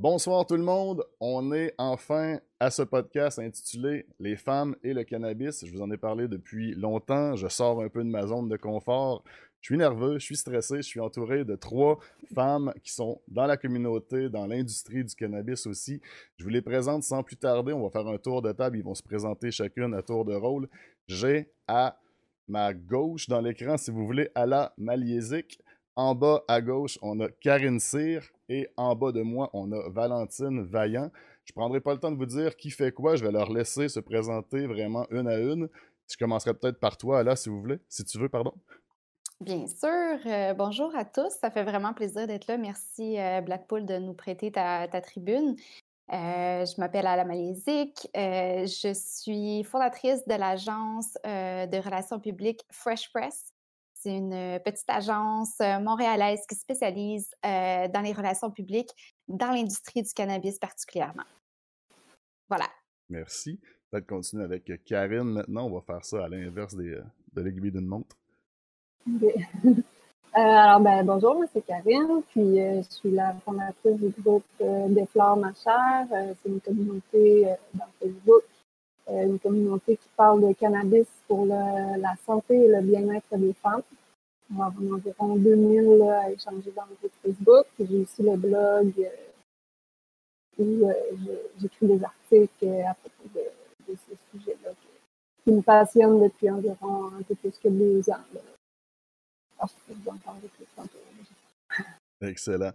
Bonsoir 0.00 0.44
tout 0.44 0.56
le 0.56 0.64
monde, 0.64 1.04
on 1.20 1.52
est 1.52 1.72
enfin 1.78 2.40
à 2.58 2.72
ce 2.72 2.82
podcast 2.82 3.38
intitulé 3.38 4.06
Les 4.18 4.34
femmes 4.34 4.74
et 4.82 4.92
le 4.92 5.04
cannabis. 5.04 5.64
Je 5.64 5.70
vous 5.70 5.82
en 5.82 5.90
ai 5.92 5.96
parlé 5.96 6.26
depuis 6.26 6.74
longtemps, 6.74 7.36
je 7.36 7.46
sors 7.46 7.80
un 7.80 7.88
peu 7.88 8.02
de 8.02 8.08
ma 8.08 8.26
zone 8.26 8.48
de 8.48 8.56
confort. 8.56 9.22
Je 9.60 9.66
suis 9.66 9.78
nerveux, 9.78 10.18
je 10.18 10.24
suis 10.24 10.36
stressé, 10.36 10.78
je 10.78 10.82
suis 10.82 10.98
entouré 10.98 11.44
de 11.44 11.54
trois 11.54 12.00
femmes 12.34 12.74
qui 12.82 12.92
sont 12.92 13.20
dans 13.28 13.46
la 13.46 13.56
communauté, 13.56 14.28
dans 14.28 14.48
l'industrie 14.48 15.04
du 15.04 15.14
cannabis 15.14 15.64
aussi. 15.68 16.00
Je 16.38 16.42
vous 16.42 16.50
les 16.50 16.60
présente 16.60 17.04
sans 17.04 17.22
plus 17.22 17.36
tarder, 17.36 17.72
on 17.72 17.84
va 17.84 17.90
faire 17.90 18.08
un 18.08 18.18
tour 18.18 18.42
de 18.42 18.50
table, 18.50 18.78
ils 18.78 18.84
vont 18.84 18.96
se 18.96 19.02
présenter 19.02 19.52
chacune 19.52 19.94
à 19.94 20.02
tour 20.02 20.24
de 20.24 20.34
rôle. 20.34 20.68
J'ai 21.06 21.52
à 21.68 22.00
ma 22.48 22.74
gauche 22.74 23.28
dans 23.28 23.40
l'écran, 23.40 23.76
si 23.76 23.92
vous 23.92 24.04
voulez, 24.04 24.28
Ala 24.34 24.74
Maliesic. 24.76 25.60
En 25.94 26.16
bas 26.16 26.42
à 26.48 26.60
gauche, 26.60 26.98
on 27.00 27.20
a 27.20 27.28
Karine 27.28 27.78
Cyr. 27.78 28.33
Et 28.48 28.68
en 28.76 28.94
bas 28.94 29.12
de 29.12 29.22
moi, 29.22 29.50
on 29.52 29.72
a 29.72 29.88
Valentine 29.88 30.62
Vaillant. 30.62 31.10
Je 31.44 31.52
ne 31.52 31.60
prendrai 31.60 31.80
pas 31.80 31.92
le 31.92 32.00
temps 32.00 32.10
de 32.10 32.16
vous 32.16 32.26
dire 32.26 32.56
qui 32.56 32.70
fait 32.70 32.92
quoi. 32.92 33.16
Je 33.16 33.24
vais 33.24 33.32
leur 33.32 33.50
laisser 33.50 33.88
se 33.88 34.00
présenter 34.00 34.66
vraiment 34.66 35.06
une 35.10 35.28
à 35.28 35.38
une. 35.38 35.68
Je 36.10 36.16
commencerai 36.16 36.54
peut-être 36.54 36.78
par 36.78 36.96
toi, 36.96 37.22
là, 37.22 37.36
si 37.36 37.48
vous 37.48 37.60
voulez. 37.60 37.78
Si 37.88 38.04
tu 38.04 38.18
veux, 38.18 38.28
pardon. 38.28 38.52
Bien 39.40 39.66
sûr. 39.66 40.18
Euh, 40.26 40.54
bonjour 40.54 40.94
à 40.94 41.04
tous. 41.04 41.30
Ça 41.40 41.50
fait 41.50 41.64
vraiment 41.64 41.92
plaisir 41.92 42.26
d'être 42.26 42.46
là. 42.46 42.56
Merci, 42.56 43.18
euh, 43.18 43.40
Blackpool, 43.40 43.84
de 43.84 43.98
nous 43.98 44.14
prêter 44.14 44.52
ta, 44.52 44.86
tribune. 45.00 45.56
Euh, 46.12 46.66
je 46.66 46.80
m'appelle 46.80 47.06
Ala 47.06 47.24
Malézic. 47.24 48.08
je 48.14 48.92
suis 48.94 49.64
fondatrice 49.64 50.26
de 50.26 50.34
l'agence 50.34 51.14
de 51.24 51.82
relations 51.82 52.20
publiques 52.20 52.60
Fresh 52.70 53.10
Press. 53.12 53.53
C'est 54.04 54.18
une 54.18 54.34
euh, 54.34 54.58
petite 54.58 54.90
agence 54.90 55.58
euh, 55.62 55.78
montréalaise 55.78 56.40
qui 56.46 56.54
spécialise 56.54 57.26
euh, 57.42 57.88
dans 57.88 58.02
les 58.02 58.12
relations 58.12 58.50
publiques, 58.50 58.90
dans 59.28 59.50
l'industrie 59.50 60.02
du 60.02 60.12
cannabis 60.12 60.58
particulièrement. 60.58 61.24
Voilà. 62.50 62.66
Merci. 63.08 63.58
Peut-être 63.90 64.06
continuer 64.06 64.44
avec 64.44 64.70
Karine 64.84 65.22
maintenant. 65.22 65.68
On 65.68 65.74
va 65.74 65.80
faire 65.80 66.04
ça 66.04 66.22
à 66.22 66.28
l'inverse 66.28 66.74
de 66.74 67.02
l'aiguille 67.34 67.72
d'une 67.72 67.86
montre. 67.86 68.14
alors, 70.34 70.80
ben, 70.80 71.02
bonjour, 71.06 71.36
moi 71.36 71.46
c'est 71.50 71.64
Karine, 71.64 72.20
puis 72.28 72.58
je 72.58 72.86
suis 72.90 73.10
la 73.10 73.34
fondatrice 73.42 73.96
du 73.96 74.12
groupe 74.20 74.44
Des 74.60 75.06
Fleurs 75.06 75.38
Ma 75.38 75.54
Chère. 75.54 76.08
c'est 76.10 76.50
une 76.50 76.60
communauté 76.60 77.54
dans 77.72 77.86
Facebook 77.98 78.42
une 79.08 79.38
communauté 79.38 79.96
qui 79.96 80.08
parle 80.16 80.48
de 80.48 80.52
cannabis 80.54 81.06
pour 81.28 81.46
la 81.46 82.14
santé 82.24 82.54
et 82.54 82.68
le 82.68 82.80
bien-être 82.80 83.36
des 83.36 83.52
femmes. 83.54 83.82
On 84.52 84.60
avoir 84.60 84.94
environ 84.94 85.36
2000 85.36 86.02
à 86.02 86.30
échanger 86.30 86.70
dans 86.72 86.84
le 86.84 86.94
groupe 86.96 87.12
Facebook. 87.22 87.66
J'ai 87.78 87.98
aussi 87.98 88.22
le 88.22 88.36
blog 88.36 88.92
euh, 88.98 90.62
où 90.62 90.88
euh, 90.88 90.92
j'écris 91.58 91.86
des 91.86 92.04
articles 92.04 92.68
à 92.86 92.94
propos 92.94 93.28
de, 93.34 93.92
de 93.92 93.98
ces 94.06 94.16
sujets-là 94.30 94.70
qui 95.42 95.50
me 95.50 95.62
passionnent 95.62 96.22
depuis 96.22 96.50
environ 96.50 97.06
un 97.18 97.22
peu 97.22 97.34
plus 97.34 97.56
que 97.58 97.68
deux 97.68 98.08
ans. 98.10 98.24
Ah, 99.58 99.66
je 99.88 99.94
vous 99.94 100.10
en 100.10 100.16
parler 100.18 100.48
plus 100.56 100.66
tantôt. 100.76 100.98
Excellent. 102.20 102.72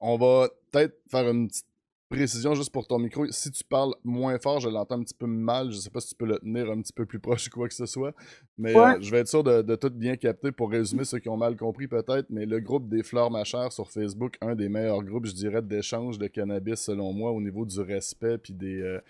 on 0.00 0.16
va 0.16 0.48
peut-être 0.70 0.98
faire 1.10 1.28
une 1.28 1.48
petite 1.48 1.66
précision 2.10 2.54
juste 2.54 2.72
pour 2.72 2.86
ton 2.86 2.98
micro. 2.98 3.24
Si 3.30 3.50
tu 3.50 3.64
parles 3.64 3.94
moins 4.04 4.38
fort, 4.38 4.60
je 4.60 4.68
l'entends 4.68 4.96
un 4.96 5.02
petit 5.02 5.14
peu 5.14 5.26
mal. 5.26 5.70
Je 5.70 5.78
sais 5.78 5.90
pas 5.90 6.00
si 6.00 6.08
tu 6.08 6.14
peux 6.16 6.26
le 6.26 6.38
tenir 6.40 6.70
un 6.70 6.80
petit 6.82 6.92
peu 6.92 7.06
plus 7.06 7.20
proche 7.20 7.46
ou 7.46 7.50
quoi 7.50 7.68
que 7.68 7.74
ce 7.74 7.86
soit. 7.86 8.12
Mais 8.58 8.76
euh, 8.76 9.00
je 9.00 9.10
vais 9.10 9.18
être 9.18 9.28
sûr 9.28 9.44
de, 9.44 9.74
tout 9.76 9.90
bien 9.90 10.16
capter 10.16 10.52
pour 10.52 10.70
résumer 10.70 11.04
ceux 11.04 11.20
qui 11.20 11.28
ont 11.28 11.36
mal 11.36 11.56
compris 11.56 11.86
peut-être. 11.86 12.26
Mais 12.28 12.44
le 12.44 12.60
groupe 12.60 12.88
des 12.88 13.02
fleurs 13.02 13.30
machères 13.30 13.72
sur 13.72 13.90
Facebook, 13.90 14.36
un 14.40 14.54
des 14.54 14.68
meilleurs 14.68 15.02
groupes, 15.02 15.26
je 15.26 15.32
dirais, 15.32 15.62
d'échange 15.62 16.18
de 16.18 16.26
cannabis 16.26 16.80
selon 16.80 17.12
moi 17.12 17.30
au 17.30 17.40
niveau 17.40 17.64
du 17.64 17.80
respect 17.80 18.36
puis 18.38 18.52
des. 18.52 18.82
Euh, 18.82 19.00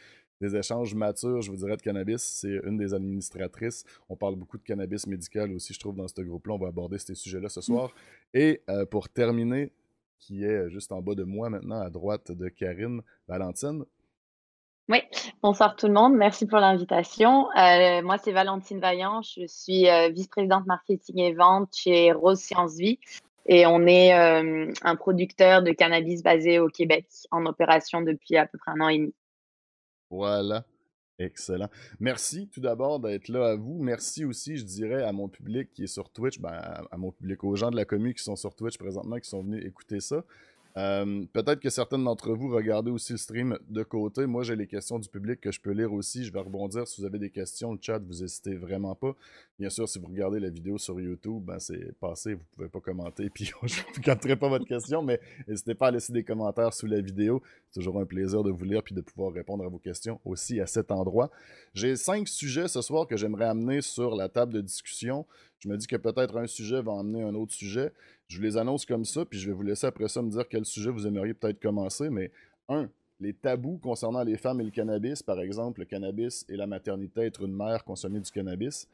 des 0.40 0.56
échanges 0.56 0.94
matures, 0.94 1.42
je 1.42 1.50
vous 1.50 1.58
dirais, 1.58 1.76
de 1.76 1.82
cannabis. 1.82 2.22
C'est 2.22 2.60
une 2.64 2.78
des 2.78 2.94
administratrices. 2.94 3.84
On 4.08 4.16
parle 4.16 4.36
beaucoup 4.36 4.56
de 4.56 4.62
cannabis 4.62 5.06
médical 5.06 5.52
aussi, 5.52 5.75
je 5.75 5.78
trouve, 5.78 5.96
dans 5.96 6.08
ce 6.08 6.19
groupe-là. 6.22 6.54
On 6.54 6.58
va 6.58 6.69
aborder 6.69 6.98
ces 6.98 7.14
sujets-là 7.14 7.50
ce 7.50 7.60
soir. 7.60 7.92
Et 8.32 8.62
euh, 8.70 8.86
pour 8.86 9.10
terminer, 9.10 9.70
qui 10.20 10.44
est 10.44 10.70
juste 10.70 10.92
en 10.92 11.00
bas 11.00 11.14
de 11.14 11.25
moi 11.25 11.50
maintenant, 11.50 11.81
à 11.81 11.91
droite 11.91 12.31
de 12.31 12.48
Karine. 12.48 13.03
Valentine. 13.26 13.84
Oui, 14.91 14.98
bonsoir 15.41 15.76
tout 15.76 15.86
le 15.86 15.92
monde. 15.92 16.14
Merci 16.16 16.47
pour 16.47 16.58
l'invitation. 16.58 17.48
Euh, 17.56 18.03
moi, 18.03 18.19
c'est 18.19 18.32
Valentine 18.32 18.81
Vaillant. 18.81 19.22
Je 19.22 19.47
suis 19.47 19.88
euh, 19.88 20.08
vice-présidente 20.08 20.66
marketing 20.66 21.20
et 21.20 21.32
vente 21.32 21.69
chez 21.76 22.10
Rose 22.10 22.41
Science 22.41 22.75
Vie. 22.75 22.98
Et 23.47 23.66
on 23.66 23.86
est 23.86 24.12
euh, 24.14 24.72
un 24.82 24.97
producteur 24.97 25.62
de 25.62 25.70
cannabis 25.70 26.25
basé 26.25 26.58
au 26.58 26.66
Québec, 26.66 27.06
en 27.31 27.47
opération 27.47 28.02
depuis 28.02 28.37
à 28.37 28.47
peu 28.47 28.58
près 28.58 28.72
un 28.72 28.81
an 28.81 28.88
et 28.88 28.98
demi. 28.98 29.14
Voilà. 30.10 30.64
Excellent. 31.20 31.69
Merci 32.00 32.48
tout 32.48 32.60
d'abord 32.60 32.98
d'être 32.98 33.28
là 33.28 33.50
à 33.50 33.54
vous. 33.54 33.78
Merci 33.78 34.25
aussi, 34.25 34.56
je 34.56 34.64
dirais, 34.64 35.03
à 35.03 35.12
mon 35.12 35.28
public 35.28 35.69
qui 35.70 35.84
est 35.84 35.86
sur 35.86 36.08
Twitch, 36.08 36.41
ben, 36.41 36.50
à 36.91 36.97
mon 36.97 37.12
public, 37.12 37.44
aux 37.44 37.54
gens 37.56 37.70
de 37.70 37.76
la 37.76 37.84
commune 37.84 38.14
qui 38.14 38.22
sont 38.22 38.36
sur 38.36 38.54
Twitch 38.54 38.78
présentement, 38.78 39.19
qui 39.20 39.28
sont 39.28 39.42
venus 39.42 39.62
écouter 39.66 40.00
ça. 40.00 40.25
Euh, 40.76 41.25
peut-être 41.32 41.60
que 41.60 41.70
certaines 41.70 42.04
d'entre 42.04 42.32
vous 42.32 42.48
regardez 42.48 42.91
aussi 42.91 43.12
le 43.12 43.19
stream 43.19 43.58
de 43.69 43.82
côté. 43.82 44.26
Moi, 44.26 44.44
j'ai 44.44 44.56
les 44.56 44.66
questions 44.66 44.98
du 44.98 45.08
public 45.08 45.41
que 45.41 45.50
je 45.50 45.60
peux 45.60 45.72
lire 45.72 45.92
aussi. 45.92 46.25
Je 46.25 46.32
vais 46.32 46.41
rebondir 46.41 46.86
si 46.86 47.00
vous 47.00 47.06
avez 47.06 47.19
des 47.19 47.31
questions. 47.31 47.72
Le 47.72 47.78
chat, 47.81 47.98
vous 47.98 48.22
hésitez 48.22 48.54
vraiment 48.54 48.94
pas. 48.94 49.14
Bien 49.58 49.70
sûr, 49.70 49.88
si 49.88 49.98
vous 49.98 50.06
regardez 50.06 50.38
la 50.41 50.50
vidéo 50.50 50.78
sur 50.78 51.00
YouTube, 51.00 51.42
ben, 51.44 51.58
c'est 51.58 51.92
passé. 51.98 52.34
Vous 52.34 52.44
pouvez 52.54 52.69
pas 52.69 52.81
commenter. 52.81 53.31
Puis 53.34 53.53
je 53.64 53.81
ne 53.98 54.03
capterai 54.03 54.36
pas 54.36 54.48
votre 54.48 54.66
question, 54.66 55.03
mais 55.03 55.20
n'hésitez 55.48 55.75
pas 55.75 55.88
à 55.88 55.91
laisser 55.91 56.12
des 56.12 56.25
commentaires 56.25 56.72
sous 56.72 56.87
la 56.87 57.00
vidéo. 57.00 57.42
C'est 57.70 57.81
toujours 57.81 58.00
un 58.00 58.06
plaisir 58.06 58.42
de 58.42 58.50
vous 58.50 58.64
lire 58.64 58.82
puis 58.82 58.94
de 58.94 59.00
pouvoir 59.00 59.32
répondre 59.32 59.64
à 59.64 59.69
vos 59.69 59.78
questions 59.78 60.20
aussi 60.25 60.60
à 60.60 60.66
cet 60.66 60.91
endroit. 60.91 61.31
J'ai 61.75 61.97
cinq 61.97 62.28
sujets 62.28 62.69
ce 62.69 62.82
soir 62.82 63.06
que 63.06 63.16
j'aimerais 63.16 63.47
amener 63.47 63.81
sur 63.81 64.14
la 64.14 64.28
table 64.28 64.52
de 64.52 64.60
discussion. 64.60 65.26
Je 65.58 65.69
me 65.69 65.76
dis 65.76 65.87
que 65.87 65.97
peut-être 65.97 66.37
un 66.37 66.47
sujet 66.47 66.81
va 66.81 66.92
emmener 66.92 67.22
un 67.22 67.34
autre 67.34 67.52
sujet. 67.52 67.92
Je 68.30 68.36
vous 68.36 68.44
les 68.44 68.56
annonce 68.56 68.86
comme 68.86 69.04
ça, 69.04 69.24
puis 69.24 69.41
je 69.41 69.48
vais 69.48 69.52
vous 69.52 69.62
laisser 69.62 69.88
après 69.88 70.06
ça 70.06 70.22
me 70.22 70.30
dire 70.30 70.48
quel 70.48 70.64
sujet 70.64 70.91
vous 70.91 71.04
aimeriez 71.04 71.34
peut-être 71.34 71.60
commencer. 71.60 72.10
Mais 72.10 72.30
un, 72.68 72.88
les 73.18 73.34
tabous 73.34 73.78
concernant 73.78 74.22
les 74.22 74.36
femmes 74.36 74.60
et 74.60 74.64
le 74.64 74.70
cannabis, 74.70 75.20
par 75.20 75.41
exemple, 75.41 75.80
le 75.80 75.86
cannabis 75.86 76.46
et 76.48 76.56
la 76.56 76.69
maternité, 76.69 77.22
être 77.22 77.42
une 77.42 77.56
mère, 77.56 77.82
consommer 77.82 78.20
du 78.20 78.30
cannabis. 78.30 78.86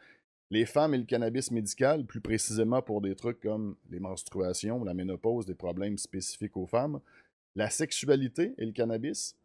Les 0.51 0.65
femmes 0.65 0.95
et 0.95 0.99
le 0.99 1.05
cannabis 1.05 1.51
médical, 1.51 2.07
plus 2.07 2.23
précisément 2.23 2.81
pour 2.81 3.03
des 3.03 3.15
trucs 3.15 3.41
comme 3.41 3.77
les 3.91 4.01
menstruations, 4.01 4.83
la 4.85 4.95
ménopause, 4.95 5.45
des 5.45 5.55
problèmes 5.55 5.99
spécifiques 5.99 6.57
aux 6.57 6.67
femmes. 6.67 7.01
La 7.57 7.69
sexualité 7.69 8.55
et 8.57 8.65
le 8.65 8.73
cannabis 8.73 9.37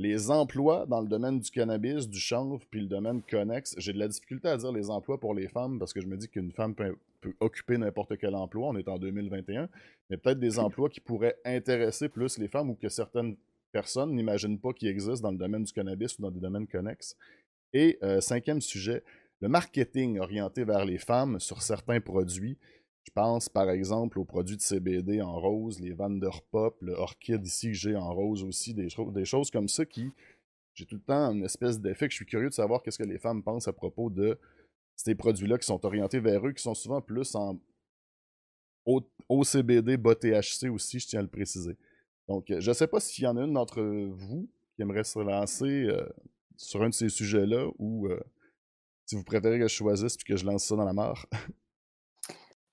les 0.00 0.30
emplois 0.30 0.86
dans 0.86 1.02
le 1.02 1.08
domaine 1.08 1.40
du 1.40 1.50
cannabis, 1.50 2.08
du 2.08 2.18
chanvre, 2.18 2.58
puis 2.70 2.80
le 2.80 2.86
domaine 2.86 3.20
connexe, 3.20 3.74
j'ai 3.76 3.92
de 3.92 3.98
la 3.98 4.08
difficulté 4.08 4.48
à 4.48 4.56
dire 4.56 4.72
les 4.72 4.88
emplois 4.88 5.20
pour 5.20 5.34
les 5.34 5.46
femmes 5.46 5.78
parce 5.78 5.92
que 5.92 6.00
je 6.00 6.06
me 6.06 6.16
dis 6.16 6.26
qu'une 6.26 6.52
femme 6.52 6.74
peut, 6.74 6.96
occuper 7.40 7.78
n'importe 7.78 8.16
quel 8.18 8.34
emploi, 8.34 8.68
on 8.68 8.76
est 8.76 8.88
en 8.88 8.98
2021, 8.98 9.68
mais 10.08 10.16
peut-être 10.16 10.38
des 10.38 10.58
emplois 10.58 10.88
qui 10.88 11.00
pourraient 11.00 11.36
intéresser 11.44 12.08
plus 12.08 12.38
les 12.38 12.48
femmes 12.48 12.70
ou 12.70 12.74
que 12.74 12.88
certaines 12.88 13.36
personnes 13.72 14.14
n'imaginent 14.14 14.58
pas 14.58 14.72
qu'ils 14.72 14.88
existent 14.88 15.28
dans 15.28 15.32
le 15.32 15.38
domaine 15.38 15.64
du 15.64 15.72
cannabis 15.72 16.18
ou 16.18 16.22
dans 16.22 16.30
des 16.30 16.40
domaines 16.40 16.66
connexes. 16.66 17.16
Et 17.72 17.98
euh, 18.02 18.20
cinquième 18.20 18.60
sujet, 18.60 19.04
le 19.40 19.48
marketing 19.48 20.18
orienté 20.18 20.64
vers 20.64 20.84
les 20.84 20.98
femmes 20.98 21.38
sur 21.38 21.62
certains 21.62 22.00
produits 22.00 22.58
je 23.04 23.10
pense 23.12 23.48
par 23.48 23.70
exemple 23.70 24.18
aux 24.18 24.24
produits 24.24 24.56
de 24.56 24.62
CBD 24.62 25.22
en 25.22 25.38
rose, 25.40 25.80
les 25.80 25.92
Vanderpop, 25.92 26.76
le 26.82 26.92
Orchid 26.92 27.44
ici 27.46 27.68
que 27.68 27.74
j'ai 27.74 27.96
en 27.96 28.12
rose 28.14 28.44
aussi, 28.44 28.74
des, 28.74 28.88
des 29.12 29.24
choses 29.24 29.50
comme 29.50 29.68
ça 29.68 29.84
qui, 29.84 30.12
j'ai 30.74 30.86
tout 30.86 30.96
le 30.96 31.00
temps 31.00 31.32
une 31.32 31.44
espèce 31.44 31.80
d'effet 31.80 32.06
que 32.06 32.12
je 32.12 32.16
suis 32.16 32.26
curieux 32.26 32.48
de 32.48 32.54
savoir 32.54 32.82
qu'est-ce 32.82 32.98
que 32.98 33.08
les 33.08 33.18
femmes 33.18 33.42
pensent 33.42 33.68
à 33.68 33.72
propos 33.72 34.10
de 34.10 34.38
ces 35.04 35.14
produits-là 35.14 35.56
qui 35.58 35.66
sont 35.66 35.84
orientés 35.86 36.20
vers 36.20 36.46
eux, 36.46 36.52
qui 36.52 36.62
sont 36.62 36.74
souvent 36.74 37.00
plus 37.00 37.34
en 37.34 37.58
OCBD, 39.28 39.96
bas 39.96 40.14
THC 40.14 40.68
aussi, 40.68 40.98
je 40.98 41.06
tiens 41.06 41.20
à 41.20 41.22
le 41.22 41.28
préciser. 41.28 41.76
Donc, 42.28 42.50
euh, 42.50 42.60
je 42.60 42.70
ne 42.70 42.74
sais 42.74 42.86
pas 42.86 43.00
s'il 43.00 43.24
y 43.24 43.26
en 43.26 43.36
a 43.36 43.42
une 43.42 43.54
d'entre 43.54 43.80
vous 43.80 44.48
qui 44.74 44.82
aimerait 44.82 45.04
se 45.04 45.18
lancer 45.18 45.84
euh, 45.84 46.06
sur 46.56 46.82
un 46.82 46.88
de 46.88 46.94
ces 46.94 47.08
sujets-là 47.08 47.66
ou 47.78 48.08
euh, 48.08 48.20
si 49.06 49.16
vous 49.16 49.24
préférez 49.24 49.58
que 49.58 49.68
je 49.68 49.74
choisisse 49.74 50.16
puis 50.16 50.26
que 50.26 50.36
je 50.36 50.44
lance 50.44 50.64
ça 50.64 50.76
dans 50.76 50.84
la 50.84 50.92
mare. 50.92 51.26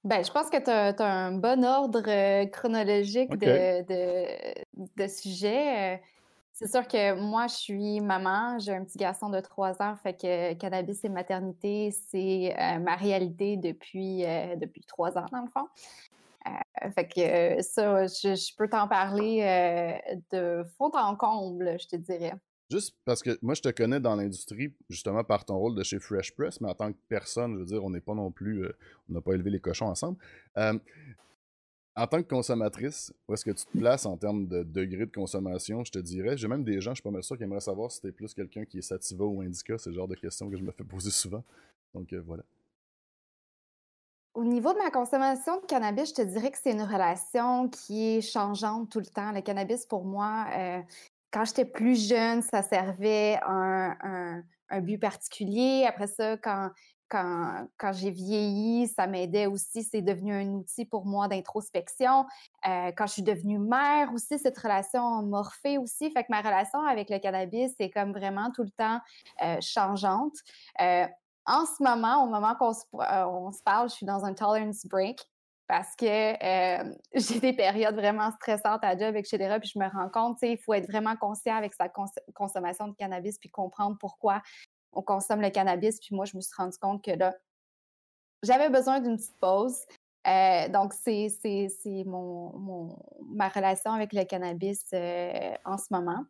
Ben, 0.03 0.23
je 0.23 0.31
pense 0.31 0.49
que 0.49 0.63
tu 0.63 0.69
as, 0.69 1.03
un 1.05 1.33
bon 1.33 1.65
ordre 1.65 2.45
chronologique 2.51 3.31
de, 3.31 3.83
de, 4.95 5.07
sujets. 5.07 6.01
Euh. 6.61 6.65
C'est 6.65 6.71
sûr 6.71 6.87
que 6.87 7.19
moi, 7.19 7.47
je 7.47 7.55
suis 7.55 8.01
maman, 8.01 8.59
j'ai 8.59 8.73
un 8.73 8.83
petit 8.83 8.97
garçon 8.97 9.29
de 9.29 9.39
3 9.39 9.81
ans, 9.81 9.95
fait 9.95 10.13
que 10.13 10.53
cannabis 10.53 11.03
et 11.03 11.09
maternité, 11.09 11.91
c'est 11.91 12.55
euh, 12.57 12.79
ma 12.79 12.95
réalité 12.95 13.57
depuis, 13.57 14.23
depuis 14.57 14.81
3 14.81 15.17
ans, 15.17 15.25
dans 15.31 15.41
le 15.41 15.49
fond. 15.49 15.67
fait 16.95 17.07
que 17.07 17.61
ça, 17.61 18.07
je 18.07 18.55
peux 18.55 18.69
t'en 18.69 18.87
parler 18.87 19.99
de 20.31 20.63
fond 20.77 20.91
en 20.93 21.15
comble, 21.15 21.77
je 21.79 21.87
te 21.87 21.95
dirais. 21.95 22.33
Juste 22.69 22.97
parce 23.05 23.23
que 23.23 23.37
moi, 23.41 23.53
je 23.53 23.61
te 23.61 23.69
connais 23.69 24.01
dans 24.01 24.15
l'industrie, 24.15 24.73
justement, 24.89 25.23
par 25.23 25.45
ton 25.45 25.57
rôle 25.57 25.75
de 25.75 25.83
chez 25.83 25.99
Fresh 25.99 26.35
Press, 26.35 26.59
mais 26.59 26.69
en 26.69 26.73
tant 26.73 26.91
que 26.91 26.97
personne, 27.07 27.53
je 27.53 27.59
veux 27.59 27.65
dire, 27.65 27.83
on 27.83 27.89
n'est 27.89 28.01
pas 28.01 28.13
non 28.13 28.29
plus. 28.29 28.65
Euh, 28.65 28.77
on 29.09 29.13
n'a 29.13 29.21
pas 29.21 29.33
élevé 29.33 29.51
les 29.51 29.61
cochons 29.61 29.87
ensemble. 29.87 30.17
En 31.97 32.05
tant 32.05 32.21
que 32.21 32.27
consommatrice, 32.27 33.11
où 33.27 33.33
est-ce 33.33 33.43
que 33.43 33.49
tu 33.49 33.65
te 33.65 33.75
places 33.75 34.05
en 34.05 34.17
termes 34.17 34.45
de 34.47 34.61
degré 34.61 35.07
de 35.07 35.11
consommation, 35.11 35.83
je 35.83 35.91
te 35.91 35.97
dirais? 35.97 36.37
J'ai 36.37 36.47
même 36.47 36.63
des 36.63 36.79
gens, 36.79 36.91
je 36.91 36.97
suis 36.97 37.03
pas 37.03 37.09
mal 37.09 37.23
sûr, 37.23 37.35
qui 37.37 37.43
aimeraient 37.43 37.59
savoir 37.59 37.91
si 37.91 37.99
t'es 38.01 38.11
plus 38.11 38.35
quelqu'un 38.35 38.65
qui 38.65 38.77
est 38.77 38.83
sativa 38.83 39.25
ou 39.25 39.41
indica. 39.41 39.79
C'est 39.79 39.89
le 39.89 39.95
genre 39.95 40.07
de 40.07 40.13
questions 40.13 40.47
que 40.47 40.55
je 40.55 40.61
me 40.61 40.71
fais 40.71 40.83
poser 40.83 41.09
souvent. 41.09 41.43
Donc 41.95 42.13
euh, 42.13 42.21
voilà. 42.23 42.43
Au 44.35 44.43
niveau 44.43 44.71
de 44.73 44.77
ma 44.77 44.91
consommation 44.91 45.59
de 45.59 45.65
cannabis, 45.65 46.09
je 46.09 46.13
te 46.13 46.21
dirais 46.21 46.51
que 46.51 46.59
c'est 46.61 46.71
une 46.71 46.83
relation 46.83 47.67
qui 47.69 48.17
est 48.17 48.21
changeante 48.21 48.91
tout 48.91 48.99
le 48.99 49.07
temps. 49.07 49.31
Le 49.31 49.41
cannabis, 49.41 49.87
pour 49.87 50.05
moi, 50.05 50.45
euh, 50.55 50.79
quand 51.31 51.45
j'étais 51.45 51.65
plus 51.65 52.07
jeune, 52.07 52.43
ça 52.43 52.61
servait 52.61 53.39
un, 53.43 54.43
un, 54.69 54.81
but 54.81 54.99
particulier. 54.99 55.85
Après 55.87 56.05
ça, 56.05 56.37
quand, 56.37 56.69
quand, 57.09 57.93
j'ai 57.93 58.11
vieilli, 58.11 58.87
ça 58.87 59.07
m'aidait 59.07 59.45
aussi. 59.45 59.83
C'est 59.83 60.01
devenu 60.01 60.33
un 60.33 60.47
outil 60.49 60.85
pour 60.85 61.05
moi 61.05 61.27
d'introspection. 61.27 62.25
Euh, 62.67 62.91
quand 62.95 63.07
je 63.07 63.13
suis 63.13 63.23
devenue 63.23 63.59
mère 63.59 64.11
aussi, 64.13 64.39
cette 64.39 64.57
relation 64.57 65.23
morphée 65.23 65.77
aussi. 65.77 66.11
Fait 66.11 66.23
que 66.23 66.29
ma 66.29 66.41
relation 66.41 66.81
avec 66.85 67.09
le 67.09 67.19
cannabis 67.19 67.73
est 67.79 67.89
comme 67.89 68.11
vraiment 68.11 68.51
tout 68.51 68.63
le 68.63 68.71
temps 68.71 68.99
euh, 69.41 69.57
changeante 69.61 70.35
en 71.47 71.65
ce 71.65 71.81
moment, 71.81 72.23
au 72.23 72.27
moment 72.27 72.55
qu'on 72.55 72.73
se, 72.73 72.83
euh, 72.93 73.51
parle, 73.63 73.89
je 73.89 73.95
suis 73.95 74.05
dans 74.05 74.25
un 74.25 74.33
tolerance 74.33 74.85
break 74.85 75.25
parce 75.67 75.95
que 75.95 76.05
euh, 76.05 76.93
j'ai 77.15 77.39
des 77.39 77.53
périodes 77.53 77.95
vraiment 77.95 78.31
stressantes 78.33 78.83
à 78.83 78.97
job, 78.97 79.15
etc. 79.15 79.57
Puis 79.59 79.71
je 79.73 79.79
me 79.79 79.89
rends 79.89 80.09
compte, 80.09 80.37
il 80.41 80.57
faut 80.57 80.73
être 80.73 80.87
vraiment 80.87 81.15
conscient 81.15 81.55
avec 81.55 81.73
sa 81.73 81.89
consommation 82.33 82.89
de 82.89 82.95
cannabis 82.95 83.37
puis 83.39 83.49
comprendre 83.49 83.97
pourquoi 83.99 84.41
on 84.97 85.01
consomme 85.01 85.41
le 85.41 85.49
cannabis. 85.49 85.99
Puis 85.99 86.15
moi, 86.15 86.25
je 86.25 86.35
me 86.35 86.41
suis 86.41 86.55
rendu 86.55 86.77
compte 86.77 87.03
que 87.03 87.11
là, 87.11 87.35
j'avais 88.43 88.69
besoin 88.69 88.99
d'une 88.99 89.17
petite 89.17 89.37
pause. 89.39 89.77
Euh, 90.27 90.67
donc, 90.69 90.93
c'est 90.93 91.29
mon, 92.05 92.57
mon, 92.57 92.99
ma 93.29 93.47
relation 93.47 93.91
avec 93.91 94.11
le 94.13 94.25
cannabis 94.25 94.83
en 94.93 95.77
ce 95.77 95.85
moment. 95.91 96.25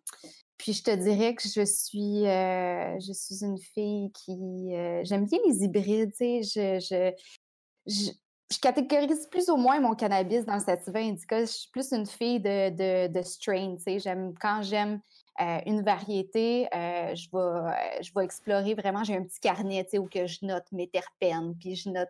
Puis 0.57 0.73
je 0.73 0.83
te 0.83 0.91
dirais 0.91 1.35
que 1.35 1.47
je 1.47 1.63
suis, 1.63 2.25
euh, 2.25 2.99
je 2.99 3.13
suis 3.13 3.43
une 3.43 3.59
fille 3.59 4.11
qui. 4.11 4.75
Euh, 4.75 5.01
j'aime 5.03 5.25
bien 5.25 5.39
les 5.45 5.63
hybrides, 5.63 6.11
tu 6.11 6.17
sais. 6.17 6.41
Je, 6.43 7.13
je, 7.85 8.11
je, 8.51 8.59
catégorise 8.59 9.27
plus 9.27 9.49
ou 9.49 9.55
moins 9.55 9.79
mon 9.79 9.93
cannabis 9.93 10.45
dans 10.45 10.55
le 10.55 10.59
sativa 10.59 10.99
indica. 10.99 11.41
Je 11.41 11.51
suis 11.51 11.69
plus 11.69 11.91
une 11.91 12.07
fille 12.07 12.39
de, 12.39 12.69
de, 12.69 13.07
de 13.07 13.21
strain, 13.21 13.75
tu 13.75 13.83
sais. 13.83 13.99
J'aime, 13.99 14.33
quand 14.39 14.63
j'aime 14.63 14.99
euh, 15.39 15.59
une 15.65 15.83
variété, 15.83 16.67
je, 16.73 17.29
vais, 17.31 18.03
je 18.03 18.11
vais 18.13 18.23
explorer 18.23 18.73
vraiment. 18.73 19.03
J'ai 19.03 19.15
un 19.15 19.23
petit 19.23 19.39
carnet, 19.39 19.87
où 19.97 20.07
que 20.07 20.27
je 20.27 20.45
note 20.45 20.71
mes 20.71 20.87
terpènes, 20.87 21.55
puis 21.59 21.75
je 21.75 21.89
note 21.89 22.09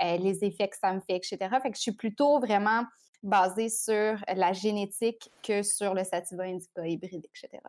les 0.00 0.44
effets 0.44 0.68
que 0.68 0.76
ça 0.76 0.92
me 0.92 1.00
fait, 1.00 1.16
etc. 1.16 1.38
Fait 1.62 1.70
que 1.70 1.76
je 1.76 1.82
suis 1.82 1.92
plutôt 1.92 2.38
vraiment 2.38 2.84
basé 3.22 3.68
sur 3.68 4.16
la 4.34 4.52
génétique 4.52 5.30
que 5.42 5.62
sur 5.62 5.94
le 5.94 6.04
sativa 6.04 6.44
indica 6.44 6.86
hybride, 6.86 7.24
etc. 7.24 7.60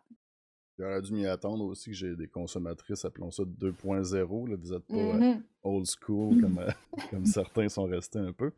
J'aurais 0.78 1.02
dû 1.02 1.12
m'y 1.12 1.26
attendre 1.26 1.64
aussi 1.64 1.90
que 1.90 1.96
j'ai 1.96 2.14
des 2.14 2.28
consommatrices, 2.28 3.04
appelons 3.04 3.32
ça 3.32 3.42
2.0. 3.42 4.26
Vous 4.26 4.46
n'êtes 4.46 4.86
pas 4.86 4.94
euh, 4.94 5.18
mm-hmm. 5.18 5.42
old 5.64 5.86
school 5.86 6.40
comme, 6.40 6.58
euh, 6.58 6.70
comme, 7.10 7.26
certains 7.26 7.68
sont 7.68 7.84
restés 7.84 8.20
un 8.20 8.32
peu. 8.32 8.52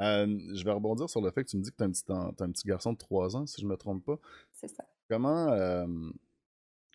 Euh, 0.00 0.38
je 0.54 0.64
vais 0.64 0.70
rebondir 0.70 1.10
sur 1.10 1.20
le 1.20 1.30
fait 1.30 1.44
que 1.44 1.50
tu 1.50 1.58
me 1.58 1.62
dis 1.62 1.70
que 1.70 1.76
tu 1.76 2.12
as, 2.12 2.16
un 2.16 2.50
petit 2.52 2.66
garçon 2.66 2.94
de 2.94 2.98
3 2.98 3.36
ans, 3.36 3.46
si 3.46 3.60
je 3.60 3.66
ne 3.66 3.70
me 3.70 3.76
trompe 3.76 4.04
pas. 4.04 4.18
C'est 4.54 4.68
ça. 4.68 4.84
Comment, 5.08 5.86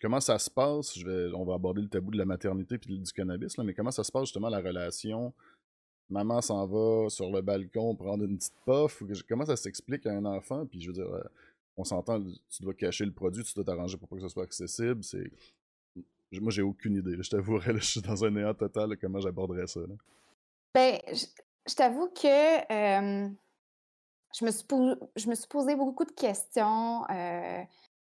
comment 0.00 0.20
ça 0.20 0.38
se 0.38 0.50
passe? 0.50 0.98
On 1.34 1.44
va 1.44 1.54
aborder 1.54 1.82
le 1.82 1.88
tabou 1.88 2.10
de 2.10 2.18
la 2.18 2.24
maternité 2.24 2.76
et 2.76 2.98
du 2.98 3.12
cannabis, 3.12 3.56
là, 3.56 3.64
mais 3.64 3.74
comment 3.74 3.90
ça 3.90 4.04
se 4.04 4.12
passe 4.12 4.26
justement 4.26 4.48
la 4.48 4.60
relation? 4.60 5.32
Maman 6.10 6.42
s'en 6.42 6.66
va 6.66 7.08
sur 7.08 7.30
le 7.30 7.40
balcon 7.40 7.94
prendre 7.96 8.24
une 8.24 8.36
petite 8.36 8.54
puff. 8.66 9.02
Comment 9.28 9.46
ça 9.46 9.56
s'explique 9.56 10.06
à 10.06 10.12
un 10.12 10.24
enfant? 10.26 10.66
Puis 10.66 10.80
je 10.80 10.88
veux 10.88 10.92
dire, 10.92 11.08
on 11.76 11.84
s'entend, 11.84 12.22
tu 12.22 12.62
dois 12.62 12.74
cacher 12.74 13.04
le 13.04 13.12
produit, 13.12 13.42
tu 13.42 13.54
dois 13.54 13.64
t'arranger 13.64 13.96
pour 13.96 14.08
pas 14.08 14.16
que 14.16 14.22
ce 14.22 14.28
soit 14.28 14.44
accessible. 14.44 15.02
C'est... 15.02 15.30
Moi, 16.32 16.50
j'ai 16.50 16.62
aucune 16.62 16.96
idée. 16.96 17.16
Je 17.20 17.30
t'avouerais, 17.30 17.74
je 17.76 17.84
suis 17.84 18.00
dans 18.00 18.24
un 18.24 18.30
néant 18.30 18.54
total 18.54 18.96
comment 18.98 19.20
j'aborderais 19.20 19.66
ça. 19.66 19.80
Ben, 20.74 20.98
je, 21.08 21.74
t'avoue 21.74 22.08
que 22.08 22.28
je, 24.34 24.44
me 24.44 24.50
suis 24.50 24.66
je 25.16 25.28
me 25.28 25.34
suis 25.34 25.48
posé 25.48 25.74
beaucoup 25.76 26.04
de 26.04 26.12
questions. 26.12 27.02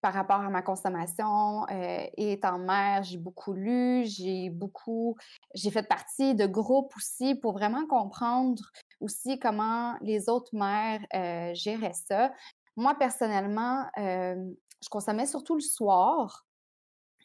Par 0.01 0.13
rapport 0.13 0.41
à 0.41 0.49
ma 0.49 0.61
consommation. 0.61 1.65
Euh, 1.69 2.05
étant 2.17 2.59
mère, 2.59 3.03
j'ai 3.03 3.17
beaucoup 3.17 3.53
lu, 3.53 4.05
j'ai 4.05 4.49
beaucoup, 4.49 5.15
j'ai 5.53 5.71
fait 5.71 5.87
partie 5.87 6.35
de 6.35 6.45
groupes 6.45 6.93
aussi 6.95 7.35
pour 7.35 7.53
vraiment 7.53 7.85
comprendre 7.87 8.61
aussi 8.99 9.39
comment 9.39 9.95
les 10.01 10.29
autres 10.29 10.55
mères 10.55 11.01
euh, 11.13 11.53
géraient 11.53 11.93
ça. 11.93 12.31
Moi, 12.75 12.95
personnellement, 12.95 13.85
euh, 13.97 14.35
je 14.83 14.89
consommais 14.89 15.25
surtout 15.25 15.55
le 15.55 15.61
soir. 15.61 16.46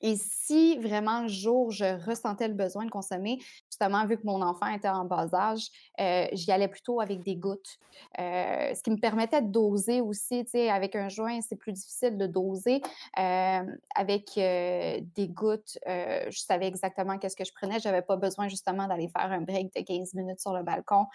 Et 0.02 0.16
si 0.16 0.76
vraiment 0.78 1.12
un 1.12 1.28
jour 1.28 1.70
je 1.70 1.84
ressentais 2.08 2.48
le 2.48 2.54
besoin 2.54 2.84
de 2.84 2.90
consommer, 2.90 3.38
justement, 3.70 4.04
vu 4.04 4.16
que 4.16 4.26
mon 4.26 4.42
enfant 4.42 4.66
était 4.66 4.88
en 4.88 5.04
bas 5.04 5.28
âge, 5.32 5.68
euh, 6.00 6.26
j'y 6.32 6.50
allais 6.50 6.68
plutôt 6.68 7.00
avec 7.00 7.22
des 7.22 7.36
gouttes. 7.36 7.78
Euh, 8.18 8.74
ce 8.74 8.82
qui 8.82 8.90
me 8.90 8.96
permettait 8.96 9.42
de 9.42 9.48
doser 9.48 10.00
aussi, 10.00 10.44
tu 10.44 10.52
sais, 10.52 10.70
avec 10.70 10.96
un 10.96 11.08
joint, 11.08 11.40
c'est 11.40 11.56
plus 11.56 11.72
difficile 11.72 12.18
de 12.18 12.26
doser. 12.26 12.82
Euh, 13.18 13.62
avec 13.94 14.30
des 14.34 15.28
gouttes, 15.28 15.78
je 15.86 16.38
savais 16.38 16.66
exactement 16.66 17.18
qu'est-ce 17.18 17.36
que 17.36 17.44
je 17.44 17.52
prenais. 17.52 17.78
Je 17.78 17.88
n'avais 17.88 18.02
pas 18.02 18.16
besoin 18.16 18.48
justement 18.48 18.88
d'aller 18.88 19.08
faire 19.08 19.30
un 19.30 19.40
break 19.40 19.72
de 19.74 19.82
15 19.82 20.14
minutes 20.14 20.40
sur 20.40 20.52
le 20.52 20.62
balcon. 20.62 21.06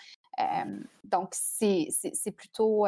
donc, 1.04 1.30
c'est 1.34 2.32
plutôt 2.36 2.86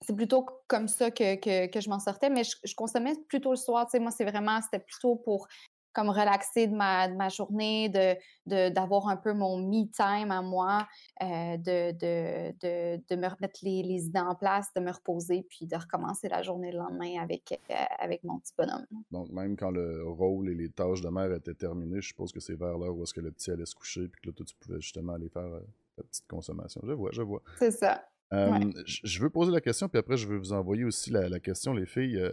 c'est 0.00 0.14
plutôt 0.14 0.46
comme 0.68 0.88
ça 0.88 1.10
que, 1.10 1.66
que, 1.66 1.80
je 1.80 1.90
m'en 1.90 1.98
sortais, 1.98 2.30
mais 2.30 2.42
je, 2.44 2.74
consommais 2.74 3.14
plutôt 3.28 3.50
le 3.50 3.56
soir. 3.56 3.86
Tu 3.86 3.92
sais, 3.92 3.98
moi, 3.98 4.10
c'est 4.10 4.24
vraiment, 4.24 4.60
c'était 4.62 4.84
plutôt 4.84 5.16
pour 5.16 5.48
comme 5.94 6.10
relaxer 6.10 6.68
de 6.68 6.76
ma, 6.76 7.08
de 7.08 7.14
ma 7.14 7.28
journée, 7.28 7.88
de, 7.88 8.68
d'avoir 8.70 9.08
un 9.08 9.16
peu 9.16 9.32
mon 9.32 9.58
me 9.58 9.86
time 9.86 10.30
à 10.30 10.42
moi, 10.42 10.86
euh, 11.22 11.56
de, 11.56 11.90
de, 11.90 12.52
de, 12.60 13.02
de, 13.08 13.16
me 13.16 13.26
remettre 13.26 13.58
les, 13.62 13.82
les, 13.82 14.06
idées 14.06 14.20
en 14.20 14.36
place, 14.36 14.68
de 14.76 14.80
me 14.80 14.92
reposer, 14.92 15.44
puis 15.48 15.66
de 15.66 15.74
recommencer 15.74 16.28
la 16.28 16.42
journée 16.42 16.70
le 16.70 16.78
lendemain 16.78 17.20
avec, 17.20 17.60
euh, 17.70 17.74
avec 17.98 18.22
mon 18.22 18.38
petit 18.38 18.52
bonhomme. 18.56 18.86
Donc, 19.10 19.30
même 19.30 19.56
quand 19.56 19.72
le 19.72 20.04
rôle 20.08 20.50
et 20.50 20.54
les 20.54 20.68
tâches 20.68 21.00
de 21.00 21.08
mère 21.08 21.32
étaient 21.32 21.54
terminées, 21.54 22.00
je 22.00 22.08
suppose 22.08 22.30
que 22.30 22.38
c'est 22.38 22.54
vers 22.54 22.78
l'heure 22.78 22.96
où 22.96 23.02
est-ce 23.02 23.14
que 23.14 23.20
le 23.20 23.32
petit 23.32 23.50
allait 23.50 23.66
se 23.66 23.74
coucher, 23.74 24.06
puis 24.06 24.20
que 24.20 24.28
là, 24.28 24.32
toi, 24.36 24.46
tu 24.46 24.54
pouvais 24.54 24.80
justement 24.80 25.14
aller 25.14 25.28
faire 25.28 25.42
euh, 25.42 25.66
ta 25.96 26.04
petite 26.04 26.28
consommation. 26.28 26.80
Je 26.84 26.92
vois, 26.92 27.10
je 27.12 27.22
vois. 27.22 27.42
C'est 27.58 27.72
ça. 27.72 28.04
Je 28.30 29.20
veux 29.20 29.30
poser 29.30 29.52
la 29.52 29.60
question, 29.60 29.88
puis 29.88 29.98
après, 29.98 30.16
je 30.16 30.26
veux 30.26 30.36
vous 30.36 30.52
envoyer 30.52 30.84
aussi 30.84 31.10
la, 31.10 31.40
question, 31.40 31.72
les 31.72 31.86
filles. 31.86 32.30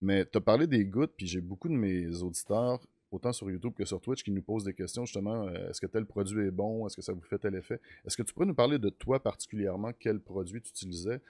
Mais 0.00 0.24
tu 0.24 0.38
as 0.38 0.40
parlé 0.40 0.66
des 0.66 0.84
gouttes, 0.84 1.12
puis 1.16 1.26
j'ai 1.26 1.40
beaucoup 1.40 1.68
de 1.68 1.74
mes 1.74 2.22
auditeurs, 2.22 2.80
autant 3.10 3.32
sur 3.32 3.50
YouTube 3.50 3.72
que 3.76 3.84
sur 3.84 4.00
Twitch, 4.00 4.22
qui 4.22 4.30
nous 4.30 4.42
posent 4.42 4.64
des 4.64 4.74
questions 4.74 5.04
justement. 5.04 5.48
Est-ce 5.48 5.80
que 5.80 5.86
tel 5.86 6.06
produit 6.06 6.46
est 6.46 6.50
bon? 6.50 6.86
Est-ce 6.86 6.96
que 6.96 7.02
ça 7.02 7.12
vous 7.12 7.22
fait 7.22 7.38
tel 7.38 7.54
effet? 7.54 7.80
Est-ce 8.06 8.16
que 8.16 8.22
tu 8.22 8.32
pourrais 8.32 8.46
nous 8.46 8.54
parler 8.54 8.78
de 8.78 8.90
toi 8.90 9.20
particulièrement? 9.20 9.92
Quel 9.98 10.20
produit 10.20 10.62
tu 10.62 10.70
utilisais? 10.70 11.20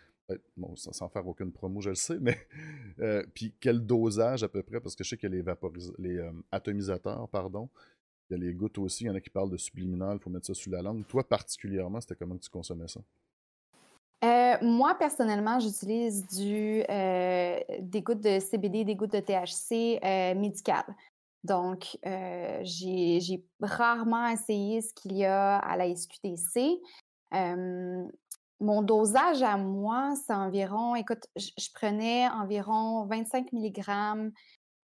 Bon, 0.58 0.76
sans, 0.76 1.08
faire 1.08 1.26
aucune 1.26 1.50
promo, 1.52 1.80
je 1.80 1.88
le 1.88 1.94
sais, 1.94 2.18
mais 2.20 2.36
puis 3.34 3.54
quel 3.58 3.86
dosage 3.86 4.42
à 4.42 4.48
peu 4.48 4.62
près? 4.62 4.80
Parce 4.80 4.94
que 4.94 5.02
je 5.02 5.08
sais 5.08 5.16
qu'il 5.16 5.32
y 5.32 5.34
a 5.34 5.42
les, 5.42 6.16
les 6.16 6.30
atomisateurs, 6.52 7.26
pardon. 7.30 7.70
Il 8.28 8.36
y 8.36 8.40
a 8.40 8.44
les 8.44 8.52
gouttes 8.52 8.76
aussi. 8.76 9.04
Il 9.04 9.06
y 9.06 9.10
en 9.10 9.14
a 9.14 9.20
qui 9.22 9.30
parlent 9.30 9.50
de 9.50 9.56
subliminal, 9.56 10.18
il 10.20 10.22
faut 10.22 10.28
mettre 10.28 10.46
ça 10.46 10.52
sous 10.52 10.68
la 10.68 10.82
langue. 10.82 11.06
Toi 11.06 11.26
particulièrement, 11.26 12.02
c'était 12.02 12.16
comment 12.16 12.36
tu 12.36 12.50
consommais 12.50 12.88
ça? 12.88 13.00
Euh, 14.24 14.56
moi, 14.62 14.96
personnellement, 14.98 15.60
j'utilise 15.60 16.26
euh, 16.40 17.60
des 17.80 18.02
gouttes 18.02 18.20
de 18.20 18.40
CBD, 18.40 18.84
des 18.84 18.96
gouttes 18.96 19.12
de 19.12 19.20
THC 19.20 20.00
euh, 20.04 20.34
médicales. 20.34 20.94
Donc, 21.44 21.96
j'ai 22.62 23.44
rarement 23.60 24.26
essayé 24.28 24.82
ce 24.82 24.92
qu'il 24.92 25.16
y 25.16 25.24
a 25.24 25.58
à 25.58 25.76
la 25.76 25.94
SQTC. 25.94 26.80
mon 28.60 28.82
dosage 28.82 29.42
à 29.42 29.56
moi, 29.56 30.14
c'est 30.26 30.34
environ, 30.34 30.96
écoute, 30.96 31.26
je, 31.36 31.68
prenais 31.72 32.28
environ 32.28 33.06
25 33.06 33.52
mg 33.52 34.32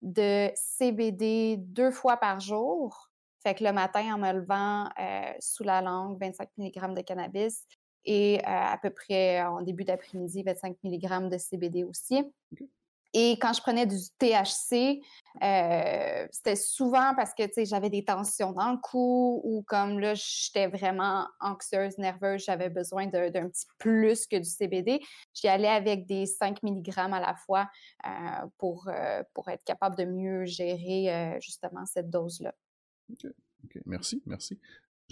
de 0.03 0.51
CBD 0.55 1.57
deux 1.57 1.91
fois 1.91 2.19
par 2.19 2.39
jour. 2.39 3.09
Fait 3.43 3.55
que 3.55 3.65
le 3.65 3.73
matin, 3.73 4.15
en 4.15 4.19
me 4.19 4.33
levant 4.33 4.91
sous 5.41 5.65
la 5.65 5.81
langue, 5.81 6.21
25 6.21 6.51
mg 6.59 6.95
de 6.95 7.01
cannabis 7.01 7.67
et 8.04 8.40
à 8.44 8.78
peu 8.80 8.90
près 8.90 9.42
en 9.42 9.62
début 9.62 9.85
d'après-midi, 9.85 10.42
25 10.42 10.76
mg 10.85 11.28
de 11.28 11.38
CBD 11.38 11.85
aussi. 11.85 12.25
Et 13.14 13.32
quand 13.32 13.52
je 13.52 13.61
prenais 13.61 13.87
du 13.87 13.97
THC, 14.18 15.02
euh, 15.42 16.26
c'était 16.30 16.56
souvent 16.56 17.14
parce 17.14 17.35
que 17.35 17.42
j'avais 17.64 17.90
des 17.90 18.04
tensions 18.04 18.52
dans 18.52 18.73
le 18.73 18.78
cou 18.78 19.42
ou 19.44 19.62
comme 19.66 20.00
là, 20.00 20.14
j'étais 20.14 20.66
vraiment 20.66 21.26
anxieuse, 21.38 21.99
nerveuse, 21.99 22.44
j'avais 22.44 22.71
besoin 22.71 23.06
d'un 23.09 23.30
petit 23.30 23.66
plus 23.76 24.26
que 24.26 24.37
du 24.37 24.49
CBD. 24.49 25.00
J'y 25.35 25.49
allais 25.49 25.68
avec 25.68 26.06
des 26.06 26.25
5 26.25 26.62
mg 26.62 26.90
à 26.97 27.21
la 27.21 27.35
fois 27.35 27.68
euh, 28.06 28.09
pour, 28.56 28.90
pour 29.35 29.49
être 29.49 29.64
capable 29.64 29.97
de 29.97 30.04
mieux 30.04 30.47
gérer 30.47 31.38
justement 31.42 31.85
cette 31.85 32.09
dose-là. 32.09 32.54
OK. 33.12 33.78
Merci, 33.85 34.23
merci 34.25 34.59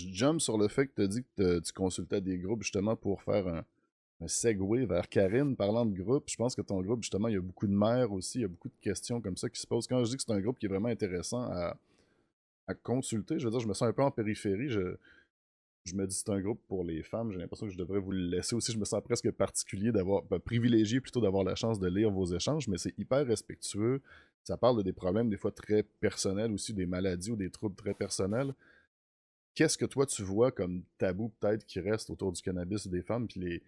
je 0.01 0.15
jump 0.15 0.41
sur 0.41 0.59
le 0.59 0.69
fait 0.69 0.87
que 0.87 0.95
tu 0.97 1.03
as 1.03 1.07
dit 1.07 1.25
que 1.37 1.59
tu 1.61 1.73
consultais 1.73 2.21
des 2.21 2.39
groupes 2.39 2.63
justement 2.63 2.97
pour 2.97 3.23
faire 3.23 3.47
un 3.47 4.29
segue 4.29 4.87
vers 4.87 5.09
Karine, 5.09 5.57
parlant 5.57 5.87
de 5.87 5.97
groupe. 5.97 6.25
Je 6.29 6.37
pense 6.37 6.55
que 6.55 6.63
ton 6.63 6.81
groupe, 6.83 7.03
justement, 7.03 7.29
il 7.29 7.35
y 7.35 7.39
a 7.39 7.41
beaucoup 7.41 7.67
de 7.67 7.73
mères 7.73 8.13
aussi, 8.13 8.39
il 8.39 8.43
y 8.43 8.45
a 8.45 8.49
beaucoup 8.49 8.69
de 8.69 8.81
questions 8.81 9.21
comme 9.21 9.37
ça 9.37 9.49
qui 9.49 9.61
se 9.61 9.67
posent. 9.67 9.87
Quand 9.87 10.05
je 10.05 10.11
dis 10.11 10.17
que 10.17 10.23
c'est 10.27 10.33
un 10.33 10.41
groupe 10.41 10.59
qui 10.59 10.67
est 10.67 10.69
vraiment 10.69 10.89
intéressant 10.89 11.43
à, 11.51 11.77
consulter, 12.85 13.41
je 13.41 13.47
veux 13.47 13.51
dire, 13.51 13.59
je 13.59 13.67
me 13.67 13.75
sens 13.75 13.89
un 13.89 13.93
peu 13.93 14.03
en 14.03 14.13
périphérie. 14.13 14.69
Je, 14.69 14.97
me 15.93 16.07
dis 16.07 16.15
c'est 16.15 16.31
un 16.31 16.41
groupe 16.41 16.61
pour 16.69 16.85
les 16.85 17.03
femmes. 17.03 17.33
J'ai 17.33 17.39
l'impression 17.39 17.67
que 17.67 17.73
je 17.73 17.79
devrais 17.79 17.99
vous 17.99 18.13
le 18.13 18.29
laisser 18.29 18.55
aussi. 18.55 18.71
Je 18.71 18.79
me 18.79 18.85
sens 18.85 19.03
presque 19.03 19.29
particulier 19.33 19.91
d'avoir, 19.91 20.23
ben, 20.23 20.39
privilégié 20.39 21.01
plutôt 21.01 21.21
d'avoir 21.21 21.43
la 21.43 21.57
chance 21.57 21.81
de 21.81 21.89
lire 21.89 22.13
vos 22.13 22.27
échanges, 22.27 22.69
mais 22.69 22.79
c'est 22.79 22.97
hyper 22.97 23.27
respectueux. 23.27 24.01
Ça 24.45 24.57
parle 24.57 24.77
de 24.77 24.83
des 24.83 24.93
problèmes 24.93 25.29
des 25.29 25.37
fois 25.37 25.51
très 25.51 25.83
personnels 25.83 26.53
aussi, 26.53 26.73
des 26.73 26.87
maladies 26.87 27.33
ou 27.33 27.37
des 27.37 27.51
troubles 27.51 27.75
très 27.75 27.93
personnels. 27.93 28.55
Qu'est-ce 29.55 29.77
que 29.77 29.85
toi 29.85 30.07
tu 30.07 30.23
vois 30.23 30.53
comme 30.53 30.85
tabou 30.99 31.31
peut-être 31.41 31.65
qui 31.65 31.81
reste 31.81 32.11
autour 32.11 32.33
du 32.33 32.41
cannabis 32.41 32.87
des 32.87 33.03
femmes, 33.03 33.27
puis 33.27 33.63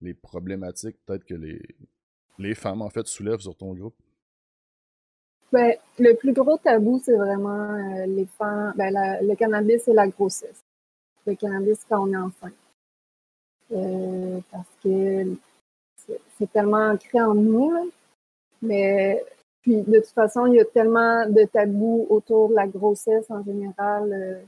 les, 0.00 0.14
problématiques 0.14 0.96
peut-être 1.06 1.24
que 1.24 1.34
les, 1.34 1.60
les 2.38 2.54
femmes 2.54 2.82
en 2.82 2.90
fait 2.90 3.06
soulèvent 3.06 3.40
sur 3.40 3.56
ton 3.56 3.74
groupe? 3.74 3.96
Ben, 5.52 5.74
le 5.98 6.14
plus 6.14 6.32
gros 6.32 6.58
tabou, 6.58 7.00
c'est 7.04 7.16
vraiment 7.16 7.74
euh, 7.74 8.06
les 8.06 8.26
femmes, 8.26 8.72
ben, 8.76 8.94
le 9.20 9.34
cannabis 9.34 9.88
et 9.88 9.92
la 9.92 10.06
grossesse. 10.06 10.62
Le 11.26 11.34
cannabis 11.34 11.84
quand 11.88 12.06
on 12.08 12.12
est 12.12 12.16
enceinte. 12.16 12.54
Euh, 13.72 14.40
parce 14.50 14.68
que 14.82 15.36
c'est 16.38 16.52
tellement 16.52 16.90
ancré 16.90 17.20
en 17.20 17.34
nous. 17.34 17.90
Mais 18.62 19.24
puis 19.62 19.82
de 19.82 19.98
toute 19.98 20.14
façon, 20.14 20.46
il 20.46 20.54
y 20.54 20.60
a 20.60 20.64
tellement 20.64 21.26
de 21.28 21.44
tabous 21.44 22.06
autour 22.08 22.48
de 22.50 22.54
la 22.54 22.66
grossesse 22.66 23.30
en 23.30 23.42
général. 23.44 24.12
Euh, 24.12 24.42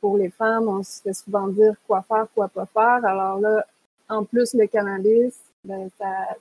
pour 0.00 0.16
les 0.16 0.30
femmes, 0.30 0.68
on 0.68 0.82
se 0.82 1.02
fait 1.02 1.12
souvent 1.12 1.48
dire 1.48 1.74
quoi 1.86 2.02
faire, 2.02 2.26
quoi 2.34 2.48
pas 2.48 2.66
faire. 2.66 3.04
Alors 3.04 3.40
là, 3.40 3.64
en 4.08 4.24
plus, 4.24 4.54
le 4.54 4.66
cannabis, 4.66 5.40
ben, 5.64 5.88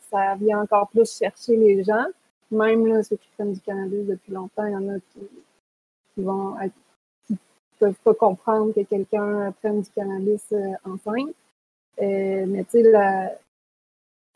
ça, 0.10 0.36
vient 0.36 0.62
encore 0.62 0.88
plus 0.90 1.18
chercher 1.18 1.58
les 1.58 1.84
gens. 1.84 2.06
Même 2.52 2.88
là, 2.88 3.04
ceux 3.04 3.18
qui 3.18 3.28
prennent 3.36 3.54
du 3.54 3.60
cannabis 3.60 4.06
depuis 4.06 4.32
longtemps, 4.32 4.66
il 4.66 4.72
y 4.72 4.76
en 4.76 4.90
a 4.90 5.00
qui, 5.00 5.20
qui 6.14 6.24
vont 6.24 6.56
qui 7.28 7.36
peuvent 7.80 8.00
pas 8.04 8.14
comprendre 8.14 8.74
que 8.74 8.82
quelqu'un 8.82 9.52
prenne 9.60 9.82
du 9.82 9.90
cannabis 9.92 10.46
euh, 10.54 10.72
enceinte. 10.86 11.36
Euh, 12.02 12.46
mais 12.48 12.64
tu 12.64 12.84
sais, 12.84 13.38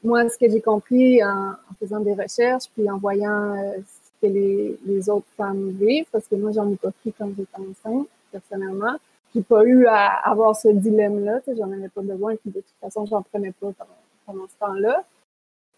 moi, 0.04 0.28
ce 0.30 0.38
que 0.38 0.50
j'ai 0.50 0.62
compris 0.62 1.24
en, 1.24 1.54
faisant 1.80 2.00
des 2.00 2.14
recherches, 2.14 2.66
puis 2.76 2.90
en 2.90 2.98
voyant 2.98 3.56
euh, 3.56 3.78
ce 3.78 4.28
que 4.28 4.34
les, 4.34 4.80
les, 4.86 5.10
autres 5.10 5.28
femmes 5.38 5.70
vivent, 5.72 6.08
parce 6.12 6.28
que 6.28 6.36
moi, 6.36 6.52
j'en 6.52 6.70
ai 6.72 6.76
pas 6.76 6.92
pris 6.92 7.14
quand 7.14 7.30
j'étais 7.38 7.58
enceinte, 7.58 8.08
personnellement, 8.32 8.98
j'ai 9.34 9.42
pas 9.42 9.64
eu 9.64 9.86
à 9.86 10.30
avoir 10.30 10.56
ce 10.56 10.68
dilemme-là, 10.68 11.42
j'en 11.48 11.72
avais 11.72 11.90
pas 11.90 12.02
besoin, 12.02 12.36
puis 12.36 12.52
de 12.52 12.60
toute 12.60 12.76
façon, 12.80 13.06
j'en 13.06 13.22
prenais 13.22 13.52
pas 13.52 13.72
pendant, 14.26 14.48
ce 14.48 14.58
temps-là. 14.60 15.04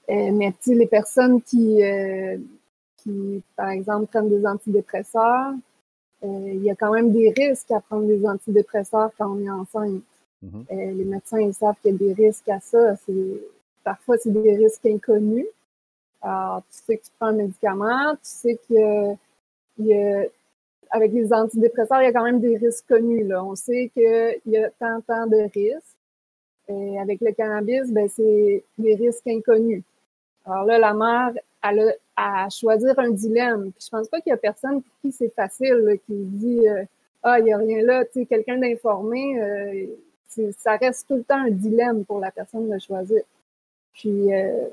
Euh, 0.10 0.32
mais 0.32 0.54
les 0.68 0.88
personnes 0.88 1.42
qui, 1.42 1.82
euh, 1.84 2.38
qui, 2.98 3.42
par 3.56 3.70
exemple, 3.70 4.08
prennent 4.08 4.30
des 4.30 4.46
antidépresseurs, 4.46 5.54
euh, 6.24 6.52
il 6.54 6.64
y 6.64 6.72
a 6.72 6.76
quand 6.76 6.92
même 6.92 7.12
des 7.12 7.34
risques 7.36 7.72
à 7.72 7.82
prendre 7.82 8.08
des 8.08 8.26
antidépresseurs 8.26 9.12
quand 9.18 9.36
on 9.36 9.40
est 9.40 9.50
enceinte. 9.50 10.02
Mm-hmm. 10.44 10.66
Euh, 10.72 10.92
les 10.94 11.06
médecins 11.06 11.40
ils 11.40 11.54
savent 11.54 11.76
qu'il 11.82 11.92
y 11.92 11.96
a 11.96 11.98
des 11.98 12.14
risques 12.14 12.50
à 12.50 12.60
ça. 12.60 12.96
Parfois, 13.84 14.18
c'est 14.18 14.32
des 14.32 14.56
risques 14.56 14.86
inconnus. 14.86 15.46
Alors, 16.22 16.64
tu 16.72 16.80
sais 16.86 16.98
que 16.98 17.04
tu 17.04 17.12
prends 17.20 17.28
un 17.28 17.34
médicament, 17.34 18.14
tu 18.14 18.20
sais 18.22 18.60
que 18.70 19.14
y 19.80 19.94
a 19.94 20.26
avec 20.94 21.12
les 21.12 21.34
antidépresseurs, 21.34 22.02
il 22.02 22.06
y 22.06 22.08
a 22.08 22.14
quand 22.14 22.24
même 22.24 22.40
des 22.40 22.56
risques 22.56 22.86
connus. 22.88 23.28
On 23.36 23.56
sait 23.56 23.90
qu'il 23.94 24.40
y 24.46 24.58
a 24.58 24.70
tant, 24.70 25.02
tant 25.02 25.26
de 25.26 25.50
risques. 25.52 25.98
Et 26.70 27.00
avec 27.00 27.20
le 27.20 27.32
cannabis, 27.32 27.92
ben, 27.92 28.08
c'est 28.08 28.64
des 28.78 28.96
risques 28.96 29.28
inconnus. 29.28 29.84
Alors 30.46 30.66
là, 30.66 30.78
la 30.78 30.94
mère, 30.94 31.34
elle 31.64 31.96
a 32.16 32.46
à 32.46 32.50
choisir 32.50 32.98
un 33.00 33.10
dilemme. 33.10 33.72
Puis 33.72 33.86
je 33.86 33.90
pense 33.90 34.08
pas 34.08 34.22
qu'il 34.22 34.30
y 34.30 34.34
a 34.34 34.38
personne 34.38 34.84
pour 34.84 34.94
qui 35.02 35.12
c'est 35.12 35.34
facile, 35.34 36.00
qui 36.06 36.14
dit 36.14 36.68
euh, 36.70 36.84
Ah, 37.24 37.40
il 37.40 37.46
n'y 37.46 37.54
a 37.54 37.58
rien 37.58 37.82
là. 37.82 38.06
Tu 38.06 38.20
sais, 38.20 38.26
quelqu'un 38.28 38.60
d'informé, 38.60 39.42
euh, 39.42 39.88
ça 40.60 40.78
reste 40.78 41.08
tout 41.08 41.16
le 41.16 41.24
temps 41.24 41.44
un 41.44 41.50
dilemme 41.50 42.06
pour 42.06 42.20
la 42.20 42.30
personne 42.30 42.70
de 42.70 42.78
choisir. 42.78 43.24
Puis, 43.94 44.32
euh, 44.32 44.68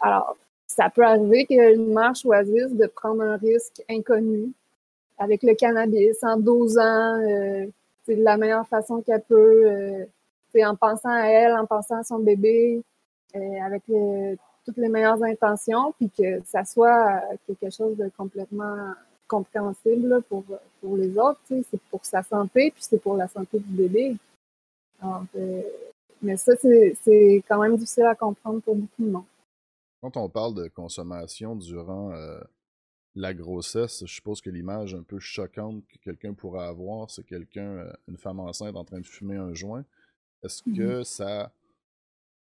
alors, 0.00 0.36
ça 0.68 0.90
peut 0.90 1.04
arriver 1.04 1.44
qu'une 1.46 1.92
mère 1.92 2.14
choisisse 2.14 2.72
de 2.72 2.86
prendre 2.86 3.22
un 3.22 3.36
risque 3.36 3.82
inconnu 3.90 4.52
avec 5.18 5.42
le 5.42 5.54
cannabis 5.54 6.22
en 6.22 6.36
dosant 6.36 7.18
euh, 7.20 7.66
de 8.08 8.22
la 8.22 8.36
meilleure 8.36 8.66
façon 8.66 9.00
qu'elle 9.02 9.22
peut, 9.22 9.64
euh, 9.66 10.64
en 10.64 10.76
pensant 10.76 11.10
à 11.10 11.26
elle, 11.26 11.52
en 11.54 11.66
pensant 11.66 11.98
à 11.98 12.04
son 12.04 12.18
bébé, 12.18 12.82
euh, 13.34 13.60
avec 13.64 13.82
toutes 14.64 14.76
les 14.76 14.88
meilleures 14.88 15.22
intentions, 15.22 15.92
puis 15.92 16.10
que 16.10 16.40
ça 16.44 16.64
soit 16.64 17.22
quelque 17.46 17.70
chose 17.70 17.96
de 17.96 18.10
complètement 18.16 18.94
compréhensible 19.26 20.22
pour, 20.28 20.44
pour 20.80 20.96
les 20.96 21.18
autres. 21.18 21.40
C'est 21.48 21.80
pour 21.90 22.04
sa 22.04 22.22
santé, 22.22 22.70
puis 22.70 22.82
c'est 22.82 23.02
pour 23.02 23.16
la 23.16 23.26
santé 23.26 23.58
du 23.58 23.72
bébé. 23.72 24.16
mais 26.22 26.36
ça, 26.36 26.52
c'est 26.56 27.42
quand 27.48 27.58
même 27.58 27.76
difficile 27.76 28.04
à 28.04 28.14
comprendre 28.14 28.60
pour 28.60 28.76
beaucoup 28.76 29.02
de 29.02 29.10
monde. 29.10 29.24
Quand 30.00 30.16
on 30.16 30.28
parle 30.28 30.54
de 30.54 30.68
consommation 30.68 31.56
durant 31.56 32.12
la 33.16 33.32
grossesse, 33.32 34.04
je 34.04 34.12
suppose 34.12 34.40
que 34.40 34.50
l'image 34.50 34.94
un 34.94 35.02
peu 35.02 35.18
choquante 35.18 35.84
que 35.86 35.98
quelqu'un 35.98 36.34
pourrait 36.34 36.66
avoir, 36.66 37.10
c'est 37.10 37.24
quelqu'un, 37.24 37.78
euh, 37.78 37.92
une 38.08 38.16
femme 38.16 38.40
enceinte 38.40 38.76
en 38.76 38.84
train 38.84 39.00
de 39.00 39.06
fumer 39.06 39.36
un 39.36 39.54
joint. 39.54 39.84
Est-ce 40.42 40.68
mmh 40.68 40.76
que 40.76 41.02
ça. 41.04 41.52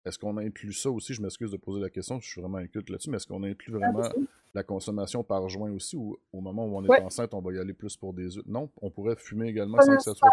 Est-ce 0.05 0.17
qu'on 0.17 0.37
inclut 0.37 0.73
ça 0.73 0.89
aussi? 0.89 1.13
Je 1.13 1.21
m'excuse 1.21 1.51
de 1.51 1.57
poser 1.57 1.81
la 1.81 1.89
question, 1.89 2.19
je 2.19 2.29
suis 2.29 2.39
vraiment 2.41 2.59
inculte 2.59 2.89
là-dessus, 2.89 3.09
mais 3.09 3.17
est-ce 3.17 3.27
qu'on 3.27 3.43
inclut 3.43 3.73
vraiment 3.73 4.09
la 4.53 4.63
consommation 4.63 5.23
par 5.23 5.49
joint 5.49 5.71
aussi 5.71 5.97
ou 5.97 6.17
au 6.31 6.41
moment 6.41 6.65
où 6.65 6.77
on 6.77 6.85
est 6.85 7.01
enceinte, 7.01 7.33
on 7.33 7.41
va 7.41 7.53
y 7.53 7.59
aller 7.59 7.73
plus 7.73 7.97
pour 7.97 8.13
des 8.13 8.29
Non, 8.45 8.69
on 8.81 8.89
pourrait 8.89 9.17
fumer 9.17 9.49
également 9.49 9.81
sans 9.81 9.97
que 9.97 10.03
ça 10.03 10.15
soit. 10.15 10.29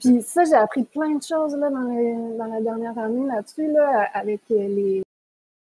Puis 0.00 0.22
ça, 0.22 0.44
j'ai 0.44 0.54
appris 0.54 0.84
plein 0.84 1.14
de 1.14 1.22
choses 1.22 1.56
là, 1.56 1.70
dans, 1.70 2.46
la 2.46 2.60
dernière 2.60 2.96
année 2.98 3.26
là-dessus, 3.26 3.72
là, 3.72 4.08
avec 4.12 4.42
les 4.50 5.02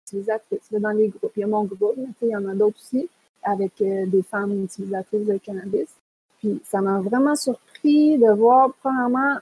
utilisatrices, 0.06 0.72
dans 0.72 0.90
les 0.90 1.08
groupes. 1.08 1.32
Il 1.36 1.40
y 1.40 1.44
a 1.44 1.48
mon 1.48 1.64
groupe, 1.64 1.96
mais 1.96 2.06
il 2.22 2.28
y 2.28 2.36
en 2.36 2.48
a 2.48 2.54
d'autres 2.54 2.78
aussi 2.78 3.08
avec 3.42 3.80
euh, 3.80 4.06
des 4.06 4.22
femmes 4.22 4.64
utilisatrices 4.64 5.26
de 5.26 5.38
cannabis. 5.38 5.88
Puis 6.38 6.60
ça 6.64 6.80
m'a 6.80 7.00
vraiment 7.00 7.34
surpris 7.34 8.18
de 8.18 8.32
voir, 8.32 8.72
premièrement, 8.80 9.36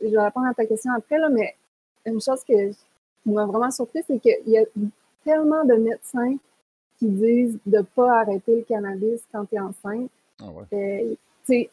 je 0.00 0.08
vais 0.08 0.22
répondre 0.22 0.46
à 0.46 0.54
ta 0.54 0.66
question 0.66 0.92
après, 0.92 1.18
là, 1.18 1.28
mais 1.28 1.54
une 2.04 2.20
chose 2.20 2.42
que, 2.44 2.70
qui 2.70 3.30
m'a 3.30 3.46
vraiment 3.46 3.70
surpris, 3.70 4.02
c'est 4.06 4.18
qu'il 4.18 4.48
y 4.48 4.58
a 4.58 4.64
tellement 5.24 5.64
de 5.64 5.74
médecins 5.74 6.36
qui 6.98 7.08
disent 7.08 7.58
de 7.66 7.78
ne 7.78 7.82
pas 7.82 8.20
arrêter 8.20 8.56
le 8.56 8.62
cannabis 8.62 9.22
quand 9.32 9.44
tu 9.46 9.56
es 9.56 9.60
enceinte. 9.60 10.10
Ah 10.40 10.50
ouais. 10.50 11.16
euh, 11.50 11.64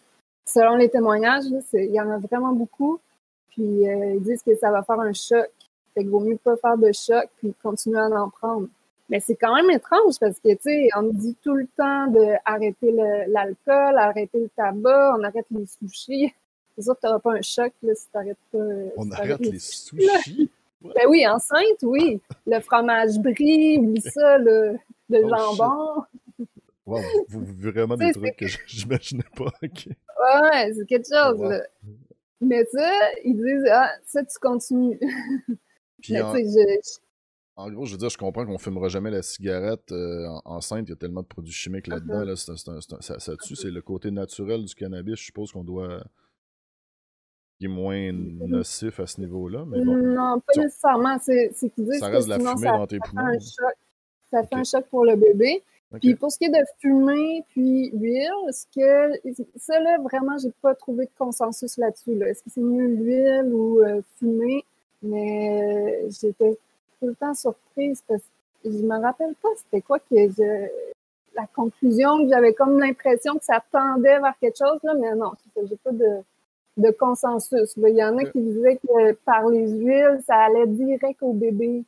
selon 0.45 0.75
les 0.75 0.89
témoignages, 0.89 1.45
il 1.73 1.91
y 1.91 2.01
en 2.01 2.09
a 2.09 2.17
vraiment 2.17 2.53
beaucoup. 2.53 2.99
Puis 3.49 3.87
euh, 3.87 4.15
ils 4.15 4.23
disent 4.23 4.43
que 4.43 4.55
ça 4.55 4.71
va 4.71 4.83
faire 4.83 4.99
un 4.99 5.13
choc. 5.13 5.49
Fait 5.93 6.01
qu'il 6.01 6.09
vaut 6.09 6.19
mieux 6.19 6.37
pas 6.37 6.55
faire 6.57 6.77
de 6.77 6.91
choc 6.91 7.29
puis 7.37 7.53
continuer 7.61 7.99
à 7.99 8.07
en 8.07 8.29
prendre. 8.29 8.67
Mais 9.09 9.19
c'est 9.19 9.35
quand 9.35 9.55
même 9.55 9.69
étrange 9.71 10.19
parce 10.19 10.39
que, 10.39 10.53
tu 10.53 10.61
sais, 10.61 10.89
on 10.95 11.03
dit 11.03 11.35
tout 11.41 11.55
le 11.55 11.67
temps 11.75 12.07
d'arrêter 12.07 12.91
l'alcool, 13.27 13.97
arrêter 13.97 14.39
le 14.39 14.49
tabac, 14.55 15.15
on 15.17 15.23
arrête 15.23 15.47
les 15.51 15.65
sushis. 15.65 16.33
C'est 16.75 16.83
sûr 16.83 16.95
que 16.95 16.99
tu 17.01 17.07
n'auras 17.07 17.19
pas 17.19 17.33
un 17.33 17.41
choc 17.41 17.73
là, 17.81 17.95
si 17.95 18.05
tu 18.05 18.17
n'arrêtes 18.17 18.37
pas. 18.51 18.59
On 18.97 19.11
arrête 19.11 19.39
les, 19.39 19.59
sushis? 19.59 20.51
Ben 20.81 21.07
oui, 21.09 21.27
enceinte, 21.27 21.81
oui. 21.81 22.21
Le 22.45 22.59
fromage 22.59 23.17
brie, 23.19 23.79
oublie 23.79 24.01
ça, 24.13 24.37
le, 24.37 24.77
le 25.09 25.21
oh, 25.25 25.29
jambon. 25.29 26.03
Wow, 26.85 27.01
vous, 27.27 27.45
vous 27.45 27.71
vraiment 27.71 27.97
des 27.97 28.13
trucs 28.13 28.35
que 28.37 28.47
j'imaginais 28.65 29.23
pas. 29.35 29.51
Ouais, 29.61 30.73
c'est 30.75 30.85
quelque 30.87 31.07
chose. 31.07 31.61
Mais 32.41 32.63
ça, 32.65 32.89
ils 33.25 33.35
disent, 33.35 33.69
ah, 33.71 33.91
ça, 34.05 34.23
tu 34.23 34.39
continues. 34.39 34.99
Puis 36.01 36.13
Mais, 36.13 36.21
en... 36.21 36.33
je, 36.35 36.99
en 37.59 37.69
gros, 37.69 37.85
je 37.85 37.91
veux 37.91 37.97
dire, 37.97 38.09
je 38.09 38.17
comprends 38.17 38.45
qu'on 38.45 38.53
ne 38.53 38.57
fumera 38.57 38.87
jamais 38.87 39.11
la 39.11 39.21
cigarette 39.21 39.91
euh, 39.91 40.27
enceinte. 40.45 40.87
Il 40.87 40.91
y 40.91 40.93
a 40.93 40.95
tellement 40.95 41.21
de 41.21 41.27
produits 41.27 41.53
chimiques 41.53 41.87
là-dedans. 41.87 42.23
Là, 42.23 42.35
ça, 42.37 42.53
tue. 43.43 43.55
C'est 43.55 43.69
le 43.69 43.81
côté 43.81 44.11
naturel 44.11 44.63
du 44.63 44.73
cannabis. 44.73 45.15
Je 45.17 45.25
suppose 45.25 45.51
qu'on 45.51 45.65
doit. 45.65 46.01
qui 47.57 47.65
est 47.65 47.69
moins 47.69 48.11
nocif 48.13 49.01
à 49.01 49.07
ce 49.07 49.19
niveau-là. 49.19 49.65
Mais 49.67 49.79
non, 49.81 50.39
pas 50.39 50.61
nécessairement. 50.61 51.17
C'est 51.19 51.51
qu'ils 51.75 51.85
disent 51.85 51.99
ça 51.99 52.07
reste 52.07 52.27
que 52.27 52.33
la 52.33 52.39
fumée 52.39 52.67
dans 52.67 52.87
tes 52.87 52.99
poumons. 52.99 53.39
Ça 54.31 54.43
fait 54.43 54.55
un 54.55 54.63
choc 54.63 54.85
pour 54.89 55.03
le 55.03 55.15
bébé. 55.15 55.61
Puis 55.99 56.15
pour 56.15 56.31
ce 56.31 56.37
qui 56.37 56.45
est 56.45 56.49
de 56.49 56.65
fumée 56.79 57.43
puis 57.49 57.89
huile, 57.93 58.31
ce 58.51 58.65
que 58.73 59.31
ça 59.57 59.79
là 59.79 59.97
vraiment 59.97 60.37
j'ai 60.37 60.51
pas 60.61 60.75
trouvé 60.75 61.05
de 61.05 61.11
consensus 61.17 61.77
là-dessus. 61.77 62.11
Est-ce 62.21 62.43
que 62.43 62.49
c'est 62.51 62.61
mieux 62.61 62.87
l'huile 62.87 63.51
ou 63.51 63.81
euh, 63.81 64.01
fumée? 64.19 64.63
Mais 65.01 66.05
euh, 66.05 66.09
j'étais 66.11 66.59
tout 66.99 67.07
le 67.07 67.15
temps 67.15 67.33
surprise 67.33 68.03
parce 68.07 68.21
que 68.63 68.71
je 68.71 68.83
me 68.83 69.01
rappelle 69.01 69.35
pas 69.35 69.49
c'était 69.57 69.81
quoi 69.81 69.99
que 69.99 70.05
je 70.15 70.67
la 71.35 71.45
conclusion 71.55 72.23
que 72.23 72.29
j'avais 72.29 72.53
comme 72.53 72.79
l'impression 72.79 73.37
que 73.37 73.45
ça 73.45 73.63
tendait 73.71 74.19
vers 74.19 74.37
quelque 74.39 74.57
chose 74.57 74.79
là 74.83 74.93
mais 74.95 75.15
non 75.15 75.31
j'ai 75.55 75.77
pas 75.77 75.91
de 75.91 76.23
de 76.79 76.91
consensus. 76.91 77.73
Il 77.77 77.95
y 77.95 78.03
en 78.03 78.17
a 78.17 78.25
qui 78.25 78.39
disaient 78.39 78.77
que 78.77 79.13
par 79.25 79.47
les 79.47 79.69
huiles, 79.69 80.19
ça 80.25 80.35
allait 80.35 80.67
direct 80.67 81.21
au 81.21 81.33
bébé. 81.33 81.83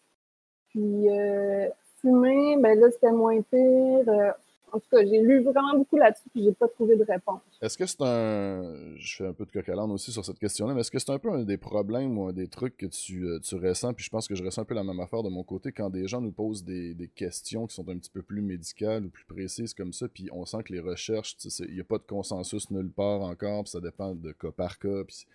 Puis 0.70 1.10
euh, 1.10 1.68
fumer, 2.02 2.58
ben 2.58 2.80
là, 2.80 2.92
c'était 2.92 3.12
moins 3.12 3.42
pire. 3.42 4.34
En 4.72 4.80
tout 4.80 4.88
cas, 4.90 5.06
j'ai 5.06 5.20
lu 5.20 5.42
vraiment 5.42 5.78
beaucoup 5.78 5.98
là-dessus 5.98 6.30
et 6.36 6.44
j'ai 6.44 6.52
pas 6.54 6.68
trouvé 6.68 6.96
de 6.96 7.04
réponse. 7.04 7.42
Est-ce 7.62 7.78
que 7.78 7.86
c'est 7.86 8.02
un. 8.02 8.96
Je 8.98 9.16
fais 9.18 9.28
un 9.28 9.34
peu 9.34 9.46
de 9.46 9.52
coq 9.52 9.68
aussi 9.90 10.12
sur 10.12 10.24
cette 10.24 10.40
question-là, 10.40 10.74
mais 10.74 10.82
est-ce 10.82 10.92
que 10.92 11.00
c'est 11.00 11.12
un 11.12 11.20
peu 11.20 11.32
un 11.32 11.44
des 11.44 11.58
problèmes 11.58 12.18
ou 12.18 12.28
un 12.28 12.34
des 12.34 12.48
trucs 12.48 12.78
que 12.78 12.86
tu, 12.86 13.26
euh, 13.26 13.40
tu 13.40 13.56
ressens? 13.56 13.94
Puis 13.94 14.06
je 14.06 14.10
pense 14.10 14.28
que 14.28 14.36
je 14.36 14.44
ressens 14.44 14.62
un 14.62 14.66
peu 14.66 14.74
la 14.74 14.84
même 14.84 15.00
affaire 15.00 15.24
de 15.24 15.30
mon 15.30 15.44
côté 15.44 15.72
quand 15.72 15.90
des 15.90 16.08
gens 16.08 16.22
nous 16.22 16.32
posent 16.32 16.64
des, 16.64 16.94
des 16.94 17.08
questions 17.08 17.68
qui 17.68 17.76
sont 17.76 17.88
un 17.90 17.98
petit 17.98 18.10
peu 18.10 18.22
plus 18.22 18.42
médicales 18.42 19.06
ou 19.06 19.10
plus 19.10 19.26
précises 19.26 19.74
comme 19.74 19.94
ça, 19.94 20.08
puis 20.08 20.30
on 20.32 20.46
sent 20.46 20.64
que 20.64 20.74
les 20.74 20.80
recherches, 20.80 21.36
il 21.60 21.74
n'y 21.74 21.82
a 21.82 21.86
pas 21.86 21.98
de 21.98 22.04
consensus 22.04 22.70
nulle 22.72 22.92
part 22.92 23.22
encore, 23.22 23.64
puis 23.64 23.72
ça 23.72 23.82
dépend 23.82 24.16
de 24.16 24.32
cas 24.32 24.52
par 24.52 24.80
cas. 24.80 25.04
Puis 25.06 25.26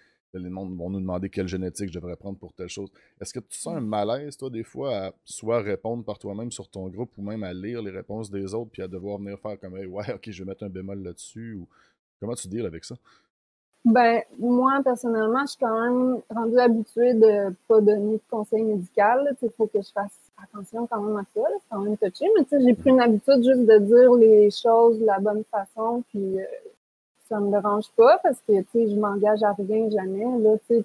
les 0.42 0.50
monde 0.50 0.76
vont 0.76 0.90
nous 0.90 1.00
demander 1.00 1.28
quelle 1.30 1.48
génétique 1.48 1.88
je 1.88 1.98
devrais 1.98 2.16
prendre 2.16 2.38
pour 2.38 2.52
telle 2.52 2.68
chose. 2.68 2.90
Est-ce 3.20 3.32
que 3.32 3.40
tu 3.40 3.58
sens 3.58 3.76
un 3.76 3.80
malaise, 3.80 4.36
toi, 4.36 4.50
des 4.50 4.64
fois, 4.64 4.96
à 4.96 5.12
soit 5.24 5.60
répondre 5.60 6.04
par 6.04 6.18
toi-même 6.18 6.50
sur 6.50 6.68
ton 6.68 6.88
groupe 6.88 7.16
ou 7.18 7.22
même 7.22 7.42
à 7.42 7.52
lire 7.52 7.82
les 7.82 7.90
réponses 7.90 8.30
des 8.30 8.54
autres 8.54 8.70
puis 8.70 8.82
à 8.82 8.88
devoir 8.88 9.18
venir 9.18 9.38
faire 9.38 9.58
comme 9.58 9.74
ouais, 9.74 9.86
ok, 9.86 10.30
je 10.30 10.42
vais 10.42 10.48
mettre 10.48 10.64
un 10.64 10.68
bémol 10.68 11.02
là-dessus 11.02 11.54
ou 11.54 11.68
comment 12.20 12.34
tu 12.34 12.48
deals 12.48 12.66
avec 12.66 12.84
ça? 12.84 12.96
Ben, 13.86 14.20
moi, 14.40 14.80
personnellement, 14.82 15.42
je 15.42 15.50
suis 15.50 15.58
quand 15.60 15.80
même 15.80 16.20
rendue 16.28 16.58
habituée 16.58 17.14
de 17.14 17.54
pas 17.68 17.80
donner 17.80 18.14
de 18.14 18.20
conseils 18.28 18.64
médical. 18.64 19.36
Il 19.40 19.48
faut 19.56 19.68
que 19.68 19.80
je 19.80 19.92
fasse 19.92 20.26
attention 20.42 20.88
quand 20.88 21.00
même 21.00 21.16
à 21.16 21.22
ça. 21.32 21.40
C'est 21.52 21.68
quand 21.70 21.80
même 21.82 21.96
touché, 21.96 22.26
mais 22.36 22.64
j'ai 22.64 22.74
pris 22.74 22.90
une 22.90 23.00
habitude 23.00 23.44
juste 23.44 23.64
de 23.64 23.78
dire 23.78 24.12
les 24.14 24.50
choses 24.50 24.98
de 24.98 25.06
la 25.06 25.20
bonne 25.20 25.44
façon. 25.52 26.02
Puis 26.10 26.40
euh, 26.40 26.44
ça 27.28 27.40
me 27.40 27.50
dérange 27.50 27.90
pas 27.96 28.18
parce 28.22 28.40
que, 28.46 28.60
tu 28.60 28.66
sais, 28.72 28.88
je 28.88 28.96
m'engage 28.96 29.42
à 29.42 29.52
rien 29.52 29.90
jamais, 29.90 30.24
là, 30.38 30.56
tu 30.68 30.76
sais, 30.76 30.84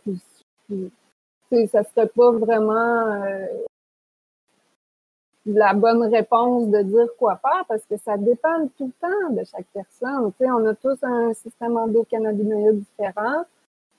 puis, 1.49 1.67
ça 1.67 1.83
serait 1.83 2.07
pas 2.07 2.31
vraiment 2.31 3.05
euh, 3.23 3.45
la 5.45 5.73
bonne 5.73 6.03
réponse 6.03 6.69
de 6.69 6.81
dire 6.81 7.07
quoi 7.17 7.37
faire 7.37 7.65
parce 7.67 7.83
que 7.83 7.97
ça 7.97 8.17
dépend 8.17 8.67
tout 8.77 8.85
le 8.85 9.07
temps 9.07 9.33
de 9.33 9.43
chaque 9.43 9.67
personne. 9.73 10.31
Tu 10.33 10.45
sais, 10.45 10.51
on 10.51 10.65
a 10.65 10.73
tous 10.75 10.97
un 11.03 11.33
système 11.33 11.77
endocannabinoïde 11.77 12.79
différent. 12.79 13.43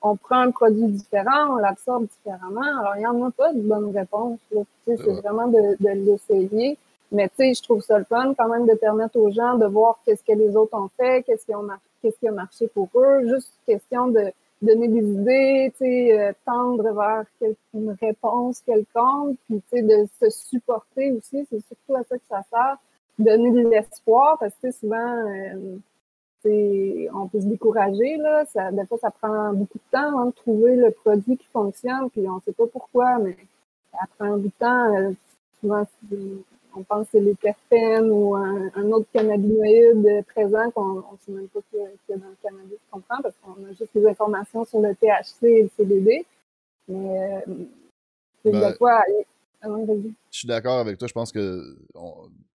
On 0.01 0.15
prend 0.17 0.39
un 0.39 0.51
produit 0.51 0.87
différent, 0.87 1.51
on 1.51 1.55
l'absorbe 1.57 2.07
différemment. 2.07 2.79
Alors, 2.79 2.95
il 2.95 2.99
n'y 2.99 3.05
en 3.05 3.23
a 3.25 3.31
pas 3.31 3.53
de 3.53 3.61
bonne 3.61 3.95
réponse. 3.95 4.39
Tu 4.49 4.57
sais, 4.85 4.97
c'est 4.97 5.21
vraiment 5.21 5.47
de, 5.47 5.77
de 5.79 5.89
l'essayer. 5.89 6.77
Mais 7.13 7.29
tu 7.29 7.35
sais, 7.37 7.53
je 7.53 7.61
trouve 7.61 7.81
ça 7.81 7.99
le 7.99 8.05
fun 8.05 8.33
quand 8.37 8.49
même 8.49 8.65
de 8.67 8.73
permettre 8.73 9.17
aux 9.17 9.31
gens 9.31 9.55
de 9.55 9.67
voir 9.67 9.99
qu'est-ce 10.03 10.23
que 10.23 10.33
les 10.33 10.55
autres 10.55 10.75
ont 10.75 10.89
fait, 10.97 11.23
qu'est-ce 11.23 11.45
qui, 11.45 11.53
qui 12.19 12.27
a 12.27 12.31
marché 12.31 12.67
pour 12.67 12.89
eux. 12.95 13.27
Juste 13.27 13.51
question 13.67 14.07
de 14.07 14.31
donner 14.63 14.87
des 14.87 15.03
idées, 15.03 15.71
tu 15.77 15.85
sais, 15.85 16.19
euh, 16.19 16.31
tendre 16.45 16.91
vers 16.91 17.25
une 17.73 17.95
réponse 18.01 18.61
quelconque, 18.61 19.37
puis 19.45 19.61
tu 19.69 19.77
sais, 19.77 19.81
de 19.83 20.07
se 20.19 20.29
supporter 20.29 21.11
aussi. 21.11 21.45
C'est 21.49 21.59
surtout 21.59 21.95
à 21.95 22.03
ça 22.03 22.17
que 22.17 22.25
ça 22.27 22.41
sert. 22.49 22.77
Donner 23.19 23.51
de 23.51 23.69
l'espoir, 23.69 24.37
parce 24.39 24.55
que 24.61 24.71
souvent, 24.71 24.97
euh, 24.97 25.77
on 27.13 27.27
peut 27.27 27.41
se 27.41 27.45
décourager, 27.45 28.17
là. 28.17 28.43
Ça, 28.45 28.71
des 28.71 28.85
fois, 28.87 28.97
ça 28.97 29.11
prend 29.11 29.53
beaucoup 29.53 29.77
de 29.77 29.91
temps 29.91 30.19
hein, 30.19 30.25
de 30.27 30.31
trouver 30.31 30.75
le 30.75 30.89
produit 30.91 31.37
qui 31.37 31.47
fonctionne, 31.47 32.09
puis 32.09 32.27
on 32.27 32.35
ne 32.35 32.41
sait 32.41 32.53
pas 32.53 32.67
pourquoi, 32.67 33.19
mais 33.19 33.37
ça 33.91 33.99
prend 34.17 34.37
du 34.37 34.49
temps. 34.51 34.95
Euh, 34.95 35.11
souvent, 35.59 35.85
on 36.75 36.83
pense 36.83 37.05
que 37.05 37.11
c'est 37.13 37.19
les 37.19 37.35
terpènes 37.35 38.09
ou 38.11 38.35
un, 38.35 38.91
autre 38.91 39.07
cannabinoïde 39.13 40.25
présent 40.27 40.71
qu'on 40.71 40.95
ne 40.95 41.17
sait 41.25 41.31
même 41.31 41.47
pas 41.47 41.59
qu'il 41.69 41.79
y, 41.79 42.13
a 42.13 42.17
dans 42.17 42.29
le 42.29 42.37
cannabis 42.41 42.77
qu'on 42.91 42.99
prend 43.01 43.21
parce 43.21 43.35
qu'on 43.43 43.63
a 43.65 43.73
juste 43.73 43.93
des 43.93 44.07
informations 44.07 44.65
sur 44.65 44.81
le 44.81 44.95
THC 44.95 45.43
et 45.43 45.63
le 45.63 45.69
CBD. 45.77 46.25
Mais 46.87 47.43
euh, 47.47 47.55
ben, 48.45 48.73
fois, 48.75 49.03
ah 49.65 49.69
je 50.29 50.37
suis 50.37 50.47
d'accord 50.47 50.79
avec 50.79 50.97
toi. 50.97 51.07
Je 51.07 51.13
pense 51.13 51.31
que, 51.31 51.77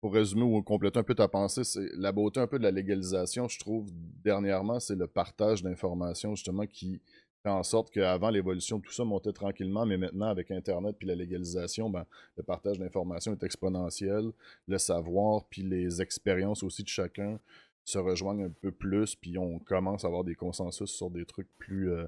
pour 0.01 0.13
résumer 0.13 0.43
ou 0.43 0.63
compléter 0.63 0.99
un 0.99 1.03
peu 1.03 1.15
ta 1.15 1.27
pensée, 1.27 1.65
c'est 1.65 1.89
la 1.97 2.13
beauté 2.13 2.39
un 2.39 2.47
peu 2.47 2.59
de 2.59 2.65
la 2.65 2.71
légalisation, 2.71 3.49
je 3.49 3.59
trouve, 3.59 3.89
dernièrement, 4.23 4.79
c'est 4.79 4.95
le 4.95 5.07
partage 5.07 5.63
d'informations, 5.63 6.35
justement, 6.35 6.67
qui, 6.67 7.01
fait 7.49 7.59
en 7.59 7.63
sorte 7.63 7.91
qu'avant 7.91 8.31
l'évolution, 8.31 8.81
tout 8.81 8.93
ça 8.93 9.05
montait 9.05 9.33
tranquillement, 9.33 9.87
mais 9.87 9.97
maintenant, 9.97 10.29
avec 10.29 10.51
Internet 10.51 10.97
puis 10.99 11.09
la 11.09 11.15
légalisation, 11.15 11.91
ben, 11.91 12.05
le 12.37 12.43
partage 12.43 12.79
d'informations 12.79 13.33
est 13.33 13.43
exponentiel. 13.43 14.31
Le 14.67 14.79
savoir 14.79 15.45
puis 15.47 15.63
les 15.63 16.03
expériences 16.03 16.63
aussi 16.63 16.83
de 16.83 16.89
chacun 16.89 17.39
se 17.85 17.99
rejoignent 17.99 18.47
un 18.47 18.53
peu 18.61 18.71
plus, 18.71 19.15
puis 19.15 19.39
on 19.39 19.59
commence 19.59 20.05
à 20.05 20.09
avoir 20.09 20.25
des 20.25 20.35
consensus 20.35 20.91
sur 20.91 21.11
des 21.11 21.25
trucs 21.25 21.49
plus, 21.59 21.91
euh, 21.91 22.07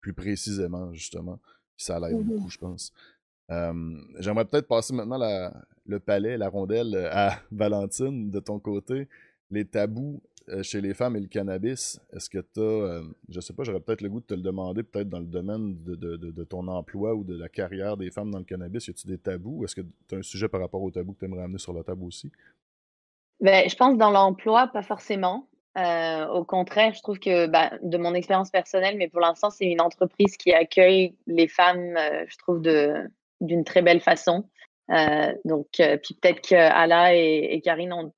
plus 0.00 0.14
précisément, 0.14 0.92
justement. 0.94 1.38
Puis 1.76 1.84
ça 1.84 2.00
l'aide 2.00 2.16
mm-hmm. 2.16 2.24
beaucoup, 2.24 2.48
je 2.48 2.58
pense. 2.58 2.92
J'aimerais 4.20 4.44
peut-être 4.44 4.68
passer 4.68 4.94
maintenant 4.94 5.18
la, 5.18 5.52
le 5.84 5.98
palais, 5.98 6.38
la 6.38 6.48
rondelle 6.48 6.94
à 7.10 7.40
Valentine 7.50 8.30
de 8.30 8.40
ton 8.40 8.58
côté. 8.58 9.08
Les 9.50 9.64
tabous 9.64 10.22
euh, 10.24 10.29
chez 10.62 10.80
les 10.80 10.94
femmes 10.94 11.16
et 11.16 11.20
le 11.20 11.26
cannabis, 11.26 12.00
est-ce 12.12 12.28
que 12.28 12.38
tu 12.38 12.60
as, 12.60 12.62
euh, 12.62 13.02
je 13.28 13.40
sais 13.40 13.52
pas, 13.52 13.64
j'aurais 13.64 13.80
peut-être 13.80 14.00
le 14.00 14.08
goût 14.08 14.20
de 14.20 14.26
te 14.26 14.34
le 14.34 14.42
demander, 14.42 14.82
peut-être 14.82 15.08
dans 15.08 15.18
le 15.18 15.26
domaine 15.26 15.76
de, 15.84 16.44
ton 16.44 16.66
emploi 16.68 17.14
ou 17.14 17.24
de 17.24 17.36
la 17.36 17.48
carrière 17.48 17.96
des 17.96 18.10
femmes 18.10 18.30
dans 18.30 18.38
le 18.38 18.44
cannabis, 18.44 18.86
y 18.88 18.90
a-tu 18.90 19.06
des 19.06 19.18
tabous? 19.18 19.64
Est-ce 19.64 19.76
que 19.76 19.80
tu 20.08 20.14
as 20.14 20.18
un 20.18 20.22
sujet 20.22 20.48
par 20.48 20.60
rapport 20.60 20.82
aux 20.82 20.90
tabous 20.90 21.12
que 21.12 21.20
tu 21.20 21.24
aimerais 21.26 21.42
amener 21.42 21.58
sur 21.58 21.72
la 21.72 21.82
table 21.82 22.04
aussi? 22.04 22.30
Ben, 23.40 23.68
je 23.68 23.76
pense 23.76 23.96
dans 23.96 24.10
l'emploi, 24.10 24.66
pas 24.68 24.82
forcément. 24.82 25.48
Euh, 25.78 26.26
au 26.28 26.44
contraire, 26.44 26.92
je 26.94 27.02
trouve 27.02 27.18
que 27.18 27.46
ben, 27.46 27.70
de 27.82 27.96
mon 27.96 28.14
expérience 28.14 28.50
personnelle, 28.50 28.96
mais 28.98 29.08
pour 29.08 29.20
l'instant, 29.20 29.50
c'est 29.50 29.66
une 29.66 29.80
entreprise 29.80 30.36
qui 30.36 30.52
accueille 30.52 31.14
les 31.26 31.48
femmes, 31.48 31.96
je 32.26 32.36
trouve, 32.38 32.60
d'une 33.40 33.64
très 33.64 33.82
belle 33.82 34.00
façon. 34.00 34.44
Euh, 34.92 35.32
donc, 35.44 35.68
euh, 35.78 35.96
puis 36.02 36.16
peut-être 36.20 36.40
qu'Ala 36.40 37.14
et, 37.14 37.48
et 37.52 37.60
Karine 37.60 37.92
ont, 37.92 38.12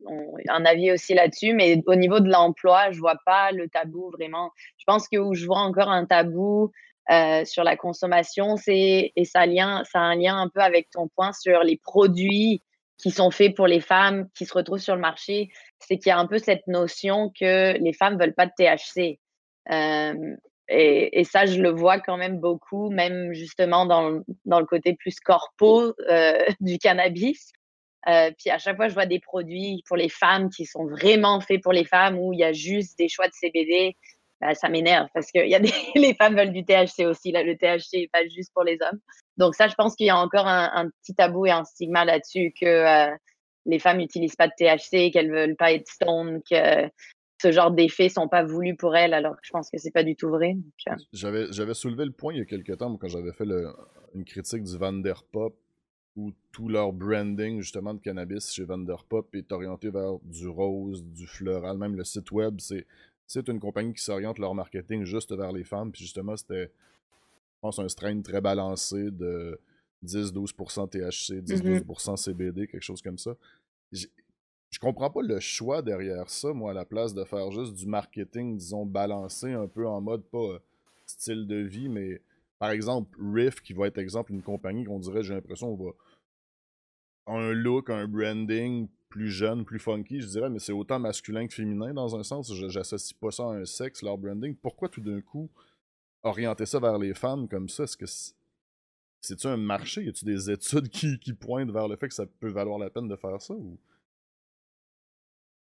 un 0.49 0.65
avis 0.65 0.93
aussi 0.93 1.13
là-dessus, 1.15 1.53
mais 1.53 1.83
au 1.87 1.95
niveau 1.95 2.21
de 2.21 2.31
l'emploi, 2.31 2.91
je 2.93 2.99
vois 2.99 3.19
pas 3.27 3.53
le 3.53 3.69
tabou 3.69 4.11
vraiment. 4.11 4.51
Je 4.79 4.85
pense 4.87 5.07
que 5.09 5.19
où 5.19 5.35
je 5.35 5.45
vois 5.45 5.59
encore 5.59 5.91
un 5.91 6.07
tabou 6.07 6.73
euh, 7.11 7.45
sur 7.45 7.63
la 7.63 7.77
consommation, 7.77 8.57
c'est 8.57 9.13
et 9.15 9.25
ça, 9.25 9.45
lien, 9.45 9.83
ça 9.85 9.99
a 10.01 10.03
un 10.03 10.15
lien 10.15 10.39
un 10.39 10.49
peu 10.49 10.61
avec 10.61 10.89
ton 10.91 11.09
point 11.09 11.33
sur 11.33 11.63
les 11.63 11.77
produits 11.77 12.63
qui 12.97 13.11
sont 13.11 13.31
faits 13.31 13.55
pour 13.55 13.67
les 13.67 13.81
femmes 13.81 14.29
qui 14.35 14.47
se 14.47 14.55
retrouvent 14.55 14.79
sur 14.79 14.95
le 14.95 15.01
marché. 15.01 15.51
C'est 15.79 15.99
qu'il 15.99 16.09
y 16.09 16.13
a 16.13 16.19
un 16.19 16.27
peu 16.27 16.39
cette 16.39 16.67
notion 16.69 17.31
que 17.39 17.77
les 17.77 17.93
femmes 17.93 18.19
veulent 18.19 18.35
pas 18.35 18.47
de 18.47 18.53
THC. 18.57 19.19
Et, 20.69 21.25
ça, 21.25 21.45
je 21.45 21.61
le 21.61 21.71
vois 21.71 21.99
quand 21.99 22.17
même 22.17 22.39
beaucoup, 22.39 22.91
même 22.91 23.33
justement 23.33 23.85
dans, 23.85 24.23
dans 24.45 24.61
le 24.61 24.67
côté 24.67 24.95
plus 24.95 25.19
corpo 25.21 25.95
euh, 26.09 26.39
du 26.61 26.79
cannabis. 26.79 27.53
Euh, 28.09 28.31
puis 28.39 28.51
à 28.51 28.59
chaque 28.59 28.77
fois, 28.77 28.89
je 28.89 28.95
vois 28.95 29.07
des 29.07 29.21
produits 29.21 29.83
pour 29.87 29.97
les 29.97 30.09
femmes 30.09 30.51
qui 30.51 30.67
sont 30.67 30.87
vraiment 30.87 31.41
faits 31.41 31.63
pour 31.63 31.73
les 31.73 31.85
femmes 31.85 32.19
où 32.19 32.33
il 32.33 32.41
y 32.41 32.45
a 32.45 32.53
juste 32.53 32.99
des 32.99 33.09
choix 33.09 33.27
de 33.27 33.33
CBD. 33.33 33.97
Bah, 34.41 34.55
ça 34.55 34.69
m'énerve 34.69 35.07
parce 35.15 35.31
que 35.31 35.47
y 35.47 35.55
a 35.55 35.61
les 35.95 36.15
femmes 36.15 36.37
veulent 36.37 36.53
du 36.53 36.65
THC 36.65 37.07
aussi. 37.07 37.31
Le 37.33 37.55
THC 37.57 38.01
n'est 38.01 38.11
pas 38.13 38.27
juste 38.27 38.53
pour 38.53 38.65
les 38.65 38.77
hommes. 38.83 38.99
Donc 39.37 39.55
ça, 39.55 39.69
je 39.69 39.75
pense 39.75 39.95
qu'il 39.95 40.07
y 40.07 40.11
a 40.11 40.17
encore 40.17 40.47
un, 40.49 40.89
petit 41.01 41.15
tabou 41.15 41.47
et 41.47 41.51
un 41.51 41.65
stigma 41.65 42.05
là-dessus 42.05 42.53
que 42.61 42.67
euh, 42.67 43.15
les 43.67 43.79
femmes 43.79 43.99
n'utilisent 43.99 44.37
pas 44.37 44.49
de 44.49 44.53
THC, 44.57 45.13
qu'elles 45.13 45.31
veulent 45.31 45.57
pas 45.57 45.73
être 45.73 45.87
stone, 45.87 46.41
que 46.51 46.89
ce 47.43 47.51
genre 47.51 47.73
d'effets 47.73 48.09
sont 48.09 48.29
pas 48.29 48.45
voulus 48.45 48.77
pour 48.77 48.95
elle, 48.95 49.15
alors 49.15 49.35
que 49.35 49.43
je 49.43 49.51
pense 49.51 49.69
que 49.69 49.77
c'est 49.77 49.91
pas 49.91 50.05
du 50.05 50.15
tout 50.15 50.29
vrai. 50.29 50.57
Euh. 50.89 50.97
J'avais 51.13 51.75
soulevé 51.75 52.05
le 52.05 52.13
point 52.13 52.33
il 52.33 52.39
y 52.39 52.43
a 52.43 52.45
quelques 52.45 52.79
temps 52.79 52.97
quand 52.97 53.09
j'avais 53.09 53.33
fait 53.33 53.45
une 54.15 54.25
critique 54.25 54.63
du 54.63 54.77
Vanderpop 54.77 55.57
où 56.15 56.33
tout 56.53 56.69
leur 56.69 56.93
branding 56.93 57.61
justement 57.61 57.95
de 57.95 58.01
cannabis 58.01 58.53
chez 58.53 58.65
Vanderpop 58.65 59.35
est 59.35 59.51
orienté 59.51 59.91
vers 59.91 60.19
du 60.23 60.47
rose, 60.47 61.03
du 61.03 61.27
floral, 61.27 61.79
même 61.79 61.97
le 61.97 62.05
site 62.05 62.31
web, 62.31 62.61
c'est 62.61 62.87
c'est 63.27 63.49
une 63.49 63.59
compagnie 63.59 63.95
qui 63.95 64.05
s'oriente 64.05 64.39
leur 64.39 64.55
marketing 64.55 65.05
juste 65.05 65.35
vers 65.35 65.53
les 65.53 65.65
femmes, 65.65 65.91
puis 65.91 66.03
justement 66.03 66.37
c'était 66.37 66.67
je 66.67 67.61
pense 67.61 67.79
un 67.79 67.89
strain 67.89 68.21
très 68.21 68.41
balancé 68.41 69.11
de 69.11 69.59
10-12% 70.05 70.91
THC, 70.91 71.43
10-12% 71.43 72.17
CBD, 72.17 72.69
quelque 72.69 72.83
chose 72.83 73.03
comme 73.03 73.19
ça 73.19 73.35
je 74.73 74.79
comprends 74.79 75.11
pas 75.11 75.23
le 75.23 75.39
choix 75.39 75.83
derrière 75.83 76.29
ça, 76.31 76.53
moi, 76.53 76.71
à 76.71 76.75
la 76.75 76.87
place 76.87 77.15
de 77.15 77.25
faire 77.25 77.51
juste 77.53 77.75
du 77.75 77.87
marketing, 77.87 78.57
disons, 78.57 78.87
balancé 78.87 79.53
un 79.53 79.69
peu 79.69 79.87
en 79.87 80.01
mode 80.01 80.25
pas 80.25 80.39
euh, 80.39 80.59
style 81.07 81.47
de 81.47 81.57
vie, 81.57 81.91
mais 81.91 82.23
par 82.59 82.71
exemple, 82.71 83.17
Riff, 83.21 83.61
qui 83.61 83.75
va 83.75 83.87
être 83.87 83.99
exemple 83.99 84.33
une 84.33 84.43
compagnie 84.43 84.85
qu'on 84.85 84.99
dirait, 84.99 85.23
j'ai 85.23 85.35
l'impression, 85.35 85.73
on 85.73 85.77
va. 85.77 85.91
un 87.27 87.53
look, 87.53 87.91
un 87.91 88.09
branding 88.09 88.89
plus 89.11 89.31
jeune, 89.31 89.65
plus 89.67 89.79
funky, 89.79 90.23
je 90.23 90.27
dirais, 90.27 90.49
mais 90.49 90.59
c'est 90.59 90.73
autant 90.73 90.99
masculin 90.99 91.47
que 91.47 91.53
féminin 91.53 91.93
dans 91.93 92.17
un 92.17 92.23
sens. 92.23 92.51
J'associe 92.69 93.13
pas 93.13 93.31
ça 93.31 93.43
à 93.43 93.57
un 93.57 93.67
sexe, 93.67 94.03
leur 94.03 94.17
branding. 94.17 94.57
Pourquoi 94.57 94.89
tout 94.89 95.03
d'un 95.03 95.21
coup 95.21 95.51
orienter 96.23 96.65
ça 96.65 96.81
vers 96.81 96.99
les 96.99 97.13
femmes 97.13 97.47
comme 97.47 97.69
ça? 97.69 97.85
Est-ce 97.85 97.97
que 97.97 98.07
c'est-tu 99.21 99.47
un 99.47 99.59
marché? 99.59 100.05
Y 100.05 100.09
a-tu 100.09 100.25
des 100.25 100.51
études 100.51 100.89
qui, 100.89 101.19
qui 101.19 101.35
pointent 101.35 101.71
vers 101.71 101.89
le 101.89 101.97
fait 101.97 102.09
que 102.09 102.15
ça 102.15 102.25
peut 102.25 102.49
valoir 102.49 102.79
la 102.79 102.89
peine 102.89 103.07
de 103.07 103.17
faire 103.17 103.43
ça? 103.43 103.53
Ou... 103.53 103.77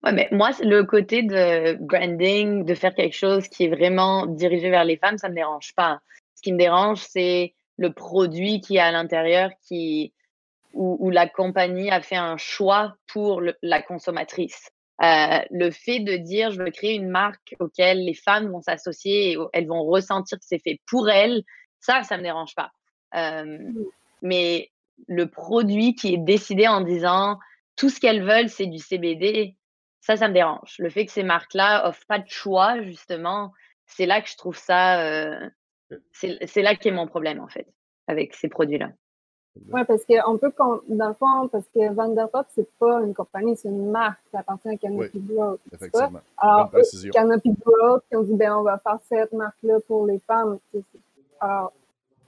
Ouais, 0.03 0.13
mais 0.13 0.27
moi, 0.31 0.49
le 0.61 0.83
côté 0.83 1.21
de 1.21 1.73
branding, 1.75 2.65
de 2.65 2.73
faire 2.73 2.95
quelque 2.95 3.15
chose 3.15 3.47
qui 3.47 3.65
est 3.65 3.69
vraiment 3.69 4.25
dirigé 4.25 4.69
vers 4.69 4.83
les 4.83 4.97
femmes, 4.97 5.17
ça 5.17 5.27
ne 5.27 5.33
me 5.33 5.37
dérange 5.37 5.73
pas. 5.75 5.99
Ce 6.35 6.41
qui 6.41 6.51
me 6.51 6.57
dérange, 6.57 6.99
c'est 6.99 7.53
le 7.77 7.93
produit 7.93 8.61
qui 8.61 8.77
est 8.77 8.79
à 8.79 8.91
l'intérieur, 8.91 9.51
qui 9.67 10.13
où, 10.73 11.09
la 11.09 11.27
compagnie 11.27 11.91
a 11.91 12.01
fait 12.01 12.15
un 12.15 12.37
choix 12.37 12.95
pour 13.07 13.41
la 13.61 13.81
consommatrice. 13.81 14.69
Euh, 15.03 15.39
le 15.49 15.71
fait 15.71 15.99
de 15.99 16.15
dire 16.15 16.51
je 16.51 16.61
veux 16.61 16.69
créer 16.69 16.93
une 16.93 17.09
marque 17.09 17.55
auquel 17.59 18.05
les 18.05 18.13
femmes 18.13 18.51
vont 18.51 18.61
s'associer 18.61 19.31
et 19.31 19.37
elles 19.51 19.67
vont 19.67 19.83
ressentir 19.83 20.37
que 20.37 20.45
c'est 20.45 20.59
fait 20.59 20.79
pour 20.87 21.09
elles, 21.09 21.43
ça, 21.79 22.03
ça 22.03 22.17
me 22.17 22.23
dérange 22.23 22.53
pas. 22.55 22.71
Euh, 23.15 23.57
mais 24.21 24.69
le 25.07 25.25
produit 25.27 25.95
qui 25.95 26.13
est 26.13 26.17
décidé 26.17 26.67
en 26.67 26.81
disant 26.81 27.39
tout 27.75 27.89
ce 27.89 27.99
qu'elles 27.99 28.23
veulent, 28.23 28.49
c'est 28.49 28.67
du 28.67 28.77
CBD, 28.77 29.55
ça, 30.01 30.17
ça 30.17 30.27
me 30.27 30.33
dérange. 30.33 30.75
Le 30.79 30.89
fait 30.89 31.05
que 31.05 31.11
ces 31.11 31.23
marques-là 31.23 31.87
offrent 31.87 32.05
pas 32.07 32.19
de 32.19 32.27
choix, 32.27 32.81
justement, 32.81 33.53
c'est 33.85 34.05
là 34.05 34.21
que 34.21 34.29
je 34.29 34.35
trouve 34.35 34.57
ça. 34.57 35.01
Euh, 35.01 35.49
c'est 36.11 36.61
là 36.61 36.75
qu'est 36.75 36.91
mon 36.91 37.07
problème, 37.07 37.39
en 37.39 37.47
fait, 37.47 37.67
avec 38.07 38.33
ces 38.33 38.49
produits-là. 38.49 38.89
Oui, 39.69 39.81
parce 39.85 40.05
qu'on 40.05 40.37
peut, 40.37 40.53
dans 40.87 41.09
le 41.09 41.13
fond, 41.13 41.49
parce 41.49 41.67
que 41.75 41.93
Vanderpop, 41.93 42.47
c'est 42.55 42.69
pas 42.79 43.01
une 43.01 43.13
compagnie, 43.13 43.57
c'est 43.57 43.67
une 43.67 43.91
marque, 43.91 44.21
ça 44.31 44.39
appartient 44.39 44.69
à 44.69 44.77
Canopy 44.77 45.09
oui, 45.13 45.35
Growth. 45.35 45.59
Effectivement. 45.73 46.21
Alors, 46.37 46.71
Canopy 47.11 47.53
Growth, 47.59 48.03
qui 48.09 48.15
ont 48.15 48.23
dit, 48.23 48.35
ben, 48.35 48.55
on 48.55 48.63
va 48.63 48.77
faire 48.77 48.97
cette 49.09 49.33
marque-là 49.33 49.79
pour 49.87 50.07
les 50.07 50.19
femmes. 50.19 50.57
Alors, 51.41 51.73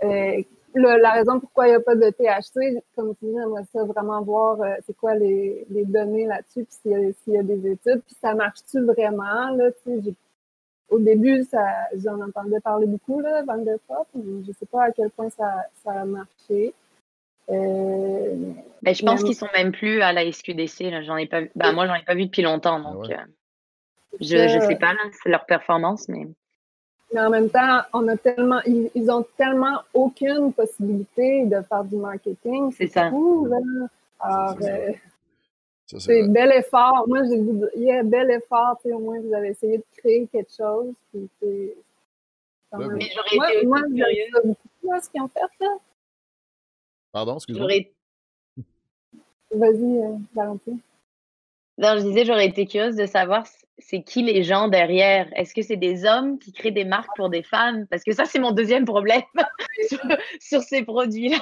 euh, 0.04 0.44
la 0.80 1.12
raison 1.12 1.40
pourquoi 1.40 1.68
il 1.68 1.72
n'y 1.72 1.76
a 1.76 1.80
pas 1.80 1.96
de 1.96 2.10
THC, 2.10 2.84
comme 2.96 3.16
tu 3.16 3.26
dis, 3.26 3.34
j'aimerais 3.34 3.64
ça 3.72 3.84
vraiment 3.84 4.22
voir 4.22 4.62
euh, 4.62 4.76
c'est 4.86 4.96
quoi 4.96 5.16
les, 5.16 5.66
les 5.70 5.86
données 5.86 6.26
là-dessus, 6.26 6.66
puis 6.66 7.14
s'il 7.24 7.34
y, 7.34 7.38
a 7.38 7.44
des 7.44 7.72
études, 7.72 8.02
puis 8.06 8.16
ça 8.22 8.34
marche-tu 8.34 8.84
vraiment, 8.84 9.50
là, 9.56 9.72
tu 9.72 10.02
sais, 10.02 10.14
au 10.90 11.00
début, 11.00 11.44
ça, 11.44 11.66
j'en 11.96 12.22
entendais 12.22 12.60
parler 12.60 12.86
beaucoup, 12.86 13.20
là, 13.20 13.42
Vanderpop, 13.44 14.08
mais 14.16 14.44
je 14.44 14.50
ne 14.50 14.54
sais 14.54 14.66
pas 14.66 14.86
à 14.86 14.92
quel 14.92 15.10
point 15.10 15.30
ça, 15.30 15.66
ça 15.84 15.92
a 15.92 16.06
marché. 16.06 16.74
Euh, 17.50 18.54
ben, 18.82 18.96
je 18.96 19.04
pense 19.04 19.24
qu'ils 19.24 19.36
sont 19.36 19.50
même 19.54 19.72
plus 19.72 20.02
à 20.02 20.14
la 20.14 20.30
SQDC. 20.32 20.92
Là. 20.92 21.02
J'en 21.02 21.18
ai 21.18 21.26
pas 21.26 21.42
ben, 21.56 21.74
moi, 21.74 21.88
j'en 21.88 21.96
ai 21.96 22.04
pas 22.04 22.16
vu 22.16 22.26
depuis 22.26 22.42
longtemps. 22.42 22.82
Ah 22.86 22.94
donc, 22.94 23.10
euh, 23.10 23.16
je 24.22 24.38
ne 24.38 24.60
sais 24.62 24.76
pas, 24.76 24.94
c'est 25.22 25.30
leur 25.30 25.46
performance. 25.46 26.08
Mais... 26.10 26.28
mais 27.14 27.22
en 27.22 27.30
même 27.30 27.50
temps, 27.50 27.82
on 27.94 28.08
a 28.08 28.18
tellement, 28.18 28.60
ils, 28.66 28.90
ils 28.96 29.10
ont 29.12 29.26
tellement 29.38 29.82
aucune 29.94 30.52
possibilité 30.52 31.46
de 31.46 31.62
faire 31.62 31.84
du 31.84 31.96
marketing. 31.96 32.72
C'est 32.76 32.88
ça. 32.88 33.12
Alors, 34.20 34.58
euh, 34.62 34.92
c'est 35.86 36.28
bel 36.28 36.52
effort. 36.54 37.06
Moi, 37.08 37.20
j'ai 37.30 37.38
dit, 37.38 37.62
il 37.76 37.84
y 37.84 37.92
a 37.92 38.04
bel 38.04 38.32
effort. 38.32 38.80
Au 38.86 39.00
moins, 39.00 39.20
vous 39.20 39.34
avez 39.34 39.50
essayé 39.50 39.78
de 39.78 39.84
créer 39.98 40.28
quelque 40.28 40.52
chose. 40.52 40.94
Puis, 41.12 41.30
mais 42.72 43.12
j'aurais 43.14 43.56
été 43.56 43.66
moi, 43.68 43.82
moi, 44.84 45.00
ce 45.02 45.10
qu'ils 45.10 45.22
ont 45.22 45.28
fait 45.28 45.40
là. 45.60 45.78
Pardon, 47.12 47.36
excuse-moi. 47.36 47.68
Vas-y, 49.52 50.02
euh, 50.02 50.18
Valentine. 50.34 50.80
Non, 51.78 51.98
je 51.98 52.04
disais, 52.04 52.26
j'aurais 52.26 52.48
été 52.48 52.66
curieuse 52.68 52.96
de 52.96 53.06
savoir 53.06 53.46
c'est 53.80 54.04
qui 54.04 54.22
les 54.22 54.44
gens 54.44 54.68
derrière? 54.68 55.28
Est-ce 55.36 55.54
que 55.54 55.62
c'est 55.62 55.78
des 55.78 56.06
hommes 56.06 56.38
qui 56.40 56.52
créent 56.52 56.72
des 56.72 56.86
marques 56.86 57.16
pour 57.16 57.30
des 57.30 57.44
femmes? 57.44 57.88
Parce 57.88 58.04
que 58.04 58.14
ça, 58.14 58.26
c'est 58.26 58.40
mon 58.40 58.52
deuxième 58.52 58.86
problème 58.86 59.24
sur, 60.40 60.62
ces 60.62 60.84
produits-là, 60.84 61.40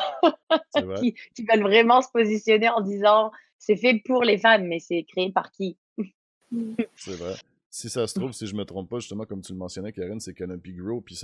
qui, 1.00 1.14
qui, 1.36 1.46
veulent 1.46 1.64
vraiment 1.64 2.02
se 2.02 2.10
positionner 2.12 2.70
en 2.70 2.82
disant 2.82 3.32
c'est 3.58 3.76
fait 3.76 4.02
pour 4.06 4.24
les 4.24 4.38
femmes, 4.38 4.68
mais 4.68 4.80
c'est 4.80 5.04
créé 5.04 5.32
par 5.32 5.52
qui? 5.52 5.78
c'est 6.96 7.16
vrai. 7.16 7.36
Si 7.70 7.90
ça 7.90 8.08
se 8.08 8.20
trouve, 8.20 8.34
si 8.34 8.48
je 8.48 8.56
me 8.56 8.66
trompe 8.66 8.90
pas, 8.90 9.00
justement, 9.00 9.26
comme 9.26 9.42
tu 9.42 9.54
le 9.54 9.58
mentionnais, 9.58 9.94
Karen, 9.94 10.20
c'est 10.20 10.34
Canopy 10.34 10.74
Grow, 10.74 11.00
puis 11.00 11.18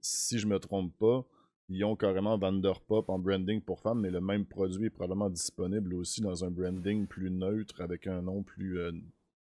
si 0.00 0.38
je 0.38 0.46
me 0.46 0.58
trompe 0.58 0.92
pas, 0.98 1.24
ils 1.68 1.84
ont 1.84 1.96
carrément 1.96 2.36
Vanderpop 2.36 3.08
en 3.08 3.18
branding 3.18 3.60
pour 3.60 3.80
femmes, 3.80 4.00
mais 4.00 4.10
le 4.10 4.20
même 4.20 4.44
produit 4.44 4.86
est 4.86 4.90
probablement 4.90 5.30
disponible 5.30 5.94
aussi 5.94 6.20
dans 6.20 6.44
un 6.44 6.50
branding 6.50 7.06
plus 7.06 7.30
neutre 7.30 7.80
avec 7.80 8.06
un 8.06 8.22
nom 8.22 8.42
plus 8.42 8.78
euh, 8.78 8.92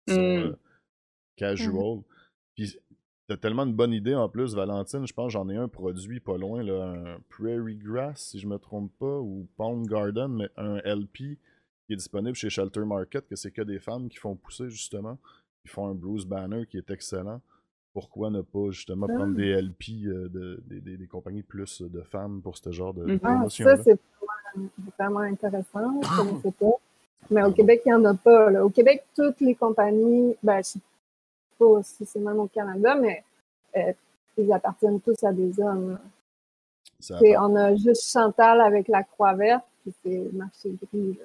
mmh. 0.09 0.13
euh, 0.13 0.57
casual. 1.37 1.99
Mmh. 1.99 2.03
Puis 2.55 2.79
t'as 3.29 3.37
tellement 3.37 3.65
une 3.65 3.75
bonne 3.75 3.93
idée 3.93 4.15
en 4.15 4.29
plus, 4.29 4.55
Valentine. 4.55 5.07
Je 5.07 5.13
pense 5.13 5.33
j'en 5.33 5.49
ai 5.49 5.57
un 5.57 5.69
produit 5.69 6.21
pas 6.21 6.37
loin, 6.37 6.63
là, 6.63 6.93
un 6.93 7.19
Prairie 7.29 7.77
Grass, 7.77 8.31
si 8.31 8.39
je 8.39 8.47
me 8.47 8.59
trompe 8.59 8.93
pas, 8.99 9.19
ou 9.19 9.49
Pound 9.57 9.87
Garden, 9.87 10.29
mais 10.29 10.49
un 10.57 10.79
LP 10.85 11.39
qui 11.87 11.93
est 11.93 11.97
disponible 11.97 12.35
chez 12.35 12.51
Shelter 12.51 12.85
Market, 12.85 13.27
que 13.27 13.37
c'est 13.37 13.51
que 13.51 13.63
des 13.63 13.79
femmes 13.79 14.09
qui 14.09 14.19
font 14.19 14.37
pousser 14.37 14.69
justement. 14.69 15.19
Ils 15.65 15.71
font 15.71 15.87
un 15.87 15.95
Bruce 15.95 16.25
Banner 16.25 16.67
qui 16.67 16.79
est 16.79 16.91
excellent 16.91 17.41
pourquoi 17.93 18.31
ne 18.31 18.43
pas 18.43 18.71
justement 18.71 19.07
prendre 19.07 19.35
des 19.35 19.55
ah. 19.55 19.61
LP 19.61 20.07
euh, 20.07 20.29
de, 20.29 20.63
des, 20.67 21.07
compagnies 21.07 21.43
plus 21.43 21.83
de 21.83 22.03
femmes 22.03 22.41
pour 22.43 22.57
ce 22.57 22.71
genre 22.71 22.95
de, 22.95 23.05
mmh. 23.15 23.19
promotion 23.19 23.67
-là. 23.67 23.77
Ça, 23.77 23.83
c'est 23.83 24.01
vraiment, 24.99 25.21
intéressant. 25.21 26.01
Je 26.03 26.41
sais 26.43 26.53
pas. 26.53 26.77
Mais 27.31 27.43
au 27.43 27.53
Québec, 27.53 27.83
il 27.85 27.89
n'y 27.89 27.95
en 27.95 28.05
a 28.05 28.15
pas. 28.15 28.63
Au 28.63 28.71
Québec, 28.71 29.05
toutes 29.15 29.41
les 29.41 29.55
compagnies, 29.55 30.37
ben, 30.43 30.55
je 30.55 30.59
ne 30.59 30.63
sais 30.63 30.81
pas 31.59 31.83
si 31.83 32.07
c'est 32.07 32.21
même 32.21 32.39
au 32.39 32.47
Canada, 32.47 32.95
mais 32.95 33.25
euh, 33.77 33.93
ils 34.37 34.53
appartiennent 34.53 35.01
tous 35.01 35.23
à 35.25 35.33
des 35.33 35.61
hommes. 35.61 35.99
On 37.11 37.57
a 37.57 37.77
juste 37.77 38.11
Chantal 38.11 38.61
avec 38.61 38.89
la 38.89 39.03
Croix 39.03 39.35
Verte, 39.35 39.65
puis 39.83 39.93
c'est 40.03 40.33
marché 40.33 40.71
gris. 40.93 41.19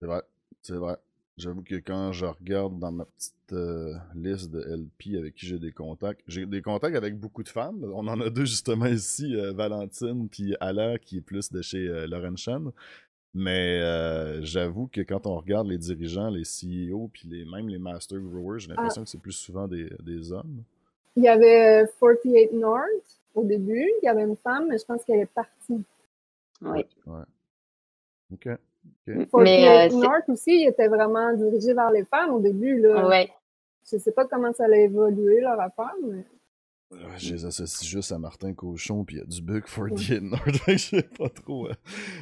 C'est 0.00 0.06
vrai, 0.06 0.22
c'est 0.62 0.76
vrai. 0.76 0.96
J'avoue 1.38 1.62
que 1.62 1.74
quand 1.74 2.12
je 2.12 2.24
regarde 2.24 2.78
dans 2.78 2.90
ma 2.90 3.04
petite 3.04 3.52
euh, 3.52 3.92
liste 4.14 4.50
de 4.50 4.60
LP 4.60 5.18
avec 5.18 5.34
qui 5.34 5.44
j'ai 5.44 5.58
des 5.58 5.70
contacts, 5.70 6.22
j'ai 6.26 6.46
des 6.46 6.62
contacts 6.62 6.96
avec 6.96 7.18
beaucoup 7.18 7.42
de 7.42 7.50
femmes. 7.50 7.84
On 7.94 8.08
en 8.08 8.18
a 8.22 8.30
deux 8.30 8.46
justement 8.46 8.86
ici, 8.86 9.36
euh, 9.36 9.52
Valentine 9.52 10.30
puis 10.30 10.56
Ala, 10.60 10.98
qui 10.98 11.18
est 11.18 11.20
plus 11.20 11.52
de 11.52 11.60
chez 11.60 11.88
euh, 11.88 12.06
Lauren 12.06 12.36
Chen. 12.36 12.72
Mais 13.34 13.82
j'avoue 14.44 14.86
que 14.86 15.02
quand 15.02 15.26
on 15.26 15.36
regarde 15.36 15.66
les 15.66 15.76
dirigeants, 15.76 16.30
les 16.30 16.44
CEO, 16.44 17.10
puis 17.12 17.28
les, 17.28 17.44
même 17.44 17.68
les 17.68 17.76
Master 17.76 18.18
Growers, 18.18 18.60
j'ai 18.60 18.68
l'impression 18.68 19.02
ah. 19.02 19.04
que 19.04 19.10
c'est 19.10 19.20
plus 19.20 19.32
souvent 19.32 19.68
des, 19.68 19.90
des, 20.00 20.32
hommes. 20.32 20.62
Il 21.16 21.24
y 21.24 21.28
avait 21.28 21.86
48 22.00 22.54
North 22.54 23.20
au 23.34 23.44
début, 23.44 23.92
il 24.02 24.06
y 24.06 24.08
avait 24.08 24.22
une 24.22 24.38
femme, 24.38 24.68
mais 24.70 24.78
je 24.78 24.86
pense 24.86 25.04
qu'elle 25.04 25.20
est 25.20 25.26
partie. 25.26 25.84
Oui. 26.62 26.86
Ouais. 27.04 27.24
OK. 28.32 28.48
Mais 29.06 29.88
euh, 29.92 29.96
North 29.96 30.28
aussi, 30.28 30.62
il 30.62 30.68
était 30.68 30.88
vraiment 30.88 31.32
dirigé 31.34 31.74
vers 31.74 31.90
les 31.90 32.04
femmes 32.04 32.30
au 32.30 32.40
début. 32.40 32.80
Là. 32.80 33.08
Ouais. 33.08 33.30
Je 33.90 33.98
sais 33.98 34.12
pas 34.12 34.26
comment 34.26 34.52
ça 34.52 34.64
allait 34.64 34.84
évoluer 34.84 35.40
leur 35.40 35.60
affaire, 35.60 35.94
mais. 36.02 36.24
je 37.18 37.34
les 37.34 37.44
associe 37.44 37.88
juste 37.88 38.10
à 38.10 38.18
Martin 38.18 38.52
Cochon 38.52 39.04
puis 39.04 39.20
à 39.20 39.24
du 39.24 39.40
Bug 39.42 39.66
for 39.66 39.88
the 39.90 40.20
North. 40.20 40.60
je 40.66 41.00
pas 41.16 41.28
trop. 41.28 41.68
Euh, 41.68 41.74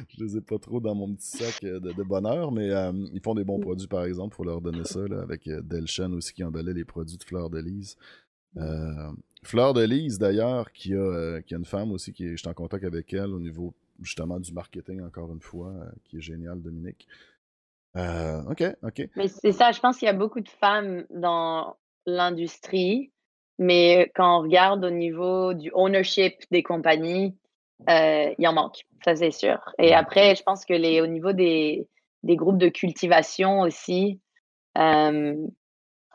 je 0.09 0.23
les 0.23 0.37
ai 0.37 0.41
pas 0.41 0.59
trop 0.59 0.79
dans 0.79 0.93
mon 0.93 1.13
petit 1.15 1.37
sac 1.37 1.63
euh, 1.63 1.79
de, 1.79 2.03
bonheur, 2.03 2.51
mais 2.51 2.69
ils 3.13 3.21
font 3.21 3.33
des 3.33 3.43
bons 3.43 3.57
mm. 3.57 3.61
produits 3.61 3.87
par 3.87 4.05
exemple, 4.05 4.35
faut 4.35 4.43
leur 4.43 4.61
donner 4.61 4.83
ça 4.83 4.99
là, 5.07 5.21
avec 5.21 5.49
Delchen 5.49 6.13
aussi 6.13 6.33
qui 6.33 6.43
emballait 6.43 6.73
les 6.73 6.85
produits 6.85 7.17
de 7.17 7.23
Fleur 7.23 7.49
de 7.49 7.59
Lise. 7.59 7.97
Fleur 9.43 9.73
de 9.73 9.81
Lise 9.81 10.19
d'ailleurs, 10.19 10.71
qui 10.71 10.93
a, 10.93 11.41
qui 11.41 11.55
a 11.55 11.57
une 11.57 11.65
femme 11.65 11.91
aussi 11.91 12.13
qui 12.13 12.27
est, 12.27 12.31
je 12.31 12.37
suis 12.37 12.47
en 12.47 12.53
contact 12.53 12.83
avec 12.83 13.11
elle 13.13 13.33
au 13.33 13.39
niveau 13.39 13.73
justement 14.01 14.39
du 14.39 14.53
marketing, 14.53 15.01
encore 15.01 15.31
une 15.31 15.41
fois, 15.41 15.69
euh, 15.69 15.89
qui 16.03 16.17
est 16.17 16.21
génial, 16.21 16.61
Dominique. 16.61 17.07
Euh, 17.95 18.41
OK, 18.49 18.63
OK. 18.83 19.07
Mais 19.15 19.27
c'est 19.27 19.53
ça, 19.53 19.71
je 19.71 19.79
pense 19.79 19.97
qu'il 19.97 20.07
y 20.07 20.09
a 20.09 20.13
beaucoup 20.13 20.41
de 20.41 20.49
femmes 20.49 21.05
dans 21.09 21.77
l'industrie, 22.05 23.11
mais 23.57 24.11
quand 24.15 24.39
on 24.39 24.41
regarde 24.41 24.83
au 24.83 24.89
niveau 24.89 25.53
du 25.53 25.71
ownership 25.73 26.35
des 26.51 26.61
compagnies, 26.61 27.35
euh, 27.89 28.33
il 28.37 28.47
en 28.47 28.53
manque, 28.53 28.85
ça 29.03 29.15
c'est 29.15 29.31
sûr. 29.31 29.59
Et 29.79 29.93
après, 29.93 30.35
je 30.35 30.43
pense 30.43 30.65
que 30.65 30.73
les, 30.73 31.01
au 31.01 31.07
niveau 31.07 31.31
des, 31.31 31.87
des 32.23 32.35
groupes 32.35 32.57
de 32.57 32.69
cultivation 32.69 33.61
aussi, 33.61 34.19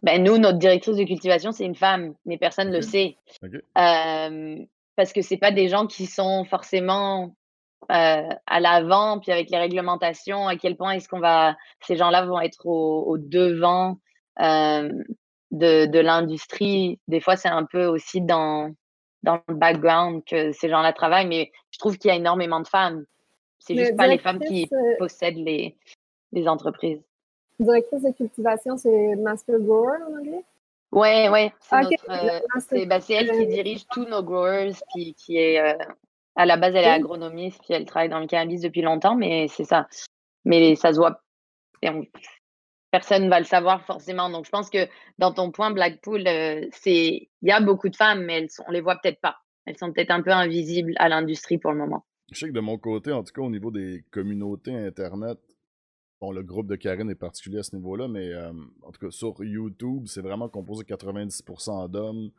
ben 0.03 0.23
nous, 0.25 0.38
notre 0.38 0.59
directrice 0.59 0.97
de 0.97 1.05
cultivation, 1.05 1.53
c'est 1.53 1.64
une 1.64 1.75
femme, 1.75 2.14
mais 2.25 2.38
personne 2.38 2.69
ne 2.69 2.77
le 2.77 2.83
sait. 2.83 3.16
parce 3.75 5.12
que 5.14 5.23
c'est 5.23 5.38
pas 5.38 5.51
des 5.51 5.69
gens 5.69 5.87
qui 5.87 6.07
sont 6.07 6.45
forcément 6.45 7.25
euh, 7.25 7.29
à 7.88 8.61
l'avant, 8.61 9.19
puis 9.19 9.33
avec 9.33 9.51
les 9.51 9.59
réglementations, 9.59 10.47
à 10.47 10.57
quel 10.57 10.77
point 10.77 10.93
est-ce 10.93 11.09
qu'on 11.09 11.21
va, 11.21 11.57
ces 11.81 11.97
gens-là 11.97 12.25
vont 12.25 12.40
être 12.40 12.66
au, 12.66 13.16
devant 13.19 13.99
euh, 14.40 14.90
de, 15.51 15.87
de 15.87 15.99
l'industrie. 15.99 17.01
Des 17.09 17.21
fois, 17.21 17.37
c'est 17.37 17.49
un 17.49 17.64
peu 17.64 17.87
aussi 17.87 18.21
dans, 18.21 18.73
dans 19.23 19.40
le 19.49 19.55
background 19.55 20.23
que 20.25 20.53
ces 20.53 20.69
gens-là 20.69 20.93
travaillent, 20.93 21.27
mais 21.27 21.51
je 21.71 21.79
trouve 21.79 21.99
qu'il 21.99 22.11
y 22.11 22.12
a 22.12 22.16
énormément 22.16 22.61
de 22.61 22.69
femmes. 22.69 23.05
C'est 23.59 23.77
juste 23.77 23.97
pas 23.97 24.07
les 24.07 24.19
femmes 24.19 24.38
qui 24.40 24.69
euh 24.73 24.97
possèdent 24.99 25.37
les, 25.37 25.77
les 26.33 26.49
entreprises. 26.49 27.03
Directrice 27.59 28.03
de 28.03 28.12
cultivation, 28.12 28.77
c'est 28.77 29.16
Master 29.16 29.59
Grower 29.59 29.99
en 30.09 30.19
anglais? 30.19 30.45
Oui, 30.93 31.29
oui. 31.31 31.53
C'est 31.61 32.87
bah, 32.87 32.99
elle 33.09 33.31
qui 33.31 33.47
dirige 33.47 33.87
tous 33.88 34.07
nos 34.07 34.23
growers, 34.23 34.73
puis 34.93 35.14
qui 35.14 35.37
est 35.37 35.77
à 36.37 36.47
la 36.47 36.57
base, 36.57 36.75
elle 36.75 36.85
est 36.85 36.88
agronomiste, 36.88 37.61
puis 37.62 37.75
elle 37.75 37.85
travaille 37.85 38.09
dans 38.09 38.21
le 38.21 38.27
cannabis 38.27 38.61
depuis 38.61 38.83
longtemps, 38.83 39.16
mais 39.16 39.49
c'est 39.49 39.64
ça. 39.64 39.88
Mais 40.45 40.77
ça 40.77 40.93
se 40.93 40.99
voit. 40.99 41.23
personne 42.90 43.25
ne 43.25 43.29
va 43.29 43.40
le 43.40 43.45
savoir 43.45 43.85
forcément. 43.85 44.31
Donc, 44.31 44.45
je 44.47 44.51
pense 44.51 44.71
que 44.71 44.88
dans 45.19 45.33
ton 45.33 45.51
point, 45.51 45.71
Blackpool, 45.71 46.23
c'est 46.73 47.29
il 47.43 47.49
y 47.49 47.51
a 47.51 47.61
beaucoup 47.61 47.88
de 47.88 47.97
femmes, 47.97 48.25
mais 48.25 48.38
elles 48.38 48.51
sont, 48.51 48.64
on 48.69 48.73
les 48.73 48.81
voit 48.81 48.97
peut-être 49.03 49.21
pas. 49.21 49.37
Elles 49.66 49.77
sont 49.77 49.93
peut-être 49.93 50.11
un 50.11 50.23
peu 50.23 50.31
invisibles 50.31 50.95
à 50.97 51.09
l'industrie 51.09 51.59
pour 51.59 51.73
le 51.73 51.79
moment. 51.79 52.05
Je 52.33 52.38
sais 52.38 52.49
que 52.49 52.55
de 52.55 52.61
mon 52.61 52.79
côté, 52.79 53.12
en 53.12 53.25
tout 53.25 53.33
cas 53.33 53.43
au 53.43 53.51
niveau 53.51 53.71
des 53.71 54.05
communautés 54.11 54.75
Internet, 54.75 55.38
bon, 56.21 56.31
le 56.31 56.43
groupe 56.43 56.69
de 56.69 56.77
Karine 56.77 57.11
est 57.11 57.16
particulier 57.16 57.59
à 57.59 57.62
ce 57.62 57.75
niveau-là, 57.75 58.09
mais 58.09 58.33
en 58.83 58.93
tout 58.93 59.01
cas 59.01 59.11
sur 59.11 59.43
YouTube, 59.43 60.05
c'est 60.07 60.23
vraiment 60.23 60.49
composé 60.49 60.85
90% 60.85 61.90
d'hommes, 61.90 62.31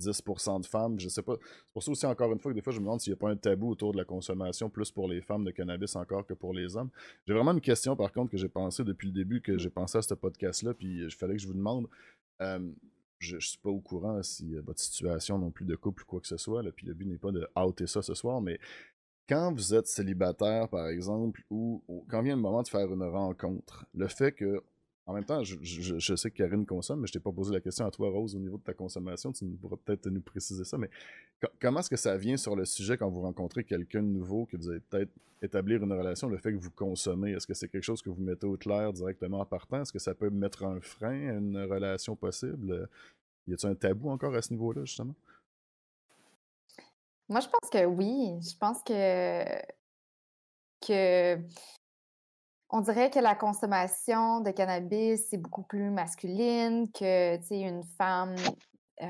10% 0.00 0.60
de 0.60 0.66
femmes. 0.66 0.98
Je 0.98 1.08
sais 1.08 1.22
pas. 1.22 1.34
C'est 1.40 1.72
pour 1.72 1.82
ça 1.82 1.90
aussi, 1.90 2.06
encore 2.06 2.32
une 2.32 2.38
fois, 2.38 2.52
que 2.52 2.56
des 2.56 2.62
fois, 2.62 2.72
je 2.72 2.78
me 2.78 2.84
demande 2.84 3.00
s'il 3.00 3.12
n'y 3.12 3.18
a 3.18 3.20
pas 3.20 3.30
un 3.30 3.36
tabou 3.36 3.70
autour 3.70 3.92
de 3.92 3.98
la 3.98 4.04
consommation, 4.04 4.70
plus 4.70 4.90
pour 4.90 5.08
les 5.08 5.20
femmes 5.20 5.44
de 5.44 5.50
cannabis 5.50 5.96
encore 5.96 6.26
que 6.26 6.34
pour 6.34 6.54
les 6.54 6.76
hommes. 6.76 6.90
J'ai 7.26 7.34
vraiment 7.34 7.52
une 7.52 7.60
question, 7.60 7.96
par 7.96 8.12
contre, 8.12 8.30
que 8.30 8.36
j'ai 8.36 8.48
pensé 8.48 8.84
depuis 8.84 9.08
le 9.08 9.14
début, 9.14 9.40
que 9.40 9.58
j'ai 9.58 9.70
pensé 9.70 9.98
à 9.98 10.02
ce 10.02 10.14
podcast-là, 10.14 10.74
puis 10.74 11.04
il 11.04 11.10
fallait 11.10 11.34
que 11.34 11.42
je 11.42 11.46
vous 11.46 11.54
demande. 11.54 11.86
je 13.18 13.36
ne 13.36 13.40
suis 13.40 13.58
pas 13.58 13.70
au 13.70 13.80
courant 13.80 14.22
si 14.22 14.56
votre 14.56 14.80
situation 14.80 15.38
non 15.38 15.50
plus 15.50 15.66
de 15.66 15.76
couple 15.76 16.02
ou 16.02 16.06
quoi 16.06 16.20
que 16.20 16.26
ce 16.26 16.36
soit, 16.36 16.62
puis 16.72 16.86
le 16.86 16.94
but 16.94 17.06
n'est 17.06 17.18
pas 17.18 17.32
de 17.32 17.46
outer 17.56 17.86
ça 17.86 18.02
ce 18.02 18.14
soir, 18.14 18.40
mais 18.40 18.58
quand 19.30 19.52
vous 19.52 19.74
êtes 19.74 19.86
célibataire, 19.86 20.68
par 20.68 20.88
exemple, 20.88 21.44
ou, 21.50 21.84
quand 22.08 22.20
vient 22.20 22.34
le 22.34 22.42
moment 22.42 22.62
de 22.62 22.68
faire 22.68 22.92
une 22.92 23.04
rencontre, 23.04 23.86
le 23.94 24.08
fait 24.08 24.32
que 24.32 24.60
en 25.10 25.12
même 25.12 25.24
temps, 25.24 25.42
je, 25.42 26.14
sais 26.14 26.30
que 26.30 26.36
Karine 26.36 26.64
consomme, 26.64 27.00
mais 27.00 27.08
je 27.08 27.12
t'ai 27.12 27.18
pas 27.18 27.32
posé 27.32 27.52
la 27.52 27.60
question 27.60 27.84
à 27.84 27.90
toi, 27.90 28.10
Rose, 28.10 28.36
au 28.36 28.38
niveau 28.38 28.58
de 28.58 28.62
ta 28.62 28.74
consommation. 28.74 29.32
Tu 29.32 29.44
pourras 29.44 29.76
peut-être 29.84 30.08
nous 30.08 30.20
préciser 30.20 30.62
ça. 30.62 30.78
Mais 30.78 30.88
comment 31.60 31.80
est-ce 31.80 31.90
que 31.90 31.96
ça 31.96 32.16
vient 32.16 32.36
sur 32.36 32.54
le 32.54 32.64
sujet 32.64 32.96
quand 32.96 33.10
vous 33.10 33.22
rencontrez 33.22 33.64
quelqu'un 33.64 34.04
de 34.04 34.08
nouveau, 34.08 34.46
que 34.46 34.56
vous 34.56 34.70
allez 34.70 34.78
peut-être 34.78 35.10
établir 35.42 35.82
une 35.82 35.92
relation, 35.92 36.28
le 36.28 36.38
fait 36.38 36.52
que 36.52 36.58
vous 36.58 36.70
consommez? 36.70 37.32
Est-ce 37.32 37.48
que 37.48 37.54
c'est 37.54 37.66
quelque 37.66 37.82
chose 37.82 38.02
que 38.02 38.08
vous 38.08 38.22
mettez 38.22 38.46
au 38.46 38.56
clair 38.56 38.92
directement 38.92 39.40
en 39.40 39.44
partant? 39.46 39.82
Est-ce 39.82 39.92
que 39.92 39.98
ça 39.98 40.14
peut 40.14 40.30
mettre 40.30 40.62
un 40.64 40.80
frein 40.80 41.28
à 41.28 41.32
une 41.32 41.58
relation 41.58 42.14
possible? 42.14 42.88
Y 43.48 43.54
a-t-il 43.54 43.70
un 43.70 43.74
tabou 43.74 44.10
encore 44.10 44.36
à 44.36 44.42
ce 44.42 44.52
niveau-là, 44.52 44.84
justement? 44.84 45.16
Moi, 47.28 47.40
je 47.40 47.48
pense 47.48 47.68
que 47.68 47.84
oui. 47.84 48.38
Je 48.48 48.56
pense 48.56 48.80
que 48.84 49.44
que 50.86 51.36
on 52.72 52.80
dirait 52.80 53.10
que 53.10 53.18
la 53.18 53.34
consommation 53.34 54.40
de 54.40 54.50
cannabis 54.50 55.32
est 55.32 55.38
beaucoup 55.38 55.62
plus 55.62 55.90
masculine, 55.90 56.90
que 56.92 57.36
une 57.52 57.82
femme 57.98 58.34
euh, 59.02 59.06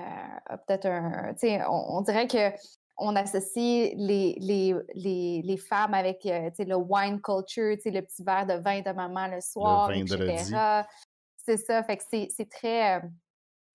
a 0.46 0.58
peut-être 0.58 0.86
un. 0.86 1.34
On, 1.68 1.98
on 1.98 2.00
dirait 2.00 2.26
que 2.26 2.52
on 2.96 3.16
associe 3.16 3.92
les, 3.96 4.36
les, 4.38 4.74
les, 4.94 5.42
les 5.42 5.56
femmes 5.56 5.94
avec 5.94 6.24
euh, 6.26 6.50
le 6.58 6.76
wine 6.76 7.20
culture, 7.20 7.76
le 7.84 8.00
petit 8.00 8.22
verre 8.22 8.46
de 8.46 8.54
vin 8.54 8.80
de 8.80 8.92
maman 8.92 9.26
le 9.28 9.40
soir, 9.40 9.90
etc. 9.90 10.84
C'est 11.36 11.56
ça, 11.56 11.82
fait 11.82 11.96
que 11.96 12.04
c'est 12.28 12.50
très. 12.50 12.98
Euh, 12.98 13.00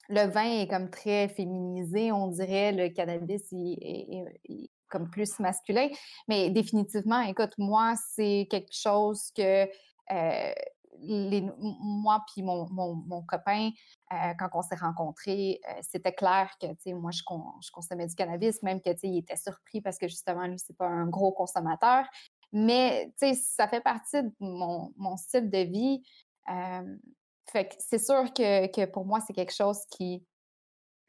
le 0.07 0.27
vin 0.27 0.61
est 0.61 0.67
comme 0.67 0.89
très 0.89 1.27
féminisé, 1.27 2.11
on 2.11 2.27
dirait. 2.27 2.71
Le 2.71 2.89
cannabis 2.89 3.51
est 3.51 4.69
comme 4.95 5.09
plus 5.09 5.39
masculin. 5.39 5.89
Mais 6.29 6.49
définitivement, 6.49 7.19
écoute, 7.21 7.53
moi, 7.57 7.95
c'est 8.13 8.47
quelque 8.49 8.71
chose 8.71 9.29
que 9.35 9.67
euh, 10.11 10.53
les, 11.01 11.43
moi 11.59 12.23
puis 12.31 12.41
mon, 12.41 12.69
mon, 12.69 13.21
copain, 13.23 13.71
euh, 14.13 14.33
quand 14.39 14.47
on 14.53 14.61
s'est 14.61 14.75
rencontrés, 14.75 15.59
euh, 15.67 15.73
c'était 15.81 16.13
clair 16.13 16.49
que, 16.61 16.67
tu 16.67 16.75
sais, 16.79 16.93
moi, 16.93 17.11
je, 17.11 17.21
je, 17.61 17.71
consommais 17.71 18.07
du 18.07 18.15
cannabis, 18.15 18.63
même 18.63 18.79
que, 18.79 18.91
tu 18.91 18.99
sais, 18.99 19.07
il 19.09 19.17
était 19.17 19.35
surpris 19.35 19.81
parce 19.81 19.97
que, 19.97 20.07
justement, 20.07 20.47
lui, 20.47 20.59
c'est 20.59 20.77
pas 20.77 20.87
un 20.87 21.07
gros 21.07 21.33
consommateur. 21.33 22.05
Mais, 22.53 23.11
tu 23.19 23.27
sais, 23.27 23.33
ça 23.33 23.67
fait 23.67 23.81
partie 23.81 24.23
de 24.23 24.31
mon, 24.39 24.93
mon 24.95 25.17
style 25.17 25.49
de 25.49 25.57
vie. 25.57 26.03
fait 27.51 27.67
que 27.67 27.75
c'est 27.79 27.99
sûr 27.99 28.31
que, 28.33 28.67
que, 28.67 28.85
pour 28.85 29.05
moi, 29.05 29.19
c'est 29.19 29.33
quelque 29.33 29.53
chose 29.53 29.79
qui, 29.91 30.25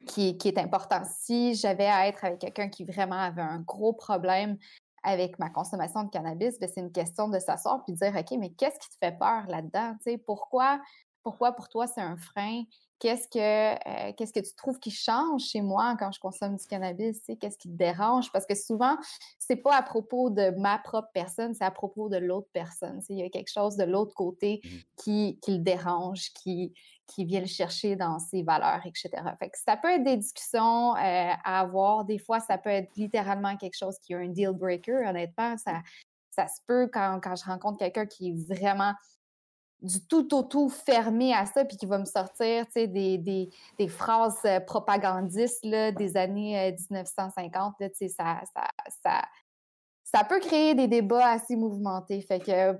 qui, 0.05 0.37
est 0.45 0.57
important. 0.57 1.01
Si 1.05 1.55
j'avais 1.55 1.87
à 1.87 2.07
être 2.07 2.23
avec 2.23 2.39
quelqu'un 2.39 2.69
qui 2.69 2.85
vraiment 2.85 3.19
avait 3.19 3.41
un 3.41 3.59
gros 3.59 3.93
problème 3.93 4.57
avec 5.03 5.39
ma 5.39 5.49
consommation 5.49 6.03
de 6.03 6.09
cannabis, 6.09 6.59
ben, 6.59 6.69
c'est 6.73 6.81
une 6.81 6.91
question 6.91 7.29
de 7.29 7.39
s'asseoir 7.39 7.83
puis 7.83 7.93
de 7.93 7.97
dire 7.97 8.15
OK, 8.15 8.37
mais 8.39 8.51
qu'est-ce 8.51 8.79
qui 8.79 8.89
te 8.89 8.95
fait 8.99 9.17
peur 9.17 9.45
là-dedans? 9.47 9.95
Pourquoi, 10.25 10.81
pourquoi 11.23 11.53
pour 11.53 11.69
toi 11.69 11.87
c'est 11.87 12.01
un 12.01 12.17
frein? 12.17 12.63
Qu'est-ce 12.99 13.27
que, 13.27 13.39
euh, 13.39 14.13
qu'est-ce 14.17 14.33
que 14.33 14.39
tu 14.39 14.55
trouves 14.55 14.79
qui 14.79 14.89
change 14.89 15.43
chez 15.43 15.61
moi 15.61 15.95
quand 15.99 16.11
je 16.11 16.19
consomme 16.19 16.55
du 16.55 16.65
cannabis? 16.65 17.21
Qu'est-ce 17.39 17.57
qui 17.57 17.69
te 17.69 17.77
dérange? 17.77 18.31
Parce 18.31 18.45
que 18.45 18.55
souvent, 18.55 18.97
c'est 19.37 19.57
pas 19.57 19.75
à 19.75 19.83
propos 19.83 20.31
de 20.31 20.49
ma 20.57 20.79
propre 20.79 21.09
personne, 21.13 21.53
c'est 21.53 21.63
à 21.63 21.71
propos 21.71 22.09
de 22.09 22.17
l'autre 22.17 22.49
personne. 22.53 23.01
Il 23.09 23.19
y 23.19 23.23
a 23.23 23.29
quelque 23.29 23.51
chose 23.51 23.75
de 23.75 23.83
l'autre 23.83 24.15
côté 24.15 24.61
mmh 24.63 24.67
qui, 24.97 25.39
qui, 25.41 25.51
le 25.51 25.63
dérange, 25.63 26.31
qui, 26.33 26.73
qui 27.05 27.23
vient 27.25 27.39
le 27.39 27.45
chercher 27.45 27.95
dans 27.95 28.19
ses 28.19 28.41
valeurs, 28.41 28.81
etc. 28.85 29.09
Fait 29.39 29.49
que 29.49 29.57
ça 29.57 29.77
peut 29.77 29.89
être 29.89 30.03
des 30.03 30.17
discussions 30.17 30.95
euh, 30.95 30.97
à 30.97 31.59
avoir. 31.59 32.03
Des 32.03 32.17
fois, 32.17 32.39
ça 32.39 32.57
peut 32.57 32.69
être 32.69 32.95
littéralement 32.95 33.55
quelque 33.57 33.77
chose 33.77 33.97
qui 33.99 34.13
est 34.13 34.15
un 34.15 34.27
deal 34.27 34.51
breaker. 34.51 35.07
Honnêtement, 35.07 35.55
ça, 35.57 35.81
ça 36.31 36.47
se 36.47 36.61
peut 36.65 36.89
quand, 36.91 37.19
quand 37.21 37.35
je 37.35 37.45
rencontre 37.45 37.77
quelqu'un 37.77 38.05
qui 38.05 38.29
est 38.29 38.55
vraiment 38.55 38.93
du 39.81 40.01
tout 40.07 40.33
au 40.33 40.43
tout 40.43 40.69
fermé 40.69 41.33
à 41.33 41.45
ça, 41.45 41.63
puis 41.63 41.77
qui 41.77 41.85
va 41.85 41.99
me 41.99 42.05
sortir 42.05 42.65
des, 42.75 42.87
des, 43.17 43.49
des, 43.77 43.87
phrases 43.87 44.39
euh, 44.45 44.59
propagandistes 44.59 45.63
là, 45.63 45.91
des 45.91 46.17
années 46.17 46.71
1950. 46.71 47.75
Euh, 47.81 47.89
ça, 47.93 48.41
ça, 48.53 48.67
ça, 49.03 49.21
ça 50.03 50.23
peut 50.23 50.39
créer 50.39 50.73
des 50.73 50.87
débats 50.87 51.31
assez 51.31 51.55
mouvementés. 51.55 52.21
Fait 52.21 52.39
que 52.39 52.79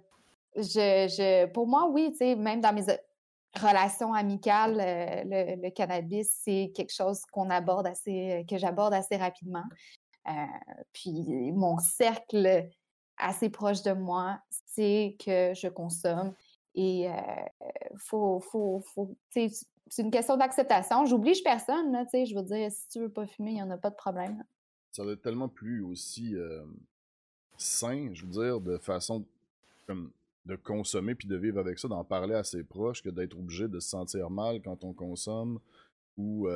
je, 0.55 1.07
je, 1.07 1.45
pour 1.47 1.67
moi, 1.67 1.87
oui, 1.87 2.15
même 2.35 2.61
dans 2.61 2.73
mes 2.73 2.89
euh, 2.89 2.97
relations 3.61 4.13
amicales, 4.13 4.75
le, 4.77 5.61
le, 5.61 5.69
cannabis, 5.69 6.31
c'est 6.43 6.71
quelque 6.75 6.93
chose 6.93 7.21
qu'on 7.31 7.49
aborde 7.51 7.85
assez, 7.85 8.43
que 8.49 8.57
j'aborde 8.57 8.93
assez 8.93 9.17
rapidement. 9.17 9.63
puis 10.93 11.51
mon 11.53 11.77
cercle 11.77 12.69
assez 13.17 13.49
proche 13.49 13.81
de 13.83 13.93
moi, 13.93 14.39
c'est 14.65 15.15
que 15.23 15.53
je 15.53 15.67
consomme 15.67 16.33
et 16.77 17.09
faut, 17.97 18.39
faut, 18.39 18.83
c'est 19.31 19.49
une 19.97 20.11
question 20.11 20.37
d'acceptation. 20.37 21.05
J'oblige 21.05 21.43
personne, 21.43 21.91
là, 21.91 22.05
je 22.13 22.35
veux 22.35 22.43
dire, 22.43 22.71
si 22.71 22.87
tu 22.89 22.99
veux 22.99 23.09
pas 23.09 23.25
fumer, 23.25 23.51
il 23.51 23.55
n'y 23.55 23.63
en 23.63 23.71
a 23.71 23.77
pas 23.77 23.89
de 23.89 23.95
problème. 23.95 24.43
Ça 24.91 25.03
doit 25.03 25.13
être 25.13 25.21
tellement 25.21 25.49
plus 25.49 25.81
aussi 25.81 26.35
sain, 27.57 28.09
je 28.13 28.25
veux 28.25 28.31
dire, 28.31 28.61
de 28.61 28.77
façon 28.77 29.25
de 30.45 30.55
consommer 30.55 31.15
puis 31.15 31.27
de 31.27 31.35
vivre 31.35 31.59
avec 31.59 31.79
ça, 31.79 31.87
d'en 31.87 32.03
parler 32.03 32.35
à 32.35 32.43
ses 32.43 32.63
proches, 32.63 33.01
que 33.01 33.09
d'être 33.09 33.37
obligé 33.37 33.67
de 33.67 33.79
se 33.79 33.89
sentir 33.89 34.29
mal 34.29 34.61
quand 34.61 34.83
on 34.83 34.93
consomme 34.93 35.59
ou 36.15 36.47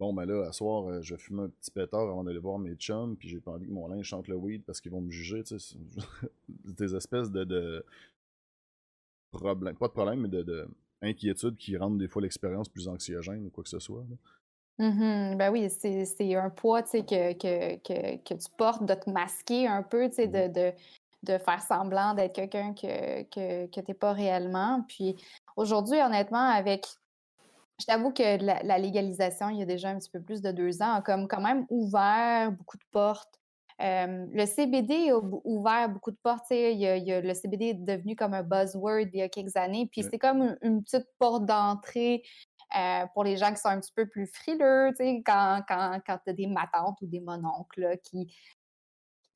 bon 0.00 0.14
ben 0.14 0.24
là, 0.24 0.48
à 0.48 0.52
soir, 0.52 1.02
je 1.02 1.14
fume 1.14 1.40
un 1.40 1.48
petit 1.48 1.70
pétard 1.70 2.08
avant 2.08 2.24
d'aller 2.24 2.38
voir 2.38 2.58
mes 2.58 2.74
chums, 2.74 3.16
puis 3.16 3.28
j'ai 3.28 3.38
pas 3.38 3.52
envie 3.52 3.66
que 3.66 3.72
mon 3.72 3.86
linge 3.86 4.06
chante 4.06 4.28
le 4.28 4.34
weed 4.34 4.64
parce 4.64 4.80
qu'ils 4.80 4.90
vont 4.90 5.02
me 5.02 5.10
juger, 5.10 5.44
tu 5.44 5.58
sais. 5.58 5.76
des 6.64 6.96
espèces 6.96 7.30
de, 7.30 7.84
problème, 9.38 9.76
pas 9.76 9.88
de 9.88 9.92
problème, 9.92 10.20
mais 10.20 10.28
de, 10.28 10.68
inquiétude 11.02 11.56
qui 11.56 11.76
rendent 11.76 11.98
des 11.98 12.08
fois 12.08 12.22
l'expérience 12.22 12.68
plus 12.68 12.88
anxiogène 12.88 13.46
ou 13.46 13.50
quoi 13.50 13.64
que 13.64 13.70
ce 13.70 13.78
soit. 13.78 14.04
Mmh 14.78 15.36
ben 15.36 15.50
oui, 15.50 15.68
c'est 15.68 16.34
un 16.36 16.50
poids 16.50 16.82
que, 16.82 17.32
que, 17.34 17.76
que, 17.76 18.16
que, 18.16 18.34
tu 18.34 18.50
portes 18.56 18.84
de 18.84 18.94
te 18.94 19.10
masquer 19.10 19.66
un 19.66 19.82
peu, 19.82 20.08
de, 20.08 20.48
de, 20.48 20.72
de, 21.22 21.38
faire 21.38 21.60
semblant 21.62 22.14
d'être 22.14 22.32
quelqu'un 22.32 22.72
que, 22.72 23.22
que, 23.24 23.66
que 23.66 23.80
tu 23.80 23.86
n'es 23.88 23.94
pas 23.94 24.12
réellement. 24.12 24.82
Puis 24.88 25.16
aujourd'hui, 25.56 26.00
honnêtement, 26.00 26.48
avec. 26.48 26.86
Je 27.78 27.86
t'avoue 27.86 28.12
que 28.12 28.42
la, 28.44 28.62
la, 28.62 28.78
légalisation, 28.78 29.48
il 29.48 29.58
y 29.58 29.62
a 29.62 29.66
déjà 29.66 29.88
un 29.88 29.98
petit 29.98 30.10
peu 30.10 30.20
plus 30.20 30.42
de 30.42 30.52
deux 30.52 30.82
ans, 30.82 30.94
a 30.94 31.02
comme 31.02 31.28
quand 31.28 31.40
même 31.40 31.64
ouvert 31.70 32.52
beaucoup 32.52 32.76
de 32.76 32.84
portes 32.90 33.39
le 33.80 34.46
CBD 34.46 35.10
a 35.10 35.18
ouvert 35.44 35.88
beaucoup 35.88 36.10
de 36.10 36.18
portes. 36.22 36.44
le 36.50 37.34
CBD 37.34 37.64
est 37.66 37.74
devenu 37.74 38.14
comme 38.16 38.34
un 38.34 38.42
buzzword 38.42 39.08
il 39.12 39.18
y 39.18 39.22
a 39.22 39.28
quelques 39.28 39.56
années. 39.56 39.88
Puis 39.90 40.02
c'est 40.02 40.18
comme 40.18 40.56
une, 40.62 40.82
petite 40.82 41.06
porte 41.18 41.46
d'entrée 41.46 42.22
pour 43.14 43.24
les 43.24 43.36
gens 43.36 43.50
qui 43.50 43.60
sont 43.60 43.68
un 43.68 43.80
petit 43.80 43.92
peu 43.94 44.06
plus 44.06 44.26
frileux, 44.26 44.92
quand, 45.24 45.62
quand, 45.66 46.00
quand 46.06 46.18
tu 46.24 46.30
as 46.30 46.32
des 46.34 46.46
matantes 46.46 47.00
ou 47.02 47.06
des 47.06 47.20
mononcles 47.20 47.98
qui 48.04 48.32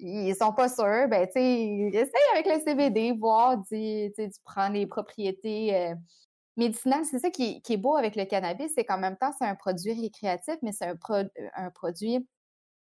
ils 0.00 0.35
sont 0.35 0.52
pas 0.52 0.68
sûrs, 0.68 1.09
ben, 1.09 1.26
tu 1.33 1.38
essaye 1.38 2.12
avec 2.35 2.46
le 2.46 2.61
CBD, 2.61 3.12
voir, 3.12 3.59
tu 3.68 4.12
prends 4.44 4.68
les 4.68 4.87
propriétés 4.87 5.94
médicinales. 6.57 7.04
C'est 7.04 7.20
ça 7.20 7.30
qui, 7.30 7.62
est 7.66 7.76
beau 7.76 7.96
avec 7.96 8.16
le 8.16 8.24
cannabis, 8.24 8.72
c'est 8.74 8.85
qu'en 8.85 8.98
même 8.98 9.16
temps, 9.16 9.33
c'est 9.38 9.46
un 9.46 9.54
produit 9.54 9.92
récréatif, 9.92 10.57
mais 10.62 10.72
c'est 10.72 10.87
un, 10.87 10.96
un 11.54 11.70
produit 11.70 12.26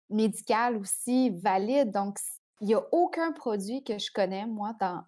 médical 0.09 0.77
aussi 0.77 1.29
valide. 1.31 1.91
Donc, 1.91 2.19
il 2.61 2.67
n'y 2.67 2.75
a 2.75 2.83
aucun 2.91 3.31
produit 3.31 3.83
que 3.83 3.97
je 3.97 4.11
connais, 4.11 4.45
moi, 4.45 4.73
dans, 4.79 5.03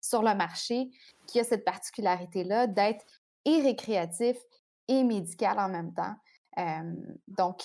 sur 0.00 0.22
le 0.22 0.34
marché 0.34 0.90
qui 1.26 1.40
a 1.40 1.44
cette 1.44 1.64
particularité-là 1.64 2.66
d'être 2.66 3.04
et 3.44 3.60
récréatif 3.60 4.36
et 4.88 5.02
médical 5.02 5.58
en 5.58 5.68
même 5.68 5.92
temps. 5.94 6.14
donc, 7.28 7.62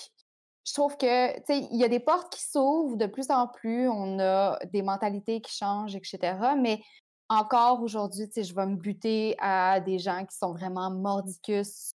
je 0.66 0.74
trouve 0.74 0.96
que, 0.96 1.36
tu 1.38 1.42
sais, 1.46 1.68
il 1.70 1.78
y 1.78 1.84
a 1.84 1.88
des 1.88 2.00
portes 2.00 2.32
qui 2.32 2.42
s'ouvrent 2.42 2.96
de 2.96 3.06
plus 3.06 3.30
en 3.30 3.48
plus, 3.48 3.88
on 3.88 4.18
a 4.20 4.58
des 4.66 4.82
mentalités 4.82 5.40
qui 5.40 5.56
changent, 5.56 5.96
etc. 5.96 6.36
Mais 6.58 6.82
encore 7.28 7.82
aujourd'hui, 7.82 8.28
je 8.36 8.54
vais 8.54 8.66
me 8.66 8.76
buter 8.76 9.36
à 9.40 9.80
des 9.80 9.98
gens 9.98 10.24
qui 10.26 10.36
sont 10.36 10.52
vraiment 10.52 10.90
mordicus 10.90 11.94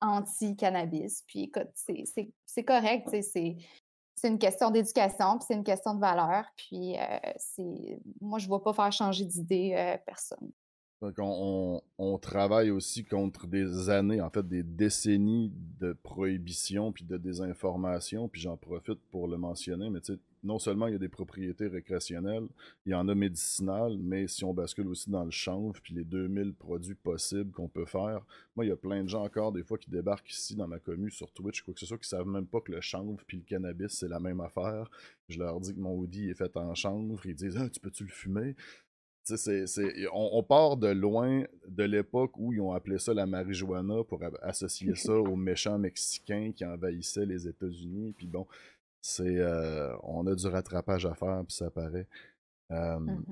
anti-cannabis. 0.00 1.24
Puis 1.26 1.44
écoute, 1.44 1.70
c'est 1.74 2.64
correct, 2.64 3.08
c'est 3.10 4.28
une 4.28 4.38
question 4.38 4.70
d'éducation, 4.70 5.38
puis 5.38 5.46
c'est 5.48 5.54
une 5.54 5.64
question 5.64 5.94
de 5.94 6.00
valeur. 6.00 6.44
Puis 6.56 6.96
euh, 6.98 7.96
moi, 8.20 8.38
je 8.38 8.48
ne 8.48 8.52
vais 8.52 8.62
pas 8.62 8.72
faire 8.72 8.92
changer 8.92 9.24
d'idée 9.24 9.74
euh, 9.74 9.96
personne. 10.04 10.50
Donc, 11.00 11.14
on, 11.18 11.80
on, 11.96 12.18
travaille 12.18 12.70
aussi 12.70 13.04
contre 13.04 13.46
des 13.46 13.88
années, 13.88 14.20
en 14.20 14.28
fait, 14.28 14.46
des 14.46 14.62
décennies 14.62 15.50
de 15.80 15.94
prohibition 15.94 16.92
puis 16.92 17.04
de 17.04 17.16
désinformation. 17.16 18.28
Puis 18.28 18.42
j'en 18.42 18.58
profite 18.58 19.00
pour 19.10 19.26
le 19.26 19.38
mentionner, 19.38 19.88
mais 19.88 20.00
tu 20.00 20.12
sais, 20.12 20.18
non 20.42 20.58
seulement 20.58 20.86
il 20.86 20.92
y 20.92 20.96
a 20.96 20.98
des 20.98 21.08
propriétés 21.08 21.66
récréationnelles, 21.66 22.46
il 22.86 22.92
y 22.92 22.94
en 22.94 23.08
a 23.08 23.14
médicinales, 23.14 23.98
mais 23.98 24.26
si 24.26 24.44
on 24.44 24.54
bascule 24.54 24.88
aussi 24.88 25.10
dans 25.10 25.24
le 25.24 25.30
chanvre, 25.30 25.78
puis 25.82 25.94
les 25.94 26.04
2000 26.04 26.54
produits 26.54 26.94
possibles 26.94 27.52
qu'on 27.52 27.68
peut 27.68 27.84
faire, 27.84 28.24
moi, 28.56 28.64
il 28.64 28.68
y 28.68 28.72
a 28.72 28.76
plein 28.76 29.02
de 29.02 29.08
gens 29.08 29.24
encore, 29.24 29.52
des 29.52 29.62
fois, 29.62 29.78
qui 29.78 29.90
débarquent 29.90 30.30
ici 30.30 30.56
dans 30.56 30.68
ma 30.68 30.78
commune 30.78 31.10
sur 31.10 31.30
Twitch, 31.32 31.62
quoi 31.62 31.74
que 31.74 31.80
ce 31.80 31.86
soit, 31.86 31.98
qui 31.98 32.08
savent 32.08 32.26
même 32.26 32.46
pas 32.46 32.60
que 32.60 32.72
le 32.72 32.80
chanvre 32.80 33.22
puis 33.26 33.38
le 33.38 33.44
cannabis, 33.44 33.92
c'est 33.92 34.08
la 34.08 34.20
même 34.20 34.40
affaire. 34.40 34.90
Je 35.28 35.38
leur 35.38 35.60
dis 35.60 35.74
que 35.74 35.80
mon 35.80 35.94
hoodie 35.94 36.30
est 36.30 36.34
fait 36.34 36.56
en 36.56 36.74
chanvre, 36.74 37.20
ils 37.26 37.34
disent 37.34 37.56
«Ah, 37.58 37.68
tu 37.68 37.80
peux-tu 37.80 38.04
le 38.04 38.10
fumer?» 38.10 38.56
c'est 39.36 39.64
on, 40.12 40.38
on, 40.38 40.42
part 40.42 40.76
de 40.76 40.88
loin 40.88 41.44
de 41.68 41.84
l'époque 41.84 42.32
où 42.36 42.52
ils 42.52 42.60
ont 42.60 42.72
appelé 42.72 42.98
ça 42.98 43.14
la 43.14 43.26
marijuana 43.26 44.02
pour 44.04 44.20
associer 44.42 44.94
ça 44.96 45.14
aux 45.14 45.36
méchants 45.36 45.78
mexicains 45.78 46.52
qui 46.52 46.64
envahissaient 46.64 47.26
les 47.26 47.46
États-Unis. 47.46 48.14
Puis 48.16 48.26
bon, 48.26 48.46
c'est 49.02 49.38
euh, 49.38 49.94
on 50.02 50.26
a 50.26 50.34
du 50.34 50.46
rattrapage 50.46 51.06
à 51.06 51.14
faire, 51.14 51.42
puis 51.46 51.56
ça 51.56 51.70
paraît. 51.70 52.06
Mmh 52.70 53.22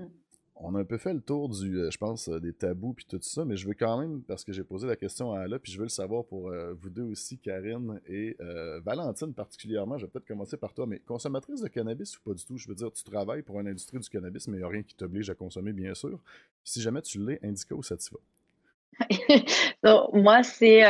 on 0.61 0.75
a 0.75 0.81
un 0.81 0.85
peu 0.85 0.99
fait 0.99 1.15
le 1.15 1.21
tour 1.21 1.49
du, 1.49 1.79
euh, 1.79 1.89
je 1.89 1.99
pense, 1.99 2.27
euh, 2.27 2.41
des 2.41 2.53
tabous 2.53 2.93
puis 2.93 3.05
tout 3.09 3.21
ça, 3.23 3.45
mais 3.45 3.57
je 3.57 3.69
veux 3.69 3.75
quand 3.75 3.97
même, 3.97 4.23
parce 4.23 4.43
que 4.43 4.53
j'ai 4.53 4.65
posé 4.65 4.89
la 4.89 4.97
question 4.97 5.33
à 5.33 5.43
Ala, 5.43 5.61
puis 5.61 5.71
je 5.71 5.79
veux 5.79 5.85
le 5.85 5.89
savoir 5.89 6.25
pour 6.25 6.51
vous 6.51 6.91
deux 6.91 7.05
aussi, 7.05 7.39
Karine 7.39 8.01
et 8.09 8.37
Valentine 8.85 9.33
particulièrement. 9.33 9.99
Je 9.99 10.07
vais 10.07 10.11
peut-être 10.11 10.27
commencer 10.27 10.57
par 10.57 10.75
toi, 10.75 10.85
mais 10.87 10.99
consommatrice 10.99 11.61
de 11.61 11.69
cannabis 11.69 12.19
ou 12.19 12.23
pas 12.23 12.35
du 12.35 12.45
tout? 12.45 12.57
Je 12.57 12.67
veux 12.67 12.75
dire, 12.75 12.91
tu 12.91 13.05
travailles 13.05 13.43
pour 13.43 13.61
une 13.61 13.69
industrie 13.69 14.01
du 14.01 14.09
cannabis, 14.09 14.49
mais 14.49 14.57
il 14.57 14.61
n'y 14.61 14.67
a 14.67 14.69
rien 14.69 14.83
qui 14.83 14.97
t'oblige 14.97 15.31
à 15.31 15.37
consommer, 15.37 15.73
bien 15.73 15.95
sûr. 15.95 16.19
Si 16.65 16.81
jamais 16.81 17.03
tu 17.03 17.25
l'es, 17.25 17.39
Indica 17.45 17.77
ou 17.77 17.83
Sativa? 17.85 18.19
moi, 20.13 20.43
c'est. 20.43 20.81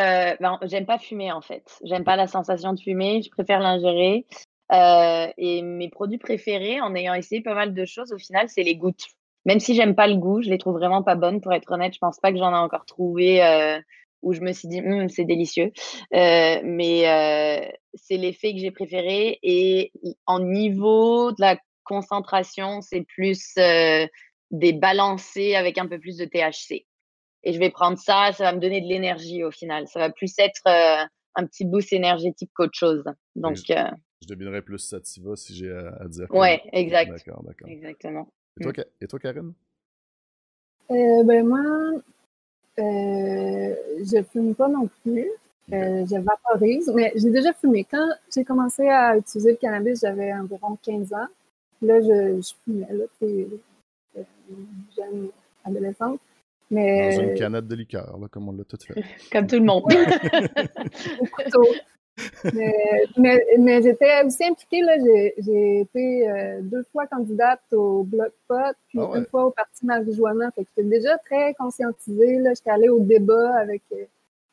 Ben, 0.40 0.58
j'aime 0.62 0.86
pas 0.86 0.98
fumer 0.98 1.30
en 1.30 1.42
fait. 1.42 1.78
J'aime 1.84 2.04
pas 2.04 2.16
la 2.16 2.26
sensation 2.26 2.72
de 2.72 2.80
fumer. 2.80 3.20
Je 3.20 3.28
préfère 3.28 3.60
l'ingérer. 3.60 4.24
Euh, 4.72 5.28
et 5.38 5.62
mes 5.62 5.88
produits 5.88 6.18
préférés, 6.18 6.80
en 6.80 6.94
ayant 6.94 7.14
essayé 7.14 7.40
pas 7.40 7.54
mal 7.54 7.74
de 7.74 7.84
choses, 7.84 8.12
au 8.12 8.18
final, 8.18 8.48
c'est 8.48 8.62
les 8.62 8.76
gouttes. 8.76 9.06
Même 9.44 9.60
si 9.60 9.74
j'aime 9.74 9.94
pas 9.94 10.06
le 10.06 10.16
goût, 10.16 10.42
je 10.42 10.50
les 10.50 10.58
trouve 10.58 10.74
vraiment 10.74 11.02
pas 11.02 11.14
bonnes, 11.14 11.40
pour 11.40 11.52
être 11.52 11.70
honnête. 11.70 11.94
Je 11.94 11.98
pense 11.98 12.18
pas 12.18 12.32
que 12.32 12.38
j'en 12.38 12.52
ai 12.52 12.58
encore 12.58 12.84
trouvé 12.84 13.42
euh, 13.42 13.80
où 14.22 14.32
je 14.34 14.40
me 14.40 14.52
suis 14.52 14.68
dit, 14.68 14.80
«Hum, 14.80 15.08
c'est 15.08 15.24
délicieux. 15.24 15.72
Euh, 16.14 16.60
mais 16.64 17.70
c'est 17.94 18.16
l'effet 18.16 18.52
que 18.52 18.58
j'ai 18.58 18.70
préféré. 18.70 19.38
Et 19.42 19.92
en 20.26 20.40
niveau 20.40 21.30
de 21.32 21.40
la 21.40 21.56
concentration, 21.84 22.82
c'est 22.82 23.02
plus 23.02 23.54
des 24.50 24.72
balancés 24.72 25.54
avec 25.54 25.78
un 25.78 25.86
peu 25.86 25.98
plus 25.98 26.18
de 26.18 26.24
THC. 26.26 26.84
Et 27.44 27.52
je 27.52 27.58
vais 27.58 27.70
prendre 27.70 27.96
ça, 27.96 28.32
ça 28.32 28.44
va 28.44 28.52
me 28.52 28.60
donner 28.60 28.80
de 28.80 28.88
l'énergie 28.88 29.44
au 29.44 29.50
final. 29.50 29.86
Ça 29.86 30.00
va 30.00 30.10
plus 30.10 30.34
être 30.38 30.66
un 30.66 31.46
petit 31.46 31.64
boost 31.64 31.92
énergétique 31.92 32.50
qu'autre 32.54 32.76
chose. 32.76 33.04
Donc, 33.36 33.56
je 34.22 34.28
devinerais 34.28 34.62
plus 34.62 34.78
Sativa 34.78 35.36
si 35.36 35.54
j'ai 35.54 35.72
à, 35.72 36.06
dire. 36.08 36.26
Ouais, 36.30 36.62
exact. 36.72 37.10
D'accord, 37.10 37.42
d'accord. 37.42 37.68
Exactement. 37.68 38.28
Et 38.60 38.64
toi, 38.64 38.72
mm. 38.72 38.84
et 39.00 39.06
toi 39.06 39.18
Karine? 39.18 39.52
Euh, 40.90 41.22
ben 41.24 41.46
moi, 41.46 42.00
euh, 42.78 43.74
je 44.00 44.22
fume 44.32 44.54
pas 44.54 44.68
non 44.68 44.88
plus. 45.02 45.28
Euh, 45.70 46.06
je 46.06 46.16
vaporise, 46.16 46.90
mais 46.94 47.12
j'ai 47.14 47.30
déjà 47.30 47.52
fumé. 47.52 47.84
Quand 47.84 48.08
j'ai 48.34 48.42
commencé 48.42 48.88
à 48.88 49.18
utiliser 49.18 49.50
le 49.50 49.56
cannabis, 49.56 50.00
j'avais 50.00 50.32
environ 50.32 50.78
15 50.82 51.12
ans. 51.12 51.26
Là, 51.82 52.00
je, 52.00 52.40
je 52.40 52.52
fumais, 52.64 52.90
là, 52.90 53.04
c'est 53.20 53.46
euh, 54.16 54.22
jeune 54.96 55.28
adolescente. 55.64 56.20
Mais... 56.70 57.16
Dans 57.16 57.22
une 57.22 57.34
canette 57.34 57.66
de 57.66 57.74
liqueur, 57.74 58.18
là, 58.18 58.28
comme 58.28 58.48
on 58.48 58.52
l'a 58.52 58.64
tout 58.64 58.78
fait. 58.78 59.02
comme 59.32 59.46
tout 59.46 59.56
le 59.56 59.64
monde. 59.64 59.84
Mais, 63.16 63.46
mais, 63.58 63.82
j'étais 63.82 64.24
aussi 64.24 64.44
impliquée, 64.44 64.82
là. 64.82 64.96
J'ai 65.38 65.80
été 65.80 66.28
euh, 66.28 66.60
deux 66.62 66.84
fois 66.92 67.06
candidate 67.06 67.60
au 67.72 68.02
Bloc 68.02 68.32
Pot, 68.46 68.74
puis 68.88 68.98
ah 69.00 69.16
une 69.16 69.26
fois 69.26 69.46
au 69.46 69.50
Parti 69.50 69.84
Marijuana. 69.86 70.50
Fait 70.52 70.64
que 70.64 70.70
j'étais 70.76 70.88
déjà 70.88 71.18
très 71.18 71.54
conscientisée, 71.54 72.38
là. 72.38 72.54
J'étais 72.54 72.70
allée 72.70 72.88
au 72.88 73.00
débat 73.00 73.56
avec, 73.56 73.82
euh, 73.92 74.04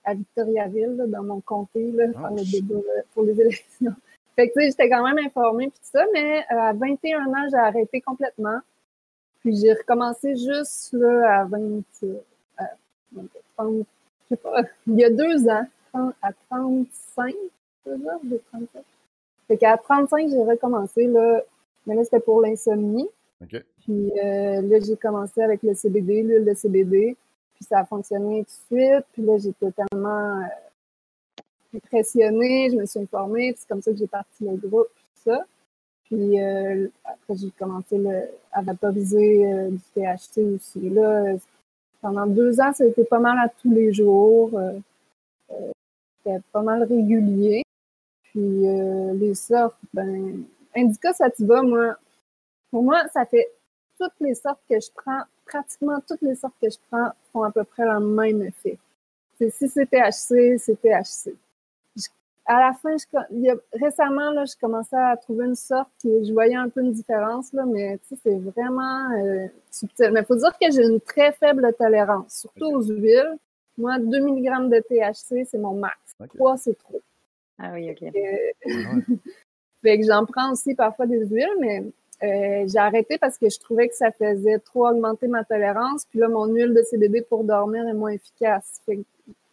à 0.03 0.13
Victoriaville, 0.13 1.05
dans 1.07 1.23
mon 1.23 1.41
comté, 1.41 1.91
là, 1.91 2.11
faire 2.11 2.31
le 2.31 2.51
débat 2.51 2.81
pour 3.13 3.23
les 3.23 3.39
élections. 3.41 3.95
Fait 4.35 4.49
que, 4.49 4.53
tu 4.53 4.61
sais, 4.61 4.67
j'étais 4.71 4.89
quand 4.89 5.03
même 5.03 5.25
informée, 5.25 5.69
puis 5.69 5.79
tout 5.79 5.97
ça, 5.97 6.05
mais 6.13 6.39
euh, 6.51 6.59
à 6.59 6.73
21 6.73 7.27
ans, 7.27 7.47
j'ai 7.49 7.57
arrêté 7.57 8.01
complètement. 8.01 8.59
Puis 9.39 9.55
j'ai 9.55 9.73
recommencé 9.73 10.35
juste, 10.35 10.93
là, 10.93 11.41
à 11.41 11.45
20, 11.45 11.83
je 12.01 12.07
sais 14.29 14.37
pas, 14.37 14.61
il 14.87 14.95
y 14.95 15.03
a 15.03 15.09
deux 15.09 15.47
ans, 15.47 15.65
à 16.21 16.33
35, 16.49 17.33
de 17.85 18.41
37. 18.51 18.83
Fait 19.47 19.57
qu'à 19.57 19.77
35, 19.77 20.29
j'ai 20.29 20.43
recommencé, 20.43 21.07
là, 21.07 21.41
mais 21.85 21.95
là, 21.95 22.03
c'était 22.03 22.19
pour 22.19 22.41
l'insomnie. 22.41 23.07
Puis 23.47 24.11
euh, 24.17 24.61
là, 24.61 24.79
j'ai 24.79 24.95
commencé 24.97 25.41
avec 25.41 25.61
le 25.61 25.75
CBD, 25.75 26.23
l'huile 26.23 26.45
de 26.45 26.53
CBD, 26.53 27.15
puis 27.53 27.65
ça 27.65 27.79
a 27.79 27.85
fonctionné 27.85 28.43
tout 28.45 28.75
de 28.75 28.79
suite. 28.79 29.05
Puis 29.13 29.21
là, 29.21 29.37
j'étais 29.37 29.71
tellement 29.71 30.39
euh, 30.39 31.75
impressionnée, 31.75 32.69
je 32.71 32.77
me 32.77 32.85
suis 32.85 32.99
informée, 32.99 33.51
puis 33.51 33.61
c'est 33.61 33.67
comme 33.67 33.81
ça 33.81 33.91
que 33.91 33.97
j'ai 33.97 34.07
parti 34.07 34.45
le 34.45 34.55
groupe, 34.55 34.87
tout 34.87 35.29
ça. 35.29 35.45
Puis 36.05 36.41
euh, 36.41 36.87
après, 37.03 37.35
j'ai 37.35 37.51
commencé 37.51 38.01
à 38.51 38.61
vaporiser 38.61 39.69
du 39.69 39.81
THC 39.93 40.55
aussi. 40.55 40.89
Là, 40.89 41.35
pendant 42.01 42.25
deux 42.25 42.59
ans, 42.61 42.73
ça 42.73 42.83
a 42.83 42.87
été 42.87 43.03
pas 43.03 43.19
mal 43.19 43.37
à 43.39 43.49
tous 43.49 43.71
les 43.71 43.91
jours. 43.91 44.51
c'était 46.23 46.39
pas 46.51 46.61
mal 46.61 46.83
régulier. 46.83 47.64
Puis 48.35 48.67
euh, 48.67 49.13
les 49.13 49.33
sortes, 49.33 49.77
ben, 49.93 50.43
Indica 50.75 51.13
Sativa, 51.13 51.61
moi, 51.61 51.95
pour 52.69 52.83
moi, 52.83 53.01
ça 53.13 53.25
fait 53.25 53.47
toutes 53.97 54.11
les 54.19 54.35
sortes 54.35 54.59
que 54.69 54.77
je 54.77 54.89
prends, 54.93 55.21
pratiquement 55.45 56.01
toutes 56.05 56.21
les 56.21 56.35
sortes 56.35 56.55
que 56.61 56.69
je 56.69 56.75
prends 56.91 57.11
font 57.31 57.43
à 57.43 57.51
peu 57.51 57.63
près 57.63 57.85
le 57.85 58.01
même 58.01 58.41
effet. 58.41 58.77
si 59.39 59.69
c'est 59.69 59.85
THC, 59.85 60.57
c'est 60.57 60.81
THC. 60.81 61.33
à 62.45 62.59
la 62.59 62.73
fin, 62.73 62.97
je, 62.97 63.57
récemment, 63.71 64.31
là, 64.31 64.43
je 64.43 64.55
commençais 64.59 64.97
à 64.97 65.15
trouver 65.15 65.45
une 65.45 65.55
sorte 65.55 65.89
qui 65.99 66.25
je 66.25 66.33
voyais 66.33 66.55
un 66.55 66.67
peu 66.67 66.81
une 66.81 66.91
différence, 66.91 67.53
là, 67.53 67.63
mais 67.65 67.97
c'est 68.03 68.37
vraiment 68.37 69.11
euh, 69.11 69.47
subtil. 69.71 70.11
Mais 70.11 70.19
il 70.19 70.25
faut 70.25 70.35
dire 70.35 70.57
que 70.61 70.69
j'ai 70.71 70.83
une 70.83 70.99
très 70.99 71.31
faible 71.31 71.73
tolérance, 71.79 72.39
surtout 72.41 72.65
aux 72.65 72.83
huiles. 72.83 73.37
Moi, 73.77 73.97
2 73.97 74.19
mg 74.19 74.69
de 74.69 74.79
THC, 74.81 75.47
c'est 75.49 75.57
mon 75.57 75.75
max. 75.75 75.95
3, 76.35 76.57
c'est 76.57 76.77
trop. 76.77 77.01
Ah 77.57 77.71
oui, 77.73 77.89
ok. 77.89 78.11
fait 79.81 79.99
que 79.99 80.05
j'en 80.05 80.25
prends 80.25 80.51
aussi 80.51 80.75
parfois 80.75 81.05
des 81.05 81.25
huiles, 81.25 81.57
mais 81.59 81.83
euh, 82.23 82.67
j'ai 82.67 82.77
arrêté 82.77 83.17
parce 83.17 83.37
que 83.37 83.49
je 83.49 83.59
trouvais 83.59 83.87
que 83.87 83.95
ça 83.95 84.11
faisait 84.11 84.59
trop 84.59 84.87
augmenter 84.87 85.27
ma 85.27 85.43
tolérance. 85.43 86.05
Puis 86.05 86.19
là, 86.19 86.27
mon 86.27 86.45
huile 86.45 86.73
de 86.73 86.81
CBD 86.81 87.21
pour 87.21 87.43
dormir 87.43 87.87
est 87.87 87.93
moins 87.93 88.11
efficace. 88.11 88.81
Fait 88.85 89.03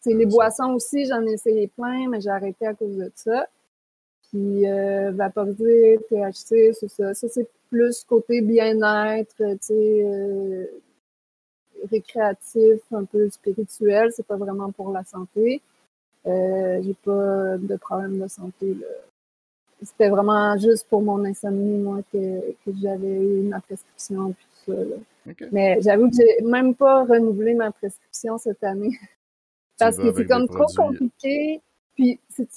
les 0.04 0.26
boissons 0.26 0.72
aussi, 0.72 1.06
j'en 1.06 1.24
ai 1.26 1.32
essayé 1.32 1.68
plein, 1.68 2.08
mais 2.08 2.20
j'ai 2.20 2.30
arrêté 2.30 2.66
à 2.66 2.74
cause 2.74 2.96
de 2.96 3.10
ça. 3.14 3.46
Puis 4.28 4.66
euh, 4.68 5.12
vaporiser, 5.12 5.98
THC, 6.08 6.72
c'est 6.72 6.88
ça. 6.88 7.14
Ça, 7.14 7.28
c'est 7.28 7.48
plus 7.70 8.04
côté 8.04 8.40
bien-être, 8.40 9.36
tu 9.36 9.56
sais, 9.60 10.02
euh, 10.04 10.66
récréatif, 11.90 12.80
un 12.92 13.04
peu 13.04 13.28
spirituel. 13.30 14.10
C'est 14.12 14.26
pas 14.26 14.36
vraiment 14.36 14.72
pour 14.72 14.92
la 14.92 15.04
santé. 15.04 15.62
Euh, 16.26 16.80
j'ai 16.82 16.94
pas 16.94 17.56
de 17.58 17.76
problème 17.76 18.20
de 18.20 18.28
santé. 18.28 18.76
C'était 19.82 20.08
vraiment 20.08 20.56
juste 20.58 20.86
pour 20.88 21.02
mon 21.02 21.24
insomnie, 21.24 21.78
moi, 21.78 22.00
que, 22.12 22.52
que 22.64 22.70
j'avais 22.80 23.20
eu 23.20 23.42
ma 23.42 23.60
prescription 23.60 24.32
puis 24.32 24.46
tout 24.64 24.72
ça. 24.72 25.36
Mais 25.50 25.80
j'avoue 25.80 26.08
que 26.08 26.16
j'ai 26.16 26.44
même 26.44 26.74
pas 26.74 27.04
renouvelé 27.04 27.54
ma 27.54 27.72
prescription 27.72 28.38
cette 28.38 28.62
année. 28.62 28.96
Parce 29.78 29.96
que 29.96 30.12
c'est 30.14 30.26
comme 30.26 30.48
trop 30.48 30.66
compliqué. 30.76 31.60
Puis 31.94 32.20
c'est 32.28 32.48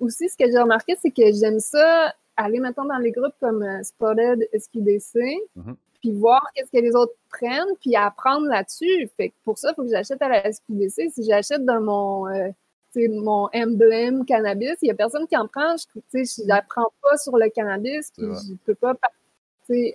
aussi 0.00 0.28
ce 0.28 0.36
que 0.36 0.50
j'ai 0.50 0.58
remarqué, 0.58 0.96
c'est 1.00 1.10
que 1.10 1.32
j'aime 1.32 1.60
ça 1.60 2.14
aller 2.36 2.60
maintenant 2.60 2.84
dans 2.84 2.98
les 2.98 3.10
groupes 3.10 3.34
comme 3.40 3.62
euh, 3.62 3.82
Spotted 3.82 4.48
SQDC, 4.52 5.14
mm-hmm. 5.56 5.74
puis 6.00 6.12
voir 6.12 6.44
qu'est-ce 6.54 6.70
que 6.70 6.82
les 6.82 6.94
autres 6.94 7.14
prennent, 7.30 7.74
puis 7.80 7.96
apprendre 7.96 8.46
là-dessus. 8.48 9.08
Fait 9.16 9.32
pour 9.44 9.58
ça, 9.58 9.70
il 9.70 9.74
faut 9.74 9.82
que 9.82 9.90
j'achète 9.90 10.20
à 10.22 10.28
la 10.28 10.52
SQDC. 10.52 11.10
Si 11.10 11.24
j'achète 11.24 11.64
dans 11.64 11.80
mon 11.80 12.28
euh, 12.28 12.50
mon 12.96 13.48
emblème 13.54 14.24
cannabis. 14.24 14.76
Il 14.82 14.86
n'y 14.86 14.90
a 14.90 14.94
personne 14.94 15.26
qui 15.26 15.36
en 15.36 15.46
prend. 15.48 15.76
Je 15.76 16.18
ne 16.18 16.48
l'apprends 16.48 16.92
pas 17.02 17.16
sur 17.16 17.36
le 17.36 17.48
cannabis. 17.48 18.10
Puis 18.16 18.26
je 18.26 18.54
peux 18.64 18.74
pas 18.74 18.94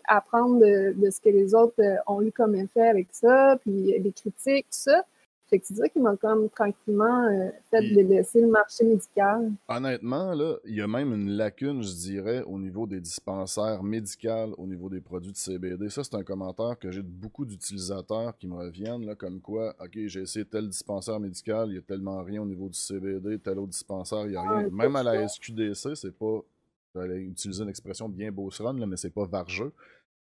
apprendre 0.07 0.59
de, 0.59 0.93
de, 0.93 1.09
ce 1.09 1.19
que 1.19 1.29
les 1.29 1.53
autres 1.53 1.81
ont 2.07 2.21
eu 2.21 2.31
comme 2.31 2.55
effet 2.55 2.87
avec 2.87 3.07
ça, 3.11 3.57
puis 3.61 3.99
des 3.99 4.11
critiques, 4.11 4.65
tout 4.65 4.79
ça. 4.79 5.03
Fait 5.49 5.59
que 5.59 5.65
c'est 5.65 5.75
ça 5.75 5.87
qui 5.87 5.99
m'a 5.99 6.15
comme 6.17 6.49
tranquillement 6.49 7.25
euh, 7.25 7.49
fait 7.71 7.81
de 7.81 8.01
laisser 8.01 8.41
le 8.41 8.47
marché 8.47 8.83
médical. 8.83 9.53
Honnêtement, 9.69 10.33
là, 10.33 10.57
il 10.65 10.75
y 10.75 10.81
a 10.81 10.87
même 10.87 11.13
une 11.13 11.29
lacune, 11.29 11.81
je 11.81 11.93
dirais, 11.93 12.43
au 12.43 12.59
niveau 12.59 12.85
des 12.85 12.99
dispensaires 12.99 13.81
médicaux, 13.81 14.53
au 14.57 14.67
niveau 14.67 14.89
des 14.89 14.99
produits 14.99 15.31
de 15.31 15.37
CBD. 15.37 15.89
Ça, 15.89 16.03
c'est 16.03 16.15
un 16.15 16.23
commentaire 16.23 16.77
que 16.77 16.91
j'ai 16.91 17.01
de 17.01 17.07
beaucoup 17.07 17.45
d'utilisateurs 17.45 18.37
qui 18.37 18.47
me 18.47 18.55
reviennent, 18.55 19.05
là, 19.05 19.15
comme 19.15 19.39
quoi, 19.39 19.73
OK, 19.79 19.97
j'ai 20.07 20.21
essayé 20.21 20.43
tel 20.43 20.67
dispensaire 20.67 21.19
médical, 21.19 21.69
il 21.69 21.75
y 21.75 21.79
a 21.79 21.81
tellement 21.81 22.21
rien 22.23 22.41
au 22.41 22.45
niveau 22.45 22.67
du 22.67 22.77
CBD, 22.77 23.39
tel 23.39 23.59
autre 23.59 23.71
dispensaire, 23.71 24.25
il 24.25 24.31
n'y 24.31 24.35
a 24.35 24.41
rien. 24.41 24.69
même 24.69 24.97
à 24.97 25.03
la 25.03 25.25
SQDC, 25.27 25.95
c'est 25.95 26.17
pas, 26.17 26.41
j'allais 26.93 27.21
utiliser 27.21 27.63
une 27.63 27.69
expression 27.69 28.09
bien 28.09 28.33
beauceronne, 28.33 28.81
là, 28.81 28.85
mais 28.85 28.97
c'est 28.97 29.13
pas 29.13 29.25
vargeux. 29.25 29.71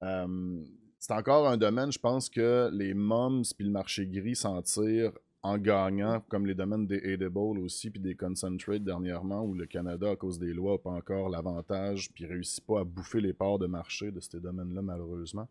Euh, 0.04 0.64
c'est 1.00 1.14
encore 1.14 1.48
un 1.48 1.58
domaine, 1.58 1.92
je 1.92 2.00
pense 2.00 2.30
que 2.30 2.70
les 2.74 2.94
moms 2.94 3.44
puis 3.56 3.66
le 3.66 3.72
marché 3.72 4.08
gris 4.08 4.36
s'en 4.36 4.62
tirent 4.62 5.14
en 5.44 5.58
gagnant, 5.58 6.22
comme 6.28 6.46
les 6.46 6.56
domaines 6.56 6.88
des 6.88 7.00
edibles 7.04 7.60
aussi, 7.60 7.90
puis 7.90 8.02
des 8.02 8.16
concentrates 8.16 8.84
dernièrement, 8.84 9.44
où 9.44 9.54
le 9.54 9.66
Canada, 9.66 10.12
à 10.12 10.16
cause 10.16 10.40
des 10.40 10.54
lois, 10.54 10.74
n'a 10.74 10.78
pas 10.80 10.90
encore 10.90 11.30
l'avantage, 11.30 12.12
puis 12.14 12.26
réussit 12.26 12.66
pas 12.66 12.82
à 12.82 12.84
bouffer 12.84 13.22
les 13.22 13.34
parts 13.34 13.60
de 13.60 13.68
marché 13.68 14.12
de 14.12 14.20
ces 14.20 14.40
domaines-là, 14.40 14.82
malheureusement. 14.82 15.48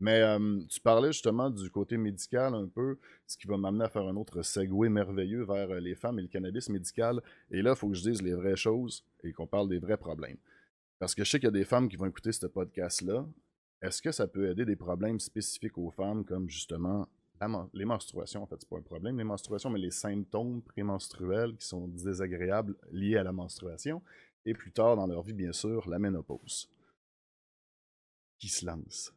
Mais 0.00 0.22
tu 0.68 0.80
parlais 0.80 1.12
justement 1.12 1.50
du 1.50 1.70
côté 1.70 1.98
médical 1.98 2.54
un 2.54 2.66
peu, 2.66 2.98
ce 3.26 3.36
qui 3.36 3.46
va 3.46 3.58
m'amener 3.58 3.84
à 3.84 3.88
faire 3.90 4.06
un 4.08 4.16
autre 4.16 4.42
segway 4.42 4.88
merveilleux 4.88 5.44
vers 5.44 5.70
euh, 5.70 5.78
les 5.78 5.94
femmes 5.94 6.18
et 6.18 6.22
le 6.22 6.28
cannabis 6.28 6.70
médical. 6.70 7.22
Et 7.50 7.60
là, 7.60 7.72
il 7.72 7.76
faut 7.76 7.88
que 7.90 7.94
je 7.94 8.08
dise 8.08 8.22
les 8.22 8.32
vraies 8.32 8.56
choses 8.56 9.04
et 9.22 9.32
qu'on 9.32 9.46
parle 9.46 9.68
des 9.68 9.78
vrais 9.78 9.98
problèmes. 9.98 10.38
Parce 10.98 11.14
que 11.14 11.22
je 11.22 11.30
sais 11.30 11.38
qu'il 11.38 11.48
y 11.48 11.48
a 11.48 11.52
des 11.52 11.66
femmes 11.66 11.88
qui 11.88 11.96
vont 11.96 12.06
écouter 12.06 12.32
ce 12.32 12.46
podcast-là, 12.46 13.26
est-ce 13.82 14.02
que 14.02 14.12
ça 14.12 14.26
peut 14.26 14.50
aider 14.50 14.64
des 14.64 14.76
problèmes 14.76 15.20
spécifiques 15.20 15.78
aux 15.78 15.90
femmes 15.90 16.24
comme 16.24 16.48
justement 16.48 17.08
les 17.72 17.84
menstruations, 17.84 18.42
en 18.42 18.46
fait, 18.46 18.56
c'est 18.60 18.68
pas 18.68 18.76
un 18.76 18.82
problème, 18.82 19.16
les 19.16 19.24
menstruations, 19.24 19.70
mais 19.70 19.78
les 19.78 19.90
symptômes 19.90 20.60
prémenstruels 20.60 21.56
qui 21.56 21.66
sont 21.66 21.88
désagréables 21.88 22.76
liés 22.92 23.16
à 23.16 23.22
la 23.22 23.32
menstruation, 23.32 24.02
et 24.44 24.52
plus 24.52 24.72
tard 24.72 24.96
dans 24.96 25.06
leur 25.06 25.22
vie, 25.22 25.32
bien 25.32 25.52
sûr, 25.52 25.88
la 25.88 25.98
ménopause. 25.98 26.68
Qui 28.38 28.48
se 28.48 28.66
lance? 28.66 29.12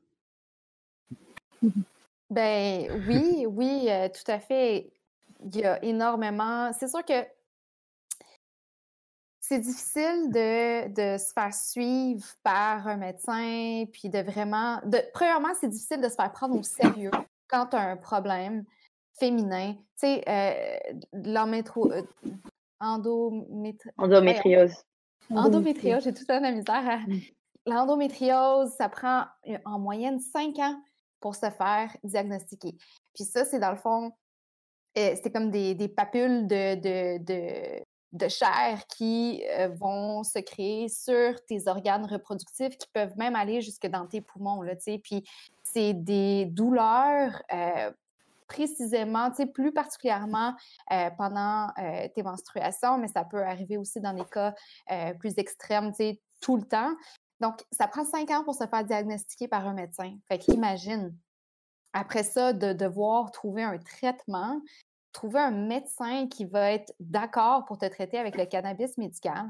Ben 2.29 3.03
oui, 3.07 3.45
oui, 3.45 3.87
euh, 3.89 4.09
tout 4.09 4.31
à 4.31 4.39
fait. 4.39 4.91
Il 5.45 5.55
y 5.57 5.63
a 5.63 5.83
énormément. 5.83 6.71
C'est 6.73 6.87
sûr 6.87 7.03
que 7.05 7.25
c'est 9.53 9.59
difficile 9.59 10.31
de, 10.31 11.17
se 11.17 11.31
faire 11.31 11.53
suivre 11.53 12.25
par 12.41 12.87
un 12.87 12.97
médecin, 12.97 13.85
puis 13.91 14.09
de 14.09 14.19
vraiment. 14.19 14.79
De, 14.85 14.99
premièrement, 15.13 15.53
c'est 15.59 15.67
difficile 15.67 16.01
de 16.01 16.09
se 16.09 16.15
faire 16.15 16.31
prendre 16.31 16.57
au 16.57 16.63
sérieux 16.63 17.11
quand 17.47 17.67
tu 17.67 17.75
as 17.75 17.81
un 17.81 17.97
problème 17.97 18.63
féminin. 19.19 19.73
Tu 19.73 20.07
sais, 20.07 20.23
euh, 20.27 20.53
euh 21.13 22.01
endométriose. 22.79 24.73
Endométriose, 25.29 26.03
j'ai 26.03 26.13
tout 26.13 26.21
le 26.21 26.25
temps 26.25 26.39
la 26.39 26.51
misère. 26.51 26.99
Mm. 27.07 27.19
L'endométriose, 27.67 28.71
ça 28.71 28.89
prend 28.89 29.25
euh, 29.47 29.57
en 29.65 29.77
moyenne 29.77 30.19
cinq 30.19 30.57
ans 30.57 30.81
pour 31.19 31.35
se 31.35 31.49
faire 31.51 31.95
diagnostiquer. 32.03 32.75
Puis 33.13 33.23
ça, 33.23 33.45
c'est 33.45 33.59
dans 33.59 33.71
le 33.71 33.77
fond, 33.77 34.11
euh, 34.97 35.15
c'est 35.21 35.31
comme 35.31 35.51
des, 35.51 35.87
papules 35.95 36.47
de, 36.47 36.75
de, 36.75 37.23
de 37.23 37.83
chair 38.29 38.85
qui 38.87 39.43
euh, 39.49 39.69
vont 39.69 40.23
se 40.23 40.39
créer 40.39 40.87
sur 40.87 41.43
tes 41.45 41.67
organes 41.67 42.05
reproductifs 42.05 42.77
qui 42.77 42.87
peuvent 42.93 43.17
même 43.17 43.35
aller 43.35 43.61
jusque 43.61 43.87
dans 43.87 44.05
tes 44.05 44.21
poumons. 44.21 44.61
Là, 44.61 44.75
puis 45.03 45.23
c'est 45.63 45.93
des 45.93 46.45
douleurs 46.45 47.41
euh, 47.51 47.91
précisément, 48.47 49.31
plus 49.53 49.73
particulièrement 49.73 50.53
euh, 50.91 51.09
pendant 51.17 51.69
tes 52.13 52.21
menstruations, 52.21 52.99
mais 52.99 53.07
ça 53.07 53.23
peut 53.23 53.41
arriver 53.43 53.77
aussi 53.77 53.99
dans 53.99 54.13
des 54.13 54.25
cas 54.25 54.53
plus 55.19 55.33
extrêmes 55.37 55.91
tout 56.39 56.57
le 56.57 56.63
temps. 56.63 56.93
Donc, 57.39 57.63
ça 57.71 57.87
prend 57.87 58.05
cinq 58.05 58.29
ans 58.29 58.43
pour 58.43 58.53
se 58.53 58.67
faire 58.67 58.83
diagnostiquer 58.83 59.47
par 59.47 59.67
un 59.67 59.73
médecin. 59.73 60.15
Fait 60.27 60.37
qu'imagine, 60.37 61.15
après 61.93 62.23
ça, 62.23 62.53
de 62.53 62.73
devoir 62.73 63.31
trouver 63.31 63.63
un 63.63 63.77
traitement 63.77 64.61
trouver 65.13 65.39
un 65.39 65.51
médecin 65.51 66.27
qui 66.27 66.45
va 66.45 66.71
être 66.71 66.93
d'accord 66.99 67.65
pour 67.65 67.77
te 67.77 67.85
traiter 67.85 68.17
avec 68.17 68.35
le 68.35 68.45
cannabis 68.45 68.97
médical. 68.97 69.49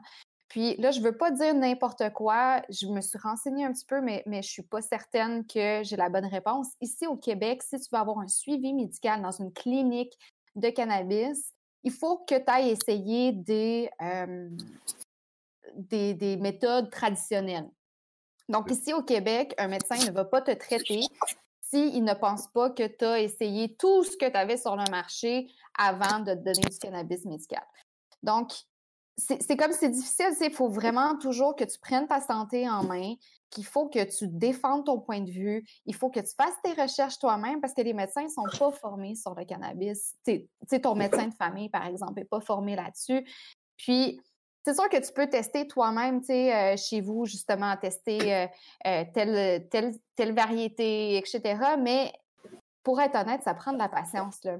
Puis 0.49 0.75
là, 0.75 0.91
je 0.91 0.99
ne 0.99 1.05
veux 1.05 1.17
pas 1.17 1.31
dire 1.31 1.55
n'importe 1.55 2.13
quoi. 2.13 2.61
Je 2.69 2.85
me 2.85 3.01
suis 3.01 3.17
renseignée 3.17 3.65
un 3.65 3.73
petit 3.73 3.85
peu, 3.85 4.01
mais, 4.01 4.21
mais 4.27 4.43
je 4.43 4.49
ne 4.49 4.51
suis 4.51 4.61
pas 4.61 4.81
certaine 4.81 5.47
que 5.47 5.81
j'ai 5.83 5.95
la 5.95 6.09
bonne 6.09 6.27
réponse. 6.27 6.67
Ici 6.79 7.07
au 7.07 7.15
Québec, 7.15 7.63
si 7.63 7.79
tu 7.79 7.87
veux 7.91 7.97
avoir 7.97 8.19
un 8.19 8.27
suivi 8.27 8.71
médical 8.73 9.21
dans 9.21 9.31
une 9.31 9.51
clinique 9.51 10.13
de 10.55 10.69
cannabis, 10.69 11.53
il 11.83 11.91
faut 11.91 12.19
que 12.19 12.35
tu 12.35 12.43
ailles 12.47 12.69
essayer 12.69 13.31
des, 13.31 13.89
des, 15.75 16.13
des, 16.13 16.37
méthodes 16.37 16.91
traditionnelles. 16.91 17.69
Donc, 18.47 18.69
ici 18.69 18.93
au 18.93 19.01
Québec, 19.01 19.55
un 19.57 19.69
médecin 19.69 19.95
ne 20.05 20.11
va 20.11 20.25
pas 20.25 20.41
te 20.41 20.51
traiter 20.51 21.01
s'il 21.73 22.03
ne 22.03 22.13
pense 22.13 22.47
pas 22.47 22.69
que 22.69 22.85
tu 22.85 23.03
as 23.03 23.19
essayé 23.19 23.75
tout 23.75 24.03
ce 24.03 24.15
que 24.15 24.29
tu 24.29 24.37
avais 24.37 24.57
sur 24.57 24.75
le 24.75 24.89
marché 24.91 25.47
avant 25.77 26.19
de 26.19 26.33
te 26.33 26.39
donner 26.39 26.69
du 26.69 26.77
cannabis 26.77 27.25
médical. 27.25 27.63
Donc, 28.21 28.51
c'est 29.17 29.57
comme 29.57 29.71
c'est 29.71 29.89
difficile, 29.89 30.33
il 30.41 30.51
faut 30.51 30.69
vraiment 30.69 31.17
toujours 31.17 31.55
que 31.55 31.63
tu 31.63 31.77
prennes 31.79 32.07
ta 32.07 32.19
santé 32.19 32.67
en 32.67 32.83
main, 32.83 33.13
qu'il 33.51 33.65
faut 33.65 33.87
que 33.87 34.03
tu 34.03 34.27
défendes 34.27 34.85
ton 34.85 34.99
point 34.99 35.21
de 35.21 35.29
vue, 35.29 35.63
il 35.85 35.93
faut 35.93 36.09
que 36.09 36.19
tu 36.19 36.33
fasses 36.35 36.55
tes 36.63 36.73
recherches 36.79 37.19
toi-même 37.19 37.61
parce 37.61 37.73
que 37.73 37.81
les 37.81 37.93
médecins 37.93 38.23
ne 38.23 38.29
sont 38.29 38.45
pas 38.57 38.71
formés 38.71 39.15
sur 39.15 39.35
le 39.35 39.45
cannabis. 39.45 40.15
Ton 40.81 40.95
médecin 40.95 41.27
de 41.27 41.33
famille, 41.33 41.69
par 41.69 41.85
exemple, 41.85 42.13
n'est 42.15 42.25
pas 42.25 42.41
formé 42.41 42.75
là-dessus. 42.75 43.23
Puis, 43.77 44.19
c'est 44.63 44.73
sûr 44.73 44.87
que 44.89 45.05
tu 45.05 45.11
peux 45.11 45.27
tester 45.27 45.67
toi-même, 45.67 46.21
tu 46.21 46.27
sais, 46.27 46.55
euh, 46.55 46.77
chez 46.77 47.01
vous, 47.01 47.25
justement, 47.25 47.75
tester 47.75 48.33
euh, 48.33 48.47
euh, 48.87 49.03
telle, 49.13 49.67
telle, 50.15 50.33
variété, 50.33 51.17
etc. 51.17 51.75
Mais 51.79 52.13
pour 52.81 53.01
être 53.01 53.15
honnête, 53.15 53.43
ça 53.43 53.53
prend 53.53 53.73
de 53.73 53.77
la 53.77 53.89
patience, 53.89 54.43
là. 54.43 54.59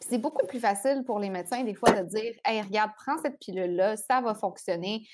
C'est 0.00 0.18
beaucoup 0.18 0.44
plus 0.46 0.58
facile 0.58 1.04
pour 1.06 1.20
les 1.20 1.30
médecins, 1.30 1.62
des 1.62 1.74
fois, 1.74 1.92
de 1.92 2.02
dire 2.02 2.34
Hey, 2.44 2.60
regarde, 2.60 2.90
prends 2.96 3.18
cette 3.18 3.38
pilule-là, 3.38 3.96
ça 3.96 4.20
va 4.20 4.34
fonctionner. 4.34 5.06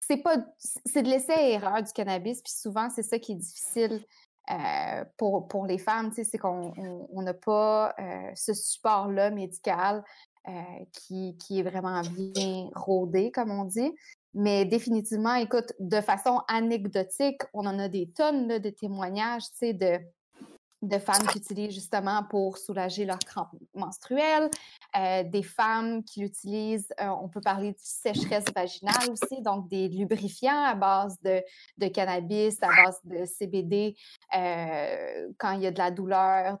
C'est 0.00 0.18
pas 0.18 0.36
c'est 0.58 1.02
de 1.02 1.08
l'essai 1.08 1.50
erreur 1.50 1.82
du 1.82 1.92
cannabis, 1.92 2.40
puis 2.40 2.52
souvent, 2.52 2.88
c'est 2.90 3.02
ça 3.02 3.18
qui 3.18 3.32
est 3.32 3.36
difficile 3.36 4.04
pour, 5.18 5.46
pour 5.48 5.66
les 5.66 5.76
femmes, 5.76 6.10
c'est 6.12 6.38
qu'on 6.38 6.72
n'a 7.12 7.34
pas 7.34 7.94
ce 8.34 8.54
support-là 8.54 9.30
médical 9.30 10.02
qui, 10.92 11.36
qui, 11.38 11.60
est 11.60 11.62
vraiment 11.62 12.00
bien 12.02 12.70
rodé, 12.74 13.30
comme 13.30 13.50
on 13.50 13.64
dit. 13.64 13.92
Mais 14.34 14.64
définitivement, 14.64 15.34
écoute, 15.34 15.72
de 15.80 16.00
façon 16.00 16.40
anecdotique, 16.48 17.40
on 17.54 17.66
en 17.66 17.78
a 17.78 17.88
des 17.88 18.10
tonnes 18.10 18.58
de 18.58 18.70
témoignages, 18.70 19.44
tu 19.44 19.56
sais, 19.58 19.72
de 19.72 19.98
de 20.82 20.98
femmes 20.98 21.26
qui 21.26 21.38
utilisent 21.38 21.74
justement 21.74 22.22
pour 22.22 22.56
soulager 22.56 23.04
leur 23.04 23.18
crampes 23.18 23.54
menstruelles, 23.74 24.48
euh, 24.96 25.24
des 25.24 25.42
femmes 25.42 26.04
qui 26.04 26.20
l'utilisent, 26.20 26.92
euh, 27.00 27.08
on 27.08 27.28
peut 27.28 27.40
parler 27.40 27.72
de 27.72 27.78
sécheresse 27.80 28.44
vaginale 28.54 29.10
aussi, 29.10 29.42
donc 29.42 29.68
des 29.68 29.88
lubrifiants 29.88 30.62
à 30.64 30.74
base 30.74 31.20
de, 31.22 31.42
de 31.78 31.88
cannabis, 31.88 32.58
à 32.62 32.68
base 32.68 33.00
de 33.04 33.24
CBD, 33.24 33.96
euh, 34.36 35.28
quand 35.38 35.52
il 35.52 35.62
y 35.62 35.66
a 35.66 35.72
de 35.72 35.78
la 35.78 35.90
douleur 35.90 36.58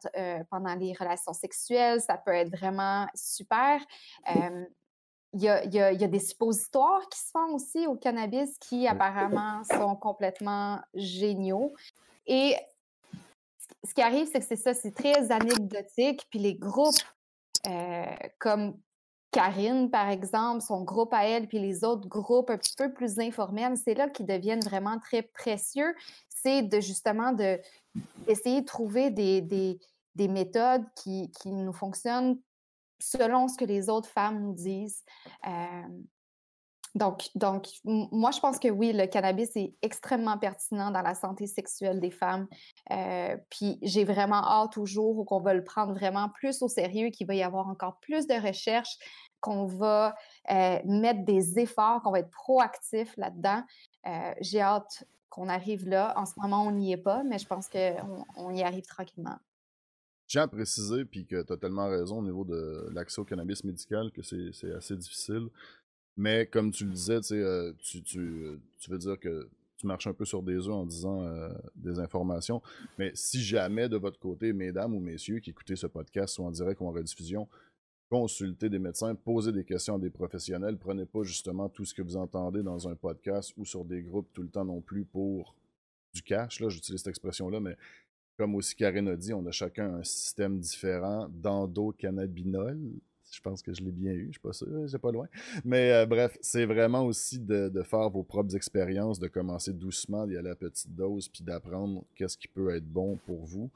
pendant 0.50 0.74
les 0.74 0.92
relations 0.94 1.32
sexuelles, 1.32 2.00
ça 2.00 2.16
peut 2.18 2.32
être 2.32 2.50
vraiment 2.50 3.06
super. 3.14 3.80
Il 5.34 5.42
y, 5.42 5.48
a, 5.48 5.62
il, 5.64 5.74
y 5.74 5.80
a, 5.80 5.92
il 5.92 6.00
y, 6.00 6.04
a, 6.04 6.08
des 6.08 6.20
suppositoires 6.20 7.06
qui 7.10 7.18
se 7.18 7.30
font 7.30 7.54
aussi 7.54 7.86
au 7.86 7.96
cannabis 7.96 8.58
qui 8.58 8.88
apparemment 8.88 9.62
sont 9.64 9.94
complètement 9.94 10.80
géniaux. 10.94 11.74
Et 12.26 12.56
ce 13.84 13.94
qui 13.94 14.02
arrive, 14.02 14.28
c'est 14.30 14.40
que 14.40 14.46
c'est 14.46 14.56
ça, 14.56 14.74
c'est 14.74 14.92
très 14.92 15.30
anecdotique. 15.30 16.26
Puis 16.30 16.38
les 16.38 16.54
groupes 16.54 16.94
euh, 17.66 18.04
comme 18.38 18.78
Karine, 19.30 19.90
par 19.90 20.08
exemple, 20.08 20.62
son 20.62 20.82
groupe 20.82 21.12
à 21.12 21.26
elle, 21.26 21.48
puis 21.48 21.58
les 21.58 21.84
autres 21.84 22.08
groupes 22.08 22.50
un 22.50 22.56
petit 22.56 22.74
peu 22.76 22.92
plus 22.92 23.18
informels, 23.18 23.76
c'est 23.76 23.94
là 23.94 24.08
qu'ils 24.08 24.26
deviennent 24.26 24.64
vraiment 24.64 24.98
très 24.98 25.22
précieux. 25.22 25.94
C'est 26.28 26.62
de 26.62 26.80
justement 26.80 27.32
de, 27.32 27.60
d'essayer 28.26 28.62
de 28.62 28.66
trouver 28.66 29.10
des, 29.10 29.42
des, 29.42 29.78
des 30.14 30.28
méthodes 30.28 30.84
qui, 30.96 31.30
qui, 31.32 31.52
nous 31.52 31.72
fonctionnent 31.72 32.38
selon 33.00 33.48
ce 33.48 33.56
que 33.56 33.64
les 33.64 33.90
autres 33.90 34.08
femmes 34.08 34.40
nous 34.40 34.54
disent. 34.54 35.04
Euh, 35.46 35.82
donc, 36.94 37.28
donc, 37.34 37.68
moi, 37.84 38.30
je 38.30 38.40
pense 38.40 38.58
que 38.58 38.68
oui, 38.68 38.92
le 38.92 39.06
cannabis 39.06 39.54
est 39.56 39.74
extrêmement 39.82 40.38
pertinent 40.38 40.90
dans 40.90 41.02
la 41.02 41.14
santé 41.14 41.46
sexuelle 41.46 42.00
des 42.00 42.10
femmes. 42.10 42.46
Euh, 42.90 43.36
puis 43.50 43.78
j'ai 43.82 44.04
vraiment 44.04 44.42
hâte 44.44 44.76
au 44.78 44.86
jour 44.86 45.18
où 45.18 45.26
on 45.30 45.40
va 45.40 45.54
le 45.54 45.64
prendre 45.64 45.92
vraiment 45.92 46.28
plus 46.28 46.62
au 46.62 46.68
sérieux, 46.68 47.10
qu'il 47.10 47.26
va 47.26 47.34
y 47.34 47.42
avoir 47.42 47.68
encore 47.68 47.98
plus 48.00 48.26
de 48.26 48.34
recherches, 48.34 48.98
qu'on 49.40 49.66
va 49.66 50.14
euh, 50.50 50.78
mettre 50.84 51.24
des 51.24 51.58
efforts, 51.58 52.02
qu'on 52.02 52.10
va 52.10 52.20
être 52.20 52.30
proactif 52.30 53.16
là-dedans. 53.16 53.62
Euh, 54.06 54.32
j'ai 54.40 54.60
hâte 54.60 55.04
qu'on 55.28 55.48
arrive 55.48 55.88
là. 55.88 56.14
En 56.16 56.26
ce 56.26 56.32
moment, 56.36 56.64
on 56.64 56.72
n'y 56.72 56.92
est 56.92 56.96
pas, 56.96 57.22
mais 57.22 57.38
je 57.38 57.46
pense 57.46 57.68
qu'on 57.68 58.24
on 58.36 58.54
y 58.54 58.62
arrive 58.62 58.86
tranquillement. 58.86 59.38
Tiens 60.26 60.42
à 60.42 60.48
préciser, 60.48 61.04
puis 61.06 61.26
que 61.26 61.42
tu 61.42 61.52
as 61.52 61.56
tellement 61.56 61.88
raison 61.88 62.18
au 62.18 62.22
niveau 62.22 62.44
de 62.44 62.88
l'accès 62.92 63.20
au 63.20 63.24
cannabis 63.24 63.64
médical, 63.64 64.10
que 64.12 64.22
c'est 64.22 64.72
assez 64.74 64.96
difficile. 64.96 65.48
Mais 66.18 66.46
comme 66.46 66.72
tu 66.72 66.84
le 66.84 66.90
disais, 66.90 67.20
euh, 67.32 67.72
tu, 67.78 68.02
tu, 68.02 68.58
veux 68.88 68.98
dire 68.98 69.18
que 69.20 69.48
tu 69.76 69.86
marches 69.86 70.08
un 70.08 70.12
peu 70.12 70.24
sur 70.24 70.42
des 70.42 70.66
œufs 70.66 70.74
en 70.74 70.84
disant 70.84 71.22
euh, 71.22 71.48
des 71.76 72.00
informations. 72.00 72.60
Mais 72.98 73.12
si 73.14 73.40
jamais 73.40 73.88
de 73.88 73.96
votre 73.96 74.18
côté, 74.18 74.52
mesdames 74.52 74.94
ou 74.94 74.98
messieurs 74.98 75.38
qui 75.38 75.50
écoutez 75.50 75.76
ce 75.76 75.86
podcast, 75.86 76.34
soit 76.34 76.44
en 76.44 76.50
direct 76.50 76.80
ou 76.80 76.86
en 76.88 76.90
rediffusion, 76.90 77.48
consultez 78.10 78.68
des 78.68 78.80
médecins, 78.80 79.14
posez 79.14 79.52
des 79.52 79.64
questions 79.64 79.94
à 79.94 79.98
des 80.00 80.10
professionnels. 80.10 80.76
Prenez 80.76 81.06
pas 81.06 81.22
justement 81.22 81.68
tout 81.68 81.84
ce 81.84 81.94
que 81.94 82.02
vous 82.02 82.16
entendez 82.16 82.64
dans 82.64 82.88
un 82.88 82.96
podcast 82.96 83.52
ou 83.56 83.64
sur 83.64 83.84
des 83.84 84.02
groupes 84.02 84.28
tout 84.32 84.42
le 84.42 84.48
temps 84.48 84.64
non 84.64 84.80
plus 84.80 85.04
pour 85.04 85.54
du 86.12 86.22
cash. 86.22 86.58
Là, 86.58 86.68
j'utilise 86.68 87.00
cette 87.00 87.10
expression-là, 87.10 87.60
mais 87.60 87.76
comme 88.36 88.56
aussi 88.56 88.74
Karine 88.74 89.06
a 89.06 89.16
dit, 89.16 89.32
on 89.32 89.46
a 89.46 89.52
chacun 89.52 89.94
un 89.94 90.02
système 90.02 90.58
différent 90.58 91.28
d'endocannabinol. 91.28 92.78
Je 93.30 93.40
pense 93.40 93.62
que 93.62 93.72
je 93.72 93.82
l'ai 93.82 93.92
bien 93.92 94.12
eu, 94.12 94.26
je 94.26 94.32
suis 94.32 94.40
pas 94.40 94.52
sûr, 94.52 94.66
c'est 94.88 94.98
pas 94.98 95.12
loin. 95.12 95.28
Mais 95.64 95.92
euh, 95.92 96.06
bref, 96.06 96.36
c'est 96.40 96.64
vraiment 96.64 97.04
aussi 97.04 97.38
de, 97.38 97.70
faire 97.82 98.10
vos 98.10 98.22
propres 98.22 98.54
expériences, 98.56 99.18
de 99.18 99.28
commencer 99.28 99.72
doucement, 99.72 100.26
d'y 100.26 100.36
aller 100.36 100.50
à 100.50 100.54
petite 100.54 100.94
dose, 100.94 101.28
puis 101.28 101.44
d'apprendre 101.44 102.04
qu'est-ce 102.14 102.36
qui 102.36 102.48
peut 102.48 102.74
être 102.74 102.86
bon 102.86 103.16
pour 103.26 103.44
vous. 103.44 103.70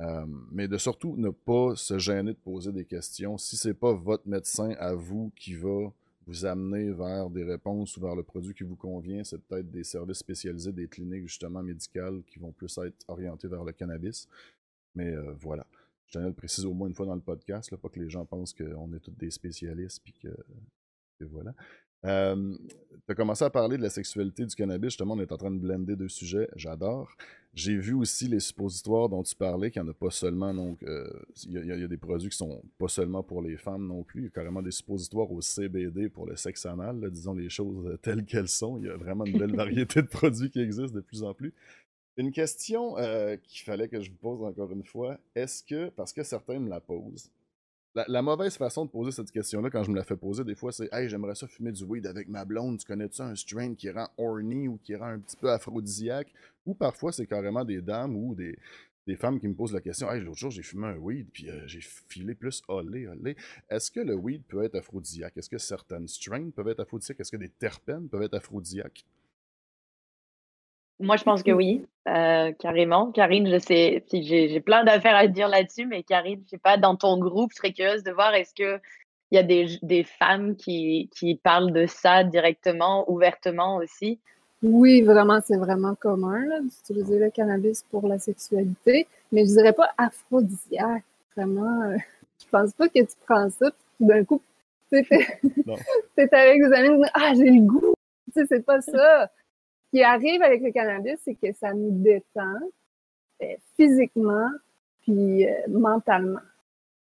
Euh, 0.00 0.26
mais 0.52 0.68
de 0.68 0.76
surtout 0.76 1.16
ne 1.16 1.30
pas 1.30 1.74
se 1.74 1.98
gêner 1.98 2.32
de 2.32 2.38
poser 2.38 2.72
des 2.72 2.84
questions. 2.84 3.38
Si 3.38 3.56
c'est 3.56 3.74
pas 3.74 3.92
votre 3.92 4.28
médecin 4.28 4.74
à 4.78 4.94
vous 4.94 5.32
qui 5.36 5.54
va 5.54 5.90
vous 6.26 6.44
amener 6.44 6.90
vers 6.90 7.30
des 7.30 7.44
réponses 7.44 7.96
ou 7.96 8.00
vers 8.00 8.16
le 8.16 8.22
produit 8.22 8.52
qui 8.52 8.64
vous 8.64 8.76
convient, 8.76 9.22
c'est 9.24 9.40
peut-être 9.40 9.70
des 9.70 9.84
services 9.84 10.18
spécialisés, 10.18 10.72
des 10.72 10.88
cliniques 10.88 11.28
justement 11.28 11.62
médicales 11.62 12.22
qui 12.26 12.38
vont 12.38 12.52
plus 12.52 12.76
être 12.78 12.96
orientées 13.08 13.48
vers 13.48 13.64
le 13.64 13.72
cannabis. 13.72 14.28
Mais 14.94 15.12
euh, 15.12 15.32
voilà. 15.40 15.66
Je 16.06 16.12
tenais 16.12 16.26
à 16.26 16.28
le 16.28 16.34
préciser 16.34 16.66
au 16.66 16.74
moins 16.74 16.88
une 16.88 16.94
fois 16.94 17.06
dans 17.06 17.14
le 17.14 17.20
podcast, 17.20 17.70
là, 17.70 17.78
pas 17.78 17.88
que 17.88 18.00
les 18.00 18.10
gens 18.10 18.24
pensent 18.24 18.54
qu'on 18.54 18.92
est 18.94 19.00
tous 19.00 19.12
des 19.12 19.30
spécialistes 19.30 20.00
puis 20.04 20.14
que, 20.14 20.28
voilà. 21.20 21.54
Euh, 22.04 22.56
tu 23.06 23.12
as 23.12 23.14
commencé 23.14 23.44
à 23.44 23.50
parler 23.50 23.76
de 23.76 23.82
la 23.82 23.90
sexualité 23.90 24.44
du 24.44 24.54
cannabis. 24.54 24.90
Justement, 24.90 25.14
on 25.14 25.20
est 25.20 25.32
en 25.32 25.36
train 25.36 25.50
de 25.50 25.58
blender 25.58 25.96
deux 25.96 26.08
sujets. 26.08 26.48
J'adore. 26.54 27.10
J'ai 27.54 27.76
vu 27.76 27.94
aussi 27.94 28.28
les 28.28 28.40
suppositoires 28.40 29.08
dont 29.08 29.22
tu 29.22 29.34
parlais, 29.34 29.70
qu'il 29.70 29.82
n'y 29.82 29.88
en 29.88 29.90
a 29.90 29.94
pas 29.94 30.10
seulement. 30.10 30.52
Donc, 30.52 30.82
euh, 30.82 31.08
il 31.46 31.52
y, 31.52 31.72
a 31.72 31.88
des 31.88 31.96
produits 31.96 32.28
qui 32.28 32.36
sont 32.36 32.62
pas 32.78 32.88
seulement 32.88 33.22
pour 33.22 33.40
les 33.40 33.56
femmes 33.56 33.86
non 33.86 34.02
plus. 34.02 34.20
Il 34.20 34.24
y 34.24 34.26
a 34.26 34.30
carrément 34.30 34.60
des 34.60 34.70
suppositoires 34.70 35.32
au 35.32 35.40
CBD 35.40 36.08
pour 36.08 36.26
le 36.26 36.36
sexe 36.36 36.66
anal, 36.66 37.10
disons 37.10 37.32
les 37.32 37.48
choses 37.48 37.98
telles 38.02 38.24
qu'elles 38.24 38.48
sont. 38.48 38.76
Il 38.78 38.86
y 38.86 38.90
a 38.90 38.96
vraiment 38.96 39.24
une 39.24 39.38
belle 39.38 39.56
variété 39.56 40.02
de 40.02 40.06
produits 40.06 40.50
qui 40.50 40.60
existent 40.60 40.94
de 40.94 41.00
plus 41.00 41.22
en 41.22 41.32
plus. 41.32 41.54
Une 42.16 42.32
question 42.32 42.96
euh, 42.98 43.36
qu'il 43.36 43.64
fallait 43.64 43.88
que 43.88 44.00
je 44.00 44.10
vous 44.10 44.16
pose 44.16 44.42
encore 44.42 44.72
une 44.72 44.84
fois. 44.84 45.18
Est-ce 45.34 45.62
que, 45.62 45.90
parce 45.90 46.12
que 46.12 46.22
certains 46.22 46.58
me 46.58 46.70
la 46.70 46.80
posent, 46.80 47.30
la, 48.08 48.22
mauvaise 48.22 48.56
façon 48.56 48.84
de 48.84 48.90
poser 48.90 49.10
cette 49.10 49.30
question-là, 49.30 49.70
quand 49.70 49.82
je 49.82 49.90
me 49.90 49.96
la 49.96 50.04
fais 50.04 50.16
poser, 50.16 50.44
des 50.44 50.54
fois, 50.54 50.70
c'est 50.70 50.92
Hey, 50.92 51.08
j'aimerais 51.08 51.34
ça 51.34 51.46
fumer 51.46 51.72
du 51.72 51.84
weed 51.84 52.06
avec 52.06 52.28
ma 52.28 52.44
blonde. 52.44 52.78
Tu 52.78 52.86
connais-tu 52.86 53.22
un 53.22 53.34
strain 53.34 53.74
qui 53.74 53.90
rend 53.90 54.08
horny 54.18 54.68
ou 54.68 54.78
qui 54.82 54.94
rend 54.94 55.06
un 55.06 55.18
petit 55.18 55.36
peu 55.36 55.50
aphrodisiaque? 55.50 56.32
Ou 56.66 56.74
parfois, 56.74 57.12
c'est 57.12 57.26
carrément 57.26 57.64
des 57.64 57.80
dames 57.80 58.14
ou 58.16 58.34
des, 58.34 58.56
femmes 59.16 59.40
qui 59.40 59.48
me 59.48 59.54
posent 59.54 59.72
la 59.72 59.80
question 59.80 60.10
Hey, 60.10 60.20
l'autre 60.20 60.38
jour, 60.38 60.50
j'ai 60.50 60.62
fumé 60.62 60.88
un 60.88 60.96
weed, 60.96 61.28
puis 61.32 61.48
euh, 61.48 61.66
j'ai 61.66 61.80
filé 61.80 62.34
plus 62.34 62.62
olé, 62.68 63.06
olé. 63.06 63.36
Est-ce 63.70 63.90
que 63.90 64.00
le 64.00 64.14
weed 64.14 64.42
peut 64.44 64.62
être 64.62 64.74
aphrodisiaque? 64.74 65.36
Est-ce 65.36 65.48
que 65.48 65.58
certaines 65.58 66.08
strains 66.08 66.50
peuvent 66.50 66.68
être 66.68 66.80
aphrodisiaques? 66.80 67.20
Est-ce 67.20 67.32
que 67.32 67.36
des 67.36 67.48
terpènes 67.48 68.08
peuvent 68.08 68.22
être 68.22 68.34
aphrodisiaques? 68.34 69.06
Moi, 70.98 71.16
je 71.16 71.24
pense 71.24 71.42
que 71.42 71.50
oui, 71.50 71.86
euh, 72.08 72.52
carrément. 72.52 73.10
Karine, 73.10 73.48
je 73.50 73.58
sais, 73.58 74.04
j'ai 74.12 74.60
plein 74.60 74.84
d'affaires 74.84 75.16
à 75.16 75.26
dire 75.26 75.48
là-dessus, 75.48 75.86
mais 75.86 76.04
Karine, 76.04 76.40
je 76.44 76.50
sais 76.50 76.58
pas, 76.58 76.76
dans 76.76 76.94
ton 76.94 77.18
groupe, 77.18 77.50
je 77.52 77.56
serais 77.56 77.72
curieuse 77.72 78.04
de 78.04 78.12
voir 78.12 78.32
est-ce 78.34 78.54
qu'il 78.54 78.80
y 79.32 79.38
a 79.38 79.42
des, 79.42 79.78
des 79.82 80.04
femmes 80.04 80.54
qui, 80.54 81.10
qui, 81.12 81.34
parlent 81.34 81.72
de 81.72 81.86
ça 81.86 82.22
directement, 82.22 83.10
ouvertement 83.10 83.76
aussi? 83.76 84.20
Oui, 84.62 85.02
vraiment, 85.02 85.40
c'est 85.44 85.56
vraiment 85.56 85.96
commun 85.96 86.44
d'utiliser 86.62 87.18
le 87.18 87.30
cannabis 87.30 87.84
pour 87.90 88.06
la 88.06 88.18
sexualité, 88.20 89.08
mais 89.32 89.44
je 89.44 89.50
dirais 89.50 89.72
pas 89.72 89.90
aphrodisiaque. 89.98 91.04
Vraiment, 91.36 91.82
euh, 91.90 91.96
je 92.40 92.48
pense 92.50 92.72
pas 92.72 92.88
que 92.88 93.00
tu 93.00 93.16
prends 93.26 93.50
ça, 93.50 93.70
puis 93.96 94.06
d'un 94.06 94.24
coup, 94.24 94.40
tu 94.92 94.98
es, 94.98 95.06
avec 96.32 96.62
des 96.62 96.72
amis, 96.72 97.02
ah, 97.14 97.32
j'ai 97.34 97.50
le 97.50 97.62
goût. 97.62 97.94
Tu 98.32 98.40
sais, 98.40 98.46
c'est 98.48 98.64
pas 98.64 98.80
ça 98.80 99.28
qui 99.96 100.02
arrive 100.02 100.42
avec 100.42 100.60
le 100.60 100.72
cannabis, 100.72 101.18
c'est 101.24 101.36
que 101.36 101.54
ça 101.54 101.72
nous 101.72 101.90
détend 101.90 102.60
euh, 103.42 103.46
physiquement 103.76 104.50
puis 105.00 105.46
euh, 105.46 105.52
mentalement. 105.70 106.40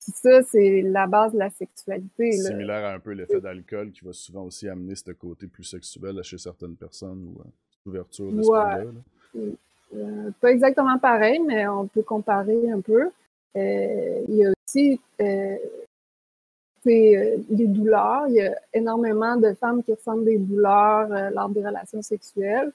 Puis 0.01 0.13
ça, 0.13 0.43
c'est 0.45 0.83
la 0.83 1.09
base 1.09 1.33
de 1.33 1.39
la 1.39 1.51
sexualité. 1.51 2.31
Similaire 2.31 2.85
à 2.85 2.93
un 2.93 3.01
peu 3.01 3.11
l'effet 3.11 3.41
d'alcool 3.41 3.91
qui 3.91 4.05
va 4.05 4.13
souvent 4.13 4.45
aussi 4.45 4.69
amener 4.69 4.95
ce 4.95 5.11
côté 5.11 5.49
plus 5.49 5.65
sexuel 5.65 6.23
chez 6.23 6.39
certaines 6.39 6.77
personnes 6.77 7.35
ou 7.35 7.41
euh, 7.41 7.91
ouverture 7.91 8.31
de 8.31 8.41
là 8.41 8.85
pas 10.41 10.51
exactement 10.51 10.99
pareil, 10.99 11.41
mais 11.41 11.69
on 11.69 11.87
peut 11.87 12.03
comparer 12.03 12.69
un 12.71 12.81
peu. 12.81 13.11
il 13.55 14.35
y 14.35 14.45
a 14.45 14.53
aussi 14.67 15.01
les 16.85 17.67
douleurs. 17.67 18.27
Il 18.29 18.35
y 18.35 18.41
a 18.41 18.57
énormément 18.73 19.37
de 19.37 19.53
femmes 19.55 19.85
qui 19.85 19.93
ressentent 19.93 20.25
des 20.25 20.39
douleurs 20.39 21.31
lors 21.33 21.49
des 21.49 21.65
relations 21.65 22.03
sexuelles 22.03 22.73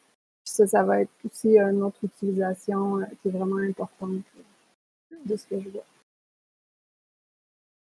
ça, 0.49 0.67
ça 0.67 0.83
va 0.83 1.01
être 1.01 1.11
aussi 1.25 1.57
une 1.57 1.83
autre 1.83 2.03
utilisation 2.03 2.99
euh, 2.99 3.05
qui 3.21 3.29
est 3.29 3.31
vraiment 3.31 3.57
importante 3.57 4.23
de 5.25 5.35
ce 5.35 5.45
que 5.47 5.59
je 5.59 5.69
vois. 5.69 5.85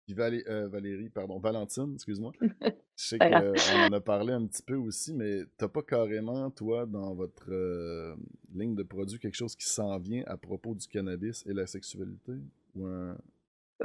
Euh, 0.09 0.67
Valérie, 0.67 1.09
pardon, 1.09 1.39
Valentine, 1.39 1.93
excuse-moi. 1.93 2.33
Je 2.97 3.07
sais 3.07 3.17
qu'on 3.17 3.87
en 3.87 3.93
a 3.93 4.01
parlé 4.01 4.33
un 4.33 4.45
petit 4.45 4.61
peu 4.61 4.75
aussi, 4.75 5.13
mais 5.13 5.43
t'as 5.57 5.69
pas 5.69 5.81
carrément, 5.81 6.51
toi, 6.51 6.85
dans 6.85 7.15
votre 7.15 7.47
euh, 7.49 8.15
ligne 8.53 8.75
de 8.75 8.83
produits, 8.83 9.17
quelque 9.17 9.37
chose 9.37 9.55
qui 9.55 9.65
s'en 9.65 9.97
vient 9.97 10.23
à 10.27 10.35
propos 10.37 10.75
du 10.75 10.85
cannabis 10.87 11.43
et 11.47 11.53
la 11.53 11.65
sexualité? 11.65 12.33
Ou 12.75 12.87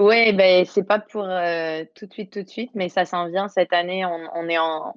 Oui, 0.01 0.33
ben 0.33 0.67
c'est 0.67 0.83
pas 0.83 0.99
pour 0.99 1.23
tout 1.95 2.07
de 2.07 2.13
suite, 2.13 2.33
tout 2.33 2.43
de 2.43 2.49
suite, 2.49 2.73
mais 2.75 2.89
ça 2.89 3.05
s'en 3.05 3.29
vient 3.29 3.49
cette 3.49 3.73
année. 3.73 4.05
on 4.05 4.49
est 4.49 4.59
en, 4.59 4.95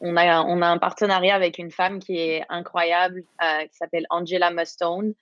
on 0.00 0.16
a, 0.16 0.42
on 0.42 0.62
a 0.62 0.66
un 0.66 0.78
partenariat 0.78 1.34
avec 1.34 1.58
une 1.58 1.70
femme 1.70 1.98
qui 1.98 2.18
est 2.18 2.44
incroyable, 2.48 3.22
euh, 3.42 3.62
qui 3.62 3.76
s'appelle 3.76 4.06
Angela 4.10 4.50
Mustone, 4.50 5.14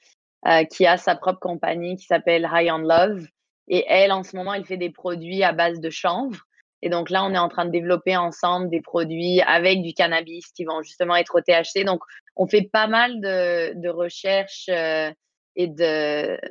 euh, 0.46 0.64
qui 0.64 0.86
a 0.86 0.96
sa 0.96 1.16
propre 1.16 1.40
compagnie 1.40 1.96
qui 1.96 2.06
s'appelle 2.06 2.48
High 2.52 2.70
on 2.72 2.78
Love. 2.78 3.26
Et 3.68 3.84
elle, 3.88 4.12
en 4.12 4.22
ce 4.22 4.36
moment, 4.36 4.54
elle 4.54 4.64
fait 4.64 4.76
des 4.76 4.90
produits 4.90 5.42
à 5.42 5.52
base 5.52 5.80
de 5.80 5.90
chanvre. 5.90 6.40
Et 6.80 6.90
donc 6.90 7.10
là, 7.10 7.24
on 7.24 7.34
est 7.34 7.38
en 7.38 7.48
train 7.48 7.66
de 7.66 7.70
développer 7.70 8.16
ensemble 8.16 8.70
des 8.70 8.80
produits 8.80 9.40
avec 9.42 9.82
du 9.82 9.92
cannabis 9.94 10.52
qui 10.52 10.64
vont 10.64 10.82
justement 10.82 11.16
être 11.16 11.34
au 11.36 11.40
THC. 11.40 11.84
Donc, 11.84 12.02
on 12.36 12.46
fait 12.46 12.68
pas 12.72 12.86
mal 12.86 13.20
de, 13.20 13.74
de 13.80 13.88
recherches 13.88 14.68
euh, 14.68 15.10
et 15.56 15.66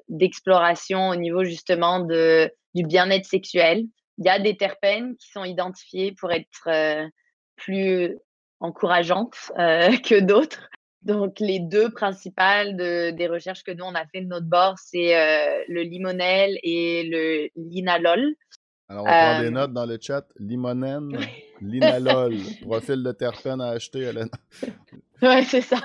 d'exploration 0.09 1.09
au 1.09 1.15
niveau 1.15 1.45
justement 1.45 2.01
de, 2.01 2.51
du 2.75 2.83
bien-être 2.83 3.25
sexuel. 3.25 3.85
Il 4.17 4.25
y 4.25 4.29
a 4.29 4.37
des 4.37 4.57
terpènes 4.57 5.15
qui 5.15 5.29
sont 5.29 5.45
identifiés 5.45 6.13
pour 6.19 6.31
être 6.31 6.67
plus 7.57 8.17
encourageantes 8.59 9.51
euh, 9.57 9.89
que 10.03 10.19
d'autres. 10.19 10.69
Donc, 11.03 11.39
les 11.39 11.59
deux 11.59 11.89
principales 11.89 12.75
de, 12.75 13.11
des 13.11 13.27
recherches 13.27 13.63
que 13.63 13.71
nous, 13.71 13.85
on 13.85 13.95
a 13.95 14.05
fait 14.07 14.21
de 14.21 14.27
notre 14.27 14.47
bord, 14.47 14.75
c'est 14.77 15.15
euh, 15.15 15.63
le 15.69 15.81
limonel 15.81 16.57
et 16.63 17.03
le 17.03 17.49
linalol. 17.55 18.35
Alors, 18.89 19.03
on 19.03 19.07
prend 19.07 19.39
des 19.39 19.47
euh, 19.47 19.51
notes 19.51 19.73
dans 19.73 19.85
le 19.85 19.97
chat. 20.01 20.25
Limonène, 20.39 21.17
linalol, 21.61 22.35
profil 22.61 23.03
de 23.03 23.11
terpène 23.11 23.61
à 23.61 23.69
acheter. 23.69 24.11
oui, 25.21 25.43
c'est 25.45 25.61
ça. 25.61 25.77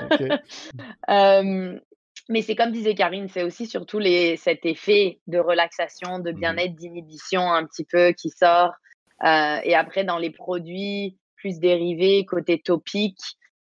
mais 1.08 2.42
c'est 2.42 2.56
comme 2.56 2.72
disait 2.72 2.94
Karine, 2.94 3.28
c'est 3.28 3.42
aussi 3.44 3.66
surtout 3.66 3.98
les, 3.98 4.36
cet 4.36 4.64
effet 4.64 5.20
de 5.26 5.38
relaxation, 5.38 6.18
de 6.18 6.32
mmh 6.32 6.36
bien-être, 6.36 6.74
d'inhibition 6.74 7.52
un 7.52 7.64
petit 7.66 7.84
peu 7.84 8.12
qui 8.12 8.30
sort. 8.30 8.72
et 9.22 9.74
après, 9.74 10.04
dans 10.04 10.18
les 10.18 10.30
produits 10.30 11.16
plus 11.42 11.58
dérivés, 11.58 12.24
côté 12.24 12.60
topique, 12.60 13.20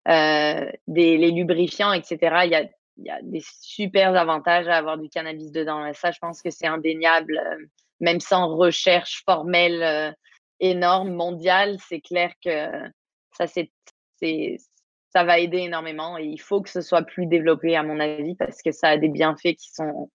euh, 0.07 0.71
des, 0.88 1.17
les 1.17 1.32
lubrifiants, 1.32 1.93
etc. 1.93 2.17
Il 2.45 2.51
y 2.51 2.55
a, 2.55 2.67
y 2.97 3.09
a, 3.09 3.21
des 3.21 3.43
super 3.61 4.15
avantages 4.15 4.67
à 4.67 4.78
avoir 4.78 4.97
du 4.97 5.09
cannabis 5.09 5.51
dedans. 5.51 5.91
Ça, 5.93 6.11
je 6.11 6.17
pense 6.19 6.41
que 6.41 6.49
c'est 6.49 6.65
indéniable, 6.65 7.38
euh, 7.38 7.65
même 7.99 8.19
sans 8.19 8.55
recherche 8.55 9.23
formelle 9.25 9.84
euh, 9.84 10.11
énorme, 10.59 11.13
mondiale, 11.13 11.78
c'est 11.88 12.01
clair 12.01 12.32
que 12.43 12.67
ça, 13.38 13.45
c'est, 13.45 13.69
ça 15.09 15.23
va 15.23 15.38
aider 15.38 15.59
énormément 15.59 16.17
et 16.17 16.25
il 16.25 16.41
faut 16.41 16.61
que 16.61 16.69
ce 16.69 16.82
soit 16.82 17.03
plus 17.03 17.28
développé, 17.28 17.75
à 17.75 17.84
mon 17.84 17.99
avis, 17.99 18.34
parce 18.36 18.63
que 18.63 18.71
ça 18.71 18.89
a 18.89 18.97
des 18.97 19.09
bienfaits 19.09 19.55
qui 19.55 19.69
sont 19.71 20.09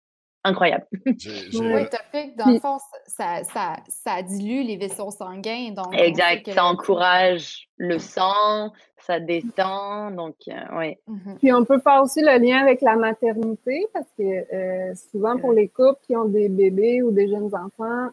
incroyable. 0.44 0.86
Oui, 1.04 1.86
topique, 1.90 2.36
dans 2.36 2.50
le 2.50 2.58
fond, 2.60 2.78
ça, 3.06 3.42
ça, 3.44 3.76
ça, 3.88 4.22
dilue 4.22 4.62
les 4.62 4.76
vaisseaux 4.76 5.10
sanguins. 5.10 5.72
Donc 5.72 5.92
exact, 5.92 6.50
ça 6.50 6.64
encourage 6.64 7.68
le 7.76 7.98
sang, 7.98 8.72
ça 8.98 9.20
détend. 9.20 10.10
Donc, 10.10 10.36
oui. 10.46 10.96
Mmh 11.06 11.34
Puis 11.38 11.52
on 11.52 11.64
peut 11.64 11.80
faire 11.80 12.02
aussi 12.02 12.20
le 12.20 12.38
lien 12.38 12.58
avec 12.58 12.80
la 12.80 12.96
maternité 12.96 13.86
parce 13.92 14.08
que 14.18 14.94
souvent 15.10 15.38
pour 15.38 15.52
les 15.52 15.68
couples 15.68 16.00
qui 16.06 16.16
ont 16.16 16.26
des 16.26 16.48
bébés 16.48 17.02
ou 17.02 17.10
des 17.10 17.28
jeunes 17.28 17.54
enfants, 17.54 18.10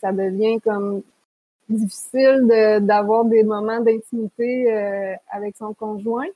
ça 0.00 0.12
devient 0.12 0.60
comme 0.60 1.02
difficile 1.68 2.46
d'avoir 2.80 3.24
des 3.24 3.42
moments 3.42 3.80
d'intimité 3.80 4.72
euh, 4.72 5.14
avec 5.30 5.56
son 5.56 5.74
conjoint. 5.74 6.26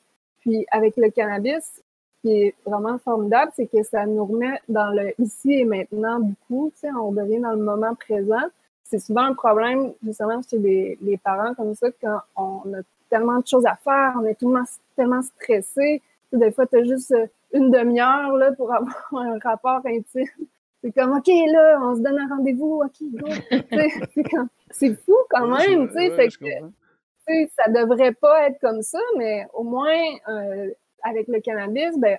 Puis 0.41 0.67
avec 0.71 0.97
le 0.97 1.11
cannabis, 1.11 1.83
qui 2.21 2.33
est 2.33 2.55
vraiment 2.67 2.99
formidable, 2.99 3.53
c'est 3.55 3.67
que 3.67 3.83
ça 3.83 4.07
nous 4.07 4.25
remet 4.25 4.61
dans 4.69 4.91
le 4.91 5.13
ici 5.19 5.53
et 5.53 5.65
maintenant 5.65 6.21
beaucoup. 6.21 6.71
Tu 6.75 6.81
sais, 6.81 6.93
on 6.93 7.13
devient 7.13 7.41
dans 7.41 7.53
le 7.53 7.63
moment 7.63 7.95
présent. 7.95 8.43
C'est 8.85 8.99
souvent 8.99 9.23
un 9.23 9.35
problème, 9.35 9.93
justement, 10.05 10.41
chez 10.49 10.59
les, 10.59 10.99
les, 11.01 11.17
parents 11.17 11.55
comme 11.55 11.75
ça, 11.75 11.89
quand 12.03 12.21
on 12.37 12.75
a 12.75 12.81
tellement 13.09 13.39
de 13.39 13.47
choses 13.47 13.67
à 13.67 13.77
faire, 13.77 14.15
on 14.21 14.25
est 14.25 14.35
tellement, 14.35 14.65
tellement 14.97 15.23
stressé. 15.23 16.03
Tu 16.31 16.39
sais, 16.39 16.45
des 16.45 16.53
fois, 16.53 16.67
tu 16.67 16.79
as 16.79 16.85
juste 16.85 17.15
une 17.53 17.71
demi-heure 17.71 18.37
là, 18.37 18.53
pour 18.53 18.73
avoir 18.73 19.05
un 19.13 19.39
rapport 19.39 19.81
intime. 19.87 20.47
C'est 20.83 20.93
comme, 20.93 21.13
OK, 21.13 21.27
là, 21.27 21.79
on 21.83 21.97
se 21.97 22.01
donne 22.01 22.19
un 22.19 22.29
rendez-vous, 22.29 22.83
OK, 22.83 23.07
go. 23.13 23.27
c'est 24.71 24.95
fou 25.05 25.17
quand 25.29 25.47
même, 25.47 25.89
tu 25.89 25.95
sais. 25.95 26.29
que, 26.29 27.49
ça 27.57 27.71
devrait 27.71 28.13
pas 28.13 28.49
être 28.49 28.59
comme 28.61 28.83
ça, 28.83 28.99
mais 29.17 29.47
au 29.53 29.63
moins, 29.63 29.99
euh, 30.29 30.71
avec 31.03 31.29
le 31.29 31.41
cannabis, 31.41 31.99
ben, 31.99 32.19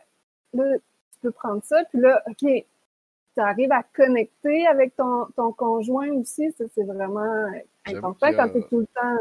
là, 0.54 0.78
tu 1.14 1.20
peux 1.22 1.32
prendre 1.32 1.64
ça, 1.64 1.84
puis 1.86 2.00
là, 2.00 2.22
OK, 2.28 2.38
tu 2.40 3.40
arrives 3.40 3.72
à 3.72 3.84
connecter 3.84 4.68
avec 4.68 4.96
ton, 4.96 5.26
ton 5.36 5.52
conjoint 5.54 6.12
aussi, 6.14 6.52
ça, 6.52 6.66
c'est 6.74 6.84
vraiment 6.84 7.46
important 7.86 8.34
quand 8.34 8.50
tu 8.50 8.58
es 8.58 8.68
tout 8.68 8.80
le 8.80 8.88
temps. 8.88 9.18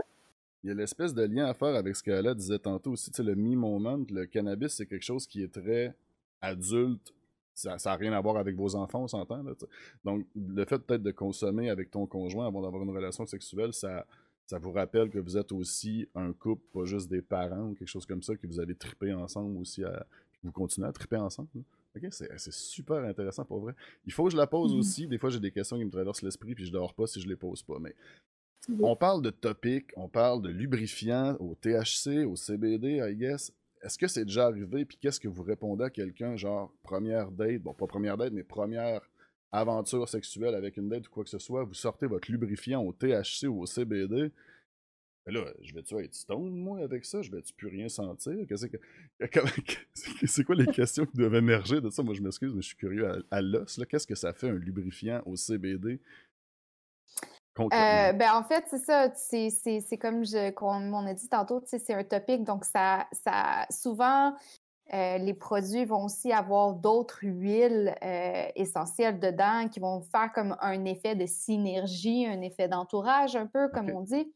Il 0.62 0.68
y 0.68 0.70
a 0.72 0.74
l'espèce 0.74 1.14
de 1.14 1.22
lien 1.22 1.46
à 1.46 1.54
faire 1.54 1.74
avec 1.74 1.96
ce 1.96 2.02
qu'elle 2.02 2.34
disait 2.34 2.58
tantôt 2.58 2.92
aussi, 2.92 3.10
tu 3.10 3.16
sais, 3.16 3.22
le 3.22 3.34
me-moment, 3.34 4.00
le 4.10 4.26
cannabis, 4.26 4.74
c'est 4.76 4.86
quelque 4.86 5.04
chose 5.04 5.26
qui 5.26 5.42
est 5.42 5.52
très 5.52 5.94
adulte, 6.42 7.14
ça 7.54 7.76
n'a 7.84 7.96
rien 7.96 8.12
à 8.12 8.20
voir 8.20 8.36
avec 8.36 8.56
vos 8.56 8.74
enfants, 8.74 9.02
on 9.02 9.08
s'entend. 9.08 9.42
Donc, 10.04 10.26
le 10.34 10.64
fait 10.64 10.78
peut-être 10.78 11.02
de 11.02 11.10
consommer 11.10 11.70
avec 11.70 11.90
ton 11.90 12.06
conjoint 12.06 12.46
avant 12.46 12.62
d'avoir 12.62 12.82
une 12.82 12.90
relation 12.90 13.26
sexuelle, 13.26 13.72
ça, 13.72 14.06
ça 14.50 14.58
vous 14.58 14.72
rappelle 14.72 15.10
que 15.10 15.20
vous 15.20 15.36
êtes 15.36 15.52
aussi 15.52 16.08
un 16.16 16.32
couple, 16.32 16.64
pas 16.72 16.84
juste 16.84 17.08
des 17.08 17.22
parents 17.22 17.68
ou 17.68 17.74
quelque 17.74 17.86
chose 17.86 18.04
comme 18.04 18.20
ça, 18.20 18.34
que 18.34 18.48
vous 18.48 18.58
avez 18.58 18.74
trippé 18.74 19.14
ensemble 19.14 19.56
aussi, 19.58 19.84
à, 19.84 20.04
vous 20.42 20.50
continuez 20.50 20.88
à 20.88 20.92
tripper 20.92 21.18
ensemble. 21.18 21.48
Ok, 21.96 22.08
c'est 22.10 22.52
super 22.52 22.96
intéressant 23.04 23.44
pour 23.44 23.60
vrai. 23.60 23.74
Il 24.06 24.12
faut 24.12 24.24
que 24.24 24.32
je 24.32 24.36
la 24.36 24.48
pose 24.48 24.72
mm-hmm. 24.72 24.78
aussi. 24.78 25.06
Des 25.06 25.18
fois, 25.18 25.30
j'ai 25.30 25.38
des 25.38 25.52
questions 25.52 25.78
qui 25.78 25.84
me 25.84 25.90
traversent 25.90 26.22
l'esprit, 26.22 26.56
puis 26.56 26.66
je 26.66 26.72
dors 26.72 26.94
pas 26.94 27.06
si 27.06 27.20
je 27.20 27.28
les 27.28 27.36
pose 27.36 27.62
pas. 27.62 27.78
Mais 27.78 27.94
on 28.80 28.96
parle 28.96 29.22
de 29.22 29.30
topic, 29.30 29.92
on 29.94 30.08
parle 30.08 30.42
de 30.42 30.48
lubrifiant 30.48 31.36
au 31.38 31.54
THC, 31.54 32.24
au 32.26 32.34
CBD, 32.34 33.00
I 33.08 33.14
guess 33.14 33.52
est-ce 33.82 33.96
que 33.96 34.08
c'est 34.08 34.24
déjà 34.24 34.46
arrivé, 34.46 34.84
puis 34.84 34.98
qu'est-ce 35.00 35.20
que 35.20 35.28
vous 35.28 35.42
répondez 35.42 35.84
à 35.84 35.90
quelqu'un, 35.90 36.36
genre 36.36 36.70
première 36.82 37.30
date, 37.30 37.62
bon 37.62 37.72
pas 37.72 37.86
première 37.86 38.18
date, 38.18 38.32
mais 38.32 38.42
première 38.42 39.00
aventure 39.52 40.08
sexuelle 40.08 40.54
avec 40.54 40.76
une 40.76 40.88
date 40.88 41.08
ou 41.08 41.10
quoi 41.10 41.24
que 41.24 41.30
ce 41.30 41.38
soit, 41.38 41.64
vous 41.64 41.74
sortez 41.74 42.06
votre 42.06 42.30
lubrifiant 42.30 42.82
au 42.82 42.92
THC 42.92 43.46
ou 43.48 43.60
au 43.60 43.66
CBD, 43.66 44.30
là, 45.26 45.44
je 45.60 45.74
vais-tu 45.74 45.96
être 45.98 46.14
stone, 46.14 46.54
moi, 46.54 46.80
avec 46.80 47.04
ça? 47.04 47.22
Je 47.22 47.30
vais-tu 47.30 47.52
plus 47.52 47.68
rien 47.68 47.88
sentir? 47.88 48.34
C'est 50.26 50.44
quoi 50.44 50.56
les 50.56 50.66
questions 50.72 51.06
qui 51.06 51.16
doivent 51.16 51.34
émerger 51.34 51.80
de 51.80 51.90
ça? 51.90 52.02
Moi, 52.02 52.14
je 52.14 52.22
m'excuse, 52.22 52.52
mais 52.54 52.62
je 52.62 52.68
suis 52.68 52.76
curieux 52.76 53.08
à, 53.08 53.18
à 53.30 53.40
l'os. 53.40 53.80
Qu'est-ce 53.88 54.06
que 54.06 54.14
ça 54.14 54.32
fait 54.32 54.48
un 54.48 54.54
lubrifiant 54.54 55.22
au 55.26 55.36
CBD 55.36 56.00
euh, 57.58 58.12
ben, 58.12 58.32
en 58.34 58.42
fait, 58.44 58.64
c'est 58.68 58.78
ça. 58.78 59.12
C'est 59.14 59.98
comme, 59.98 60.24
je, 60.24 60.50
comme 60.50 60.94
on 60.94 61.06
a 61.06 61.14
dit 61.14 61.28
tantôt, 61.28 61.62
c'est 61.66 61.92
un 61.92 62.04
topic. 62.04 62.44
Donc, 62.44 62.64
ça, 62.64 63.06
ça 63.12 63.66
souvent, 63.70 64.34
euh, 64.92 65.18
les 65.18 65.34
produits 65.34 65.84
vont 65.84 66.04
aussi 66.04 66.32
avoir 66.32 66.74
d'autres 66.74 67.20
huiles 67.22 67.94
euh, 68.02 68.48
essentielles 68.56 69.20
dedans 69.20 69.68
qui 69.68 69.80
vont 69.80 70.02
faire 70.02 70.32
comme 70.32 70.56
un 70.60 70.84
effet 70.84 71.14
de 71.14 71.26
synergie, 71.26 72.26
un 72.26 72.40
effet 72.40 72.68
d'entourage, 72.68 73.36
un 73.36 73.46
peu, 73.46 73.68
comme 73.68 73.90
on 73.90 74.00
dit. 74.00 74.32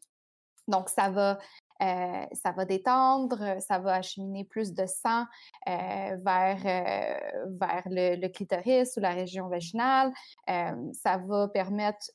Donc, 0.68 0.88
ça 0.88 1.10
va, 1.10 1.38
ça 1.80 2.52
va 2.56 2.64
détendre, 2.64 3.60
ça 3.60 3.78
va 3.78 3.96
acheminer 3.96 4.44
plus 4.44 4.72
de 4.72 4.86
sang 4.86 5.26
vers, 5.66 6.16
vers 6.24 7.82
le, 7.84 8.16
le, 8.16 8.28
clitoris 8.28 8.96
ou 8.96 9.00
la 9.00 9.10
région 9.10 9.48
vaginale. 9.48 10.10
ça 10.46 11.18
va 11.18 11.48
permettre 11.48 12.06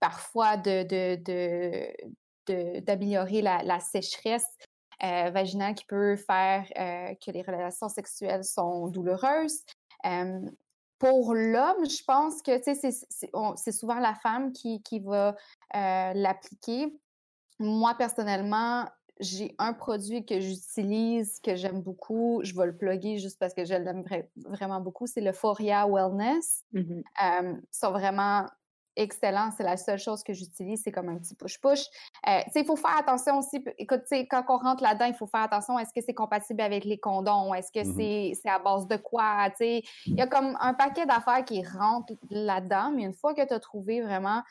parfois 0.00 0.56
d'améliorer 0.56 1.94
de, 2.46 3.66
la, 3.66 3.80
sécheresse 3.80 4.44
euh, 4.44 4.64
vaginale 5.00 5.74
qui 5.74 5.84
peut 5.84 6.16
faire 6.16 6.66
euh, 6.78 7.14
que 7.24 7.30
les 7.30 7.42
relations 7.42 7.88
sexuelles 7.88 8.44
sont 8.44 8.88
douloureuses. 8.88 9.62
pour 10.98 11.34
l'homme, 11.34 11.88
je 11.88 12.02
pense 12.04 12.42
que 12.42 12.52
c'est 12.62 13.72
souvent 13.72 13.98
la 13.98 14.14
femme 14.14 14.52
qui, 14.52 14.82
qui 14.82 15.00
va 15.00 15.36
euh, 15.74 16.12
l'appliquer. 16.14 16.98
Moi, 17.58 17.94
personnellement, 17.96 18.86
j'ai 19.18 19.54
un 19.58 19.72
produit 19.72 20.26
que 20.26 20.40
j'utilise, 20.40 21.40
que 21.40 21.56
j'aime 21.56 21.80
beaucoup. 21.80 22.40
Je 22.42 22.54
vais 22.54 22.66
le 22.66 22.76
plugger 22.76 23.18
juste 23.18 23.38
parce 23.38 23.54
que 23.54 23.64
je 23.64 23.74
l'aime 23.74 24.04
vraiment 24.36 24.80
beaucoup. 24.80 25.06
C'est 25.06 25.22
le 25.22 25.32
Foria 25.32 25.86
Wellness. 25.86 26.64
Mmh 26.72 27.02
ils 27.20 27.60
sont 27.70 27.92
vraiment 27.92 28.46
excellent. 28.96 29.50
C'est 29.56 29.62
la 29.62 29.76
seule 29.76 29.98
chose 29.98 30.22
que 30.22 30.32
j'utilise, 30.32 30.82
c'est 30.82 30.92
comme 30.92 31.08
un 31.08 31.18
petit 31.18 31.34
push-push. 31.34 31.86
Euh, 32.26 32.40
il 32.54 32.64
faut 32.64 32.76
faire 32.76 32.96
attention 32.96 33.38
aussi. 33.38 33.62
Écoute, 33.78 34.02
quand 34.30 34.44
on 34.48 34.58
rentre 34.58 34.82
là-dedans, 34.82 35.06
il 35.06 35.14
faut 35.14 35.26
faire 35.26 35.42
attention. 35.42 35.78
Est-ce 35.78 35.92
que 35.92 36.00
c'est 36.04 36.14
compatible 36.14 36.60
avec 36.62 36.84
les 36.84 36.98
condoms? 36.98 37.54
Est-ce 37.54 37.70
que 37.70 37.86
mmh 37.86 38.34
c'est 38.34 38.48
à 38.48 38.58
base 38.58 38.86
de 38.88 38.96
quoi? 38.96 39.48
Il 39.60 39.82
y 40.06 40.20
a 40.20 40.26
comme 40.26 40.56
un 40.60 40.74
paquet 40.74 41.06
d'affaires 41.06 41.44
qui 41.44 41.62
rentrent 41.64 42.14
là-dedans, 42.30 42.90
mais 42.94 43.02
une 43.02 43.14
fois 43.14 43.34
que 43.34 43.46
tu 43.46 43.52
as 43.52 43.60
trouvé 43.60 44.00
vraiment 44.00 44.42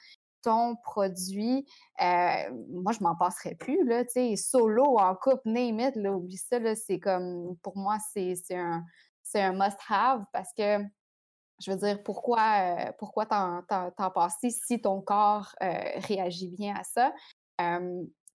ton 0.41 0.75
produit, 0.75 1.65
euh, 2.01 2.35
moi, 2.69 2.91
je 2.91 2.99
m'en 3.01 3.15
passerai 3.15 3.55
plus, 3.55 3.83
là, 3.85 4.03
solo, 4.35 4.99
en 4.99 5.15
couple, 5.15 5.41
name 5.45 5.79
it, 5.79 5.95
là, 5.95 6.11
oublie 6.11 6.37
ça, 6.37 6.57
c'est 6.75 6.99
comme, 6.99 7.55
pour 7.63 7.75
moi, 7.77 7.97
c'est 8.13 8.35
un, 8.51 8.83
un 9.33 9.53
must-have 9.53 10.23
parce 10.31 10.53
que 10.53 10.77
je 11.59 11.71
veux 11.71 11.77
dire, 11.77 12.03
pourquoi, 12.03 12.41
euh, 12.59 12.91
pourquoi 12.97 13.25
t'en, 13.25 13.63
passer 14.13 14.49
si 14.49 14.81
ton 14.81 15.01
corps 15.01 15.55
euh, 15.61 15.79
réagit 16.07 16.49
bien 16.49 16.75
à 16.75 16.83
ça? 16.83 17.13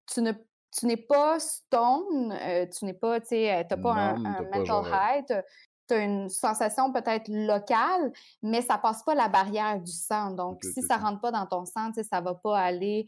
tu, 0.07 0.21
ne, 0.21 0.31
tu 0.77 0.87
n'es 0.87 0.97
pas 0.97 1.39
stone, 1.39 2.35
euh, 2.41 2.65
tu 2.65 2.85
n'es 2.85 2.93
pas, 2.93 3.21
tu 3.21 3.27
sais, 3.27 3.65
t'as 3.69 3.77
pas 3.77 3.93
un, 3.93 4.17
mental 4.17 4.83
high, 4.91 5.25
tu 5.87 5.93
as 5.93 5.97
une 6.03 6.29
sensation 6.29 6.91
peut-être 6.91 7.27
locale, 7.27 8.11
mais 8.41 8.61
ça 8.61 8.77
passe 8.77 9.03
pas 9.03 9.13
la 9.13 9.27
barrière 9.27 9.79
du 9.79 9.91
sang. 9.91 10.31
Donc, 10.31 10.63
si 10.63 10.81
ça 10.81 10.97
rentre 10.97 11.21
pas 11.21 11.31
dans 11.31 11.45
ton 11.45 11.65
sang, 11.65 11.91
ça 12.09 12.21
va 12.21 12.33
pas 12.33 12.59
aller, 12.59 13.05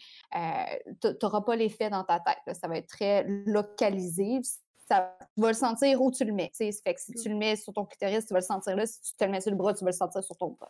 tu 1.01 1.07
n'auras 1.21 1.41
pas 1.41 1.55
l'effet 1.55 1.89
dans 1.89 2.03
ta 2.03 2.19
tête. 2.19 2.55
Ça 2.55 2.67
va 2.67 2.77
être 2.77 2.89
très 2.89 3.23
localisé 3.27 4.41
ça, 4.87 5.17
tu 5.35 5.41
vas 5.41 5.49
le 5.49 5.53
sentir 5.53 6.01
où 6.01 6.11
tu 6.11 6.25
le 6.25 6.33
mets. 6.33 6.51
Fait 6.55 6.93
que 6.93 7.01
si 7.01 7.13
tu 7.13 7.29
le 7.29 7.35
mets 7.35 7.55
sur 7.55 7.73
ton 7.73 7.85
clitoris, 7.85 8.25
tu 8.25 8.33
vas 8.33 8.39
le 8.39 8.45
sentir 8.45 8.75
là. 8.75 8.85
Si 8.85 9.01
tu 9.01 9.15
te 9.15 9.23
le 9.23 9.31
mets 9.31 9.41
sur 9.41 9.51
le 9.51 9.57
bras, 9.57 9.73
tu 9.73 9.83
vas 9.83 9.91
le 9.91 9.95
sentir 9.95 10.23
sur 10.23 10.37
ton 10.37 10.49
bras. 10.49 10.69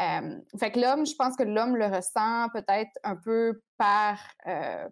Euh, 0.00 0.40
fait 0.58 0.72
que 0.72 0.80
l'homme, 0.80 1.06
je 1.06 1.14
pense 1.14 1.36
que 1.36 1.44
l'homme 1.44 1.76
le 1.76 1.86
ressent 1.86 2.48
peut-être 2.52 2.90
un 3.04 3.16
peu 3.16 3.60
par, 3.76 4.18
euh, 4.46 4.88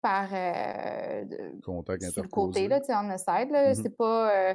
par 0.00 0.28
euh, 0.32 1.24
Contact 1.62 2.10
sur 2.10 2.22
le 2.22 2.28
côté, 2.28 2.68
là, 2.68 2.80
on 2.90 3.14
the 3.14 3.18
side. 3.18 3.50
Là, 3.50 3.72
mm-hmm. 3.72 3.82
C'est 3.82 3.96
pas. 3.96 4.54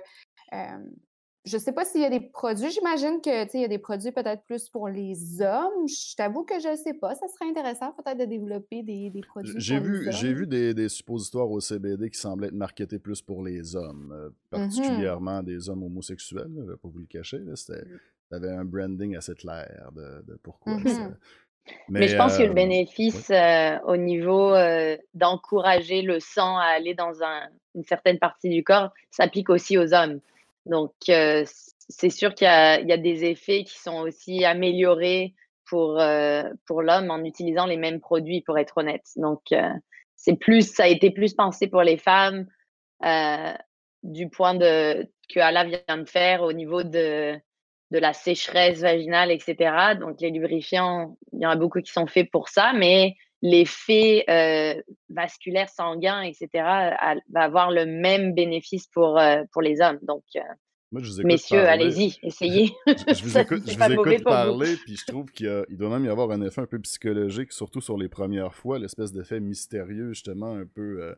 Je 1.46 1.58
sais 1.58 1.74
pas 1.74 1.84
s'il 1.84 2.02
y 2.02 2.06
a 2.06 2.10
des 2.10 2.22
produits. 2.22 2.72
J'imagine 2.72 3.20
que 3.20 3.54
il 3.54 3.62
y 3.62 3.66
a 3.66 3.68
des 3.68 3.78
produits 3.78 4.14
peut-être 4.14 4.44
plus 4.46 4.70
pour 4.70 4.88
les 4.88 5.42
hommes. 5.42 5.88
Je 5.88 6.16
t'avoue 6.16 6.44
que 6.44 6.58
je 6.62 6.70
ne 6.70 6.76
sais 6.78 6.94
pas. 6.94 7.16
Ça 7.16 7.28
serait 7.28 7.50
intéressant 7.50 7.92
peut-être 7.92 8.18
de 8.18 8.26
développer 8.26 8.82
des, 8.82 9.10
des 9.10 9.22
produits. 9.22 9.54
J'ai 9.58 9.80
vu, 9.80 10.08
j'ai 10.12 10.34
vu 10.34 10.48
des, 10.48 10.74
des, 10.74 10.88
suppositoires 10.88 11.52
au 11.52 11.60
CBD 11.60 12.10
qui 12.10 12.18
semblaient 12.18 12.48
être 12.48 12.54
marketés 12.54 12.98
plus 12.98 13.22
pour 13.22 13.44
les 13.44 13.76
hommes, 13.76 14.14
euh, 14.14 14.30
mmh 14.30 14.34
particulièrement 14.52 15.44
des 15.44 15.70
hommes 15.70 15.84
homosexuels, 15.84 16.52
là, 16.56 16.76
pour 16.82 16.92
vous 16.92 17.00
le 17.00 17.08
cacher. 17.08 17.42
C'était, 17.56 17.84
mmh. 17.84 18.36
avait 18.36 18.52
un 18.52 18.64
branding 18.64 19.18
assez 19.18 19.36
clair 19.36 19.90
de, 19.94 20.24
de 20.26 20.40
pourquoi. 20.42 20.78
Mmh 20.78 21.16
mais, 21.88 22.10
je 22.10 22.18
pense 22.18 22.38
que 22.38 22.44
le 22.44 22.50
euh, 22.50 22.54
bénéfice 22.54 23.30
euh, 23.30 23.78
au 23.86 23.96
niveau 23.96 24.54
d'encourager 25.14 26.02
le 26.02 26.20
sang 26.20 26.58
à 26.58 26.66
aller 26.66 26.94
dans 26.94 27.24
un, 27.24 27.48
une 27.74 27.86
certaine 27.86 28.20
partie 28.20 28.50
du 28.50 28.64
corps 28.66 28.92
s'applique 29.12 29.50
aussi 29.50 29.78
aux 29.78 29.94
hommes. 29.94 30.20
Donc, 30.66 30.92
c'est 31.06 32.10
sûr 32.10 32.34
qu'il 32.34 32.46
y, 32.46 32.50
a 32.50 32.98
des 32.98 33.26
effets 33.26 33.64
qui 33.64 33.78
sont 33.78 34.00
aussi 34.02 34.46
améliorés 34.46 35.34
pour, 35.66 35.94
l'homme 35.98 37.12
en 37.12 37.24
utilisant 37.24 37.66
les 37.66 37.78
mêmes 37.78 38.00
produits, 38.00 38.42
pour 38.42 38.58
être 38.58 38.78
honnête. 38.78 39.06
Donc, 39.16 39.42
c'est 40.16 40.36
plus, 40.36 40.74
ça 40.74 40.84
a 40.84 40.88
été 40.88 41.12
plus 41.12 41.34
pensé 41.34 41.68
pour 41.68 41.82
les 41.82 41.98
femmes 41.98 42.48
du 44.04 44.30
point 44.30 44.54
de, 44.54 45.10
que 45.30 45.40
Allah 45.40 45.66
vient 45.66 45.98
de 45.98 46.10
faire 46.10 46.44
au 46.44 46.54
niveau 46.54 46.84
de, 46.84 47.38
de 47.92 48.00
la 48.00 48.14
sécheresse 48.14 48.82
vaginale, 48.82 49.32
etc. 49.32 49.96
Donc, 50.00 50.20
les 50.20 50.32
lubrifiants, 50.32 51.18
il 51.32 51.42
y 51.42 51.46
en 51.46 51.52
a 51.52 51.56
beaucoup 51.56 51.80
qui 51.80 51.92
sont 51.92 52.08
faits 52.08 52.30
pour 52.32 52.50
ça, 52.50 52.74
mais 52.74 53.16
l'effet 53.44 54.24
euh, 54.30 54.82
vasculaire 55.10 55.70
sanguin, 55.70 56.22
etc., 56.22 56.48
va 56.54 57.42
avoir 57.42 57.72
le 57.72 57.86
même 57.86 58.34
bénéfice 58.34 58.88
pour, 58.88 59.20
euh, 59.20 59.44
pour 59.52 59.62
les 59.62 59.82
hommes. 59.82 60.00
Donc, 60.02 60.24
messieurs, 61.24 61.68
allez-y, 61.68 62.18
essayez. 62.24 62.74
je, 62.88 63.22
vous 63.22 63.38
écoute, 63.38 63.64
je 63.70 63.78
vous 63.78 63.92
écoute 63.92 64.24
parler, 64.24 64.78
puis 64.86 64.96
je 64.96 65.06
trouve 65.06 65.30
qu'il 65.32 65.66
doit 65.72 65.90
même 65.90 66.06
y 66.06 66.10
avoir 66.10 66.32
un 66.32 66.42
effet 66.42 66.62
un 66.62 66.66
peu 66.66 66.80
psychologique, 66.80 67.52
surtout 67.52 67.82
sur 67.82 67.98
les 67.98 68.08
premières 68.08 68.56
fois, 68.56 68.80
l'espèce 68.80 69.12
d'effet 69.12 69.42
mystérieux, 69.42 70.14
justement, 70.14 70.56
un 70.56 70.66
peu 70.66 71.14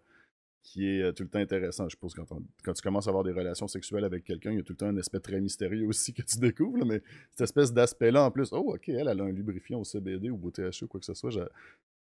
qui 0.64 0.88
est 0.88 1.14
tout 1.14 1.22
le 1.22 1.30
temps 1.30 1.38
intéressant. 1.38 1.84
Je 1.84 1.92
suppose 1.92 2.16
quand, 2.16 2.26
quand 2.64 2.74
tu 2.74 2.82
commences 2.82 3.06
à 3.06 3.12
avoir 3.12 3.24
des 3.24 3.34
relations 3.34 3.68
sexuelles 3.68 4.04
avec 4.04 4.24
quelqu'un, 4.24 4.50
il 4.50 4.58
y 4.58 4.60
a 4.60 4.64
tout 4.64 4.74
le 4.74 4.78
temps 4.78 4.88
un 4.88 4.98
aspect 4.98 5.20
très 5.20 5.40
mystérieux 5.40 5.86
aussi 5.86 6.12
que 6.12 6.24
tu 6.24 6.40
découvres, 6.40 6.88
mais 6.88 7.04
cette 7.30 7.42
espèce 7.42 7.72
d'aspect-là 7.72 8.24
en 8.24 8.32
plus, 8.32 8.52
oh 8.52 8.74
ok, 8.74 8.90
elle, 8.90 9.10
elle 9.10 9.22
a 9.22 9.24
un 9.26 9.32
lubrifiant 9.32 9.80
au 9.80 9.84
CBD 9.84 10.32
ou 10.32 10.40
au 10.44 10.50
THC 10.50 10.82
ou 10.82 10.88
quoi 10.88 11.00
que 11.00 11.06
ce 11.06 11.14
soit, 11.14 11.30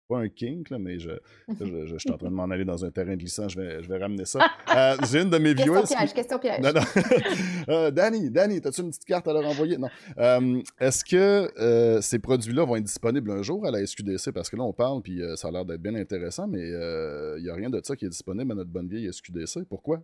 pas 0.07 0.17
un 0.17 0.29
kink, 0.29 0.69
là, 0.69 0.79
mais 0.79 0.99
je, 0.99 1.11
je, 1.59 1.87
je, 1.87 1.97
suis 1.97 2.11
en 2.11 2.17
train 2.17 2.29
de 2.29 2.35
m'en 2.35 2.49
aller 2.49 2.65
dans 2.65 2.83
un 2.85 2.91
terrain 2.91 3.15
glissant, 3.15 3.47
je 3.47 3.59
vais, 3.59 3.83
je 3.83 3.89
vais 3.89 3.97
ramener 3.97 4.25
ça. 4.25 4.39
Euh, 4.75 4.95
J'ai 5.11 5.21
une 5.21 5.29
de 5.29 5.37
mes 5.37 5.53
viewers. 5.53 5.81
Question 5.81 5.97
piège, 5.97 6.13
question 6.13 6.39
piège. 6.39 6.59
Non, 6.61 6.73
non. 6.73 6.81
euh, 7.69 7.91
Danny, 7.91 8.31
Danny, 8.31 8.57
as-tu 8.57 8.81
une 8.81 8.89
petite 8.89 9.05
carte 9.05 9.27
à 9.27 9.33
leur 9.33 9.45
envoyer? 9.45 9.77
Non. 9.77 9.89
Euh, 10.17 10.61
Est-ce 10.79 11.05
que 11.05 11.51
euh, 11.59 12.01
ces 12.01 12.17
produits-là 12.17 12.65
vont 12.65 12.75
être 12.77 12.83
disponibles 12.83 13.29
un 13.29 13.43
jour 13.43 13.63
à 13.67 13.69
la 13.69 13.85
SQDC? 13.85 14.31
Parce 14.31 14.49
que 14.49 14.55
là, 14.55 14.63
on 14.63 14.73
parle, 14.73 15.03
puis 15.03 15.21
euh, 15.21 15.35
ça 15.35 15.49
a 15.49 15.51
l'air 15.51 15.65
d'être 15.65 15.81
bien 15.81 15.93
intéressant, 15.93 16.47
mais 16.47 16.59
il 16.59 16.73
euh, 16.73 17.39
n'y 17.39 17.49
a 17.49 17.53
rien 17.53 17.69
de 17.69 17.79
ça 17.83 17.95
qui 17.95 18.05
est 18.05 18.09
disponible 18.09 18.51
à 18.51 18.55
notre 18.55 18.71
bonne 18.71 18.87
vieille 18.87 19.11
SQDC. 19.13 19.65
Pourquoi? 19.69 20.01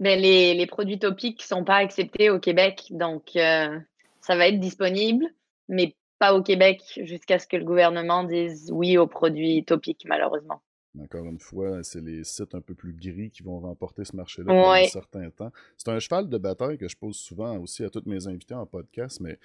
Ben, 0.00 0.18
les, 0.18 0.54
les, 0.54 0.66
produits 0.66 0.98
topiques 0.98 1.40
ne 1.40 1.56
sont 1.56 1.64
pas 1.64 1.76
acceptés 1.76 2.30
au 2.30 2.38
Québec, 2.38 2.86
donc 2.90 3.32
ça 3.34 4.36
va 4.36 4.48
être 4.48 4.60
disponible, 4.60 5.26
mais 5.68 5.94
pas 6.18 6.34
au 6.34 6.42
Québec 6.42 6.82
jusqu'à 7.02 7.38
ce 7.38 7.46
que 7.46 7.56
le 7.56 7.64
gouvernement 7.64 8.24
dise 8.24 8.70
oui 8.72 8.98
aux 8.98 9.06
produits 9.06 9.64
topiques, 9.64 10.04
malheureusement. 10.06 10.60
Encore 10.98 11.26
une 11.26 11.38
fois, 11.38 11.82
c'est 11.82 12.00
les 12.00 12.24
sites 12.24 12.54
un 12.54 12.60
peu 12.60 12.74
plus 12.74 12.92
gris 12.92 13.30
qui 13.30 13.42
vont 13.42 13.60
remporter 13.60 14.04
ce 14.04 14.16
marché-là 14.16 14.46
pendant 14.46 14.70
un 14.72 14.84
certain 14.86 15.30
temps. 15.30 15.52
C'est 15.76 15.90
un 15.90 15.98
cheval 15.98 16.28
de 16.28 16.38
bataille 16.38 16.78
que 16.78 16.88
je 16.88 16.96
pose 16.96 17.16
souvent 17.16 17.56
aussi 17.58 17.84
à 17.84 17.90
tous 17.90 18.02
mes 18.06 18.26
invités 18.26 18.54
en 18.54 18.66
podcast, 18.66 19.20
mais 19.20 19.38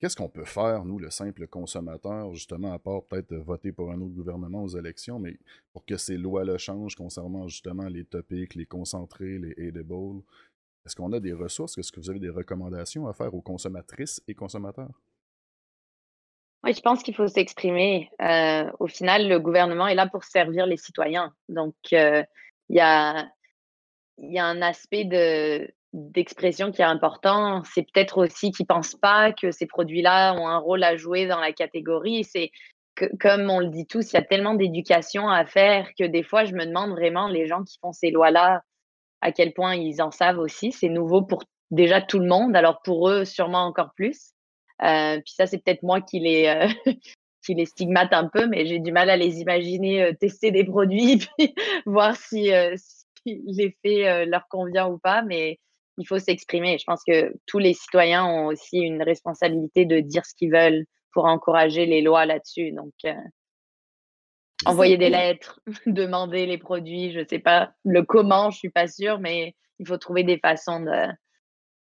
qu'est-ce 0.00 0.16
qu'on 0.16 0.28
peut 0.28 0.44
faire, 0.44 0.84
nous, 0.84 0.98
le 0.98 1.10
simple 1.10 1.46
consommateur, 1.46 2.34
justement, 2.34 2.72
à 2.72 2.78
part 2.78 3.04
peut-être 3.04 3.34
voter 3.36 3.70
pour 3.72 3.92
un 3.92 4.00
autre 4.00 4.14
gouvernement 4.14 4.64
aux 4.64 4.76
élections, 4.76 5.20
mais 5.20 5.38
pour 5.72 5.84
que 5.84 5.96
ces 5.96 6.16
lois-là 6.16 6.58
changent 6.58 6.96
concernant 6.96 7.46
justement 7.46 7.88
les 7.88 8.04
topics, 8.04 8.54
les 8.54 8.66
concentrés, 8.66 9.38
les 9.38 9.54
edibles? 9.58 10.22
Est-ce 10.84 10.96
qu'on 10.96 11.12
a 11.12 11.20
des 11.20 11.32
ressources? 11.32 11.78
Est-ce 11.78 11.92
que 11.92 12.00
vous 12.00 12.10
avez 12.10 12.20
des 12.20 12.30
recommandations 12.30 13.06
à 13.06 13.12
faire 13.12 13.34
aux 13.34 13.42
consommatrices 13.42 14.22
et 14.26 14.34
consommateurs? 14.34 15.00
Je 16.66 16.80
pense 16.80 17.02
qu'il 17.02 17.14
faut 17.14 17.28
s'exprimer. 17.28 18.10
Euh, 18.20 18.70
au 18.80 18.86
final, 18.86 19.28
le 19.28 19.38
gouvernement 19.38 19.86
est 19.86 19.94
là 19.94 20.08
pour 20.08 20.24
servir 20.24 20.66
les 20.66 20.76
citoyens. 20.76 21.32
Donc, 21.48 21.74
euh, 21.92 22.22
il 22.68 22.76
y, 22.76 22.80
a, 22.80 23.28
un 24.18 24.62
aspect 24.62 25.04
de, 25.04 25.70
d'expression 25.92 26.72
qui 26.72 26.82
est 26.82 26.86
important. 26.86 27.62
C'est 27.64 27.82
peut-être 27.82 28.18
aussi 28.18 28.50
qu'ils 28.50 28.64
ne 28.68 28.74
pensent 28.74 28.96
pas 28.96 29.32
que 29.32 29.50
ces 29.50 29.66
produits-là 29.66 30.34
ont 30.34 30.48
un 30.48 30.58
rôle 30.58 30.82
à 30.82 30.96
jouer 30.96 31.26
dans 31.26 31.40
la 31.40 31.52
catégorie. 31.52 32.24
C'est 32.24 32.50
comme 33.20 33.50
on 33.50 33.60
le 33.60 33.68
dit 33.68 33.86
tous, 33.86 34.12
il 34.12 34.14
y 34.14 34.18
a 34.18 34.22
tellement 34.22 34.54
d'éducation 34.54 35.28
à 35.28 35.44
faire 35.44 35.88
que 35.98 36.04
des 36.04 36.22
fois, 36.22 36.44
je 36.44 36.54
me 36.54 36.64
demande 36.64 36.90
vraiment, 36.90 37.28
les 37.28 37.46
gens 37.46 37.62
qui 37.62 37.78
font 37.78 37.92
ces 37.92 38.10
lois-là, 38.10 38.62
à 39.20 39.32
quel 39.32 39.52
point 39.52 39.74
ils 39.74 40.00
en 40.00 40.10
savent 40.10 40.38
aussi. 40.38 40.72
C'est 40.72 40.88
nouveau 40.88 41.22
pour 41.22 41.44
déjà 41.70 42.00
tout 42.00 42.18
le 42.18 42.26
monde, 42.26 42.56
alors 42.56 42.80
pour 42.82 43.08
eux, 43.10 43.24
sûrement 43.24 43.66
encore 43.66 43.92
plus. 43.94 44.32
Euh, 44.82 45.20
puis 45.20 45.32
ça, 45.32 45.46
c'est 45.46 45.58
peut-être 45.58 45.82
moi 45.82 46.00
qui 46.00 46.20
les, 46.20 46.46
euh, 46.46 46.68
qui 47.44 47.54
les 47.54 47.66
stigmate 47.66 48.12
un 48.12 48.28
peu, 48.28 48.46
mais 48.46 48.66
j'ai 48.66 48.78
du 48.78 48.92
mal 48.92 49.10
à 49.10 49.16
les 49.16 49.40
imaginer 49.40 50.02
euh, 50.02 50.12
tester 50.12 50.50
des 50.50 50.64
produits, 50.64 51.18
puis 51.38 51.54
voir 51.86 52.16
si, 52.16 52.50
si 52.76 53.42
l'effet 53.46 54.26
leur 54.26 54.48
convient 54.48 54.88
ou 54.88 54.98
pas. 54.98 55.22
Mais 55.22 55.58
il 55.98 56.06
faut 56.06 56.18
s'exprimer. 56.18 56.78
Je 56.78 56.84
pense 56.84 57.02
que 57.06 57.34
tous 57.46 57.58
les 57.58 57.72
citoyens 57.72 58.24
ont 58.24 58.46
aussi 58.46 58.78
une 58.78 59.02
responsabilité 59.02 59.86
de 59.86 60.00
dire 60.00 60.26
ce 60.26 60.34
qu'ils 60.34 60.52
veulent 60.52 60.84
pour 61.12 61.24
encourager 61.24 61.86
les 61.86 62.02
lois 62.02 62.26
là-dessus. 62.26 62.72
Donc, 62.72 62.92
envoyer 64.66 64.98
des 64.98 65.08
lettres, 65.08 65.60
demander 65.86 66.44
les 66.44 66.58
produits, 66.58 67.12
je 67.12 67.20
ne 67.20 67.24
sais 67.24 67.38
pas 67.38 67.72
le 67.84 68.02
comment, 68.02 68.50
je 68.50 68.56
ne 68.56 68.58
suis 68.58 68.70
pas 68.70 68.88
sûre, 68.88 69.18
mais 69.20 69.54
il 69.78 69.86
faut 69.86 69.96
trouver 69.96 70.24
des 70.24 70.38
façons 70.38 70.80
de, 70.80 71.08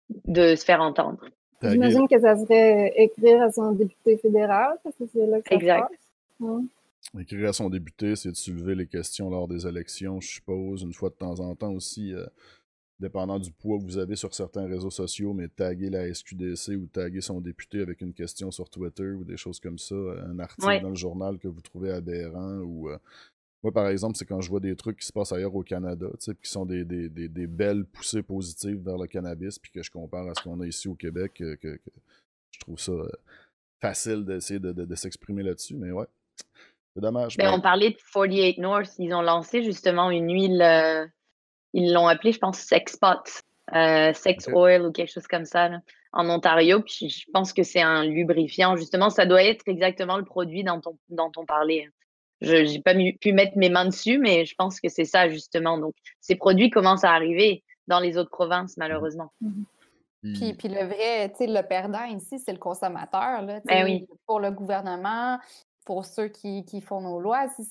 de 0.09 0.55
se 0.55 0.63
faire 0.63 0.81
entendre. 0.81 1.25
J'imagine 1.61 2.07
que 2.07 2.19
ça 2.19 2.35
serait 2.35 2.93
écrire 2.97 3.41
à 3.41 3.51
son 3.51 3.71
député 3.71 4.17
fédéral, 4.17 4.77
parce 4.83 4.95
que 4.95 5.05
c'est 5.11 5.25
là 5.25 5.41
que 5.41 5.49
ça 5.49 5.55
exact. 5.55 5.91
Écrire 7.17 7.49
à 7.49 7.53
son 7.53 7.69
député, 7.69 8.15
c'est 8.15 8.31
de 8.31 8.35
soulever 8.35 8.75
les 8.75 8.87
questions 8.87 9.29
lors 9.29 9.47
des 9.47 9.67
élections, 9.67 10.19
je 10.19 10.27
suppose, 10.27 10.81
une 10.81 10.93
fois 10.93 11.09
de 11.09 11.15
temps 11.15 11.39
en 11.39 11.55
temps 11.55 11.71
aussi, 11.71 12.13
euh, 12.13 12.25
dépendant 12.99 13.39
du 13.39 13.51
poids 13.51 13.77
que 13.79 13.83
vous 13.83 13.97
avez 13.97 14.15
sur 14.15 14.33
certains 14.33 14.65
réseaux 14.65 14.89
sociaux, 14.89 15.33
mais 15.33 15.47
taguer 15.47 15.89
la 15.89 16.11
SQDC 16.13 16.75
ou 16.75 16.87
taguer 16.87 17.21
son 17.21 17.41
député 17.41 17.81
avec 17.81 18.01
une 18.01 18.13
question 18.13 18.51
sur 18.51 18.69
Twitter 18.69 19.11
ou 19.11 19.23
des 19.23 19.37
choses 19.37 19.59
comme 19.59 19.77
ça, 19.77 19.95
un 19.95 20.39
article 20.39 20.81
dans 20.81 20.89
le 20.89 20.95
journal 20.95 21.37
que 21.37 21.47
vous 21.47 21.61
trouvez 21.61 21.91
aberrant 21.91 22.59
ou 22.59 22.89
euh, 22.89 22.97
moi, 23.65 23.71
par 23.71 23.87
exemple, 23.89 24.15
c'est 24.15 24.25
quand 24.25 24.41
je 24.41 24.49
vois 24.51 24.59
des 24.59 24.75
trucs 24.75 24.99
qui 24.99 25.07
se 25.07 25.11
passent 25.11 25.31
ailleurs 25.31 25.55
au 25.55 25.63
Canada, 25.63 26.05
qui 26.19 26.51
sont 26.51 26.67
des, 26.67 26.85
des, 26.85 27.09
des, 27.09 27.47
belles 27.47 27.83
poussées 27.83 28.21
positives 28.21 28.79
vers 28.85 28.95
le 28.95 29.07
cannabis, 29.07 29.57
puis 29.57 29.71
que 29.71 29.81
je 29.81 29.89
compare 29.89 30.27
à 30.27 30.35
ce 30.35 30.43
qu'on 30.43 30.59
a 30.61 30.67
ici 30.67 30.87
au 30.87 30.93
Québec, 30.93 31.33
que, 31.33 31.79
je 32.51 32.59
trouve 32.59 32.79
ça 32.79 32.91
euh, 32.91 33.09
facile 33.81 34.23
d'essayer 34.23 34.59
de, 34.59 34.71
de, 34.71 34.95
s'exprimer 34.95 35.41
là-dessus, 35.41 35.75
mais 35.77 35.91
ouais, 35.91 36.05
c'est 36.93 37.01
dommage. 37.01 37.37
Ben, 37.37 37.51
on 37.51 37.59
parlait 37.59 37.89
de 37.89 37.97
48 38.13 38.59
North, 38.59 38.91
ils 38.99 39.11
ont 39.15 39.23
lancé 39.23 39.63
justement 39.63 40.11
une 40.11 40.31
huile, 40.31 40.61
euh, 40.61 41.07
ils 41.73 41.91
l'ont 41.91 42.07
appelée, 42.07 42.33
je 42.33 42.39
pense, 42.39 42.59
Sex 42.59 42.97
Pot, 42.97 43.41
euh, 43.73 44.13
Sex 44.13 44.47
Oil 44.53 44.85
ou 44.85 44.91
quelque 44.91 45.11
chose 45.11 45.25
comme 45.25 45.45
ça, 45.45 45.71
en 46.13 46.29
Ontario, 46.29 46.81
puis 46.81 47.09
je 47.09 47.25
pense 47.33 47.51
que 47.51 47.63
c'est 47.63 47.81
un 47.81 48.03
lubrifiant, 48.03 48.75
justement, 48.75 49.09
ça 49.09 49.25
doit 49.25 49.41
être 49.41 49.63
exactement 49.65 50.17
le 50.17 50.23
produit 50.23 50.63
dont 50.63 50.81
on, 50.85 50.95
dont 51.09 51.31
on 51.35 51.47
parlait. 51.47 51.89
Je 52.45 52.73
n'ai 52.73 52.81
pas 52.81 52.93
pu 53.19 53.33
mettre 53.33 53.57
mes 53.57 53.69
mains 53.69 53.85
dessus, 53.85 54.17
mais 54.17 54.45
je 54.45 54.55
pense 54.55 54.79
que 54.79 54.89
c'est 54.89 55.05
ça, 55.05 55.29
justement. 55.29 55.77
Donc, 55.77 55.93
ces 56.21 56.35
produits 56.35 56.69
commencent 56.69 57.03
à 57.03 57.11
arriver 57.11 57.63
dans 57.87 57.99
les 57.99 58.17
autres 58.17 58.29
provinces, 58.29 58.77
malheureusement. 58.77 59.31
Mm-hmm. 59.43 60.33
Puis, 60.33 60.53
puis, 60.53 60.67
le 60.69 60.85
vrai, 60.85 61.29
tu 61.29 61.37
sais, 61.37 61.47
le 61.47 61.61
perdant 61.61 62.03
ici, 62.05 62.39
c'est 62.39 62.51
le 62.51 62.57
consommateur. 62.57 63.41
Là, 63.41 63.59
ben 63.65 63.83
oui. 63.83 64.07
Pour 64.25 64.39
le 64.39 64.51
gouvernement, 64.51 65.39
pour 65.85 66.05
ceux 66.05 66.27
qui, 66.27 66.65
qui 66.65 66.81
font 66.81 67.01
nos 67.01 67.19
lois, 67.19 67.47
si 67.49 67.63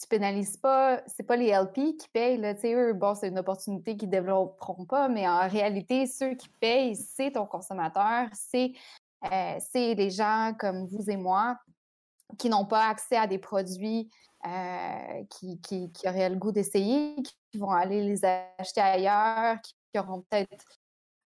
tu 0.00 0.08
pénalises 0.08 0.58
pas, 0.58 1.02
c'est 1.06 1.22
pas 1.22 1.36
les 1.36 1.50
LP 1.50 1.96
qui 1.96 2.08
payent. 2.12 2.36
Là, 2.36 2.54
eux, 2.64 2.92
bon, 2.92 3.14
c'est 3.14 3.28
une 3.28 3.38
opportunité 3.38 3.96
qu'ils 3.96 4.08
ne 4.08 4.12
développeront 4.12 4.84
pas, 4.84 5.08
mais 5.08 5.26
en 5.26 5.48
réalité, 5.48 6.06
ceux 6.06 6.34
qui 6.34 6.48
payent, 6.60 6.96
c'est 6.96 7.32
ton 7.32 7.46
consommateur, 7.46 8.28
c'est 8.32 8.72
euh, 9.32 9.58
les 9.74 10.10
gens 10.10 10.52
comme 10.58 10.86
vous 10.86 11.10
et 11.10 11.16
moi 11.16 11.58
qui 12.38 12.48
n'ont 12.48 12.66
pas 12.66 12.88
accès 12.88 13.16
à 13.16 13.26
des 13.26 13.38
produits 13.38 14.10
euh, 14.46 15.24
qui, 15.30 15.60
qui, 15.60 15.90
auraient 16.06 16.28
le 16.28 16.36
goût 16.36 16.52
d'essayer, 16.52 17.16
qui 17.22 17.58
vont 17.58 17.70
aller 17.70 18.02
les 18.02 18.24
acheter 18.24 18.80
ailleurs, 18.80 19.56
qui, 19.62 19.74
auront 19.98 20.22
peut-être 20.28 20.64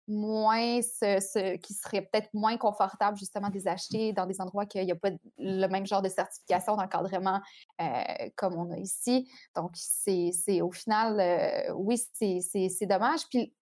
moins 0.06 0.80
ce, 0.82 1.56
qui 1.56 1.74
seraient 1.74 2.02
peut-être 2.02 2.28
moins 2.32 2.56
confortables 2.56 3.18
justement 3.18 3.48
de 3.48 3.54
les 3.54 3.66
acheter 3.66 4.12
dans 4.12 4.26
des 4.26 4.40
endroits 4.40 4.66
qu'il 4.66 4.84
n'y 4.84 4.92
a 4.92 4.96
pas 4.96 5.11
le 5.38 5.66
même 5.66 5.86
genre 5.86 6.02
de 6.02 6.09
certification 6.09 6.76
d'encadrement 6.76 7.40
euh, 7.80 8.04
comme 8.36 8.54
on 8.54 8.70
a 8.70 8.78
ici. 8.78 9.30
Donc, 9.56 9.72
c'est 9.74 10.61
au 10.61 10.70
final, 10.70 11.18
euh, 11.18 11.72
oui, 11.74 11.98
c'est 12.14 12.86
dommage. 12.86 13.20
Puis 13.30 13.54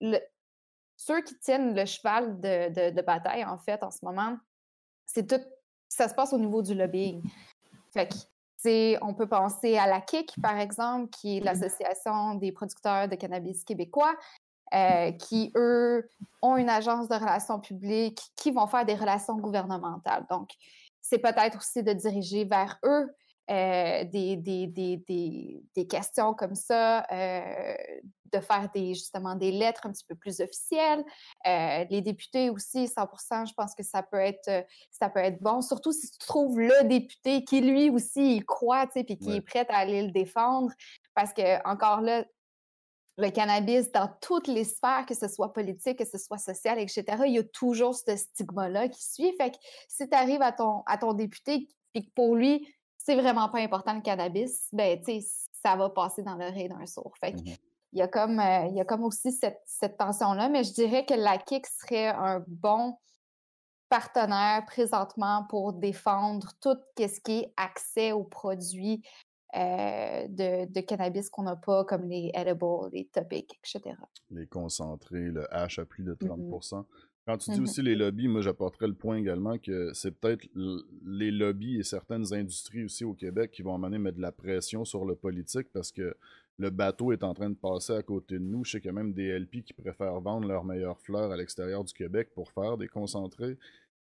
ceux 0.97 1.23
qui 1.23 1.39
tiennent 1.39 1.75
le 1.75 1.85
cheval 1.87 2.41
de, 2.41 2.69
de, 2.69 2.95
de 2.95 3.03
bataille, 3.03 3.45
en 3.45 3.59
fait, 3.59 3.83
en 3.83 3.91
ce 3.91 4.05
moment, 4.05 4.37
c'est 5.07 5.27
tout 5.27 5.45
ça 5.89 6.09
se 6.09 6.15
passe 6.15 6.33
au 6.33 6.39
niveau 6.39 6.63
du 6.63 6.75
lobbying. 6.75 7.23
On 9.01 9.15
peut 9.15 9.29
penser 9.29 9.77
à 9.77 9.87
la 9.87 10.01
KIC, 10.01 10.35
par 10.43 10.59
exemple, 10.59 11.11
qui 11.11 11.37
est 11.37 11.41
l'Association 11.41 12.35
des 12.35 12.53
producteurs 12.53 13.09
de 13.09 13.15
cannabis 13.15 13.65
québécois, 13.65 14.15
euh, 14.75 15.13
qui, 15.13 15.53
eux, 15.57 16.09
ont 16.43 16.57
une 16.57 16.69
agence 16.69 17.09
de 17.09 17.15
relations 17.15 17.61
publiques, 17.61 18.21
qui 18.35 18.51
vont 18.51 18.67
faire 18.67 18.85
des 18.85 18.95
relations 18.95 19.37
gouvernementales. 19.37 20.27
Donc, 20.29 20.51
c'est 21.01 21.19
peut-être 21.19 21.59
aussi 21.59 21.85
de 21.85 21.93
diriger 21.93 22.45
vers 22.45 22.79
eux 22.85 23.09
euh, 23.49 24.05
des, 24.05 25.87
questions 25.89 26.35
comme 26.35 26.57
ça, 26.57 27.07
euh, 27.13 27.77
de 28.33 28.41
faire 28.41 28.71
des, 28.75 28.95
justement 28.95 29.35
des 29.35 29.51
lettres 29.51 29.87
un 29.87 29.93
petit 29.93 30.05
peu 30.05 30.15
plus 30.15 30.41
officielles. 30.41 31.05
Euh, 31.47 31.85
les 31.91 32.01
députés 32.01 32.51
aussi, 32.51 32.89
100 32.89 33.47
je 33.47 33.55
pense 33.55 33.75
que 33.75 33.83
ça 33.83 34.03
peut 34.03 34.19
être, 34.19 34.67
ça 34.91 35.09
peut 35.09 35.21
être 35.21 35.41
bon, 35.43 35.61
surtout 35.61 35.93
si 35.93 36.11
tu 36.11 36.19
trouves 36.19 36.59
le 36.59 36.85
député 36.85 37.45
qui 37.45 37.61
lui 37.61 37.91
aussi 37.91 38.37
y 38.37 38.41
croit, 38.41 38.87
tu 38.87 38.95
sais, 38.95 39.05
puis 39.05 39.19
qui 39.19 39.33
est 39.37 39.41
prêt 39.41 39.67
à 39.69 39.79
aller 39.79 40.03
le 40.03 40.11
défendre. 40.11 40.71
Parce 41.15 41.33
que, 41.33 41.67
encore 41.69 42.01
là, 42.01 42.25
le 43.19 43.31
cannabis 43.31 43.91
dans 43.93 44.09
toutes 44.21 44.47
les 44.47 44.65
sphères, 44.65 45.07
que 45.07 45.15
ce 45.15 45.29
soit 45.29 45.53
politique, 45.53 45.99
que 45.99 46.05
ce 46.05 46.19
soit 46.19 46.39
social, 46.39 46.79
etc., 46.79 47.05
il 47.27 47.35
y 47.35 47.39
a 47.39 47.45
toujours 47.45 47.95
ce 47.95 48.15
stigma-là 48.15 48.89
qui 48.89 49.03
suit. 49.03 49.33
Fait 49.39 49.51
que 49.51 49.57
si 49.89 50.09
tu 50.09 50.17
arrives 50.17 50.43
à 50.43 50.53
ton, 50.53 50.83
à 50.87 50.99
ton 50.99 51.15
député, 51.15 51.69
puis 51.93 52.07
que 52.07 52.11
pour 52.15 52.37
lui, 52.37 52.67
c'est 52.99 53.15
vraiment 53.15 53.49
pas 53.49 53.61
important 53.61 53.95
le 53.95 54.03
cannabis, 54.03 54.69
ben, 54.73 54.99
tu 54.99 55.21
sais, 55.21 55.29
ça 55.63 55.77
va 55.77 55.89
passer 55.91 56.23
dans 56.23 56.35
l'oreille 56.35 56.69
d'un 56.69 56.87
sourd. 56.87 57.15
Fait 57.19 57.33
Mmh 57.33 57.55
il 57.97 58.01
y 58.01 58.03
a 58.03 58.09
comme, 58.09 58.39
euh, 58.39 58.67
il 58.67 58.77
y 58.77 58.81
a 58.81 58.85
comme 58.85 59.05
aussi 59.05 59.33
cette, 59.33 59.63
cette 59.65 59.97
tension-là, 59.97 60.51
mais 60.51 60.65
je 60.65 60.75
dirais 60.75 61.07
que 61.07 61.15
la 61.15 61.39
KIC 61.39 61.67
serait 61.67 62.09
un 62.09 62.45
bon 62.47 62.99
partenaire 63.89 64.67
présentement 64.67 65.47
pour 65.49 65.73
défendre 65.73 66.53
tout 66.61 66.77
ce 66.99 67.21
qui 67.21 67.39
est 67.39 67.55
accès 67.57 68.13
aux 68.13 68.25
produits 68.25 69.03
euh, 69.57 70.29
de, 70.29 70.71
de 70.71 70.81
cannabis 70.81 71.31
qu'on 71.31 71.45
n'a 71.45 71.57
pas, 71.57 71.85
comme 71.87 72.07
les 72.07 72.31
edibles, 72.35 72.91
les 72.93 73.07
topics, 73.07 73.59
etc. 73.65 73.97
Les 74.31 74.47
concentrés, 74.47 75.31
le 75.31 75.51
hash 75.55 75.79
à 75.79 75.87
plus 75.87 76.05
de 76.05 76.13
30 76.13 76.39
Mhm. 76.41 76.85
Quand 77.27 77.39
tu 77.39 77.51
dis 77.51 77.57
Mhm. 77.59 77.63
aussi 77.65 77.83
les 77.83 77.95
lobbies, 77.95 78.29
moi 78.29 78.43
j'apporterais 78.43 78.89
le 78.89 78.95
point 78.95 79.17
également 79.17 79.57
que 79.59 79.93
c'est 79.95 80.13
peut-être 80.13 80.47
les 81.05 81.31
lobbies 81.31 81.79
et 81.79 81.83
certaines 81.83 82.33
industries 82.35 82.85
aussi 82.85 83.05
au 83.05 83.15
Québec 83.15 83.53
qui 83.53 83.63
vont 83.63 83.75
amener 83.75 83.99
mettre 83.99 84.19
de 84.19 84.23
la 84.23 84.33
pression 84.33 84.85
sur 84.85 85.07
le 85.07 85.15
politique 85.17 85.73
parce 85.73 85.91
que 85.93 86.15
le 86.59 86.71
bateau 86.71 87.13
est 87.13 87.23
en 87.23 87.35
train 87.35 87.51
de 87.51 87.55
passer 87.57 87.93
à 87.93 88.03
côté 88.03 88.39
de 88.39 88.45
nous. 88.45 88.65
Je 88.65 88.73
sais 88.73 88.81
qu'il 88.81 88.89
y 88.89 88.91
a 88.91 88.93
même 88.95 89.13
des 89.13 89.39
LP 89.39 89.63
qui 89.63 89.73
préfèrent 89.73 90.21
vendre 90.21 90.49
leurs 90.49 90.65
meilleures 90.65 91.01
fleurs 91.01 91.31
à 91.31 91.37
l'extérieur 91.37 91.85
du 91.85 91.93
Québec 91.93 92.31
pour 92.35 92.51
faire 92.51 92.79
des 92.79 92.89
concentrés. 92.89 93.59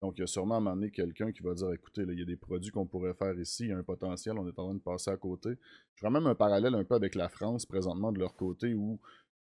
Donc, 0.02 0.16
il 0.18 0.22
y 0.22 0.24
a 0.24 0.28
sûrement 0.28 0.56
à 0.56 0.72
un 0.72 0.90
quelqu'un 0.90 1.32
qui 1.32 1.44
va 1.44 1.54
dire 1.54 1.72
écoutez, 1.72 2.02
il 2.02 2.18
y 2.18 2.24
a 2.24 2.26
des 2.26 2.36
produits 2.36 2.72
qu'on 2.72 2.88
pourrait 2.88 3.14
faire 3.14 3.38
ici, 3.38 3.66
il 3.66 3.70
y 3.70 3.72
a 3.72 3.78
un 3.78 3.84
potentiel, 3.84 4.38
on 4.40 4.48
est 4.48 4.58
en 4.58 4.66
train 4.66 4.74
de 4.74 4.80
passer 4.80 5.12
à 5.12 5.18
côté. 5.18 5.52
Je 5.94 6.00
ferais 6.00 6.12
même 6.12 6.26
un 6.26 6.34
parallèle 6.34 6.74
un 6.74 6.84
peu 6.84 6.96
avec 6.96 7.14
la 7.14 7.30
France 7.30 7.68
présentement 7.68 8.12
de 8.12 8.18
leur 8.18 8.36
côté 8.36 8.74
où 8.74 9.00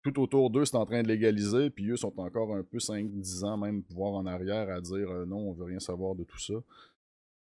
tout 0.03 0.22
autour 0.22 0.49
d'eux, 0.49 0.64
c'est 0.64 0.76
en 0.76 0.86
train 0.86 1.03
de 1.03 1.09
légaliser, 1.09 1.68
puis 1.68 1.91
eux 1.91 1.97
sont 1.97 2.18
encore 2.18 2.55
un 2.55 2.62
peu 2.62 2.78
5-10 2.78 3.45
ans, 3.45 3.59
même 3.59 3.82
voire 3.91 4.14
en 4.14 4.24
arrière, 4.24 4.70
à 4.70 4.80
dire 4.80 5.11
euh, 5.11 5.26
non, 5.26 5.51
on 5.51 5.53
veut 5.53 5.64
rien 5.64 5.80
savoir 5.80 6.14
de 6.14 6.24
tout 6.24 6.39
ça. 6.39 6.55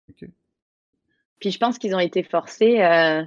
OK. 0.09 0.31
Puis 1.39 1.51
je 1.51 1.59
pense 1.59 1.79
qu'ils 1.79 1.95
ont 1.95 2.01
été 2.01 2.23
forcés 2.23 2.81
euh, 2.81 3.23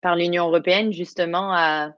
par 0.00 0.16
l'Union 0.16 0.46
européenne 0.48 0.92
justement 0.92 1.52
à 1.52 1.92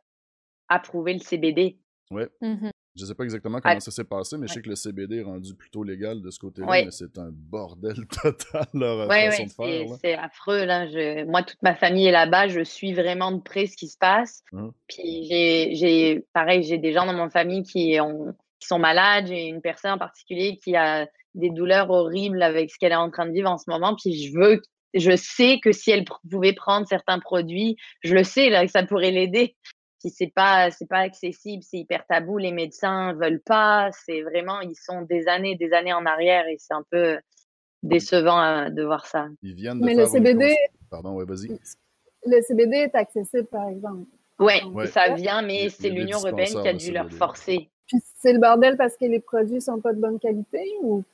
approuver 0.69 1.13
le 1.15 1.21
CBD. 1.21 1.79
Ouais. 2.11 2.29
Mhm. 2.41 2.71
Je 2.97 3.05
sais 3.05 3.15
pas 3.15 3.23
exactement 3.23 3.61
comment 3.61 3.79
ça 3.81 3.91
s'est 3.93 4.05
passé, 4.05 4.37
mais 4.37 4.49
je 4.49 4.53
sais 4.53 4.59
Ouais. 4.59 4.63
que 4.65 4.69
le 4.71 4.75
CBD 4.75 5.19
est 5.21 5.23
rendu 5.23 5.55
plutôt 5.55 5.85
légal 5.85 6.21
de 6.21 6.31
ce 6.31 6.41
côté-là, 6.41 6.67
Ouais. 6.67 6.85
mais 6.85 6.91
c'est 6.91 7.17
un 7.19 7.31
bordel 7.31 7.95
total 8.23 8.67
leur 8.75 9.01
euh, 9.03 9.09
Oui, 9.09 9.27
façon 9.27 9.43
oui, 9.61 9.83
de 9.85 9.87
faire. 9.89 9.97
c'est 10.03 10.15
affreux. 10.15 10.65
Là. 10.65 10.89
Je, 10.89 11.25
moi, 11.25 11.43
toute 11.45 11.63
ma 11.63 11.77
famille 11.77 12.07
est 12.09 12.13
là-bas. 12.13 12.49
Je 12.49 12.63
suis 12.63 12.93
vraiment 12.93 13.31
de 13.31 13.41
près 13.41 13.67
ce 13.67 13.77
qui 13.77 13.87
se 13.89 13.97
passe. 13.97 14.43
Hein. 14.53 14.71
Puis 14.89 15.25
j'ai, 15.31 15.75
j'ai, 15.77 16.27
pareil, 16.33 16.65
j'ai 16.65 16.79
des 16.79 16.93
gens 16.93 17.07
dans 17.07 17.15
mon 17.15 17.31
famille 17.31 17.63
qui, 17.63 17.97
ont, 18.01 18.35
qui 18.59 18.67
sont 18.67 18.81
malades. 18.81 19.29
J'ai 19.29 19.45
une 19.47 19.61
personne 19.63 19.93
en 19.93 19.99
particulier 19.99 20.57
qui 20.57 20.75
a 20.75 21.07
des 21.37 21.51
douleurs 21.51 21.91
horribles 21.91 22.43
avec 22.43 22.73
ce 22.73 22.79
qu'elle 22.79 22.93
est 22.93 22.97
en 22.97 23.11
train 23.11 23.27
de 23.27 23.33
vivre 23.33 23.49
en 23.49 23.57
ce 23.57 23.71
moment. 23.71 23.95
Puis 23.95 24.15
je 24.21 24.37
veux, 24.37 24.61
je 24.95 25.17
sais 25.17 25.59
que 25.63 25.73
si 25.73 25.91
elle 25.91 26.03
pr- 26.05 26.19
pouvait 26.31 26.53
prendre 26.53 26.87
certains 26.87 27.19
produits, 27.19 27.77
je 28.03 28.15
le 28.15 28.25
sais 28.25 28.51
là, 28.51 28.65
que 28.65 28.71
ça 28.71 28.83
pourrait 28.85 29.11
l'aider. 29.11 29.57
Puis 30.01 30.11
c'est 30.11 30.33
pas, 30.35 30.71
c'est 30.71 30.89
pas 30.89 31.01
accessible, 31.01 31.63
c'est 31.63 31.77
hyper 31.79 32.07
tabou. 32.07 32.39
Les 32.39 32.53
médecins 32.53 33.13
veulent 33.15 33.43
pas. 33.45 33.91
C'est 33.93 34.23
vraiment, 34.23 34.61
ils 34.61 34.75
sont 34.77 35.03
des 35.03 35.29
années, 35.29 35.57
des 35.57 35.73
années 35.75 35.93
en 35.93 36.07
arrière 36.07 36.47
et 36.49 36.57
c'est 36.59 36.73
un 36.75 36.85
peu 36.91 37.19
décevant 37.83 38.43
euh, 38.43 38.71
de 38.71 38.83
voir 38.83 39.07
ça. 39.07 39.29
Ils 39.43 39.55
viennent 39.55 39.81
de 39.81 39.85
Mais 39.85 39.95
faire 39.95 40.05
le 40.05 40.11
CBD, 40.11 40.57
Pardon, 40.91 41.15
ouais, 41.15 41.25
vas-y. 41.27 41.49
le 42.27 42.43
CBD 42.43 42.77
est 42.77 42.95
accessible, 42.95 43.47
par 43.47 43.69
exemple. 43.69 44.05
Ouais, 44.39 44.63
Ouais. 44.73 44.87
ça 44.87 45.13
vient, 45.15 45.43
mais 45.43 45.69
c'est 45.69 45.91
l'Union 45.91 46.19
européenne 46.19 46.63
qui 46.63 46.69
a 46.69 46.73
dû 46.73 46.93
leur 46.93 47.11
forcer. 47.13 47.69
Puis 47.87 47.99
c'est 48.21 48.33
le 48.33 48.39
bordel 48.39 48.77
parce 48.79 48.97
que 48.97 49.05
les 49.05 49.21
produits 49.21 49.61
sont 49.61 49.81
pas 49.81 49.93
de 49.93 50.01
bonne 50.01 50.19
qualité 50.19 50.65
ou? 50.83 51.05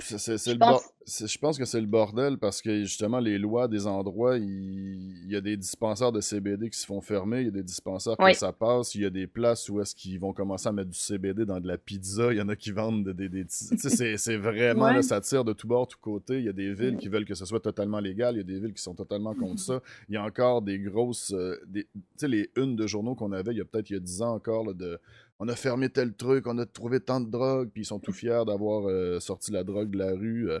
C'est- 0.00 0.38
Je 0.52 0.56
pense- 0.56 0.82
c'est- 1.04 1.26
je 1.26 1.38
pense 1.38 1.58
que 1.58 1.64
c'est 1.66 1.80
le 1.80 1.86
bordel 1.86 2.38
parce 2.38 2.62
que 2.62 2.80
justement, 2.84 3.18
les 3.18 3.38
lois 3.38 3.68
des 3.68 3.86
endroits, 3.86 4.38
il, 4.38 5.24
il 5.24 5.30
y 5.30 5.36
a 5.36 5.40
des 5.40 5.56
dispensaires 5.56 6.12
de 6.12 6.20
CBD 6.20 6.70
qui 6.70 6.78
se 6.78 6.86
font 6.86 7.00
fermer, 7.02 7.40
il 7.40 7.44
y 7.44 7.48
a 7.48 7.52
des 7.52 7.62
dispensaires 7.62 8.14
Oui. 8.18 8.32
que 8.32 8.38
ça 8.38 8.52
passe, 8.52 8.94
il 8.94 9.02
y 9.02 9.04
a 9.04 9.10
des 9.10 9.26
places 9.26 9.68
où 9.68 9.80
est-ce 9.80 9.94
qu'ils 9.94 10.18
vont 10.18 10.32
commencer 10.32 10.68
à 10.68 10.72
mettre 10.72 10.88
du 10.90 10.98
CBD 10.98 11.44
dans 11.44 11.60
de 11.60 11.68
la 11.68 11.76
pizza, 11.76 12.32
il 12.32 12.38
y 12.38 12.40
en 12.40 12.48
a 12.48 12.56
qui 12.56 12.70
vendent 12.72 13.04
de- 13.04 13.12
des. 13.12 13.28
des, 13.28 13.44
petits- 13.44 13.68
tu 13.76 13.90
sais, 13.90 14.16
c'est- 14.16 14.36
vraiment, 14.36 14.84
Ouais. 14.86 14.94
là, 14.94 15.02
ça 15.02 15.20
tire 15.20 15.44
de 15.44 15.52
tous 15.52 15.66
bords, 15.66 15.88
tous 15.88 15.98
côtés. 15.98 16.38
Il 16.38 16.44
y 16.44 16.48
a 16.48 16.52
des 16.54 16.72
villes 16.72 16.96
qui 16.96 17.08
veulent 17.08 17.26
que 17.26 17.34
ce 17.34 17.44
soit 17.44 17.60
totalement 17.60 18.00
légal, 18.00 18.34
il 18.34 18.38
y 18.38 18.40
a 18.40 18.44
des 18.44 18.58
villes 18.58 18.74
qui 18.74 18.82
sont 18.82 18.94
totalement 18.94 19.34
contre 19.34 19.60
ça. 19.60 19.82
Il 20.08 20.14
y 20.14 20.16
a 20.16 20.24
encore 20.24 20.62
des 20.62 20.78
grosses. 20.78 21.32
euh, 21.34 21.56
des- 21.66 21.84
tu 21.84 22.00
sais, 22.16 22.28
les 22.28 22.50
unes 22.56 22.76
de 22.76 22.86
journaux 22.86 23.14
qu'on 23.14 23.32
avait, 23.32 23.52
il 23.52 23.58
y 23.58 23.60
a 23.60 23.64
peut-être 23.64 23.90
il 23.90 23.94
y 23.94 23.96
a 23.96 24.00
10 24.00 24.22
ans 24.22 24.34
encore, 24.34 24.64
là, 24.66 24.72
de 24.72 24.98
on 25.38 25.48
a 25.48 25.56
fermé 25.56 25.90
tel 25.90 26.14
truc, 26.14 26.46
on 26.46 26.56
a 26.58 26.66
trouvé 26.66 27.00
tant 27.00 27.20
de 27.20 27.30
drogue, 27.30 27.70
puis 27.72 27.82
ils 27.82 27.86
sont 27.86 27.98
tout 27.98 28.12
fiers 28.12 28.44
d'avoir 28.46 28.88
euh, 28.88 29.20
sorti 29.20 29.52
la 29.52 29.64
drogue 29.64 29.90
de 29.90 29.98
la 29.98 30.12
rue. 30.12 30.50
euh. 30.50 30.60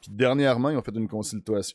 Puis 0.00 0.12
dernièrement, 0.12 0.70
ils 0.70 0.76
ont 0.76 0.82
fait 0.82 0.94
une, 0.94 1.08
consultation, 1.08 1.74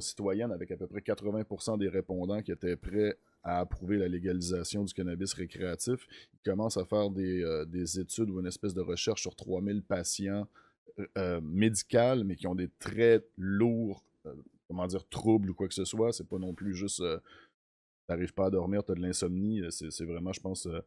citoyenne 0.00 0.52
avec 0.52 0.70
à 0.70 0.76
peu 0.76 0.86
près 0.86 1.00
80% 1.00 1.78
des 1.78 1.88
répondants 1.88 2.42
qui 2.42 2.52
étaient 2.52 2.76
prêts 2.76 3.16
à 3.42 3.60
approuver 3.60 3.96
la 3.96 4.06
légalisation 4.06 4.84
du 4.84 4.92
cannabis 4.92 5.32
récréatif. 5.32 6.06
Ils 6.34 6.50
commencent 6.50 6.76
à 6.76 6.84
faire 6.84 7.08
des, 7.08 7.42
euh, 7.42 7.64
des 7.64 8.00
études 8.00 8.28
ou 8.28 8.38
une 8.40 8.46
espèce 8.46 8.74
de 8.74 8.82
recherche 8.82 9.22
sur 9.22 9.34
3000 9.34 9.82
patients 9.82 10.46
médicales, 11.40 12.24
mais 12.24 12.36
qui 12.36 12.46
ont 12.46 12.54
des 12.54 12.68
très 12.78 13.24
lourds, 13.38 14.04
comment 14.68 14.86
dire, 14.86 15.08
troubles 15.08 15.48
ou 15.48 15.54
quoi 15.54 15.66
que 15.66 15.72
ce 15.72 15.86
soit. 15.86 16.12
C'est 16.12 16.28
pas 16.28 16.36
non 16.36 16.52
plus 16.52 16.74
juste 16.74 17.02
t'arrives 18.10 18.34
pas 18.34 18.46
à 18.46 18.50
dormir, 18.50 18.82
t'as 18.84 18.94
de 18.94 19.00
l'insomnie. 19.00 19.60
euh, 19.62 19.70
C'est 19.70 19.90
c'est 19.90 20.04
vraiment, 20.04 20.32
je 20.32 20.40
pense, 20.40 20.66
euh, 20.66 20.80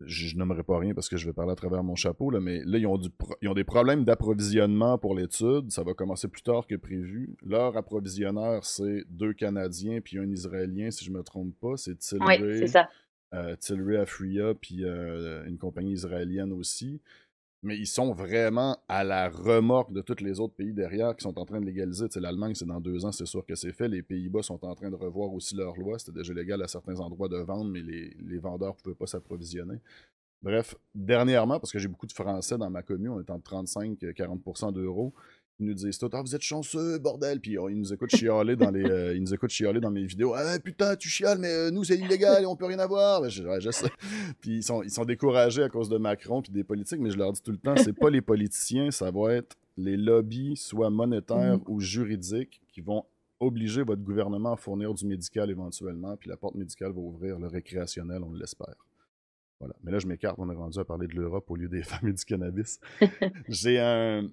je, 0.00 0.28
je 0.28 0.36
nommerai 0.36 0.62
pas 0.62 0.78
rien 0.78 0.94
parce 0.94 1.08
que 1.08 1.16
je 1.16 1.26
vais 1.26 1.32
parler 1.32 1.52
à 1.52 1.56
travers 1.56 1.82
mon 1.82 1.96
chapeau, 1.96 2.30
là, 2.30 2.40
mais 2.40 2.62
là, 2.64 2.78
ils 2.78 2.86
ont, 2.86 2.98
du 2.98 3.10
pro- 3.10 3.34
ils 3.42 3.48
ont 3.48 3.54
des 3.54 3.64
problèmes 3.64 4.04
d'approvisionnement 4.04 4.96
pour 4.98 5.14
l'étude. 5.14 5.70
Ça 5.72 5.82
va 5.82 5.92
commencer 5.94 6.28
plus 6.28 6.42
tard 6.42 6.66
que 6.66 6.76
prévu. 6.76 7.36
Leur 7.44 7.76
approvisionneur, 7.76 8.64
c'est 8.64 9.04
deux 9.08 9.32
Canadiens 9.32 10.00
puis 10.00 10.18
un 10.18 10.28
Israélien, 10.30 10.90
si 10.90 11.04
je 11.04 11.10
me 11.10 11.22
trompe 11.22 11.52
pas. 11.60 11.76
C'est 11.76 11.98
Tilray, 11.98 12.40
Oui, 12.40 12.58
c'est 12.60 12.66
ça. 12.68 12.88
euh, 13.34 13.56
Tilray 13.56 13.96
Afria, 13.96 14.54
puis 14.54 14.84
euh, 14.84 15.44
une 15.46 15.58
compagnie 15.58 15.92
israélienne 15.92 16.52
aussi. 16.52 17.00
Mais 17.62 17.76
ils 17.76 17.86
sont 17.86 18.12
vraiment 18.12 18.78
à 18.86 19.02
la 19.02 19.28
remorque 19.28 19.92
de 19.92 20.00
tous 20.00 20.22
les 20.22 20.38
autres 20.38 20.54
pays 20.54 20.72
derrière 20.72 21.16
qui 21.16 21.24
sont 21.24 21.36
en 21.38 21.44
train 21.44 21.60
de 21.60 21.66
légaliser. 21.66 22.08
Tu 22.08 22.14
sais, 22.14 22.20
L'Allemagne, 22.20 22.54
c'est 22.54 22.66
dans 22.66 22.80
deux 22.80 23.04
ans, 23.04 23.10
c'est 23.10 23.26
sûr 23.26 23.44
que 23.44 23.56
c'est 23.56 23.72
fait. 23.72 23.88
Les 23.88 24.02
Pays-Bas 24.02 24.42
sont 24.42 24.64
en 24.64 24.74
train 24.76 24.90
de 24.90 24.94
revoir 24.94 25.32
aussi 25.32 25.56
leurs 25.56 25.76
lois. 25.76 25.98
C'était 25.98 26.18
déjà 26.18 26.32
légal 26.32 26.62
à 26.62 26.68
certains 26.68 27.00
endroits 27.00 27.28
de 27.28 27.38
vendre, 27.38 27.70
mais 27.70 27.82
les, 27.82 28.38
vendeurs 28.38 28.76
ne 28.76 28.80
pouvaient 28.80 28.94
pas 28.94 29.06
s'approvisionner. 29.06 29.80
Bref, 30.40 30.76
dernièrement, 30.94 31.58
parce 31.58 31.72
que 31.72 31.80
j'ai 31.80 31.88
beaucoup 31.88 32.06
de 32.06 32.12
Français 32.12 32.56
dans 32.56 32.70
ma 32.70 32.82
commune, 32.84 33.08
on 33.08 33.20
est 33.20 33.30
entre 33.30 33.50
35-40% 33.64 34.72
d'euros, 34.72 35.12
ils 35.60 35.66
nous 35.66 35.74
disent 35.74 35.98
tout, 35.98 36.08
ah, 36.12 36.22
vous 36.22 36.34
êtes 36.34 36.42
chanceux, 36.42 36.98
bordel. 36.98 37.40
Puis 37.40 37.58
oh, 37.58 37.68
ils 37.68 37.76
nous 37.76 37.92
écoutent 37.92 38.14
chialer 38.14 38.56
dans 38.56 38.70
les, 38.70 38.84
euh, 38.84 39.14
ils 39.14 39.20
nous 39.20 39.34
écoutent 39.34 39.50
chialer 39.50 39.80
dans 39.80 39.90
mes 39.90 40.04
vidéos. 40.04 40.34
Ah 40.34 40.58
putain, 40.58 40.94
tu 40.96 41.08
chiales, 41.08 41.38
mais 41.38 41.52
euh, 41.52 41.70
nous 41.70 41.84
c'est 41.84 41.96
illégal 41.96 42.42
et 42.42 42.46
on 42.46 42.56
peut 42.56 42.66
rien 42.66 42.78
avoir. 42.78 43.22
Ben, 43.22 43.28
je, 43.28 43.42
ouais, 43.42 43.60
je 43.60 43.70
sais. 43.70 43.90
Puis 44.40 44.58
ils 44.58 44.62
sont, 44.62 44.82
ils 44.82 44.90
sont 44.90 45.04
découragés 45.04 45.62
à 45.62 45.68
cause 45.68 45.88
de 45.88 45.98
Macron 45.98 46.42
puis 46.42 46.52
des 46.52 46.64
politiques, 46.64 47.00
mais 47.00 47.10
je 47.10 47.18
leur 47.18 47.32
dis 47.32 47.42
tout 47.42 47.50
le 47.50 47.58
temps, 47.58 47.76
c'est 47.76 47.92
pas 47.92 48.10
les 48.10 48.20
politiciens, 48.20 48.90
ça 48.90 49.10
va 49.10 49.34
être 49.34 49.56
les 49.76 49.96
lobbies, 49.96 50.56
soit 50.56 50.90
monétaires 50.90 51.58
ou 51.66 51.80
juridiques, 51.80 52.60
qui 52.72 52.80
vont 52.80 53.04
obliger 53.40 53.82
votre 53.82 54.02
gouvernement 54.02 54.52
à 54.52 54.56
fournir 54.56 54.92
du 54.94 55.06
médical 55.06 55.50
éventuellement, 55.50 56.16
puis 56.16 56.28
la 56.28 56.36
porte 56.36 56.56
médicale 56.56 56.92
va 56.92 57.00
ouvrir 57.00 57.38
le 57.38 57.46
récréationnel, 57.46 58.22
on 58.24 58.32
l'espère. 58.32 58.74
Voilà. 59.60 59.74
Mais 59.82 59.92
là, 59.92 59.98
je 59.98 60.06
m'écarte, 60.06 60.38
on 60.38 60.50
est 60.50 60.54
rendu 60.54 60.78
à 60.78 60.84
parler 60.84 61.06
de 61.06 61.14
l'Europe 61.14 61.50
au 61.50 61.56
lieu 61.56 61.68
des 61.68 61.82
femmes 61.84 62.08
et 62.08 62.12
du 62.12 62.24
cannabis. 62.24 62.80
J'ai 63.48 63.78
un, 63.78 64.28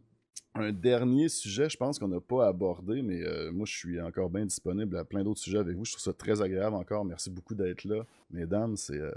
un 0.56 0.72
dernier 0.72 1.28
sujet, 1.30 1.70
je 1.70 1.76
pense 1.78 2.00
qu'on 2.00 2.08
n'a 2.08 2.22
pas 2.22 2.48
abordé, 2.48 3.02
mais 3.02 3.22
euh, 3.24 3.52
moi, 3.52 3.66
je 3.66 3.74
suis 3.76 4.00
encore 4.02 4.30
bien 4.30 4.46
disponible 4.46 4.96
à 4.98 5.04
plein 5.04 5.24
d'autres 5.24 5.40
sujets 5.42 5.58
avec 5.58 5.76
vous. 5.76 5.84
Je 5.86 5.92
trouve 5.92 6.04
ça 6.04 6.14
très 6.14 6.42
agréable 6.42 6.76
encore. 6.76 7.04
Merci 7.04 7.30
beaucoup 7.30 7.56
d'être 7.56 7.84
là. 7.84 8.06
Mesdames, 8.32 8.78
c'est. 8.78 8.98
euh, 9.00 9.12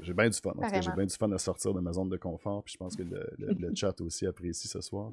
j'ai 0.00 0.12
bien 0.12 0.28
du 0.28 0.38
fun. 0.38 0.52
J'ai 0.82 0.90
bien 0.96 1.06
du 1.06 1.14
fun 1.14 1.32
à 1.32 1.38
sortir 1.38 1.72
de 1.72 1.80
ma 1.80 1.92
zone 1.92 2.08
de 2.10 2.16
confort. 2.18 2.62
Puis 2.62 2.74
je 2.74 2.78
pense 2.78 2.94
que 2.94 3.02
le, 3.02 3.26
le- 3.38 3.54
le 3.54 3.72
chat 3.74 3.98
aussi 4.00 4.26
apprécie 4.26 4.68
ce 4.68 4.80
soir. 4.80 5.12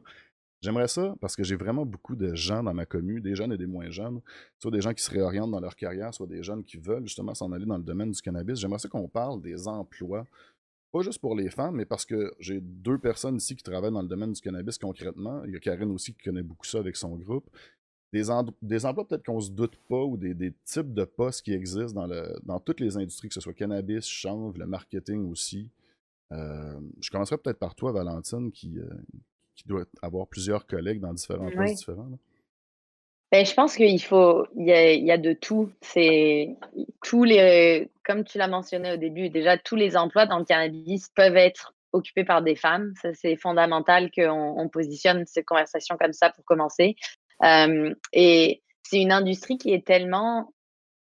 J'aimerais 0.61 0.89
ça 0.89 1.15
parce 1.21 1.37
que 1.37 1.43
j'ai 1.43 1.55
vraiment 1.55 1.85
beaucoup 1.85 2.17
de 2.17 2.35
gens 2.35 2.61
dans 2.61 2.73
ma 2.73 2.85
commune, 2.85 3.21
des 3.21 3.33
jeunes 3.33 3.53
et 3.53 3.57
des 3.57 3.65
moins 3.65 3.89
jeunes, 3.89 4.19
soit 4.59 4.71
des 4.71 4.81
gens 4.81 4.93
qui 4.93 5.01
se 5.01 5.09
réorientent 5.09 5.51
dans 5.51 5.61
leur 5.61 5.77
carrière, 5.77 6.13
soit 6.13 6.27
des 6.27 6.43
jeunes 6.43 6.65
qui 6.65 6.75
veulent 6.75 7.07
justement 7.07 7.33
s'en 7.33 7.51
aller 7.53 7.65
dans 7.65 7.77
le 7.77 7.83
domaine 7.83 8.11
du 8.11 8.21
cannabis. 8.21 8.59
J'aimerais 8.59 8.79
ça 8.79 8.89
qu'on 8.89 9.07
parle 9.07 9.41
des 9.41 9.69
emplois, 9.69 10.27
pas 10.91 11.01
juste 11.01 11.19
pour 11.19 11.35
les 11.35 11.49
femmes, 11.49 11.75
mais 11.75 11.85
parce 11.85 12.05
que 12.05 12.33
j'ai 12.39 12.59
deux 12.61 12.97
personnes 12.97 13.37
ici 13.37 13.55
qui 13.55 13.63
travaillent 13.63 13.91
dans 13.91 14.01
le 14.01 14.07
domaine 14.07 14.33
du 14.33 14.41
cannabis 14.41 14.77
concrètement. 14.77 15.43
Il 15.45 15.53
y 15.53 15.55
a 15.55 15.59
Karine 15.59 15.91
aussi 15.91 16.13
qui 16.13 16.23
connaît 16.23 16.43
beaucoup 16.43 16.65
ça 16.65 16.79
avec 16.79 16.95
son 16.95 17.15
groupe. 17.15 17.49
Des, 18.11 18.31
emplois 18.31 19.07
peut-être 19.07 19.23
qu'on 19.23 19.39
se 19.39 19.51
doute 19.51 19.75
pas 19.87 20.03
ou 20.03 20.17
des, 20.17 20.33
des 20.33 20.51
types 20.65 20.93
de 20.95 21.03
postes 21.03 21.43
qui 21.43 21.53
existent 21.53 21.93
dans, 21.93 22.07
le, 22.07 22.35
dans 22.43 22.59
toutes 22.59 22.79
les 22.79 22.97
industries, 22.97 23.27
que 23.27 23.35
ce 23.35 23.41
soit 23.41 23.53
cannabis, 23.53 24.07
chanvre, 24.07 24.57
le 24.57 24.65
marketing 24.65 25.29
aussi. 25.29 25.69
Euh, 26.31 26.79
je 26.99 27.11
commencerai 27.11 27.37
peut-être 27.37 27.59
par 27.59 27.75
toi, 27.75 27.91
Valentine, 27.91 28.51
qui, 28.51 28.79
euh, 28.79 28.89
qui 29.55 29.67
doit 29.67 29.85
avoir 30.01 30.27
plusieurs 30.27 30.65
collègues 30.65 30.99
dans 31.01 31.13
différents 31.13 31.47
Oui. 31.49 31.55
postes 31.55 31.77
différents. 31.77 32.09
là. 32.09 32.17
Ben, 33.31 33.45
je 33.45 33.53
pense 33.53 33.75
qu'il 33.75 34.01
faut, 34.01 34.47
il 34.55 34.65
y 34.65 34.71
a, 34.71 34.91
il 34.93 35.05
y 35.05 35.11
a 35.11 35.17
de 35.17 35.33
tout. 35.33 35.71
C'est 35.81 36.55
tous 37.03 37.23
les, 37.23 37.91
comme 38.03 38.23
tu 38.23 38.39
l'as 38.39 38.47
mentionné 38.47 38.91
au 38.93 38.97
début, 38.97 39.29
déjà 39.29 39.57
tous 39.57 39.75
les 39.75 39.95
emplois 39.95 40.25
dans 40.25 40.39
le 40.39 40.45
cannabis 40.45 41.09
peuvent 41.15 41.37
être 41.37 41.75
occupés 41.93 42.23
par 42.23 42.41
des 42.41 42.55
femmes. 42.55 42.93
Ça, 43.01 43.13
c'est 43.13 43.35
fondamental 43.35 44.09
qu'on 44.11 44.55
on 44.57 44.67
positionne 44.67 45.25
cette 45.27 45.45
conversation 45.45 45.95
comme 45.97 46.13
ça 46.13 46.31
pour 46.31 46.43
commencer. 46.45 46.95
et 48.13 48.63
c'est 48.83 49.01
une 49.01 49.11
industrie 49.11 49.59
qui 49.59 49.73
est 49.73 49.85
tellement 49.85 50.51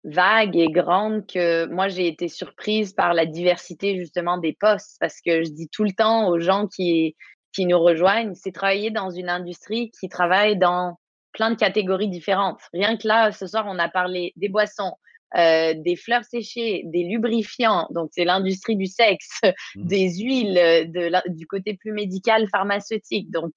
vague 0.03 0.57
et 0.57 0.69
grande 0.69 1.27
que 1.27 1.67
moi, 1.67 1.89
j'ai 1.89 2.09
été 2.09 2.29
surprise 2.29 2.93
par 2.93 3.15
la 3.15 3.27
diversité 3.27 3.97
justement 3.97 4.39
des 4.39 4.53
postes 4.53 4.97
parce 4.99 5.21
que 5.21 5.45
je 5.45 5.51
dis 5.51 5.69
tout 5.69 5.85
le 5.85 5.93
temps 5.93 6.29
aux 6.29 6.41
gens 6.41 6.67
qui, 6.67 7.17
qui 7.53 7.67
nous 7.67 7.79
rejoignent, 7.79 8.35
c'est 8.35 8.53
travailler 8.53 8.91
dans 8.91 9.11
une 9.11 9.29
industrie 9.29 9.91
qui 9.91 10.09
travaille 10.09 10.57
dans 10.57 10.99
plein 11.37 11.51
de 11.51 11.57
catégories 11.57 12.09
différentes. 12.09 12.61
Rien 12.73 12.97
que 12.97 13.07
là, 13.07 13.31
ce 13.31 13.47
soir, 13.47 13.67
on 13.69 13.79
a 13.79 13.89
parlé 13.89 14.33
des 14.37 14.49
boissons, 14.49 14.95
euh, 15.37 15.75
des 15.77 15.97
fleurs 15.97 16.25
séchées, 16.25 16.83
des 16.87 17.05
lubrifiants, 17.05 17.87
donc 17.91 18.11
c'est 18.13 18.25
l'industrie 18.25 18.77
du 18.77 18.87
sexe, 18.87 19.41
mmh. 19.45 19.49
des 19.87 20.09
huiles, 20.19 20.55
de 20.91 21.11
du 21.29 21.47
côté 21.47 21.75
plus 21.75 21.93
médical, 21.93 22.49
pharmaceutique. 22.49 23.31
Donc, 23.31 23.53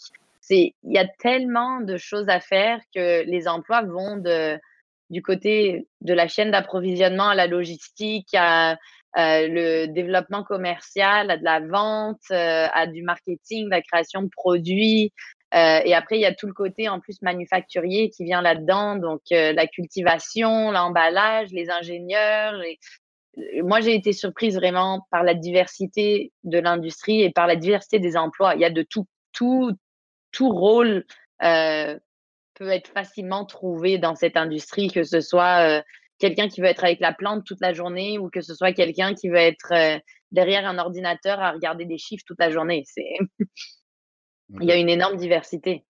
il 0.50 0.74
y 0.84 0.98
a 0.98 1.08
tellement 1.20 1.82
de 1.82 1.98
choses 1.98 2.30
à 2.30 2.40
faire 2.40 2.80
que 2.94 3.24
les 3.24 3.48
emplois 3.48 3.84
vont 3.84 4.18
de, 4.18 4.58
du 5.10 5.22
côté 5.22 5.88
de 6.02 6.14
la 6.14 6.28
chaîne 6.28 6.52
d'approvisionnement 6.52 7.30
à 7.30 7.36
la 7.36 7.48
logistique, 7.48 8.30
à, 8.34 8.78
le 9.16 9.88
développement 9.88 10.44
commercial, 10.44 11.32
à 11.32 11.38
de 11.38 11.44
la 11.44 11.60
vente, 11.60 12.22
euh, 12.32 12.68
à 12.72 12.86
du 12.86 13.02
marketing, 13.02 13.68
la 13.70 13.82
création 13.82 14.22
de 14.22 14.30
produits. 14.30 15.12
Euh, 15.56 15.82
et 15.84 15.94
après, 15.96 16.18
il 16.18 16.22
y 16.22 16.26
a 16.26 16.34
tout 16.34 16.48
le 16.48 16.54
côté 16.54 16.90
en 16.90 17.00
plus 17.00 17.22
manufacturier 17.22 18.10
qui 18.10 18.24
vient 18.24 18.42
là-dedans, 18.42 18.96
donc 18.96 19.22
euh, 19.32 19.52
la 19.54 19.66
cultivation, 19.66 20.72
l'emballage, 20.72 21.50
les 21.52 21.70
ingénieurs. 21.70 22.54
Moi, 23.64 23.80
j'ai 23.82 23.96
été 23.96 24.14
surprise 24.14 24.56
vraiment 24.56 25.08
par 25.12 25.24
la 25.24 25.34
diversité 25.34 26.32
de 26.44 26.60
l'industrie 26.60 27.22
et 27.22 27.32
par 27.32 27.48
la 27.48 27.56
diversité 27.56 28.00
des 28.00 28.16
emplois. 28.16 28.56
Il 28.56 28.62
y 28.62 28.66
a 28.66 28.70
de 28.70 28.84
tout, 28.84 29.08
tout, 29.32 29.72
tout 30.32 30.50
rôle 30.50 31.06
peut 31.40 32.68
être 32.68 32.90
facilement 32.90 33.46
trouvé 33.46 33.98
dans 33.98 34.16
cette 34.16 34.36
industrie, 34.36 34.90
que 34.90 35.04
ce 35.04 35.22
soit 35.22 35.82
quelqu'un 36.18 36.50
qui 36.50 36.60
veut 36.60 36.68
être 36.68 36.84
avec 36.84 37.00
la 37.00 37.14
plante 37.14 37.46
toute 37.46 37.62
la 37.62 37.72
journée 37.72 38.20
ou 38.20 38.30
que 38.30 38.42
ce 38.42 38.54
soit 38.54 38.74
quelqu'un 38.74 39.14
qui 39.14 39.30
veut 39.30 39.38
être 39.38 40.02
derrière 40.32 40.68
un 40.68 40.78
ordinateur 40.78 41.40
à 41.40 41.52
regarder 41.52 41.86
des 41.86 41.98
chiffres 41.98 42.26
toute 42.28 42.40
la 42.40 42.50
journée. 42.50 42.84
C'est... 42.86 43.18
Il 44.60 44.68
y 44.68 44.72
a 44.72 44.78
une 44.78 44.90
énorme 44.90 45.18
diversité. 45.18 45.84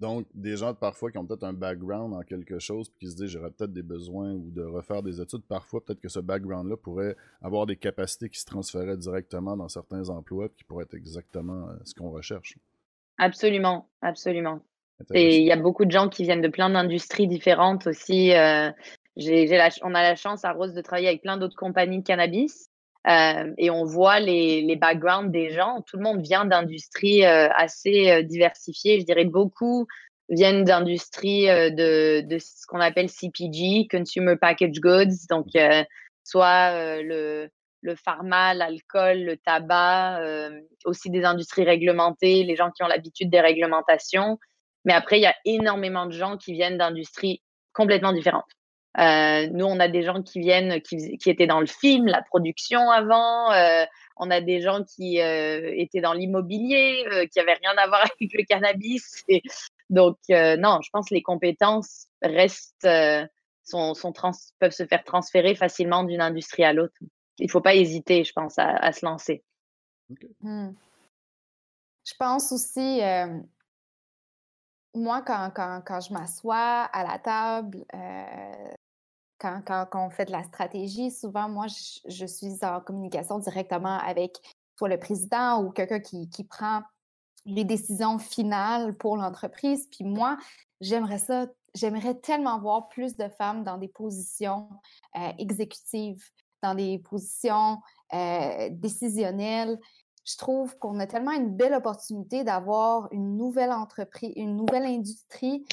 Donc, 0.00 0.26
des 0.34 0.56
gens 0.56 0.72
parfois 0.72 1.10
qui 1.10 1.18
ont 1.18 1.26
peut-être 1.26 1.44
un 1.44 1.52
background 1.52 2.14
en 2.14 2.22
quelque 2.22 2.58
chose, 2.58 2.88
puis 2.88 3.06
qui 3.06 3.12
se 3.12 3.16
disent 3.16 3.32
j'aurais 3.32 3.50
peut-être 3.50 3.72
des 3.72 3.82
besoins 3.82 4.32
ou 4.32 4.50
de 4.50 4.62
refaire 4.62 5.02
des 5.02 5.20
études, 5.20 5.42
parfois 5.42 5.84
peut-être 5.84 6.00
que 6.00 6.08
ce 6.08 6.20
background-là 6.20 6.78
pourrait 6.78 7.16
avoir 7.42 7.66
des 7.66 7.76
capacités 7.76 8.30
qui 8.30 8.40
se 8.40 8.46
transféraient 8.46 8.96
directement 8.96 9.58
dans 9.58 9.68
certains 9.68 10.08
emplois, 10.08 10.48
qui 10.48 10.64
pourraient 10.64 10.84
être 10.84 10.94
exactement 10.94 11.68
ce 11.84 11.94
qu'on 11.94 12.10
recherche. 12.10 12.56
Absolument, 13.18 13.90
absolument. 14.00 14.60
Et 15.12 15.38
il 15.38 15.44
y 15.44 15.52
a 15.52 15.56
beaucoup 15.56 15.84
de 15.84 15.90
gens 15.90 16.08
qui 16.08 16.22
viennent 16.22 16.40
de 16.40 16.48
plein 16.48 16.70
d'industries 16.70 17.26
différentes 17.26 17.86
aussi. 17.86 18.32
Euh, 18.32 18.70
on 19.82 19.94
a 19.94 20.02
la 20.02 20.14
chance 20.14 20.44
à 20.44 20.52
Rose 20.52 20.72
de 20.72 20.80
travailler 20.80 21.08
avec 21.08 21.22
plein 21.22 21.36
d'autres 21.36 21.56
compagnies 21.56 22.00
de 22.00 22.06
cannabis. 22.06 22.69
Euh, 23.06 23.52
et 23.56 23.70
on 23.70 23.84
voit 23.84 24.20
les, 24.20 24.60
les, 24.62 24.76
backgrounds 24.76 25.30
des 25.30 25.50
gens. 25.50 25.82
Tout 25.86 25.96
le 25.96 26.02
monde 26.02 26.20
vient 26.20 26.44
d'industries 26.44 27.24
euh, 27.24 27.48
assez 27.54 28.22
diversifiées. 28.24 29.00
Je 29.00 29.06
dirais 29.06 29.24
beaucoup 29.24 29.86
viennent 30.28 30.62
d'industries 30.62 31.46
de, 31.46 32.20
de, 32.20 32.38
ce 32.38 32.64
qu'on 32.68 32.78
appelle 32.78 33.08
CPG, 33.08 33.88
Consumer 33.90 34.36
Package 34.40 34.78
Goods. 34.78 35.26
Donc, 35.28 35.46
soit 36.22 37.02
le, 37.02 37.48
le 37.80 37.96
pharma, 37.96 38.54
l'alcool, 38.54 39.24
le 39.24 39.36
tabac, 39.38 40.20
aussi 40.84 41.10
des 41.10 41.24
industries 41.24 41.64
réglementées, 41.64 42.44
les 42.44 42.54
gens 42.54 42.70
qui 42.70 42.84
ont 42.84 42.86
l'habitude 42.86 43.28
des 43.28 43.40
réglementations. 43.40 44.38
Mais 44.84 44.92
après, 44.92 45.18
il 45.18 45.22
y 45.22 45.26
a 45.26 45.34
énormément 45.44 46.06
de 46.06 46.12
gens 46.12 46.36
qui 46.36 46.52
viennent 46.52 46.78
d'industries 46.78 47.42
complètement 47.72 48.12
différentes. 48.12 48.46
Euh, 48.98 49.46
nous, 49.52 49.66
on 49.66 49.78
a 49.78 49.88
des 49.88 50.02
gens 50.02 50.22
qui 50.22 50.40
viennent, 50.40 50.80
qui, 50.82 51.16
qui, 51.18 51.30
étaient 51.30 51.46
dans 51.46 51.60
le 51.60 51.66
film, 51.66 52.06
la 52.06 52.22
production 52.22 52.90
avant. 52.90 53.52
Euh, 53.52 53.84
on 54.16 54.30
a 54.30 54.40
des 54.40 54.60
gens 54.60 54.82
qui 54.82 55.20
euh, 55.20 55.72
étaient 55.76 56.00
dans 56.00 56.12
l'immobilier, 56.12 57.06
euh, 57.12 57.26
qui 57.26 57.38
n'avaient 57.38 57.58
rien 57.62 57.72
à 57.76 57.86
voir 57.86 58.00
avec 58.20 58.32
le 58.32 58.44
cannabis. 58.44 59.24
Et 59.28 59.42
donc, 59.90 60.18
euh, 60.30 60.56
non, 60.56 60.80
je 60.82 60.90
pense 60.92 61.08
que 61.08 61.14
les 61.14 61.22
compétences 61.22 62.06
restent, 62.20 62.88
sont, 63.64 63.94
sont 63.94 64.12
trans, 64.12 64.32
peuvent 64.58 64.72
se 64.72 64.86
faire 64.86 65.04
transférer 65.04 65.54
facilement 65.54 66.02
d'une 66.02 66.20
industrie 66.20 66.64
à 66.64 66.72
l'autre. 66.72 66.94
Il 67.38 67.46
ne 67.46 67.50
faut 67.50 67.60
pas 67.60 67.74
hésiter, 67.74 68.24
je 68.24 68.32
pense, 68.32 68.58
à, 68.58 68.70
à 68.70 68.92
se 68.92 69.06
lancer. 69.06 69.44
Mmh. 70.42 70.70
Je 72.04 72.14
pense 72.18 72.50
aussi, 72.50 73.00
moi, 74.94 75.22
quand, 75.22 75.50
quand, 75.54 75.82
quand 75.84 76.00
je 76.00 76.12
m'assois 76.12 76.82
à 76.92 77.04
la 77.04 77.18
table, 77.18 77.84
euh, 77.94 78.72
quand, 79.40 79.62
quand, 79.66 79.86
quand, 79.90 80.06
on 80.06 80.10
fait 80.10 80.26
de 80.26 80.32
la 80.32 80.44
stratégie, 80.44 81.10
souvent, 81.10 81.48
moi, 81.48 81.66
je, 81.68 82.26
suis 82.26 82.58
en 82.62 82.80
communication 82.80 83.38
directement 83.38 83.98
avec 83.98 84.36
soit 84.76 84.88
le 84.88 84.98
président 84.98 85.62
ou 85.62 85.70
quelqu'un 85.70 86.00
qui, 86.00 86.28
qui 86.28 86.44
prend 86.44 86.82
les 87.46 87.64
décisions 87.64 88.18
finales 88.18 88.96
pour 88.96 89.16
l'entreprise. 89.16 89.88
Puis 89.90 90.04
moi, 90.04 90.36
j'aimerais 90.80 91.18
ça, 91.18 91.46
j'aimerais 91.74 92.14
tellement 92.14 92.60
voir 92.60 92.88
plus 92.88 93.16
de 93.16 93.28
femmes 93.28 93.64
dans 93.64 93.78
des 93.78 93.88
positions 93.88 94.68
euh, 95.16 95.32
exécutives, 95.38 96.22
dans 96.62 96.74
des 96.74 96.98
positions 96.98 97.78
euh, 98.12 98.68
décisionnelles 98.70 99.78
je 100.24 100.36
trouve 100.36 100.78
qu'on 100.78 101.00
a 101.00 101.06
tellement 101.06 101.32
une 101.32 101.56
belle 101.56 101.74
opportunité 101.74 102.44
d'avoir 102.44 103.08
une 103.12 103.36
nouvelle 103.36 103.72
entreprise, 103.72 104.32
une 104.36 104.56
nouvelle 104.56 104.84
industrie 104.84 105.64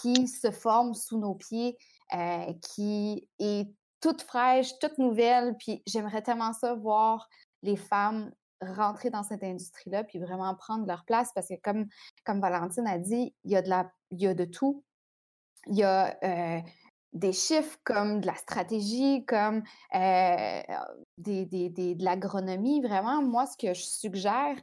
qui 0.00 0.28
se 0.28 0.50
forme 0.50 0.94
sous 0.94 1.18
nos 1.18 1.34
pieds, 1.34 1.76
euh, 2.14 2.52
qui 2.62 3.28
est 3.38 3.68
toute 4.00 4.22
fraîche, 4.22 4.78
toute 4.78 4.98
nouvelle. 4.98 5.56
Puis 5.58 5.82
j'aimerais 5.86 6.22
tellement 6.22 6.52
ça 6.52 6.74
voir 6.74 7.28
les 7.62 7.76
femmes 7.76 8.30
rentrer 8.60 9.10
dans 9.10 9.22
cette 9.22 9.42
industrie-là, 9.42 10.04
puis 10.04 10.18
vraiment 10.18 10.54
prendre 10.54 10.86
leur 10.86 11.04
place, 11.04 11.30
parce 11.34 11.48
que 11.48 11.54
comme, 11.62 11.88
Valentine 12.40 12.86
a 12.86 12.98
dit, 12.98 13.34
il 13.44 13.50
y 13.50 13.56
a 13.56 13.62
de, 13.62 13.68
la, 13.68 13.90
il 14.10 14.22
y 14.22 14.26
a 14.26 14.34
de 14.34 14.44
tout. 14.44 14.82
Il 15.66 15.76
y 15.76 15.82
a 15.82 16.16
euh, 16.22 16.60
des 17.12 17.32
chiffres 17.32 17.78
comme 17.84 18.20
de 18.20 18.26
la 18.26 18.36
stratégie, 18.36 19.24
comme 19.26 19.62
euh, 19.94 20.62
de 21.18 22.04
l'agronomie. 22.04 22.80
Vraiment, 22.82 23.22
moi, 23.22 23.46
ce 23.46 23.56
que 23.56 23.74
je 23.74 23.82
suggère, 23.82 24.56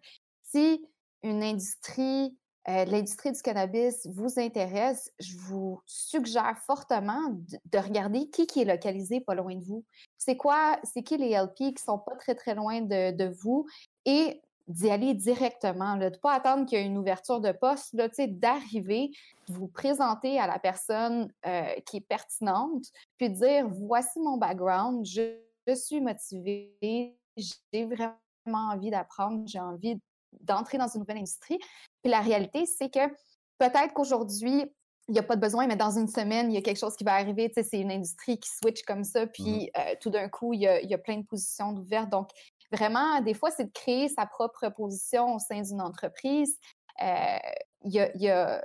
si 0.43 0.85
une 1.23 1.43
industrie, 1.43 2.37
euh, 2.69 2.85
l'industrie 2.85 3.33
du 3.33 3.41
cannabis 3.41 4.07
vous 4.07 4.39
intéresse, 4.39 5.11
je 5.19 5.35
vous 5.35 5.81
suggère 5.85 6.57
fortement 6.65 7.33
de, 7.71 7.77
regarder 7.77 8.29
qui, 8.29 8.47
qui 8.47 8.61
est 8.61 8.65
localisé 8.65 9.19
pas 9.19 9.35
loin 9.35 9.55
de 9.55 9.63
vous. 9.65 9.83
C'est 10.17 10.37
quoi, 10.37 10.79
c'est 10.83 11.03
qui 11.03 11.17
les 11.17 11.35
LP 11.35 11.75
qui 11.75 11.83
sont 11.83 11.99
pas 11.99 12.15
très, 12.15 12.35
très 12.35 12.55
loin 12.55 12.79
de, 12.79 13.33
vous? 13.41 13.67
Et 14.05 14.41
d'y 14.69 14.89
aller 14.89 15.13
directement, 15.13 15.97
de 15.97 16.05
ne 16.05 16.15
pas 16.15 16.35
attendre 16.35 16.65
qu'il 16.65 16.79
y 16.79 16.81
ait 16.81 16.85
une 16.85 16.97
ouverture 16.97 17.41
de 17.41 17.51
poste, 17.51 17.97
d'arriver, 17.97 19.11
de 19.49 19.53
vous 19.53 19.67
présenter 19.67 20.39
à 20.39 20.47
la 20.47 20.57
personne 20.57 21.33
euh, 21.45 21.65
qui 21.85 21.97
est 21.97 22.07
pertinente, 22.07 22.85
puis 23.17 23.29
de 23.29 23.35
dire 23.35 23.67
voici 23.67 24.21
mon 24.21 24.37
background, 24.37 25.05
je, 25.05 25.35
suis 25.75 25.99
motivée, 25.99 27.17
j'ai 27.35 27.85
vraiment 27.85 28.15
envie 28.71 28.89
d'apprendre, 28.89 29.43
j'ai 29.47 29.59
envie 29.59 29.99
d'entrer 30.39 30.77
dans 30.77 30.87
une 30.87 31.01
nouvelle 31.01 31.17
industrie. 31.17 31.59
Puis 32.03 32.11
la 32.11 32.19
réalité, 32.19 32.65
c'est 32.65 32.89
que 32.89 33.07
peut-être 33.57 33.93
qu'aujourd'hui, 33.93 34.65
il 35.09 35.13
n'y 35.13 35.19
a 35.19 35.23
pas 35.23 35.35
de 35.35 35.41
besoin, 35.41 35.67
mais 35.67 35.75
dans 35.75 35.97
une 35.97 36.07
semaine, 36.07 36.51
il 36.51 36.55
y 36.55 36.57
a 36.57 36.61
quelque 36.61 36.79
chose 36.79 36.95
qui 36.95 37.03
va 37.03 37.13
arriver. 37.13 37.51
c'est 37.55 37.79
une 37.79 37.91
industrie 37.91 38.39
qui 38.39 38.49
switch 38.49 38.83
comme 38.83 39.03
ça, 39.03 39.25
mmh 39.25 39.29
puis 39.33 39.71
euh, 39.77 39.95
tout 39.99 40.09
d'un 40.09 40.29
coup, 40.29 40.53
il 40.53 40.61
y, 40.61 40.67
a, 40.67 40.81
il 40.81 40.89
y, 40.89 40.93
a, 40.93 40.97
plein 40.97 41.17
de 41.17 41.25
positions 41.25 41.71
ouvertes. 41.73 42.09
Donc, 42.09 42.29
vraiment, 42.71 43.19
des 43.21 43.33
fois, 43.33 43.51
c'est 43.51 43.65
de 43.65 43.71
créer 43.71 44.07
sa 44.07 44.25
propre 44.25 44.69
position 44.69 45.35
au 45.35 45.39
sein 45.39 45.61
d'une 45.61 45.81
entreprise. 45.81 46.57
Euh, 47.01 47.37
il 47.83 47.91
y, 47.93 48.29
a, 48.29 48.63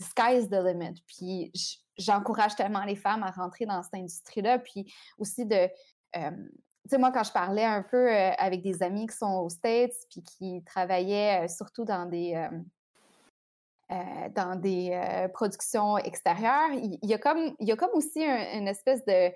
sky 0.00 0.38
is 0.38 0.48
the 0.48 0.54
limit. 0.64 1.02
Puis 1.06 1.52
j'encourage 1.96 2.56
tellement 2.56 2.84
les 2.84 2.96
femmes 2.96 3.22
à 3.22 3.30
rentrer 3.30 3.66
dans 3.66 3.82
cette 3.82 3.94
industrie-là. 3.94 4.58
Puis 4.58 4.92
aussi 5.18 5.46
de. 5.46 5.68
Euh, 6.16 6.30
tu 6.30 6.69
sais, 6.90 6.98
moi, 6.98 7.10
quand 7.12 7.24
je 7.24 7.32
parlais 7.32 7.64
un 7.64 7.82
peu 7.82 8.10
euh, 8.10 8.30
avec 8.38 8.62
des 8.62 8.82
amis 8.82 9.06
qui 9.06 9.16
sont 9.16 9.40
aux 9.40 9.48
States, 9.48 9.94
puis 10.10 10.22
qui 10.22 10.62
travaillaient 10.64 11.48
surtout 11.48 11.84
dans 11.84 12.06
des. 12.06 12.48
dans 14.34 14.54
des 14.54 15.28
productions 15.34 15.98
extérieures, 15.98 16.70
il, 16.72 16.98
y, 17.02 17.14
a 17.14 17.18
comme, 17.18 17.54
il 17.58 17.68
y 17.68 17.72
a 17.72 17.76
comme 17.76 17.90
aussi 17.94 18.22
une 18.22 18.68
espèce 18.68 19.04
de, 19.04 19.32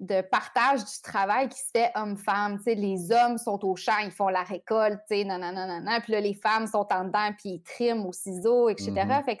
de 0.00 0.20
partage 0.22 0.84
du 0.84 1.02
travail 1.02 1.48
qui 1.48 1.58
se 1.58 1.70
fait 1.72 1.90
homme-femme. 1.94 2.58
Les 2.66 3.12
hommes 3.12 3.38
sont 3.38 3.64
au 3.64 3.76
champ, 3.76 3.98
ils 4.02 4.10
font 4.10 4.28
la 4.28 4.42
récolte, 4.42 5.00
non, 5.10 5.38
non, 5.38 5.52
non, 5.52 5.80
non, 5.80 6.00
Puis 6.02 6.12
là, 6.12 6.20
les 6.20 6.34
femmes 6.34 6.66
sont 6.66 6.86
en 6.90 7.04
dedans, 7.04 7.30
puis 7.38 7.50
ils 7.50 7.62
triment 7.62 8.06
au 8.06 8.12
ciseau, 8.12 8.68
etc. 8.68 8.92
Fait 9.24 9.38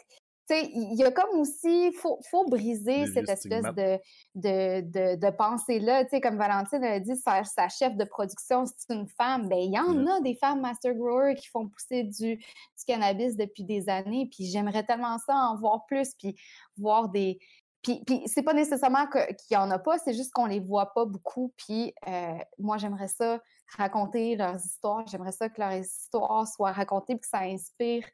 il 0.50 0.94
y 0.98 1.04
a 1.04 1.10
comme 1.10 1.38
aussi, 1.38 1.88
il 1.88 1.92
faut, 1.92 2.18
faut, 2.30 2.44
briser 2.46 3.06
cette 3.06 3.28
espèce 3.28 3.64
de, 3.64 3.98
de, 4.34 5.16
de, 5.16 5.30
pensée-là. 5.30 6.04
Comme 6.20 6.36
Valentine 6.36 6.84
a 6.84 7.00
dit, 7.00 7.16
sa, 7.16 7.42
chef 7.68 7.96
de 7.96 8.04
production, 8.04 8.64
c'est 8.66 8.94
une 8.94 9.08
femme. 9.08 9.48
Ben, 9.48 9.58
il 9.58 9.72
y 9.72 9.78
en 9.78 10.06
a 10.06 10.20
des 10.20 10.34
femmes 10.34 10.60
master 10.60 10.94
growers 10.94 11.34
qui 11.34 11.48
font 11.48 11.68
pousser 11.68 12.04
du, 12.04 12.36
du 12.36 12.84
cannabis 12.86 13.36
depuis 13.36 13.64
des 13.64 13.88
années. 13.88 14.28
Puis 14.30 14.46
j'aimerais 14.46 14.84
tellement 14.84 15.18
ça 15.18 15.34
en 15.34 15.56
voir 15.56 15.86
plus, 15.86 16.14
puis 16.18 16.36
voir 16.76 17.08
des. 17.08 17.38
Puis, 17.82 18.02
puis 18.06 18.22
c'est 18.26 18.42
pas 18.42 18.54
nécessairement 18.54 19.06
qu'il 19.06 19.36
n'y 19.50 19.56
en 19.56 19.70
a 19.70 19.78
pas, 19.78 19.98
c'est 19.98 20.14
juste 20.14 20.32
qu'on 20.32 20.46
les 20.46 20.60
voit 20.60 20.92
pas 20.94 21.04
beaucoup. 21.04 21.52
Puis 21.56 21.94
euh, 22.08 22.38
moi, 22.58 22.78
j'aimerais 22.78 23.08
ça 23.08 23.40
raconter 23.76 24.36
leurs 24.36 24.56
histoires. 24.56 25.06
J'aimerais 25.06 25.32
ça 25.32 25.48
que 25.48 25.60
leurs 25.60 25.74
histoires 25.74 26.46
soient 26.46 26.72
racontées, 26.72 27.14
puis 27.14 27.20
que 27.20 27.28
ça 27.28 27.40
inspire 27.40 28.06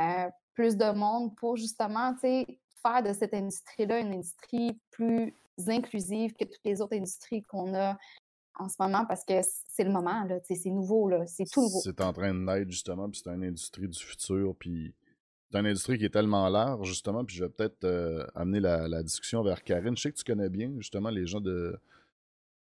euh, 0.00 0.28
plus 0.56 0.76
de 0.76 0.90
monde 0.90 1.36
pour 1.36 1.56
justement 1.56 2.16
faire 2.16 3.02
de 3.04 3.12
cette 3.12 3.34
industrie-là 3.34 4.00
une 4.00 4.14
industrie 4.14 4.76
plus 4.90 5.32
inclusive 5.68 6.32
que 6.32 6.44
toutes 6.44 6.64
les 6.64 6.80
autres 6.80 6.96
industries 6.96 7.42
qu'on 7.42 7.74
a 7.74 7.96
en 8.58 8.68
ce 8.68 8.76
moment 8.80 9.04
parce 9.06 9.24
que 9.24 9.34
c'est 9.68 9.84
le 9.84 9.90
moment, 9.90 10.24
là, 10.24 10.38
c'est 10.42 10.70
nouveau, 10.70 11.08
là, 11.08 11.26
c'est 11.26 11.44
tout 11.44 11.60
nouveau. 11.60 11.80
C'est 11.82 12.00
en 12.00 12.12
train 12.12 12.32
de 12.32 12.38
naître 12.38 12.70
justement, 12.70 13.08
puis 13.08 13.20
c'est 13.22 13.30
une 13.30 13.44
industrie 13.44 13.86
du 13.86 13.98
futur, 13.98 14.54
puis 14.58 14.94
c'est 15.50 15.58
une 15.58 15.66
industrie 15.66 15.98
qui 15.98 16.06
est 16.06 16.12
tellement 16.12 16.48
large 16.48 16.88
justement, 16.88 17.24
puis 17.24 17.36
je 17.36 17.44
vais 17.44 17.50
peut-être 17.50 17.84
euh, 17.84 18.26
amener 18.34 18.60
la, 18.60 19.02
discussion 19.02 19.42
vers 19.42 19.62
Karine. 19.62 19.96
Je 19.96 20.02
sais 20.02 20.12
que 20.12 20.16
tu 20.16 20.24
connais 20.24 20.48
bien 20.48 20.72
justement 20.78 21.10
les 21.10 21.26
gens 21.26 21.40
de, 21.40 21.78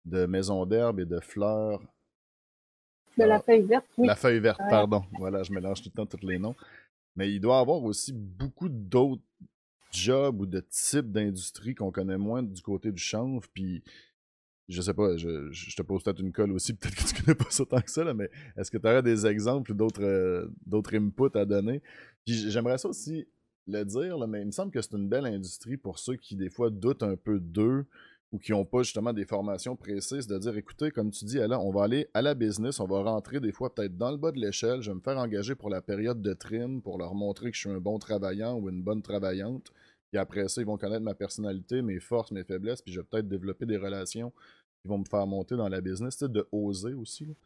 de 0.04 0.26
Maison 0.26 0.66
d'Herbe 0.66 0.98
et 1.00 1.06
de 1.06 1.20
Fleurs. 1.20 1.80
De 3.16 3.24
la 3.24 3.38
feuille 3.38 3.62
verte, 3.62 3.86
oui. 3.96 4.08
La 4.08 4.16
feuille 4.16 4.40
verte, 4.40 4.60
pardon. 4.68 5.04
Voilà, 5.12 5.44
je 5.44 5.52
mélange 5.52 5.80
tout 5.80 5.90
le 5.94 5.96
temps 5.96 6.06
tous 6.06 6.26
les 6.26 6.38
noms. 6.40 6.56
Mais 7.16 7.32
il 7.32 7.40
doit 7.40 7.58
avoir 7.58 7.82
aussi 7.82 8.12
beaucoup 8.12 8.68
d'autres 8.68 9.22
jobs 9.92 10.40
ou 10.40 10.46
de 10.46 10.60
types 10.60 11.10
d'industries 11.10 11.74
qu'on 11.74 11.92
connaît 11.92 12.18
moins 12.18 12.42
du 12.42 12.60
côté 12.60 12.90
du 12.90 13.02
chanvre. 13.02 13.46
Puis, 13.54 13.82
je 14.68 14.80
sais 14.80 14.94
pas, 14.94 15.16
je, 15.16 15.76
te 15.76 15.82
pose 15.82 16.02
peut-être 16.02 16.20
une 16.20 16.32
colle 16.32 16.52
aussi, 16.52 16.74
peut-être 16.74 16.96
que 16.96 17.14
tu 17.14 17.22
connais 17.22 17.34
pas 17.36 17.50
ça 17.50 17.64
tant 17.64 17.80
que 17.80 17.90
ça, 17.90 18.12
mais 18.14 18.30
est-ce 18.56 18.70
que 18.70 18.78
tu 18.78 18.86
aurais 18.86 19.02
des 19.02 19.26
exemples 19.26 19.72
ou 19.72 19.74
d'autres, 19.74 20.02
euh, 20.02 20.48
d'autres 20.66 20.96
inputs 20.96 21.36
à 21.36 21.44
donner? 21.44 21.82
Puis 22.24 22.50
j'aimerais 22.50 22.78
ça 22.78 22.88
aussi 22.88 23.26
le 23.66 23.84
dire, 23.84 24.18
mais 24.26 24.42
il 24.42 24.46
me 24.46 24.50
semble 24.50 24.72
que 24.72 24.82
c'est 24.82 24.94
une 24.94 25.08
belle 25.08 25.26
industrie 25.26 25.76
pour 25.76 25.98
ceux 25.98 26.16
qui, 26.16 26.36
des 26.36 26.50
fois, 26.50 26.70
doutent 26.70 27.02
un 27.02 27.16
peu 27.16 27.38
d'eux 27.40 27.86
ou 28.34 28.38
qui 28.38 28.50
n'ont 28.50 28.64
pas 28.64 28.82
justement 28.82 29.12
des 29.12 29.24
formations 29.24 29.76
précises, 29.76 30.26
de 30.26 30.36
dire 30.36 30.56
écoutez, 30.56 30.90
comme 30.90 31.12
tu 31.12 31.24
dis, 31.24 31.38
là, 31.38 31.60
on 31.60 31.70
va 31.70 31.84
aller 31.84 32.08
à 32.14 32.20
la 32.20 32.34
business, 32.34 32.80
on 32.80 32.86
va 32.86 33.00
rentrer 33.00 33.38
des 33.38 33.52
fois 33.52 33.72
peut-être 33.72 33.96
dans 33.96 34.10
le 34.10 34.16
bas 34.16 34.32
de 34.32 34.40
l'échelle, 34.40 34.82
je 34.82 34.90
vais 34.90 34.96
me 34.96 35.00
faire 35.00 35.18
engager 35.18 35.54
pour 35.54 35.70
la 35.70 35.80
période 35.80 36.20
de 36.20 36.32
trim, 36.32 36.82
pour 36.82 36.98
leur 36.98 37.14
montrer 37.14 37.52
que 37.52 37.56
je 37.56 37.60
suis 37.60 37.70
un 37.70 37.78
bon 37.78 37.96
travaillant 38.00 38.58
ou 38.58 38.68
une 38.68 38.82
bonne 38.82 39.02
travaillante. 39.02 39.70
Puis 40.10 40.18
après 40.18 40.48
ça, 40.48 40.60
ils 40.60 40.66
vont 40.66 40.76
connaître 40.76 41.04
ma 41.04 41.14
personnalité, 41.14 41.80
mes 41.80 42.00
forces, 42.00 42.32
mes 42.32 42.42
faiblesses, 42.42 42.82
puis 42.82 42.92
je 42.92 43.00
vais 43.00 43.06
peut-être 43.08 43.28
développer 43.28 43.66
des 43.66 43.76
relations 43.76 44.32
qui 44.82 44.88
vont 44.88 44.98
me 44.98 45.04
faire 45.04 45.28
monter 45.28 45.54
dans 45.54 45.68
la 45.68 45.80
business, 45.80 46.16
tu 46.16 46.24
sais, 46.24 46.28
de 46.28 46.44
oser 46.50 46.94
aussi. 46.94 47.36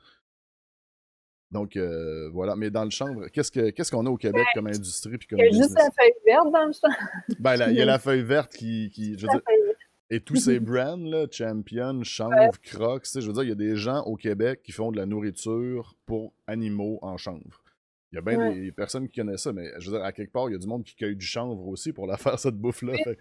Donc 1.50 1.76
euh, 1.76 2.30
voilà, 2.30 2.56
mais 2.56 2.70
dans 2.70 2.84
le 2.84 2.90
chambre, 2.90 3.26
qu'est-ce 3.28 3.90
qu'on 3.90 4.06
a 4.06 4.10
au 4.10 4.16
Québec 4.16 4.46
comme 4.54 4.68
industrie 4.68 5.18
puis 5.18 5.28
comme 5.28 5.38
Il 5.38 5.54
y 5.54 5.58
a 5.58 5.62
juste 5.62 5.74
la 5.74 5.90
feuille 5.90 6.12
verte 6.24 6.50
dans 6.50 6.64
le 6.64 6.72
chambre. 6.72 6.96
Ben, 7.38 7.70
il 7.70 7.76
y 7.76 7.82
a 7.82 7.84
la 7.84 7.98
feuille 7.98 8.22
verte 8.22 8.54
qui, 8.54 8.90
qui 8.90 9.18
je 9.18 9.26
veux 9.26 9.32
dire, 9.32 9.42
et 10.10 10.20
tous 10.20 10.36
ces 10.36 10.60
brands, 10.60 10.96
là, 10.96 11.26
Champion, 11.30 12.02
Chanvre, 12.02 12.60
Crocs, 12.62 13.06
je 13.14 13.26
veux 13.26 13.32
dire, 13.32 13.42
il 13.42 13.48
y 13.48 13.52
a 13.52 13.56
des 13.56 13.76
gens 13.76 14.02
au 14.04 14.16
Québec 14.16 14.62
qui 14.62 14.72
font 14.72 14.90
de 14.90 14.96
la 14.96 15.06
nourriture 15.06 15.94
pour 16.06 16.32
animaux 16.46 16.98
en 17.02 17.16
chanvre. 17.16 17.62
Il 18.10 18.14
y 18.14 18.18
a 18.18 18.22
bien 18.22 18.52
des 18.52 18.72
personnes 18.72 19.06
qui 19.06 19.20
connaissent 19.20 19.42
ça, 19.42 19.52
mais 19.52 19.70
je 19.78 19.90
veux 19.90 19.98
dire, 19.98 20.04
à 20.04 20.12
quelque 20.12 20.32
part, 20.32 20.48
il 20.48 20.52
y 20.52 20.54
a 20.54 20.58
du 20.58 20.66
monde 20.66 20.82
qui 20.82 20.94
cueille 20.94 21.16
du 21.16 21.26
chanvre 21.26 21.68
aussi 21.68 21.92
pour 21.92 22.06
la 22.06 22.16
faire, 22.16 22.38
cette 22.38 22.56
bouffe-là. 22.56 22.94
Ben, 23.04 23.16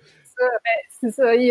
c'est 1.01 1.11
ça, 1.11 1.35
il, 1.35 1.45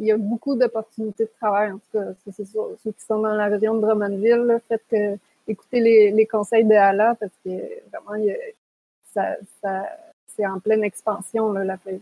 y 0.00 0.12
a, 0.12 0.16
beaucoup 0.16 0.56
d'opportunités 0.56 1.24
de 1.24 1.30
travail, 1.40 1.72
en 1.72 1.78
tout 1.78 1.90
cas. 1.92 2.04
C'est 2.30 2.44
sûr, 2.44 2.70
ceux 2.82 2.92
qui 2.92 3.04
sont 3.04 3.20
dans 3.20 3.34
la 3.34 3.46
région 3.48 3.74
de 3.74 3.80
Drummondville, 3.80 4.60
faites 4.68 4.82
euh, 4.92 5.16
écouter 5.48 5.80
les, 5.80 6.26
conseils 6.26 6.64
de 6.64 6.74
Hala 6.74 7.16
parce 7.16 7.32
que 7.44 7.50
vraiment, 7.90 8.24
ça, 9.12 9.36
c'est 10.28 10.46
en 10.46 10.60
pleine 10.60 10.84
expansion, 10.84 11.52
là, 11.52 11.64
la 11.64 11.78
feuille. 11.78 12.00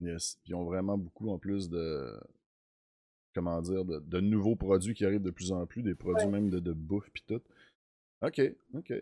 Yes. 0.00 0.38
Puis 0.42 0.52
ils 0.52 0.54
ont 0.54 0.64
vraiment 0.64 0.98
beaucoup 0.98 1.30
en 1.30 1.38
plus 1.38 1.68
de 1.68 2.20
comment 3.34 3.60
dire 3.60 3.84
de, 3.84 4.20
nouveaux 4.20 4.56
produits 4.56 4.94
qui 4.94 5.04
arrivent 5.04 5.22
de 5.22 5.30
plus 5.30 5.52
en 5.52 5.66
plus, 5.66 5.82
des 5.82 5.94
produits 5.94 6.26
même 6.26 6.48
de, 6.48 6.58
de 6.58 6.72
bouffe 6.72 7.10
puis 7.12 7.22
tout. 7.26 7.42
OK, 8.22 8.40
OK. 8.74 8.92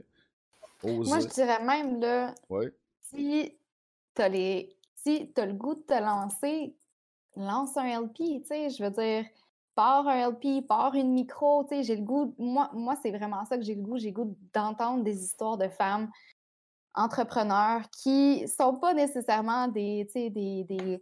Moi 0.83 1.21
je 1.21 1.29
dirais 1.29 1.65
même 1.65 2.01
là 2.01 2.35
si 3.03 3.55
t'as 4.13 4.29
les 4.29 4.77
si 4.97 5.31
t'as 5.35 5.47
le 5.47 5.53
goût 5.53 5.75
de 5.75 5.81
te 5.81 5.95
lancer, 5.95 6.75
lance 7.37 7.77
un 7.77 8.01
LP, 8.01 8.17
tu 8.17 8.45
sais, 8.45 8.71
je 8.71 8.83
veux 8.83 8.91
dire 8.91 9.25
pars 9.75 10.07
un 10.09 10.31
LP, 10.31 10.67
pars 10.67 10.95
une 10.95 11.13
micro, 11.13 11.65
tu 11.65 11.77
sais, 11.77 11.83
j'ai 11.83 11.97
le 11.97 12.03
goût 12.03 12.35
moi 12.39 12.71
moi 12.75 12.97
c'est 13.03 13.11
vraiment 13.11 13.45
ça 13.45 13.57
que 13.57 13.65
j'ai 13.65 13.75
le 13.75 13.83
goût, 13.83 13.99
j'ai 13.99 14.09
le 14.09 14.15
goût 14.15 14.37
d'entendre 14.53 15.05
des 15.05 15.25
histoires 15.25 15.59
de 15.59 15.69
femmes 15.69 16.11
entrepreneurs 16.95 17.83
qui 17.91 18.47
sont 18.49 18.75
pas 18.75 18.95
nécessairement 18.95 19.69
des, 19.69 20.09
des, 20.15 20.31
des, 20.31 21.01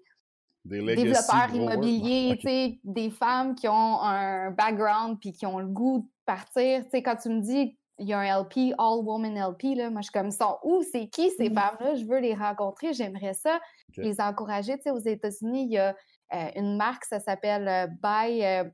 développeurs 0.64 1.55
immobiliers, 1.55 2.78
des 2.84 3.11
femmes 3.11 3.55
qui 3.55 3.68
ont 3.68 4.01
un 4.01 4.51
background 4.51 5.18
puis 5.20 5.32
qui 5.32 5.47
ont 5.47 5.59
le 5.59 5.66
goût 5.66 6.01
de 6.01 6.09
partir. 6.24 6.84
quand 6.93 7.16
tu 7.16 7.28
me 7.28 7.40
dis 7.40 7.76
il 7.99 8.09
y 8.09 8.14
a 8.14 8.18
un 8.18 8.40
LP, 8.40 8.74
All 8.78 9.05
Woman 9.05 9.38
LP, 9.38 9.76
là, 9.76 9.90
moi 9.90 10.01
je 10.01 10.07
suis 10.07 10.12
comme 10.12 10.30
ça. 10.30 10.59
Où? 10.64 10.82
C'est 10.90 11.07
qui 11.09 11.30
ces 11.30 11.51
mmh. 11.51 11.55
femmes-là? 11.55 11.95
Je 11.95 12.05
veux 12.05 12.18
les 12.18 12.34
rencontrer, 12.34 12.93
j'aimerais 12.95 13.34
ça, 13.34 13.61
les 13.97 14.20
encourager. 14.20 14.76
aux 14.86 14.99
États-Unis, 14.99 15.64
il 15.64 15.72
y 15.72 15.78
a 15.78 15.95
euh, 16.34 16.51
une 16.57 16.76
marque, 16.76 17.05
ça 17.05 17.20
s'appelle 17.20 17.68
euh, 17.68 17.86
Buy. 17.86 18.45
Euh, 18.45 18.64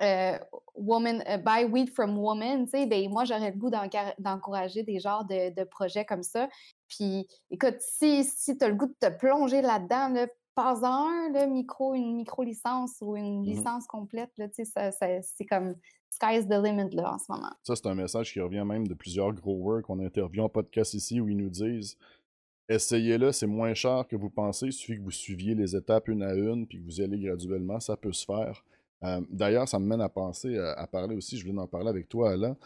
euh, 0.00 0.38
woman, 0.74 1.22
euh, 1.28 1.38
buy 1.38 1.64
weed 1.64 1.90
from 1.90 2.18
woman, 2.18 2.64
tu 2.64 2.70
sais, 2.70 2.86
ben, 2.86 3.08
moi, 3.10 3.24
j'aurais 3.24 3.50
le 3.50 3.56
goût 3.56 3.70
d'encourager 4.18 4.82
des 4.82 4.98
genres 4.98 5.24
de, 5.24 5.64
projets 5.64 6.04
comme 6.04 6.22
ça. 6.22 6.48
Puis, 6.88 7.26
écoute, 7.50 7.76
si, 7.80 8.24
si 8.24 8.56
tu 8.56 8.64
as 8.64 8.68
le 8.68 8.74
goût 8.74 8.86
de 8.86 8.96
te 8.98 9.10
plonger 9.18 9.62
là-dedans, 9.62 10.08
là, 10.08 10.26
pas 10.54 10.86
un, 10.86 11.30
là, 11.32 11.46
micro, 11.46 11.94
une 11.94 12.16
micro-licence 12.16 12.96
ou 13.00 13.16
une 13.16 13.40
mmh 13.40 13.44
licence 13.44 13.86
complète, 13.86 14.30
là, 14.36 14.48
tu 14.48 14.64
sais, 14.64 15.22
c'est 15.22 15.46
comme 15.46 15.74
sky's 16.10 16.46
the 16.46 16.62
limit, 16.62 16.94
là, 16.94 17.14
en 17.14 17.18
ce 17.18 17.24
moment. 17.30 17.52
Ça, 17.62 17.74
c'est 17.74 17.86
un 17.86 17.94
message 17.94 18.32
qui 18.32 18.40
revient 18.40 18.64
même 18.64 18.86
de 18.86 18.94
plusieurs 18.94 19.32
growers 19.32 19.82
qu'on 19.82 19.98
a 20.00 20.04
interviewés 20.04 20.42
en 20.42 20.48
podcast 20.48 20.94
ici 20.94 21.20
où 21.20 21.28
ils 21.28 21.36
nous 21.36 21.50
disent 21.50 21.96
essayez-le, 22.68 23.32
c'est 23.32 23.46
moins 23.46 23.74
cher 23.74 24.06
que 24.08 24.16
vous 24.16 24.30
pensez, 24.30 24.66
il 24.66 24.72
suffit 24.72 24.96
que 24.96 25.02
vous 25.02 25.10
suiviez 25.10 25.54
les 25.54 25.76
étapes 25.76 26.08
une 26.08 26.22
à 26.22 26.34
une 26.34 26.66
puis 26.66 26.78
que 26.78 26.84
vous 26.84 27.00
y 27.00 27.04
allez 27.04 27.18
graduellement, 27.18 27.80
ça 27.80 27.96
peut 27.96 28.12
se 28.12 28.24
faire. 28.24 28.64
Euh, 29.04 29.20
d'ailleurs, 29.30 29.68
ça 29.68 29.78
me 29.78 29.86
mène 29.86 30.00
à 30.00 30.08
penser, 30.08 30.56
euh, 30.56 30.74
à, 30.76 30.86
parler 30.86 31.16
aussi, 31.16 31.36
je 31.36 31.46
voulais 31.46 31.58
en 31.58 31.66
parler 31.66 31.88
avec 31.88 32.08
toi, 32.08 32.32
Alain. 32.32 32.56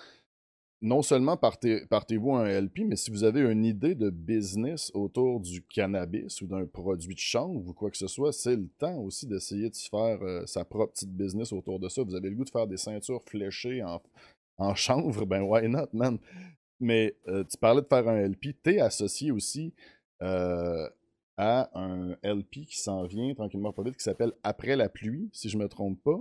Non 0.83 1.01
seulement 1.01 1.39
partez, 1.39 1.87
vous 2.19 2.35
un 2.35 2.47
LP, 2.47 2.81
mais 2.87 2.97
si 2.97 3.11
vous 3.11 3.25
avez 3.25 3.41
une 3.41 3.65
idée 3.65 3.95
de 3.95 4.11
business 4.11 4.91
autour 4.93 5.41
du 5.41 5.63
cannabis 5.63 6.43
ou 6.43 6.47
d'un 6.47 6.67
produit 6.67 7.15
de 7.15 7.19
chanvre 7.19 7.67
ou 7.67 7.73
quoi 7.73 7.91
que 7.91 7.97
ce 7.97 8.07
soit, 8.07 8.31
c'est 8.33 8.57
le 8.57 8.69
temps 8.79 8.99
aussi 8.99 9.27
d'essayer 9.27 9.71
de 9.71 9.75
se 9.75 9.89
faire 9.89 10.23
euh, 10.23 10.45
sa 10.45 10.67
propre 10.67 10.93
petite 10.93 11.13
business 11.13 11.51
autour 11.53 11.81
de 11.81 11.89
ça. 11.89 12.03
Vous 12.03 12.15
avez 12.15 12.29
le 12.29 12.37
goût 12.37 12.45
de 12.45 12.51
faire 12.51 12.67
des 12.67 12.77
ceintures 12.77 13.23
fléchées 13.23 13.83
en, 13.83 14.03
en 14.59 14.75
chanvre, 14.75 15.25
ben 15.25 15.43
why 15.43 15.67
not, 15.67 15.89
man? 15.95 16.19
Mais 16.79 17.17
tu 17.25 17.57
parlais 17.59 17.81
de 17.81 17.87
faire 17.87 18.07
un 18.07 18.29
LP, 18.29 18.55
t'es 18.63 18.81
associé 18.81 19.31
aussi 19.31 19.73
à 21.37 21.71
un 21.79 22.17
LP 22.23 22.67
qui 22.67 22.79
s'en 22.79 23.05
vient 23.05 23.35
tranquillement 23.35 23.73
pas 23.73 23.83
vite 23.83 23.97
qui 23.97 24.03
s'appelle 24.03 24.33
Après 24.43 24.77
la 24.77 24.89
pluie, 24.89 25.29
si 25.33 25.49
je 25.49 25.59
me 25.59 25.69
trompe 25.69 26.03
pas. 26.03 26.19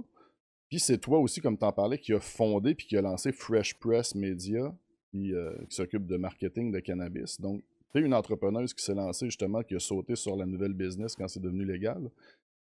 Puis 0.70 0.80
c'est 0.80 0.98
toi 0.98 1.20
aussi, 1.20 1.42
comme 1.42 1.58
tu 1.58 1.66
en 1.66 1.72
parlais, 1.72 1.98
qui 1.98 2.14
a 2.14 2.20
fondé 2.20 2.76
puis 2.76 2.88
qui 2.88 2.98
a 2.98 3.02
lancé 3.02 3.32
Fresh 3.32 3.76
Press 3.80 4.16
Media, 4.16 4.76
qui, 5.12 5.34
euh, 5.34 5.54
s'occupe 5.70 6.06
de 6.06 6.18
marketing 6.18 6.72
de 6.72 6.80
cannabis. 6.80 7.40
Donc, 7.40 7.64
tu 7.94 8.02
es 8.02 8.06
une 8.06 8.14
entrepreneuse 8.14 8.74
qui 8.74 8.84
s'est 8.84 8.96
lancée 8.96 9.28
justement, 9.28 9.64
qui 9.64 9.76
a 9.76 9.80
sauté 9.80 10.16
sur 10.16 10.36
la 10.36 10.46
nouvelle 10.46 10.74
business 10.74 11.16
quand 11.16 11.28
c'est 11.28 11.42
devenu 11.42 11.66
légal. 11.66 12.10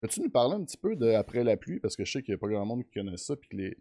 Peux-tu 0.01 0.21
nous 0.21 0.29
parler 0.29 0.55
un 0.55 0.63
petit 0.63 0.77
peu 0.77 0.95
de 0.95 1.09
Après 1.09 1.43
la 1.43 1.57
pluie, 1.57 1.79
parce 1.79 1.95
que 1.95 2.05
je 2.05 2.11
sais 2.11 2.23
qu'il 2.23 2.33
n'y 2.33 2.37
a 2.37 2.39
pas 2.39 2.47
grand 2.47 2.65
monde 2.65 2.83
qui 2.83 2.91
connaît 2.91 3.17
ça, 3.17 3.35
puis 3.35 3.49
que 3.49 3.57
les, 3.57 3.77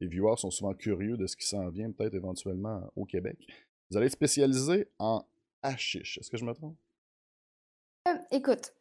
les 0.00 0.06
viewers 0.06 0.36
sont 0.36 0.50
souvent 0.50 0.74
curieux 0.74 1.16
de 1.16 1.26
ce 1.26 1.36
qui 1.36 1.46
s'en 1.46 1.68
vient 1.70 1.90
peut-être 1.90 2.14
éventuellement 2.14 2.92
au 2.94 3.04
Québec. 3.04 3.38
Vous 3.90 3.96
allez 3.96 4.06
être 4.06 4.12
spécialisé 4.12 4.88
en 4.98 5.24
hashish. 5.62 6.18
Est-ce 6.18 6.30
que 6.30 6.36
je 6.36 6.44
me 6.44 6.52
trompe? 6.52 6.76
Euh, 8.08 8.14
écoute, 8.30 8.72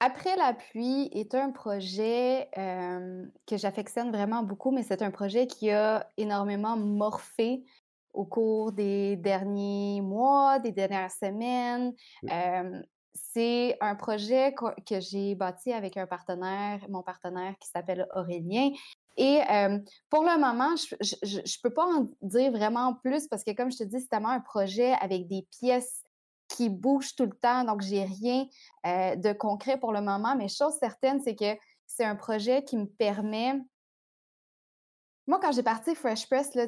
Après 0.00 0.36
la 0.36 0.54
pluie 0.54 1.08
est 1.12 1.34
un 1.34 1.50
projet 1.50 2.48
que 2.54 3.56
j'affectionne 3.56 4.12
vraiment 4.12 4.42
beaucoup, 4.42 4.70
mais 4.70 4.82
c'est 4.84 5.02
un 5.02 5.10
projet 5.10 5.46
qui 5.46 5.70
a 5.70 6.08
énormément 6.16 6.76
morphé 6.76 7.64
au 8.12 8.24
cours 8.24 8.72
des 8.72 9.16
derniers 9.16 10.00
mois, 10.00 10.60
des 10.60 10.72
dernières 10.72 11.10
semaines. 11.10 11.94
c'est 13.12 13.76
un 13.80 13.96
projet 13.96 14.54
que, 14.54 15.00
j'ai 15.00 15.34
bâti 15.34 15.72
avec 15.72 15.96
un 15.96 16.06
partenaire, 16.06 16.80
mon 16.88 17.02
partenaire 17.02 17.54
qui 17.60 17.68
s'appelle 17.68 18.06
Aurélien. 18.14 18.70
Et 19.16 19.40
pour 20.10 20.22
le 20.22 20.38
moment, 20.38 20.76
je 20.76 21.38
ne 21.38 21.62
peux 21.62 21.74
pas 21.74 21.86
en 21.86 22.06
dire 22.22 22.52
vraiment 22.52 22.94
plus 22.94 23.26
parce 23.26 23.42
que, 23.42 23.50
comme 23.50 23.72
je 23.72 23.78
te 23.78 23.84
dis, 23.84 24.00
c'est 24.00 24.08
tellement 24.08 24.30
un 24.30 24.40
projet 24.40 24.92
avec 25.00 25.26
des 25.26 25.44
pièces 25.58 26.04
qui 26.58 26.68
bouge 26.68 27.14
tout 27.14 27.24
le 27.24 27.38
temps, 27.40 27.64
donc 27.64 27.80
j'ai 27.82 28.04
rien 28.04 28.46
de 28.84 29.32
concret 29.32 29.78
pour 29.78 29.92
le 29.92 30.00
moment. 30.00 30.34
Mais 30.36 30.48
chose 30.48 30.74
certaine, 30.78 31.20
c'est 31.22 31.36
que 31.36 31.56
c'est 31.86 32.04
un 32.04 32.16
projet 32.16 32.64
qui 32.64 32.76
me 32.76 32.86
permet 32.86 33.54
moi, 35.28 35.38
quand 35.42 35.52
j'ai 35.52 35.62
parti 35.62 35.94
Fresh 35.94 36.26
Press, 36.26 36.54
là, 36.54 36.66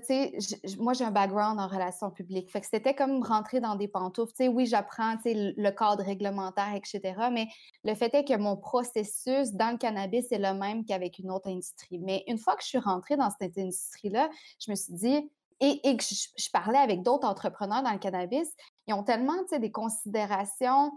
moi, 0.76 0.92
j'ai 0.92 1.04
un 1.04 1.10
background 1.10 1.58
en 1.58 1.66
relations 1.66 2.10
publiques. 2.10 2.52
Fait 2.52 2.60
que 2.60 2.66
c'était 2.70 2.94
comme 2.94 3.22
rentrer 3.22 3.58
dans 3.58 3.74
des 3.74 3.88
pantoufles. 3.88 4.34
sais, 4.36 4.48
oui, 4.48 4.66
j'apprends 4.66 5.14
le 5.24 5.70
cadre 5.70 6.04
réglementaire, 6.04 6.74
etc. 6.74 7.30
Mais 7.32 7.48
le 7.84 7.94
fait 7.94 8.12
est 8.12 8.22
que 8.22 8.36
mon 8.36 8.58
processus 8.58 9.54
dans 9.54 9.70
le 9.70 9.78
cannabis 9.78 10.30
est 10.30 10.38
le 10.38 10.52
même 10.52 10.84
qu'avec 10.84 11.18
une 11.18 11.30
autre 11.30 11.48
industrie. 11.48 12.00
Mais 12.00 12.22
une 12.26 12.36
fois 12.36 12.54
que 12.54 12.62
je 12.62 12.68
suis 12.68 12.78
rentrée 12.78 13.16
dans 13.16 13.30
cette 13.30 13.56
industrie-là, 13.56 14.28
je 14.58 14.70
me 14.70 14.76
suis 14.76 14.92
dit, 14.92 15.30
et, 15.60 15.96
que 15.96 16.02
je, 16.02 16.50
parlais 16.52 16.78
avec 16.78 17.02
d'autres 17.02 17.28
entrepreneurs 17.28 17.82
dans 17.82 17.92
le 17.92 17.98
cannabis, 17.98 18.48
ils 18.86 18.94
ont 18.94 19.04
tellement 19.04 19.42
des 19.50 19.70
considérations 19.70 20.90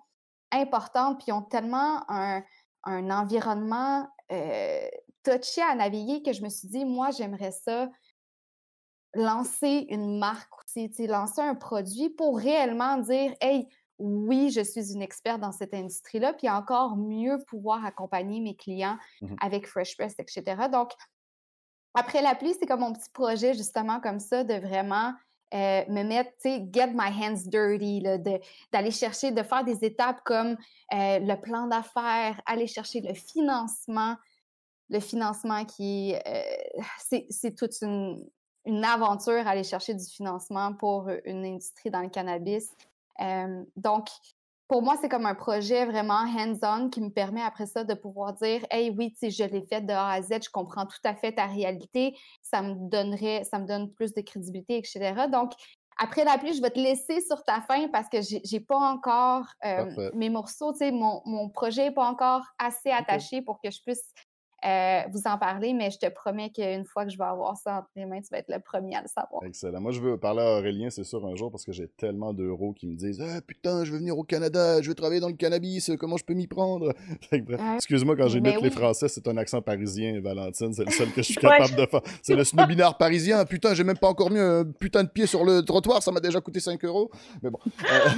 importantes, 0.51 1.17
puis 1.17 1.25
ils 1.27 1.33
ont 1.33 1.41
tellement 1.41 2.03
un, 2.09 2.43
un 2.83 3.09
environnement 3.09 4.07
euh, 4.31 4.87
touché 5.23 5.61
à 5.61 5.75
naviguer 5.75 6.21
que 6.21 6.33
je 6.33 6.43
me 6.43 6.49
suis 6.49 6.67
dit, 6.67 6.85
moi, 6.85 7.11
j'aimerais 7.11 7.51
ça 7.51 7.89
lancer 9.13 9.85
une 9.89 10.17
marque 10.17 10.51
aussi, 10.63 10.89
lancer 11.07 11.41
un 11.41 11.55
produit 11.55 12.09
pour 12.09 12.37
réellement 12.37 12.97
dire, 12.97 13.33
hey, 13.41 13.67
oui, 13.99 14.49
je 14.49 14.61
suis 14.61 14.93
une 14.93 15.01
experte 15.01 15.39
dans 15.39 15.51
cette 15.51 15.73
industrie-là, 15.73 16.33
puis 16.33 16.49
encore 16.49 16.97
mieux 16.97 17.37
pouvoir 17.47 17.85
accompagner 17.85 18.39
mes 18.41 18.55
clients 18.55 18.97
mmh 19.21 19.35
avec 19.39 19.67
Fresh 19.67 19.95
Press, 19.97 20.15
etc. 20.17 20.67
Donc, 20.71 20.91
après 21.93 22.21
la 22.21 22.35
pluie, 22.35 22.55
c'est 22.59 22.65
comme 22.65 22.81
mon 22.81 22.93
petit 22.93 23.09
projet, 23.11 23.53
justement, 23.53 23.99
comme 23.99 24.19
ça, 24.19 24.43
de 24.43 24.55
vraiment 24.55 25.13
euh, 25.53 25.83
me 25.87 26.01
mettre, 26.03 26.31
tu 26.41 26.49
sais, 26.49 26.67
get 26.71 26.87
my 26.95 27.09
hands 27.11 27.43
dirty, 27.45 28.01
d'aller 28.71 28.89
chercher, 28.89 29.31
de 29.31 29.43
faire 29.43 29.63
des 29.63 29.85
étapes 29.85 30.21
comme 30.25 30.57
euh, 30.93 31.19
le 31.19 31.35
plan 31.35 31.67
d'affaires, 31.67 32.41
aller 32.47 32.65
chercher 32.65 33.01
le 33.01 33.13
financement, 33.13 34.15
le 34.89 34.99
financement 34.99 35.63
qui, 35.65 36.15
euh, 36.15 36.41
c'est 37.29 37.55
toute 37.55 37.79
une, 37.83 38.27
une, 38.65 38.83
aventure 38.83 39.47
aller 39.47 39.63
chercher 39.63 39.93
du 39.93 40.05
financement 40.05 40.73
pour 40.73 41.09
une 41.25 41.45
industrie 41.45 41.91
dans 41.91 42.01
le 42.01 42.09
cannabis. 42.09 42.71
donc, 43.75 44.07
pour 44.73 44.81
moi, 44.81 44.95
c'est 44.99 45.07
comme 45.07 45.27
un 45.27 45.35
projet 45.35 45.85
vraiment 45.85 46.25
hands-on 46.25 46.89
qui 46.89 46.99
me 46.99 47.11
permet 47.11 47.43
après 47.43 47.67
ça 47.67 47.83
de 47.83 47.93
pouvoir 47.93 48.33
dire 48.33 48.65
Hey, 48.71 48.89
oui, 48.89 49.13
je 49.21 49.43
l'ai 49.43 49.61
fait 49.61 49.81
de 49.81 49.93
A 49.93 50.13
à 50.13 50.21
Z, 50.23 50.45
je 50.45 50.49
comprends 50.49 50.87
tout 50.87 50.97
à 51.03 51.13
fait 51.13 51.33
ta 51.33 51.45
réalité, 51.45 52.17
ça 52.41 52.63
me 52.63 52.89
donnerait, 52.89 53.43
ça 53.43 53.59
me 53.59 53.67
donne 53.67 53.93
plus 53.93 54.15
de 54.15 54.21
crédibilité, 54.21 54.79
etc. 54.79 55.27
Donc, 55.31 55.51
après 55.99 56.23
la 56.23 56.39
pluie, 56.39 56.55
je 56.55 56.61
vais 56.63 56.71
te 56.71 56.79
laisser 56.79 57.21
sur 57.21 57.43
ta 57.43 57.61
fin 57.61 57.87
parce 57.89 58.09
que 58.09 58.17
j'ai 58.21 58.59
pas 58.61 58.79
encore 58.79 59.45
mes 60.15 60.31
morceaux, 60.31 60.73
mon, 60.91 61.21
mon 61.23 61.49
projet 61.49 61.89
n'est 61.89 61.93
pas 61.93 62.09
encore 62.09 62.41
assez 62.57 62.89
attaché 62.89 63.43
pour 63.43 63.61
que 63.61 63.69
je 63.69 63.79
puisse 63.79 64.11
euh, 64.65 65.01
vous 65.11 65.21
en 65.25 65.37
parler, 65.37 65.73
mais 65.73 65.91
je 65.91 65.99
te 65.99 66.09
promets 66.09 66.49
qu'une 66.49 66.85
fois 66.85 67.05
que 67.05 67.11
je 67.11 67.17
vais 67.17 67.23
avoir 67.23 67.57
ça 67.57 67.79
entre 67.79 67.89
les 67.95 68.05
mains, 68.05 68.21
tu 68.21 68.29
vas 68.31 68.39
être 68.39 68.49
le 68.49 68.59
premier 68.59 68.95
à 68.95 69.01
le 69.01 69.07
savoir. 69.07 69.43
Excellent. 69.43 69.81
Moi, 69.81 69.91
je 69.91 69.99
veux 69.99 70.17
parler 70.17 70.41
à 70.41 70.57
Aurélien, 70.57 70.89
c'est 70.89 71.03
sûr, 71.03 71.25
un 71.25 71.35
jour, 71.35 71.51
parce 71.51 71.65
que 71.65 71.71
j'ai 71.71 71.87
tellement 71.87 72.33
d'euros 72.33 72.73
qui 72.73 72.87
me 72.87 72.95
disent 72.95 73.21
Ah 73.21 73.41
putain, 73.41 73.83
je 73.83 73.91
veux 73.91 73.97
venir 73.97 74.17
au 74.17 74.23
Canada, 74.23 74.81
je 74.81 74.89
veux 74.89 74.95
travailler 74.95 75.19
dans 75.19 75.27
le 75.27 75.35
cannabis, 75.35 75.91
comment 75.99 76.17
je 76.17 76.23
peux 76.23 76.33
m'y 76.33 76.47
prendre? 76.47 76.93
Excuse-moi, 77.75 78.15
quand 78.15 78.27
j'ai 78.27 78.39
ben 78.39 78.57
les 78.61 78.69
Français, 78.69 79.07
c'est 79.07 79.27
un 79.27 79.37
accent 79.37 79.61
parisien, 79.61 80.19
Valentine, 80.21 80.73
c'est 80.73 80.85
le 80.85 80.91
seul 80.91 81.11
que 81.11 81.21
je 81.21 81.33
suis 81.33 81.35
capable 81.35 81.75
de 81.75 81.85
faire. 81.85 82.01
C'est 82.21 82.35
le 82.35 82.43
snobinard 82.43 82.97
parisien. 82.97 83.43
Putain, 83.45 83.73
j'ai 83.73 83.83
même 83.83 83.97
pas 83.97 84.07
encore 84.07 84.31
mis 84.31 84.39
un 84.39 84.63
putain 84.65 85.03
de 85.03 85.09
pied 85.09 85.25
sur 85.25 85.43
le 85.43 85.61
trottoir, 85.61 86.01
ça 86.01 86.11
m'a 86.11 86.19
déjà 86.19 86.39
coûté 86.41 86.59
5 86.59 86.83
euros. 86.85 87.11
Mais 87.41 87.49
bon. 87.49 87.59
Euh, 87.91 88.09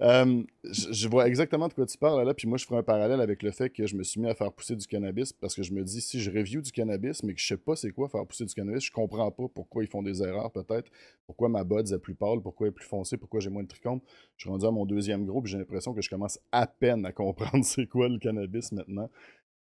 euh, 0.00 0.42
je, 0.64 1.08
vois 1.08 1.26
exactement 1.26 1.68
de 1.68 1.74
quoi 1.74 1.86
tu 1.86 1.98
parles 1.98 2.24
là, 2.26 2.34
puis 2.34 2.48
moi, 2.48 2.58
je 2.58 2.64
ferai 2.64 2.78
un 2.78 2.82
parallèle 2.82 3.20
avec 3.20 3.42
le 3.42 3.50
fait 3.50 3.70
que 3.70 3.86
je 3.86 3.96
me 3.96 4.02
suis 4.02 4.20
mis 4.20 4.28
à 4.28 4.34
faire 4.34 4.52
pousser 4.52 4.76
du 4.76 4.86
cannabis 4.86 5.32
parce 5.32 5.54
que 5.54 5.59
je 5.62 5.72
me 5.72 5.82
dis, 5.84 6.00
si 6.00 6.20
je 6.20 6.30
review 6.30 6.60
du 6.60 6.72
cannabis, 6.72 7.22
mais 7.22 7.34
que 7.34 7.40
je 7.40 7.46
sais 7.46 7.56
pas 7.56 7.76
c'est 7.76 7.90
quoi 7.90 8.08
faire 8.08 8.26
pousser 8.26 8.44
du 8.44 8.54
cannabis, 8.54 8.84
je 8.84 8.92
comprends 8.92 9.30
pas 9.30 9.48
pourquoi 9.54 9.82
ils 9.82 9.88
font 9.88 10.02
des 10.02 10.22
erreurs, 10.22 10.50
peut-être. 10.52 10.90
Pourquoi 11.26 11.48
ma 11.48 11.64
bud 11.64 11.90
est 11.92 11.98
plus 11.98 12.14
pâle, 12.14 12.40
pourquoi 12.42 12.66
elle 12.66 12.72
est 12.72 12.74
plus 12.74 12.86
foncée, 12.86 13.16
pourquoi 13.16 13.40
j'ai 13.40 13.50
moins 13.50 13.62
de 13.62 13.68
trichomes. 13.68 14.00
Je 14.36 14.44
suis 14.44 14.50
rendu 14.50 14.66
à 14.66 14.70
mon 14.70 14.86
deuxième 14.86 15.26
groupe, 15.26 15.46
j'ai 15.46 15.58
l'impression 15.58 15.94
que 15.94 16.02
je 16.02 16.10
commence 16.10 16.38
à 16.52 16.66
peine 16.66 17.04
à 17.06 17.12
comprendre 17.12 17.64
c'est 17.64 17.86
quoi 17.86 18.08
le 18.08 18.18
cannabis 18.18 18.72
maintenant. 18.72 19.08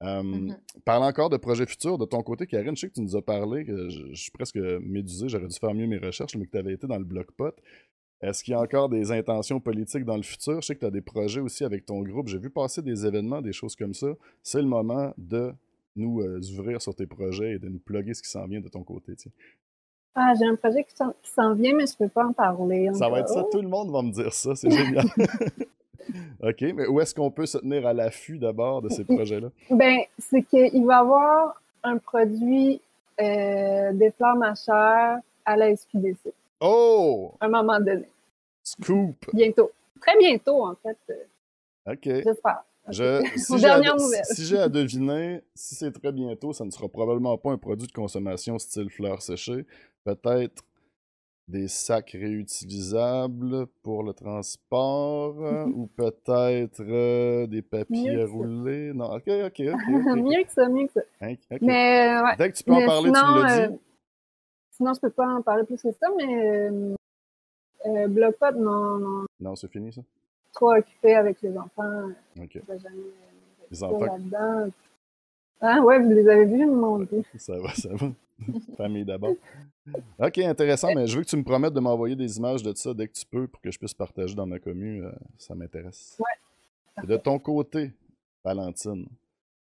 Mm-hmm. 0.01 0.57
Parlant 0.83 1.07
encore 1.07 1.29
de 1.29 1.37
projets 1.37 1.65
futurs, 1.65 1.97
de 1.97 2.05
ton 2.05 2.21
côté, 2.21 2.45
Karine, 2.47 2.75
je 2.75 2.81
sais 2.81 2.89
que 2.89 2.93
tu 2.93 3.01
nous 3.01 3.15
as 3.15 3.21
parlé, 3.21 3.65
que 3.65 3.89
je, 3.89 4.13
suis 4.13 4.31
presque 4.31 4.57
médusé, 4.57 5.29
j'aurais 5.29 5.47
dû 5.47 5.57
faire 5.57 5.73
mieux 5.73 5.87
mes 5.87 5.97
recherches, 5.97 6.35
mais 6.35 6.45
que 6.45 6.51
tu 6.51 6.57
avais 6.57 6.73
été 6.73 6.87
dans 6.87 6.97
le 6.97 7.05
bloc 7.05 7.31
pot. 7.31 7.55
Est-ce 8.21 8.43
qu'il 8.43 8.53
y 8.53 8.55
a 8.55 8.61
encore 8.61 8.89
des 8.89 9.11
intentions 9.11 9.59
politiques 9.59 10.05
dans 10.05 10.15
le 10.15 10.23
futur? 10.23 10.61
Je 10.61 10.67
sais 10.67 10.75
que 10.75 10.79
tu 10.79 10.85
as 10.85 10.91
des 10.91 11.01
projets 11.01 11.41
aussi 11.41 11.63
avec 11.63 11.85
ton 11.85 12.01
groupe. 12.01 12.27
J'ai 12.27 12.39
vu 12.39 12.49
passer 12.49 12.81
des 12.81 13.05
événements, 13.05 13.41
des 13.41 13.53
choses 13.53 13.75
comme 13.75 13.93
ça. 13.93 14.07
C'est 14.41 14.61
le 14.61 14.67
moment 14.67 15.13
de 15.17 15.53
nous 15.95 16.21
euh, 16.21 16.39
ouvrir 16.57 16.81
sur 16.81 16.95
tes 16.95 17.07
projets 17.07 17.53
et 17.53 17.59
de 17.59 17.69
nous 17.69 17.79
plugger 17.79 18.13
ce 18.13 18.21
qui 18.21 18.29
s'en 18.29 18.45
vient 18.45 18.61
de 18.61 18.69
ton 18.69 18.83
côté. 18.83 19.13
Ah, 20.13 20.33
j'ai 20.39 20.45
un 20.45 20.55
projet 20.55 20.83
qui 20.83 20.95
s'en 20.95 21.53
vient, 21.53 21.75
mais 21.75 21.85
je 21.87 21.93
ne 21.99 22.05
peux 22.05 22.09
pas 22.09 22.25
en 22.25 22.33
parler. 22.33 22.89
Ça 22.93 23.09
va 23.09 23.19
être 23.19 23.29
ça, 23.29 23.43
tout 23.51 23.61
le 23.61 23.67
monde 23.67 23.91
va 23.91 24.01
me 24.01 24.11
dire 24.11 24.33
ça, 24.33 24.55
c'est 24.55 24.69
génial. 24.69 25.05
OK, 26.41 26.61
mais 26.61 26.87
où 26.87 27.01
est-ce 27.01 27.13
qu'on 27.13 27.31
peut 27.31 27.45
se 27.45 27.57
tenir 27.57 27.85
à 27.85 27.93
l'affût 27.93 28.37
d'abord 28.37 28.81
de 28.81 28.89
ces 28.89 29.03
projets-là? 29.03 29.49
Ben, 29.69 30.01
c'est 30.17 30.43
qu'il 30.43 30.85
va 30.85 30.97
y 30.97 30.99
avoir 30.99 31.61
un 31.83 31.97
produit 31.97 32.81
euh, 33.19 33.93
des 33.93 34.11
fleurs 34.11 34.35
mâcheurs 34.35 35.19
à 35.45 35.57
la 35.57 35.75
SQDC. 35.75 36.33
Oh! 36.61 37.33
À 37.39 37.45
un 37.45 37.49
moment 37.49 37.79
donné. 37.79 38.07
Scoop! 38.63 39.15
Bientôt. 39.33 39.71
Très 40.01 40.17
bientôt, 40.17 40.65
en 40.65 40.75
fait. 40.75 40.97
OK. 41.87 42.23
J'espère. 42.23 42.63
Je, 42.89 43.23
si 43.37 43.57
j'ai 44.45 44.57
à, 44.57 44.69
deviner, 44.69 45.41
si 45.55 45.75
c'est 45.75 45.91
très 45.91 46.11
bientôt, 46.11 46.53
ça 46.53 46.65
ne 46.65 46.71
sera 46.71 46.87
probablement 46.87 47.37
pas 47.37 47.51
un 47.51 47.57
produit 47.57 47.87
de 47.87 47.91
consommation 47.91 48.59
style 48.59 48.89
fleurs 48.89 49.21
séchées. 49.21 49.65
Peut-être 50.03 50.63
des 51.47 51.67
sacs 51.67 52.11
réutilisables 52.11 53.67
pour 53.83 54.03
le 54.03 54.13
transport 54.13 55.35
ou 55.75 55.87
peut-être 55.87 56.81
euh, 56.81 57.47
des 57.47 57.61
papiers 57.61 58.23
roulés. 58.23 58.93
Non, 58.93 59.15
ok, 59.15 59.27
ok, 59.27 59.61
ok. 59.73 60.15
mieux 60.17 60.43
que 60.43 60.51
ça, 60.51 60.67
mieux 60.67 60.87
que 60.87 60.93
ça. 60.93 61.01
Hein, 61.21 61.35
mais, 61.61 62.09
euh, 62.09 62.23
ouais. 62.23 62.35
Dès 62.37 62.51
que 62.51 62.57
tu 62.57 62.63
peux 62.63 62.73
en 62.73 62.85
parler, 62.85 63.11
tu 63.11 63.17
me 63.17 63.41
le 63.41 63.47
dis. 63.47 63.73
Euh, 63.73 63.77
sinon, 64.71 64.93
je 64.93 64.99
peux 64.99 65.11
pas 65.11 65.27
en 65.27 65.41
parler 65.41 65.63
plus 65.63 65.81
que 65.81 65.91
ça, 65.91 66.07
mais 66.17 66.69
euh, 67.85 68.07
Blockpot, 68.07 68.51
non, 68.57 68.97
non. 68.97 69.25
Non, 69.39 69.55
c'est 69.55 69.71
fini 69.71 69.93
ça? 69.93 70.01
Trop 70.55 70.73
occupé 70.73 71.13
avec 71.15 71.41
les 71.41 71.55
enfants. 71.57 72.09
OK. 72.41 72.61
Jamais 72.67 72.95
les 73.69 73.83
enfants. 73.83 74.05
là-dedans. 74.05 74.71
Ah 75.61 75.81
ouais, 75.81 75.99
vous 75.99 76.09
les 76.09 76.27
avez 76.27 76.45
vus, 76.45 76.65
mon 76.65 76.99
Dieu. 76.99 77.23
Ça 77.37 77.57
va, 77.59 77.73
ça 77.73 77.89
va. 77.93 78.11
Famille 78.77 79.05
d'abord. 79.05 79.35
Ok, 80.19 80.39
intéressant, 80.39 80.93
mais 80.93 81.07
je 81.07 81.17
veux 81.17 81.23
que 81.23 81.29
tu 81.29 81.37
me 81.37 81.43
promettes 81.43 81.73
de 81.73 81.79
m'envoyer 81.79 82.15
des 82.15 82.37
images 82.37 82.61
de 82.61 82.73
ça 82.75 82.93
dès 82.93 83.07
que 83.07 83.13
tu 83.13 83.25
peux 83.25 83.47
pour 83.47 83.61
que 83.61 83.71
je 83.71 83.77
puisse 83.79 83.93
partager 83.93 84.35
dans 84.35 84.45
ma 84.45 84.59
commune. 84.59 85.05
Euh, 85.05 85.11
ça 85.37 85.55
m'intéresse. 85.55 86.19
Ouais. 86.19 87.07
de 87.07 87.15
ton 87.17 87.39
côté, 87.39 87.93
Valentine, 88.43 89.07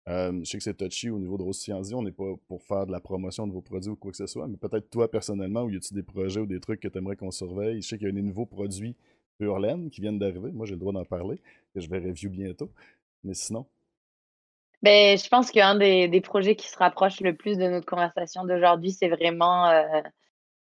euh, 0.07 0.39
je 0.39 0.49
sais 0.49 0.57
que 0.57 0.63
c'est 0.63 0.73
touchy 0.73 1.09
au 1.09 1.19
niveau 1.19 1.37
de 1.37 1.43
Rose 1.43 1.69
on 1.93 2.01
n'est 2.01 2.11
pas 2.11 2.33
pour 2.47 2.63
faire 2.63 2.87
de 2.87 2.91
la 2.91 2.99
promotion 2.99 3.45
de 3.45 3.51
vos 3.51 3.61
produits 3.61 3.91
ou 3.91 3.95
quoi 3.95 4.11
que 4.11 4.17
ce 4.17 4.27
soit, 4.27 4.47
mais 4.47 4.57
peut-être 4.57 4.89
toi 4.89 5.11
personnellement, 5.11 5.63
où 5.63 5.69
y 5.69 5.75
a-tu 5.75 5.93
des 5.93 6.03
projets 6.03 6.39
ou 6.39 6.45
des 6.47 6.59
trucs 6.59 6.79
que 6.79 6.87
tu 6.87 6.97
aimerais 6.97 7.15
qu'on 7.17 7.31
surveille? 7.31 7.81
Je 7.81 7.87
sais 7.89 7.97
qu'il 7.97 8.07
y 8.07 8.09
a 8.09 8.13
des 8.13 8.21
nouveaux 8.21 8.45
produits 8.45 8.95
Urlaine 9.39 9.89
qui 9.89 10.01
viennent 10.01 10.19
d'arriver. 10.19 10.51
Moi, 10.51 10.65
j'ai 10.65 10.73
le 10.73 10.79
droit 10.79 10.93
d'en 10.93 11.05
parler, 11.05 11.37
que 11.73 11.79
je 11.79 11.89
vais 11.89 11.99
review 11.99 12.29
bientôt. 12.29 12.71
Mais 13.23 13.33
sinon. 13.33 13.65
Ben, 14.83 15.17
je 15.17 15.27
pense 15.27 15.51
qu'un 15.51 15.75
des, 15.75 16.07
des, 16.07 16.21
projets 16.21 16.55
qui 16.55 16.67
se 16.67 16.77
rapproche 16.77 17.19
le 17.21 17.35
plus 17.35 17.57
de 17.57 17.67
notre 17.67 17.87
conversation 17.87 18.45
d'aujourd'hui, 18.45 18.91
c'est 18.91 19.09
vraiment 19.09 19.67
euh, 19.67 20.01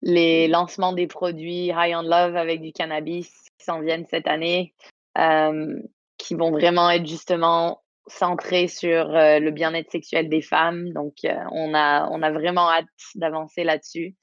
les 0.00 0.48
lancements 0.48 0.94
des 0.94 1.06
produits 1.06 1.66
High 1.66 1.94
on 1.94 2.02
Love 2.02 2.36
avec 2.36 2.62
du 2.62 2.72
cannabis 2.72 3.28
qui 3.58 3.64
s'en 3.64 3.80
viennent 3.80 4.06
cette 4.06 4.26
année, 4.26 4.74
euh, 5.18 5.78
qui 6.16 6.34
vont 6.34 6.50
vraiment 6.50 6.90
être 6.90 7.06
justement 7.06 7.82
centrés 8.06 8.68
sur 8.68 9.14
euh, 9.14 9.38
le 9.38 9.50
bien-être 9.50 9.90
sexuel 9.90 10.30
des 10.30 10.40
femmes. 10.40 10.90
Donc, 10.94 11.16
on, 11.52 11.74
a, 11.74 12.08
on 12.10 12.22
a 12.22 12.30
vraiment 12.30 12.70
hâte 12.70 12.86
d'avancer 13.14 13.62
là-dessus 13.62 14.16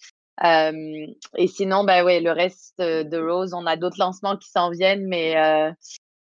et 0.43 1.47
sinon, 1.47 1.83
ben 1.83 2.03
ouais, 2.03 2.19
le 2.19 2.31
reste 2.31 2.79
de 2.79 3.17
Rose, 3.17 3.53
on 3.53 3.65
a 3.65 3.77
d'autres 3.77 3.99
lancements 3.99 4.37
qui 4.37 4.49
s'en 4.49 4.69
viennent, 4.69 5.07
mais 5.07 5.37
euh, 5.37 5.71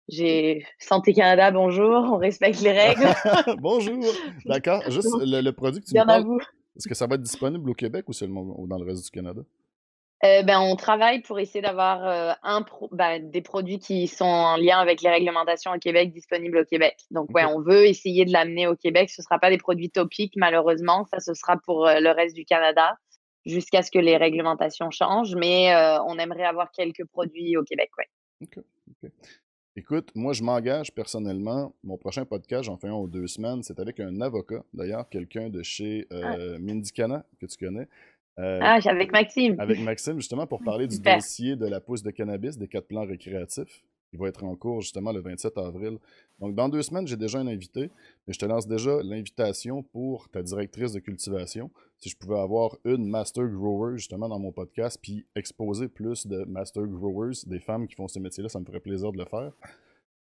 j'ai 0.10 0.66
Santé 0.80 1.14
Canada, 1.14 1.52
bonjour, 1.52 2.04
on 2.12 2.18
respecte 2.18 2.62
les 2.62 2.72
règles. 2.72 3.08
bonjour, 3.62 4.04
d'accord. 4.46 4.82
Juste 4.90 5.16
le, 5.22 5.52
produit 5.52 5.82
que 5.82 5.86
tu 5.86 5.94
Bien 5.94 6.04
me 6.04 6.08
parles, 6.08 6.38
est-ce 6.76 6.88
que 6.88 6.96
ça 6.96 7.08
va 7.08 7.16
être 7.16 7.22
disponible 7.22 7.70
au 7.70 7.74
Québec 7.74 8.06
ou 8.08 8.14
seulement 8.14 8.44
dans 8.68 8.78
le 8.78 8.86
reste 8.86 9.06
du 9.06 9.12
Canada? 9.12 9.42
Euh, 10.26 10.42
ben, 10.42 10.58
on 10.60 10.78
travaille 10.78 11.22
pour 11.22 11.38
essayer 11.38 11.62
d'avoir 11.62 12.08
euh, 12.08 12.32
un 12.44 12.66
ben, 12.94 13.30
des 13.30 13.42
produits 13.42 13.78
qui 13.78 14.08
sont 14.08 14.24
en 14.24 14.56
lien 14.56 14.80
avec 14.80 15.02
les 15.02 15.10
réglementations 15.10 15.72
au 15.72 15.80
Québec 15.80 16.14
disponibles 16.14 16.60
au 16.60 16.66
Québec. 16.66 16.96
Donc, 17.12 17.30
ouais, 17.36 17.44
on 17.44 17.60
veut 17.62 17.86
essayer 17.86 18.24
de 18.24 18.32
l'amener 18.32 18.66
au 18.66 18.76
Québec. 18.78 19.10
Ce 19.10 19.22
ne 19.22 19.24
sera 19.24 19.38
pas 19.38 19.50
des 19.50 19.58
produits 19.58 19.90
topiques, 19.90 20.36
malheureusement. 20.38 21.06
Ça, 21.12 21.20
ce 21.20 21.34
sera 21.34 21.58
pour 21.58 21.88
le 21.88 22.10
reste 22.12 22.36
du 22.38 22.46
Canada 22.46 22.98
jusqu'à 23.46 23.82
ce 23.82 23.92
que 23.92 24.00
les 24.00 24.18
réglementations 24.18 24.90
changent, 24.92 25.36
mais 25.36 25.74
euh, 25.74 26.02
on 26.04 26.18
aimerait 26.18 26.46
avoir 26.46 26.72
quelques 26.72 27.06
produits 27.06 27.58
au 27.58 27.64
Québec, 27.64 27.90
oui. 27.98 29.10
Écoute, 29.76 30.12
moi, 30.14 30.34
je 30.34 30.44
m'engage 30.44 30.94
personnellement. 30.94 31.74
Mon 31.84 31.98
prochain 31.98 32.26
podcast, 32.26 32.66
j'en 32.66 32.78
fais 32.78 32.88
un 32.90 32.94
ou 32.94 33.08
deux 33.08 33.26
semaines. 33.28 33.64
C'est 33.64 33.80
avec 33.80 34.00
un 34.00 34.22
avocat, 34.22 34.64
d'ailleurs, 34.72 35.10
quelqu'un 35.10 35.50
de 35.50 35.64
chez 35.64 36.06
Ah. 36.12 36.36
euh, 36.36 36.60
Mindicana, 36.60 37.26
que 37.40 37.48
tu 37.48 37.58
connais. 37.58 37.88
Euh, 38.40 38.60
Ah, 38.62 38.78
avec 38.86 39.12
Maxime. 39.12 39.56
avec 39.60 39.80
Maxime, 39.80 40.16
justement, 40.20 40.46
pour 40.46 40.62
parler 40.64 40.88
du 40.88 41.00
dossier 41.00 41.56
de 41.56 41.66
la 41.66 41.80
pousse 41.82 42.04
de 42.04 42.12
cannabis, 42.12 42.58
des 42.58 42.68
quatre 42.68 42.88
plans 42.88 43.06
récréatifs. 43.06 43.84
Il 44.14 44.20
va 44.20 44.28
être 44.28 44.44
en 44.44 44.56
cours, 44.56 44.82
justement, 44.82 45.12
le 45.12 45.22
27 45.22 45.58
avril. 45.58 45.98
Donc, 46.40 46.54
dans 46.56 46.70
deux 46.70 46.84
semaines, 46.84 47.08
j'ai 47.08 47.18
déjà 47.18 47.40
un 47.40 47.48
invité, 47.48 47.90
mais 48.28 48.34
je 48.34 48.40
te 48.40 48.46
lance 48.46 48.68
déjà 48.68 49.02
l'invitation 49.02 49.82
pour 49.82 50.30
ta 50.30 50.44
directrice 50.44 50.94
de 50.94 51.00
cultivation. 51.00 51.72
Si 51.98 52.10
je 52.10 52.18
pouvais 52.18 52.40
avoir 52.40 52.78
une 52.86 53.06
master 53.08 53.48
grower, 53.48 53.98
justement, 53.98 54.30
dans 54.30 54.40
mon 54.40 54.52
podcast, 54.52 55.00
puis 55.02 55.26
exposer 55.36 55.88
plus 55.88 56.28
de 56.28 56.46
master 56.46 56.84
growers, 56.86 57.34
des 57.48 57.60
femmes 57.60 57.88
qui 57.88 57.96
font 57.96 58.08
ce 58.08 58.20
métier-là, 58.20 58.50
ça 58.50 58.60
me 58.60 58.66
ferait 58.66 58.80
plaisir 58.80 59.12
de 59.12 59.18
le 59.18 59.26
faire. 59.26 59.52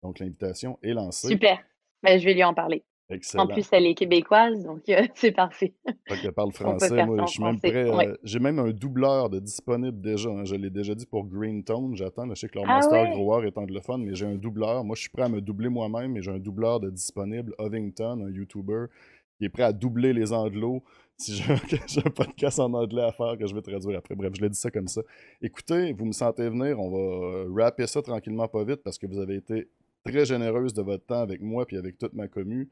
Donc, 0.03 0.19
l'invitation 0.19 0.79
est 0.81 0.93
lancée. 0.93 1.27
Super. 1.27 1.59
Ben, 2.01 2.17
je 2.17 2.25
vais 2.25 2.33
lui 2.33 2.43
en 2.43 2.53
parler. 2.53 2.83
Excellent. 3.11 3.43
En 3.43 3.47
plus, 3.47 3.67
elle 3.71 3.85
est 3.85 3.93
québécoise, 3.93 4.63
donc 4.63 4.87
euh, 4.89 5.05
c'est 5.15 5.31
parfait. 5.31 5.73
Fait 6.07 6.17
qu'elle 6.21 6.31
parle 6.31 6.51
français. 6.53 7.05
Moi, 7.05 7.25
je 7.27 7.31
suis 7.31 7.43
même 7.43 7.59
prêt. 7.59 7.89
ouais. 7.89 8.13
J'ai 8.23 8.39
même 8.39 8.57
un 8.59 8.71
doubleur 8.71 9.29
de 9.29 9.39
disponible 9.39 9.99
déjà. 10.01 10.29
hein. 10.29 10.45
Je 10.45 10.55
l'ai 10.55 10.69
déjà 10.69 10.95
dit 10.95 11.05
pour 11.05 11.25
Green 11.25 11.63
Tone. 11.63 11.95
J'attends. 11.95 12.27
Je 12.29 12.35
sais 12.35 12.47
que 12.47 12.55
leur 12.55 12.65
Ah 12.69 12.75
master 12.75 13.03
ouais? 13.03 13.11
grower 13.11 13.45
est 13.47 13.57
anglophone, 13.57 14.03
mais 14.03 14.15
j'ai 14.15 14.25
un 14.25 14.35
doubleur. 14.35 14.83
Moi, 14.83 14.95
je 14.95 15.01
suis 15.01 15.09
prêt 15.09 15.23
à 15.23 15.29
me 15.29 15.41
doubler 15.41 15.69
moi-même, 15.69 16.13
mais 16.13 16.21
j'ai 16.21 16.31
un 16.31 16.39
doubleur 16.39 16.79
de 16.79 16.89
disponible. 16.89 17.53
Ovington, 17.57 18.25
un 18.25 18.29
YouTuber, 18.31 18.85
qui 19.37 19.45
est 19.45 19.49
prêt 19.49 19.63
à 19.63 19.73
doubler 19.73 20.13
les 20.13 20.31
anglos. 20.33 20.83
Si 21.17 21.35
j'ai 21.35 21.51
un, 21.53 21.57
j'ai 21.87 22.01
un 22.05 22.09
podcast 22.09 22.59
en 22.59 22.73
anglais 22.73 23.03
à 23.03 23.11
faire 23.11 23.37
que 23.37 23.45
je 23.45 23.53
vais 23.53 23.61
traduire 23.61 23.99
après. 23.99 24.15
Bref, 24.15 24.31
je 24.35 24.41
l'ai 24.41 24.49
dit 24.49 24.57
ça 24.57 24.71
comme 24.71 24.87
ça. 24.87 25.01
Écoutez, 25.41 25.93
vous 25.93 26.05
me 26.05 26.11
sentez 26.13 26.49
venir. 26.49 26.79
On 26.79 26.89
va 26.89 26.97
euh, 27.37 27.53
rapper 27.55 27.85
ça 27.87 28.01
tranquillement, 28.01 28.47
pas 28.47 28.63
vite, 28.63 28.81
parce 28.83 28.97
que 28.97 29.05
vous 29.05 29.19
avez 29.19 29.35
été 29.35 29.67
très 30.03 30.25
généreuse 30.25 30.73
de 30.73 30.81
votre 30.81 31.05
temps 31.05 31.21
avec 31.21 31.41
moi 31.41 31.65
puis 31.67 31.77
avec 31.77 31.99
toute 31.99 32.13
ma 32.13 32.27
commu. 32.27 32.69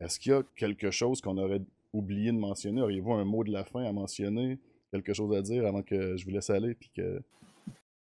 Est-ce 0.00 0.18
qu'il 0.20 0.32
y 0.32 0.34
a 0.34 0.42
quelque 0.56 0.90
chose 0.90 1.20
qu'on 1.20 1.38
aurait 1.38 1.62
oublié 1.92 2.32
de 2.32 2.38
mentionner? 2.38 2.82
Auriez-vous 2.82 3.12
un 3.12 3.24
mot 3.24 3.44
de 3.44 3.52
la 3.52 3.64
fin 3.64 3.84
à 3.84 3.92
mentionner? 3.92 4.58
Quelque 4.92 5.12
chose 5.14 5.34
à 5.36 5.42
dire 5.42 5.66
avant 5.66 5.82
que 5.82 6.16
je 6.16 6.24
vous 6.24 6.30
laisse 6.30 6.50
aller? 6.50 6.74
Puis 6.74 6.90
que... 6.94 7.20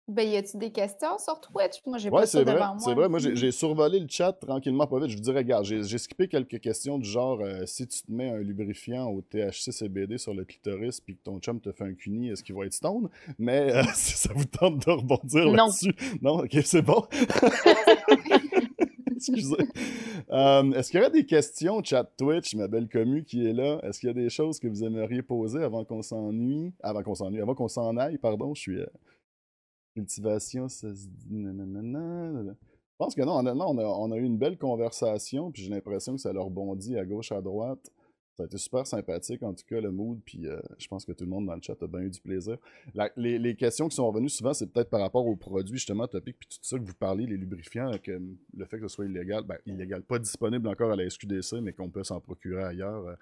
Ben, 0.06 0.28
y 0.30 0.36
a-tu 0.36 0.58
des 0.58 0.70
questions 0.70 1.18
sur 1.18 1.40
Twitch? 1.40 1.80
Moi, 1.86 1.98
j'ai 1.98 2.10
Ouais, 2.10 2.22
pas 2.22 2.26
ça 2.26 2.44
vrai. 2.44 2.56
devant 2.56 2.68
moi. 2.76 2.80
C'est 2.80 2.94
vrai. 2.94 3.08
Moi, 3.08 3.20
j'ai 3.20 3.52
survolé 3.52 4.02
le 4.02 4.08
chat 4.10 4.34
tranquillement, 4.34 4.86
pas 4.86 5.00
vite. 5.00 5.08
Je 5.10 5.16
vous 5.16 5.22
dirais, 5.22 5.38
regarde, 5.40 5.64
j'ai 5.64 5.82
j'ai 5.82 5.98
skippé 5.98 6.28
quelques 6.28 6.60
questions 6.60 6.98
du 7.00 7.08
genre 7.10 7.40
euh, 7.40 7.66
si 7.66 7.88
tu 7.88 8.02
te 8.02 8.12
mets 8.12 8.30
un 8.30 8.40
lubrifiant 8.40 9.08
au 9.10 9.22
THC 9.22 9.72
CBD 9.72 10.18
sur 10.18 10.34
le 10.34 10.44
clitoris 10.44 11.00
puis 11.00 11.16
que 11.16 11.24
ton 11.24 11.40
chum 11.40 11.62
te 11.62 11.72
fait 11.72 11.86
un 11.86 11.94
cuni, 11.94 12.30
est-ce 12.30 12.44
qu'il 12.44 12.54
va 12.54 12.66
être 12.66 12.74
stone? 12.74 13.08
Mais 13.40 13.74
euh, 13.74 13.82
si 13.94 14.18
ça 14.18 14.34
vous 14.36 14.44
tente 14.44 14.86
de 14.86 14.92
rebondir 14.92 15.46
Non. 15.46 15.54
là-dessus. 15.68 15.96
Non, 16.22 16.40
ok, 16.44 16.58
c'est 16.66 16.82
bon. 16.82 17.02
Excusez. 19.30 19.56
Euh, 20.30 20.72
Est-ce 20.72 20.90
qu'il 20.90 21.00
y 21.00 21.04
aurait 21.04 21.12
des 21.12 21.26
questions, 21.26 21.84
chat 21.84 22.06
Twitch, 22.18 22.56
ma 22.56 22.68
belle 22.68 22.88
commu 22.88 23.24
qui 23.24 23.46
est 23.46 23.52
là? 23.54 23.80
Est-ce 23.84 24.00
qu'il 24.00 24.08
y 24.08 24.10
a 24.10 24.14
des 24.14 24.30
choses 24.30 24.58
que 24.60 24.68
vous 24.68 24.84
aimeriez 24.84 25.22
poser 25.22 25.62
avant 25.62 25.84
qu'on 25.84 26.02
s'ennuie? 26.02 26.74
Avant 26.82 27.04
qu'on 27.04 27.14
s'ennuie, 27.14 27.42
avant 27.42 27.54
qu'on 27.56 27.68
s'en 27.68 27.98
aille, 27.98 28.18
pardon, 28.18 28.54
je 28.56 28.62
suis. 28.62 28.80
euh, 28.80 28.86
Cultivation, 29.96 30.68
ça 30.70 30.94
se 30.96 31.08
dit. 31.08 31.28
nanana. 31.36 32.42
Je 32.54 32.98
pense 32.98 33.14
que 33.16 33.22
non, 33.22 33.34
honnêtement, 33.38 33.70
on 33.70 33.78
a, 33.78 33.84
on 33.86 34.12
a 34.12 34.18
eu 34.18 34.24
une 34.24 34.38
belle 34.38 34.58
conversation, 34.58 35.52
puis 35.52 35.64
j'ai 35.64 35.70
l'impression 35.70 36.16
que 36.16 36.22
ça 36.22 36.34
leur 36.34 36.46
rebondit 36.46 36.98
à 36.98 37.06
gauche, 37.06 37.32
à 37.32 37.42
droite. 37.42 37.92
Ça 38.36 38.44
a 38.44 38.46
été 38.48 38.58
super 38.58 38.88
sympathique, 38.88 39.44
en 39.44 39.54
tout 39.54 39.64
cas, 39.68 39.80
le 39.80 39.92
mood, 39.92 40.20
puis 40.26 40.48
euh, 40.48 40.60
je 40.80 40.88
pense 40.88 41.06
que 41.06 41.12
tout 41.12 41.24
le 41.24 41.30
monde 41.30 41.46
dans 41.46 41.54
le 41.56 41.62
chat 41.62 41.76
a 41.82 41.88
bien 41.88 42.00
eu 42.02 42.10
du 42.10 42.20
plaisir. 42.20 42.58
La- 42.96 43.12
les, 43.16 43.38
les 43.38 43.56
questions 43.56 43.88
qui 43.90 43.96
sont 43.96 44.08
revenues 44.08 44.30
souvent, 44.30 44.54
c'est 44.56 44.66
peut-être 44.74 44.90
par 44.90 45.02
rapport 45.02 45.26
aux 45.28 45.36
produits, 45.36 45.78
justement, 45.78 46.08
topiques, 46.08 46.38
puis 46.40 46.48
tout 46.50 46.58
ça 46.62 46.80
que 46.80 46.84
vous 46.84 46.96
parlez, 46.96 47.28
les 47.28 47.38
lubrifiants, 47.38 47.92
que 48.02 48.20
le 48.58 48.66
fait 48.66 48.80
que 48.80 48.88
ce 48.88 48.96
soit 48.96 49.06
illégal, 49.06 49.44
ben, 49.44 49.58
illégal, 49.68 50.02
pas 50.02 50.18
disponible 50.18 50.68
encore 50.68 50.92
à 50.92 50.96
la 50.96 51.08
SQDC, 51.08 51.62
mais 51.62 51.74
qu'on 51.74 51.90
peut 51.90 52.04
s'en 52.04 52.20
procurer 52.20 52.64
ailleurs. 52.64 53.06
euh, 53.06 53.16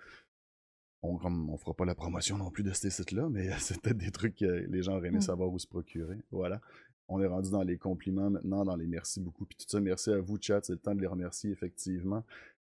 on, 1.04 1.18
on 1.26 1.58
fera 1.58 1.74
pas 1.74 1.86
la 1.86 1.96
promotion 1.96 2.38
non 2.38 2.52
plus 2.52 2.64
de 2.64 2.72
ces 2.74 2.90
sites-là, 2.90 3.28
mais 3.30 3.50
c'est 3.60 3.82
peut-être 3.82 3.98
des 3.98 4.12
trucs 4.12 4.36
que 4.38 4.46
les 4.46 4.82
gens 4.84 4.96
auraient 4.98 5.08
aimé 5.10 5.18
Mm. 5.18 5.22
savoir 5.22 5.50
où 5.52 5.60
se 5.60 5.68
procurer. 5.68 6.18
Voilà. 6.32 6.62
On 7.08 7.20
est 7.22 7.28
rendu 7.28 7.50
dans 7.52 7.64
les 7.64 7.78
compliments 7.78 8.30
maintenant, 8.30 8.64
dans 8.64 8.76
les 8.78 8.88
merci 8.88 9.20
beaucoup. 9.20 9.44
Puis 9.46 9.58
tout 9.58 9.66
ça, 9.68 9.82
merci 9.82 10.12
à 10.12 10.22
vous, 10.22 10.38
chat. 10.40 10.62
C'est 10.64 10.72
le 10.74 10.80
temps 10.80 10.96
de 10.96 11.02
les 11.02 11.08
remercier, 11.08 11.52
effectivement. 11.52 12.24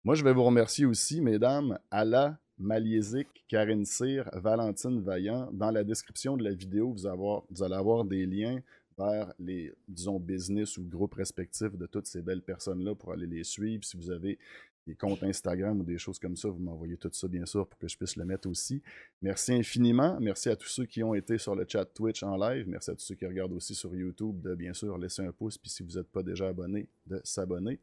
Moi, 0.02 0.14
je 0.14 0.24
vais 0.24 0.32
vous 0.32 0.44
remercier 0.44 0.86
aussi, 0.86 1.20
mesdames, 1.20 1.78
Ala, 1.90 2.39
Maliesic, 2.59 3.28
Karine 3.48 3.85
Cyr, 3.85 4.31
Valentine 4.32 5.02
Vaillant. 5.02 5.51
Dans 5.52 5.70
la 5.70 5.85
description 5.85 6.39
de 6.39 6.43
la 6.43 6.52
vidéo, 6.52 6.94
vous, 6.94 7.43
vous 7.51 7.62
allez 7.62 7.74
avoir 7.74 8.06
des 8.06 8.24
liens 8.24 8.62
vers 8.97 9.35
les, 9.39 9.74
disons, 9.86 10.18
business 10.18 10.78
ou 10.78 10.85
groupes 10.85 11.14
respectifs 11.14 11.77
de 11.77 11.85
toutes 11.85 12.06
ces 12.06 12.22
belles 12.22 12.40
personnes-là 12.40 12.94
pour 12.94 13.12
aller 13.12 13.27
les 13.27 13.44
suivre. 13.44 13.85
Si 13.85 13.98
vous 13.98 14.10
avez 14.10 14.39
des 14.86 14.94
comptes 14.94 15.22
Instagram 15.22 15.81
ou 15.81 15.85
des 15.85 15.98
choses 15.98 16.18
comme 16.18 16.35
ça, 16.35 16.48
vous 16.48 16.60
m'envoyez 16.60 16.97
tout 16.97 17.10
ça, 17.12 17.28
bien 17.28 17.44
sûr, 17.44 17.66
pour 17.66 17.78
que 17.78 17.86
je 17.86 17.98
puisse 17.98 18.16
le 18.16 18.24
mettre 18.24 18.48
aussi. 18.48 18.82
Merci 19.20 19.52
infiniment. 19.52 20.18
Merci 20.18 20.48
à 20.48 20.56
tous 20.56 20.68
ceux 20.68 20.86
qui 20.86 21.02
ont 21.02 21.14
été 21.14 21.36
sur 21.36 21.55
le 21.55 21.66
chat 21.68 21.85
Twitch 21.85 22.22
en 22.22 22.39
live. 22.39 22.66
Merci 22.66 22.90
à 22.90 22.94
tous 22.94 23.05
ceux 23.05 23.16
qui 23.16 23.27
regardent 23.27 23.52
aussi 23.52 23.74
sur 23.74 23.94
YouTube 23.94 24.40
de, 24.40 24.55
bien 24.55 24.72
sûr, 24.72 24.97
laisser 24.97 25.20
un 25.20 25.32
pouce. 25.32 25.59
Puis 25.59 25.70
si 25.70 25.82
vous 25.82 25.98
n'êtes 25.98 26.09
pas 26.09 26.22
déjà 26.22 26.48
abonné, 26.48 26.89
de 27.06 27.20
s'abonner. 27.22 27.78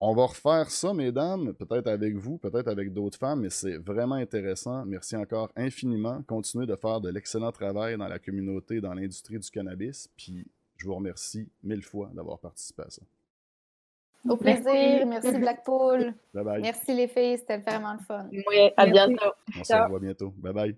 On 0.00 0.14
va 0.14 0.26
refaire 0.26 0.70
ça, 0.70 0.92
mesdames, 0.92 1.54
peut-être 1.54 1.86
avec 1.86 2.14
vous, 2.16 2.36
peut-être 2.36 2.68
avec 2.68 2.92
d'autres 2.92 3.18
femmes, 3.18 3.40
mais 3.40 3.50
c'est 3.50 3.78
vraiment 3.78 4.16
intéressant. 4.16 4.84
Merci 4.84 5.16
encore 5.16 5.50
infiniment. 5.56 6.22
Continuez 6.26 6.66
de 6.66 6.76
faire 6.76 7.00
de 7.00 7.08
l'excellent 7.08 7.52
travail 7.52 7.96
dans 7.96 8.08
la 8.08 8.18
communauté, 8.18 8.80
dans 8.80 8.92
l'industrie 8.92 9.38
du 9.38 9.50
cannabis. 9.50 10.08
Puis 10.16 10.46
je 10.76 10.86
vous 10.86 10.94
remercie 10.94 11.48
mille 11.62 11.82
fois 11.82 12.10
d'avoir 12.12 12.38
participé 12.38 12.82
à 12.82 12.90
ça. 12.90 13.02
Au 14.28 14.36
plaisir. 14.36 15.06
Merci, 15.06 15.38
Blackpool. 15.38 16.14
Bye 16.32 16.44
bye. 16.44 16.62
Merci 16.62 16.94
les 16.94 17.08
filles, 17.08 17.38
c'était 17.38 17.58
vraiment 17.58 17.92
le 17.92 17.98
fun. 18.00 18.26
Oui, 18.32 18.70
à 18.76 18.86
Merci. 18.86 19.14
bientôt. 19.14 19.34
On 19.58 19.64
se 19.64 19.74
revoit 19.74 20.00
bientôt. 20.00 20.34
Bye 20.36 20.52
bye. 20.52 20.76